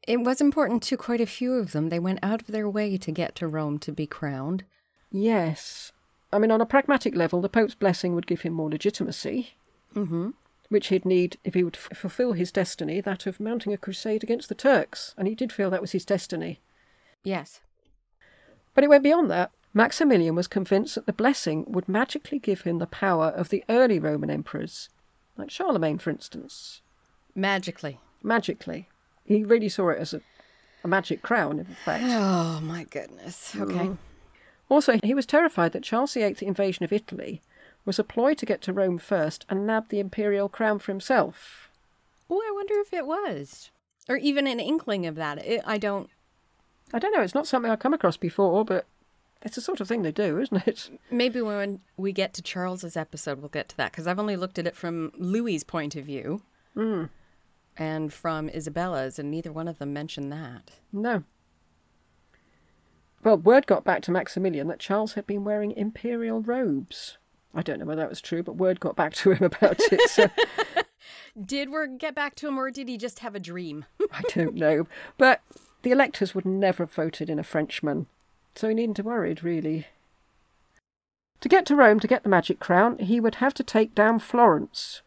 It 0.06 0.18
was 0.20 0.40
important 0.40 0.82
to 0.84 0.96
quite 0.96 1.20
a 1.20 1.26
few 1.26 1.54
of 1.54 1.72
them. 1.72 1.88
They 1.88 1.98
went 1.98 2.20
out 2.22 2.42
of 2.42 2.48
their 2.48 2.68
way 2.68 2.96
to 2.96 3.10
get 3.12 3.34
to 3.36 3.48
Rome 3.48 3.78
to 3.80 3.92
be 3.92 4.06
crowned. 4.06 4.64
Yes. 5.10 5.92
I 6.32 6.38
mean, 6.38 6.50
on 6.50 6.60
a 6.60 6.66
pragmatic 6.66 7.14
level, 7.16 7.40
the 7.40 7.48
Pope's 7.48 7.74
blessing 7.74 8.14
would 8.14 8.26
give 8.26 8.42
him 8.42 8.52
more 8.52 8.70
legitimacy, 8.70 9.54
Mm-hmm. 9.94 10.30
which 10.68 10.86
he'd 10.88 11.04
need 11.04 11.36
if 11.42 11.54
he 11.54 11.64
would 11.64 11.76
f- 11.76 11.96
fulfill 11.98 12.32
his 12.34 12.52
destiny, 12.52 13.00
that 13.00 13.26
of 13.26 13.40
mounting 13.40 13.72
a 13.72 13.76
crusade 13.78 14.22
against 14.22 14.48
the 14.48 14.54
Turks. 14.54 15.14
And 15.18 15.26
he 15.26 15.34
did 15.34 15.52
feel 15.52 15.68
that 15.70 15.80
was 15.80 15.90
his 15.92 16.04
destiny. 16.04 16.60
Yes. 17.24 17.60
But 18.74 18.84
it 18.84 18.88
went 18.90 19.02
beyond 19.02 19.30
that. 19.32 19.50
Maximilian 19.74 20.34
was 20.36 20.46
convinced 20.46 20.94
that 20.94 21.06
the 21.06 21.12
blessing 21.12 21.64
would 21.68 21.88
magically 21.88 22.38
give 22.38 22.60
him 22.62 22.78
the 22.78 22.86
power 22.86 23.26
of 23.26 23.48
the 23.48 23.64
early 23.68 23.98
Roman 23.98 24.30
emperors, 24.30 24.88
like 25.36 25.50
Charlemagne, 25.50 25.98
for 25.98 26.10
instance. 26.10 26.80
Magically. 27.34 27.98
Magically. 28.22 28.88
He 29.24 29.44
really 29.44 29.68
saw 29.68 29.88
it 29.90 29.98
as 29.98 30.14
a, 30.14 30.20
a 30.84 30.88
magic 30.88 31.22
crown, 31.22 31.58
in 31.58 31.64
fact. 31.84 32.04
Oh, 32.06 32.60
my 32.62 32.84
goodness. 32.84 33.54
Okay. 33.56 33.90
Also, 34.70 34.98
he 35.02 35.12
was 35.12 35.26
terrified 35.26 35.72
that 35.72 35.82
Charles 35.82 36.14
VIII's 36.14 36.40
invasion 36.40 36.84
of 36.84 36.92
Italy 36.92 37.42
was 37.84 37.98
a 37.98 38.04
ploy 38.04 38.34
to 38.34 38.46
get 38.46 38.62
to 38.62 38.72
Rome 38.72 38.98
first 38.98 39.44
and 39.50 39.66
nab 39.66 39.88
the 39.88 40.00
imperial 40.00 40.48
crown 40.48 40.78
for 40.78 40.92
himself. 40.92 41.68
Oh, 42.30 42.40
I 42.40 42.52
wonder 42.54 42.74
if 42.78 42.92
it 42.94 43.04
was. 43.04 43.70
or 44.08 44.16
even 44.16 44.46
an 44.46 44.60
inkling 44.60 45.06
of 45.06 45.16
that. 45.16 45.44
It, 45.44 45.62
I 45.66 45.76
don't. 45.76 46.08
I 46.92 46.98
don't 46.98 47.12
know. 47.12 47.22
It's 47.22 47.34
not 47.34 47.46
something 47.46 47.70
I've 47.70 47.78
come 47.80 47.94
across 47.94 48.16
before, 48.16 48.64
but 48.64 48.86
it's 49.42 49.56
the 49.56 49.60
sort 49.60 49.80
of 49.80 49.88
thing 49.88 50.02
they 50.02 50.12
do, 50.12 50.38
isn't 50.40 50.66
it? 50.66 50.90
Maybe 51.10 51.40
when 51.40 51.80
we 51.96 52.12
get 52.12 52.32
to 52.34 52.42
Charles's 52.42 52.96
episode, 52.96 53.40
we'll 53.40 53.48
get 53.48 53.68
to 53.70 53.76
that 53.76 53.90
because 53.92 54.06
I've 54.06 54.18
only 54.18 54.36
looked 54.36 54.58
at 54.58 54.66
it 54.66 54.76
from 54.76 55.12
Louis's 55.16 55.64
point 55.64 55.96
of 55.96 56.04
view 56.04 56.42
hmm. 56.74 57.04
and 57.76 58.12
from 58.12 58.48
Isabella's, 58.50 59.18
and 59.18 59.30
neither 59.30 59.52
one 59.52 59.68
of 59.68 59.78
them 59.78 59.92
mentioned 59.92 60.32
that. 60.32 60.72
No. 60.92 61.24
Well, 63.22 63.36
word 63.36 63.66
got 63.66 63.84
back 63.84 64.02
to 64.02 64.10
Maximilian 64.10 64.68
that 64.68 64.78
Charles 64.78 65.12
had 65.12 65.26
been 65.26 65.44
wearing 65.44 65.72
imperial 65.72 66.40
robes. 66.40 67.18
I 67.54 67.62
don't 67.62 67.78
know 67.78 67.84
whether 67.84 68.00
that 68.00 68.08
was 68.08 68.20
true, 68.20 68.42
but 68.42 68.56
word 68.56 68.80
got 68.80 68.96
back 68.96 69.12
to 69.14 69.32
him 69.32 69.44
about 69.44 69.80
it. 69.80 70.08
So 70.08 70.28
Did 71.40 71.70
we 71.70 71.96
get 71.98 72.14
back 72.14 72.34
to 72.36 72.48
him, 72.48 72.58
or 72.58 72.70
did 72.70 72.88
he 72.88 72.96
just 72.96 73.20
have 73.20 73.34
a 73.34 73.40
dream? 73.40 73.84
I 74.12 74.22
don't 74.34 74.54
know. 74.54 74.86
But 75.16 75.42
the 75.82 75.90
electors 75.90 76.34
would 76.34 76.46
never 76.46 76.84
have 76.84 76.92
voted 76.92 77.30
in 77.30 77.38
a 77.38 77.44
Frenchman, 77.44 78.06
so 78.54 78.68
he 78.68 78.74
needn't 78.74 78.96
have 78.96 79.06
worried, 79.06 79.42
really. 79.42 79.86
To 81.40 81.48
get 81.48 81.64
to 81.66 81.76
Rome 81.76 82.00
to 82.00 82.08
get 82.08 82.22
the 82.22 82.28
magic 82.28 82.60
crown, 82.60 82.98
he 82.98 83.20
would 83.20 83.36
have 83.36 83.54
to 83.54 83.64
take 83.64 83.94
down 83.94 84.18
Florence. 84.18 85.02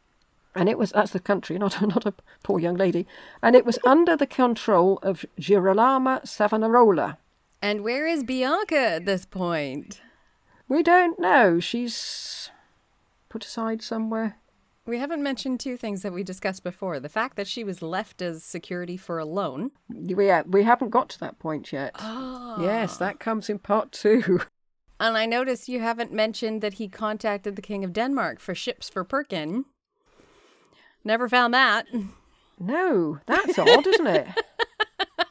And 0.55 0.69
it 0.69 0.77
was, 0.77 0.91
that's 0.91 1.11
the 1.11 1.19
country, 1.19 1.57
not, 1.57 1.81
not 1.81 2.05
a 2.05 2.13
poor 2.43 2.59
young 2.59 2.75
lady. 2.75 3.05
And 3.41 3.55
it 3.55 3.65
was 3.65 3.79
under 3.85 4.15
the 4.15 4.27
control 4.27 4.99
of 5.01 5.25
Girolamo 5.39 6.21
Savonarola. 6.23 7.17
And 7.63 7.81
where 7.81 8.05
is 8.05 8.25
Bianca 8.25 8.77
at 8.77 9.05
this 9.05 9.25
point? 9.25 10.01
We 10.67 10.83
don't 10.83 11.17
know. 11.17 11.61
She's 11.61 12.49
put 13.29 13.45
aside 13.45 13.81
somewhere. 13.81 14.37
We 14.85 14.99
haven't 14.99 15.23
mentioned 15.23 15.61
two 15.61 15.77
things 15.77 16.01
that 16.01 16.11
we 16.11 16.23
discussed 16.23 16.61
before. 16.61 16.99
The 16.99 17.07
fact 17.07 17.37
that 17.37 17.47
she 17.47 17.63
was 17.63 17.81
left 17.81 18.21
as 18.21 18.43
security 18.43 18.97
for 18.97 19.17
a 19.17 19.23
loan. 19.23 19.71
We, 19.87 20.29
uh, 20.29 20.43
we 20.45 20.63
haven't 20.63 20.89
got 20.89 21.07
to 21.11 21.19
that 21.21 21.39
point 21.39 21.71
yet. 21.71 21.95
Oh. 21.99 22.57
Yes, 22.59 22.97
that 22.97 23.21
comes 23.21 23.49
in 23.49 23.59
part 23.59 23.91
two. 23.91 24.41
And 24.99 25.17
I 25.17 25.25
noticed 25.25 25.67
you 25.67 25.81
haven't 25.81 26.13
mentioned 26.13 26.61
that 26.61 26.75
he 26.75 26.87
contacted 26.87 27.57
the 27.57 27.61
King 27.61 27.83
of 27.83 27.91
Denmark 27.91 28.39
for 28.39 28.55
ships 28.55 28.87
for 28.87 29.03
Perkin. 29.03 29.65
Never 31.03 31.27
found 31.27 31.53
that. 31.53 31.87
No, 32.57 33.19
that's 33.25 33.59
odd, 33.59 33.85
isn't 33.85 34.07
it? 34.07 34.27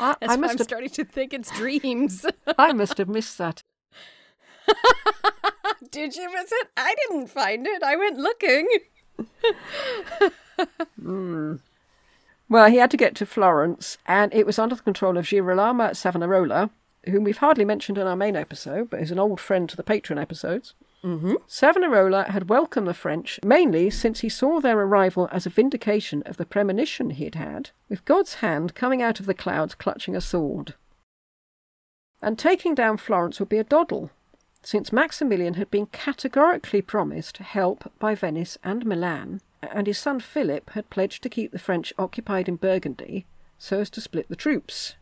I, 0.00 0.16
I 0.22 0.36
must 0.36 0.52
I'm 0.52 0.58
have, 0.58 0.60
starting 0.62 0.90
to 0.90 1.04
think 1.04 1.32
it's 1.32 1.50
dreams. 1.50 2.26
I 2.58 2.72
must 2.72 2.98
have 2.98 3.08
missed 3.08 3.38
that. 3.38 3.62
Did 5.90 6.16
you 6.16 6.32
miss 6.32 6.52
it? 6.52 6.68
I 6.76 6.94
didn't 7.08 7.28
find 7.28 7.66
it. 7.66 7.82
I 7.82 7.96
went 7.96 8.18
looking. 8.18 8.68
Hmm. 11.00 11.56
Well, 12.48 12.68
he 12.68 12.76
had 12.76 12.90
to 12.90 12.96
get 12.96 13.14
to 13.16 13.26
Florence, 13.26 13.96
and 14.06 14.34
it 14.34 14.44
was 14.44 14.58
under 14.58 14.74
the 14.74 14.82
control 14.82 15.16
of 15.16 15.26
Girolamo 15.26 15.92
Savonarola, 15.92 16.70
whom 17.08 17.24
we've 17.24 17.38
hardly 17.38 17.64
mentioned 17.64 17.96
in 17.96 18.06
our 18.06 18.16
main 18.16 18.36
episode, 18.36 18.90
but 18.90 19.00
is 19.00 19.10
an 19.10 19.18
old 19.18 19.40
friend 19.40 19.68
to 19.68 19.76
the 19.76 19.82
patron 19.82 20.18
episodes. 20.18 20.74
Mm-hmm. 21.02 21.34
Savonarola 21.46 22.24
had 22.24 22.50
welcomed 22.50 22.86
the 22.86 22.94
French 22.94 23.40
mainly 23.42 23.88
since 23.88 24.20
he 24.20 24.28
saw 24.28 24.60
their 24.60 24.78
arrival 24.78 25.28
as 25.32 25.46
a 25.46 25.50
vindication 25.50 26.22
of 26.26 26.36
the 26.36 26.44
premonition 26.44 27.10
he 27.10 27.24
had 27.24 27.36
had, 27.36 27.70
with 27.88 28.04
God's 28.04 28.34
hand 28.34 28.74
coming 28.74 29.00
out 29.02 29.18
of 29.18 29.26
the 29.26 29.34
clouds 29.34 29.74
clutching 29.74 30.14
a 30.14 30.20
sword. 30.20 30.74
And 32.20 32.38
taking 32.38 32.74
down 32.74 32.98
Florence 32.98 33.40
would 33.40 33.48
be 33.48 33.56
a 33.56 33.64
doddle, 33.64 34.10
since 34.62 34.92
Maximilian 34.92 35.54
had 35.54 35.70
been 35.70 35.86
categorically 35.86 36.82
promised 36.82 37.38
help 37.38 37.90
by 37.98 38.14
Venice 38.14 38.58
and 38.62 38.84
Milan, 38.84 39.40
and 39.62 39.86
his 39.86 39.98
son 39.98 40.20
Philip 40.20 40.70
had 40.70 40.90
pledged 40.90 41.22
to 41.22 41.30
keep 41.30 41.50
the 41.50 41.58
French 41.58 41.94
occupied 41.98 42.48
in 42.48 42.56
Burgundy 42.56 43.24
so 43.58 43.80
as 43.80 43.90
to 43.90 44.00
split 44.00 44.28
the 44.28 44.36
troops. 44.36 44.96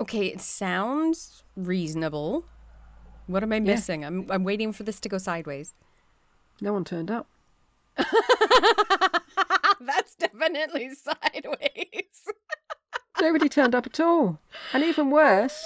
Okay, 0.00 0.26
it 0.26 0.40
sounds 0.40 1.44
reasonable. 1.56 2.44
What 3.26 3.42
am 3.42 3.52
I 3.52 3.60
missing? 3.60 4.04
I'm 4.04 4.26
I'm 4.30 4.44
waiting 4.44 4.72
for 4.72 4.82
this 4.82 5.00
to 5.00 5.08
go 5.08 5.18
sideways. 5.18 5.74
No 6.60 6.72
one 6.72 6.84
turned 6.84 7.10
up. 7.10 7.26
That's 9.80 10.14
definitely 10.16 10.90
sideways. 10.94 12.22
Nobody 13.20 13.48
turned 13.48 13.74
up 13.74 13.86
at 13.86 14.00
all. 14.00 14.38
And 14.72 14.82
even 14.84 15.10
worse, 15.10 15.64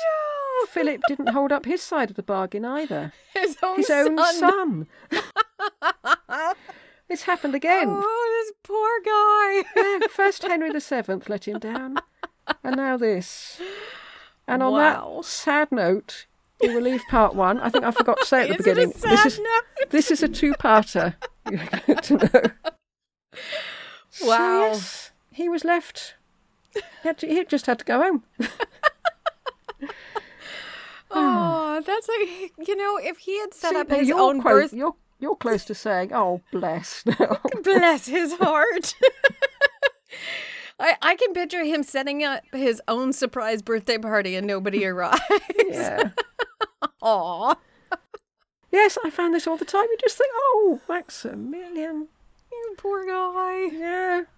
Philip 0.68 1.00
didn't 1.08 1.28
hold 1.28 1.52
up 1.52 1.64
his 1.64 1.82
side 1.82 2.10
of 2.10 2.16
the 2.16 2.22
bargain 2.22 2.64
either. 2.64 3.12
His 3.34 3.56
own 3.62 3.76
His 3.76 3.86
son. 3.86 4.18
own 4.18 4.34
son. 4.34 4.86
it's 7.08 7.22
happened 7.30 7.54
again. 7.54 7.88
Oh, 7.90 8.44
this 8.44 8.52
poor 8.62 9.00
guy. 9.04 9.64
Yeah, 9.76 10.06
First 10.08 10.42
Henry 10.42 10.70
VII 10.70 11.20
let 11.28 11.46
him 11.46 11.58
down, 11.58 11.98
and 12.64 12.76
now 12.76 12.96
this. 12.96 13.60
And 14.46 14.62
on 14.62 14.72
Wow. 14.72 15.14
that 15.18 15.24
sad 15.26 15.72
note, 15.72 16.26
we 16.60 16.74
will 16.74 16.82
leave 16.82 17.02
part 17.10 17.34
one. 17.34 17.58
I 17.60 17.68
think 17.68 17.84
I 17.84 17.90
forgot 17.90 18.18
to 18.18 18.26
say 18.26 18.48
at 18.48 18.48
the 18.48 18.54
Is 18.60 18.66
it 18.66 18.70
a 18.72 18.74
beginning. 18.88 18.94
this 19.02 19.26
is 19.26 19.38
note? 19.38 19.90
this 19.90 20.10
is 20.10 20.22
a 20.22 20.28
two-parter. 20.28 21.14
To 22.02 22.14
know. 22.16 22.50
So, 24.10 24.26
Wow. 24.26 24.60
yes, 24.62 25.10
he 25.30 25.48
was 25.48 25.64
left. 25.64 26.14
He, 26.74 26.80
had 27.02 27.18
to, 27.18 27.26
he 27.28 27.44
just 27.44 27.66
had 27.66 27.78
to 27.80 27.84
go 27.84 28.02
home. 28.02 28.24
Oh, 31.10 31.80
that's 31.86 32.08
like 32.08 32.68
you 32.68 32.76
know, 32.76 32.98
if 32.98 33.18
he 33.18 33.38
had 33.40 33.54
set 33.54 33.70
See, 33.72 33.76
up 33.78 33.90
his 33.90 34.10
own 34.10 34.42
close, 34.42 34.62
birth, 34.70 34.72
You're 34.72 34.94
you're 35.20 35.36
close 35.36 35.64
to 35.66 35.74
saying, 35.74 36.12
"Oh, 36.12 36.42
bless." 36.52 37.04
now. 37.06 37.38
bless 37.62 38.06
his 38.06 38.34
heart. 38.34 38.94
I, 40.78 40.96
I 41.00 41.14
can 41.16 41.32
picture 41.32 41.64
him 41.64 41.82
setting 41.82 42.22
up 42.24 42.42
his 42.52 42.82
own 42.88 43.12
surprise 43.14 43.62
birthday 43.62 43.96
party 43.98 44.34
and 44.36 44.46
nobody 44.46 44.84
arrives. 44.84 45.20
yeah. 45.66 46.10
Aw. 47.02 47.54
Yes, 48.72 48.98
I 49.04 49.10
found 49.10 49.34
this 49.34 49.46
all 49.46 49.56
the 49.56 49.64
time. 49.64 49.84
You 49.84 49.96
just 50.00 50.18
think, 50.18 50.30
"Oh, 50.34 50.80
Maximilian." 50.88 52.08
You 52.52 52.74
poor 52.76 53.06
guy. 53.06 53.68
Yeah. 53.72 54.22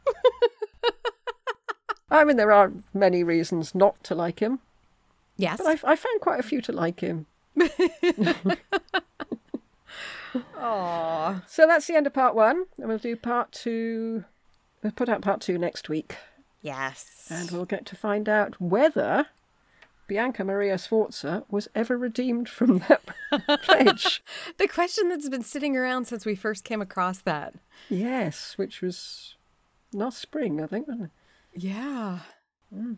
I 2.11 2.25
mean, 2.25 2.37
there 2.37 2.53
are 2.53 2.73
many 2.95 3.23
reasons 3.23 3.75
not 3.75 4.03
to 4.05 4.15
like 4.15 4.41
him, 4.41 4.61
Yes. 5.37 5.59
but 5.59 5.67
I, 5.67 5.93
I 5.93 5.97
found 5.97 6.21
quite 6.21 6.41
a 6.41 6.43
few 6.43 6.61
to 6.63 6.73
like 6.73 7.01
him. 7.01 7.27
Aw. 10.57 11.43
So 11.47 11.67
that's 11.67 11.87
the 11.87 11.97
end 11.97 12.07
of 12.07 12.15
part 12.15 12.35
one, 12.35 12.65
and 12.79 12.89
we'll 12.89 12.99
do 12.99 13.17
part 13.17 13.53
two. 13.53 14.25
We'll 14.83 14.93
put 14.93 15.09
out 15.09 15.23
part 15.23 15.41
two 15.41 15.59
next 15.59 15.89
week, 15.89 16.17
Yes. 16.63 17.27
and 17.31 17.51
we'll 17.51 17.65
get 17.65 17.87
to 17.87 17.97
find 17.97 18.29
out 18.29 18.61
whether 18.61 19.27
Bianca 20.09 20.43
Maria 20.43 20.79
Sforza 20.79 21.45
was 21.51 21.69
ever 21.75 21.97
redeemed 21.97 22.49
from 22.49 22.79
that 22.89 23.03
pledge. 23.63 24.25
The 24.57 24.67
question 24.67 25.11
that's 25.11 25.29
been 25.29 25.45
sitting 25.45 25.77
around 25.77 26.07
since 26.07 26.25
we 26.25 26.35
first 26.35 26.65
came 26.65 26.81
across 26.81 27.19
that. 27.21 27.55
Yes, 27.91 28.55
which 28.57 28.81
was 28.81 29.37
last 29.93 30.19
spring, 30.19 30.63
I 30.63 30.67
think, 30.67 30.89
wasn't 30.89 31.05
it? 31.05 31.11
Yeah. 31.63 32.21
Mm. 32.75 32.97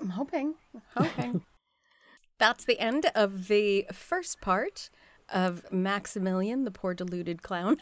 I'm 0.00 0.10
hoping. 0.10 0.54
Hoping. 0.96 1.42
That's 2.38 2.64
the 2.64 2.78
end 2.80 3.06
of 3.14 3.46
the 3.46 3.86
first 3.92 4.40
part 4.40 4.90
of 5.28 5.70
Maximilian, 5.72 6.64
the 6.64 6.70
poor 6.70 6.92
deluded 6.92 7.42
clown. 7.42 7.78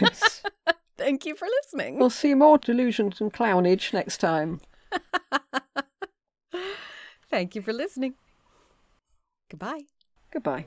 Yes. 0.00 0.42
Thank 0.96 1.26
you 1.26 1.34
for 1.34 1.46
listening. 1.62 1.98
We'll 1.98 2.10
see 2.10 2.34
more 2.34 2.58
delusions 2.58 3.20
and 3.20 3.32
clownage 3.32 3.92
next 3.92 4.18
time. 4.18 4.60
Thank 7.30 7.54
you 7.54 7.62
for 7.62 7.72
listening. 7.72 8.14
Goodbye. 9.50 9.84
Goodbye. 10.32 10.66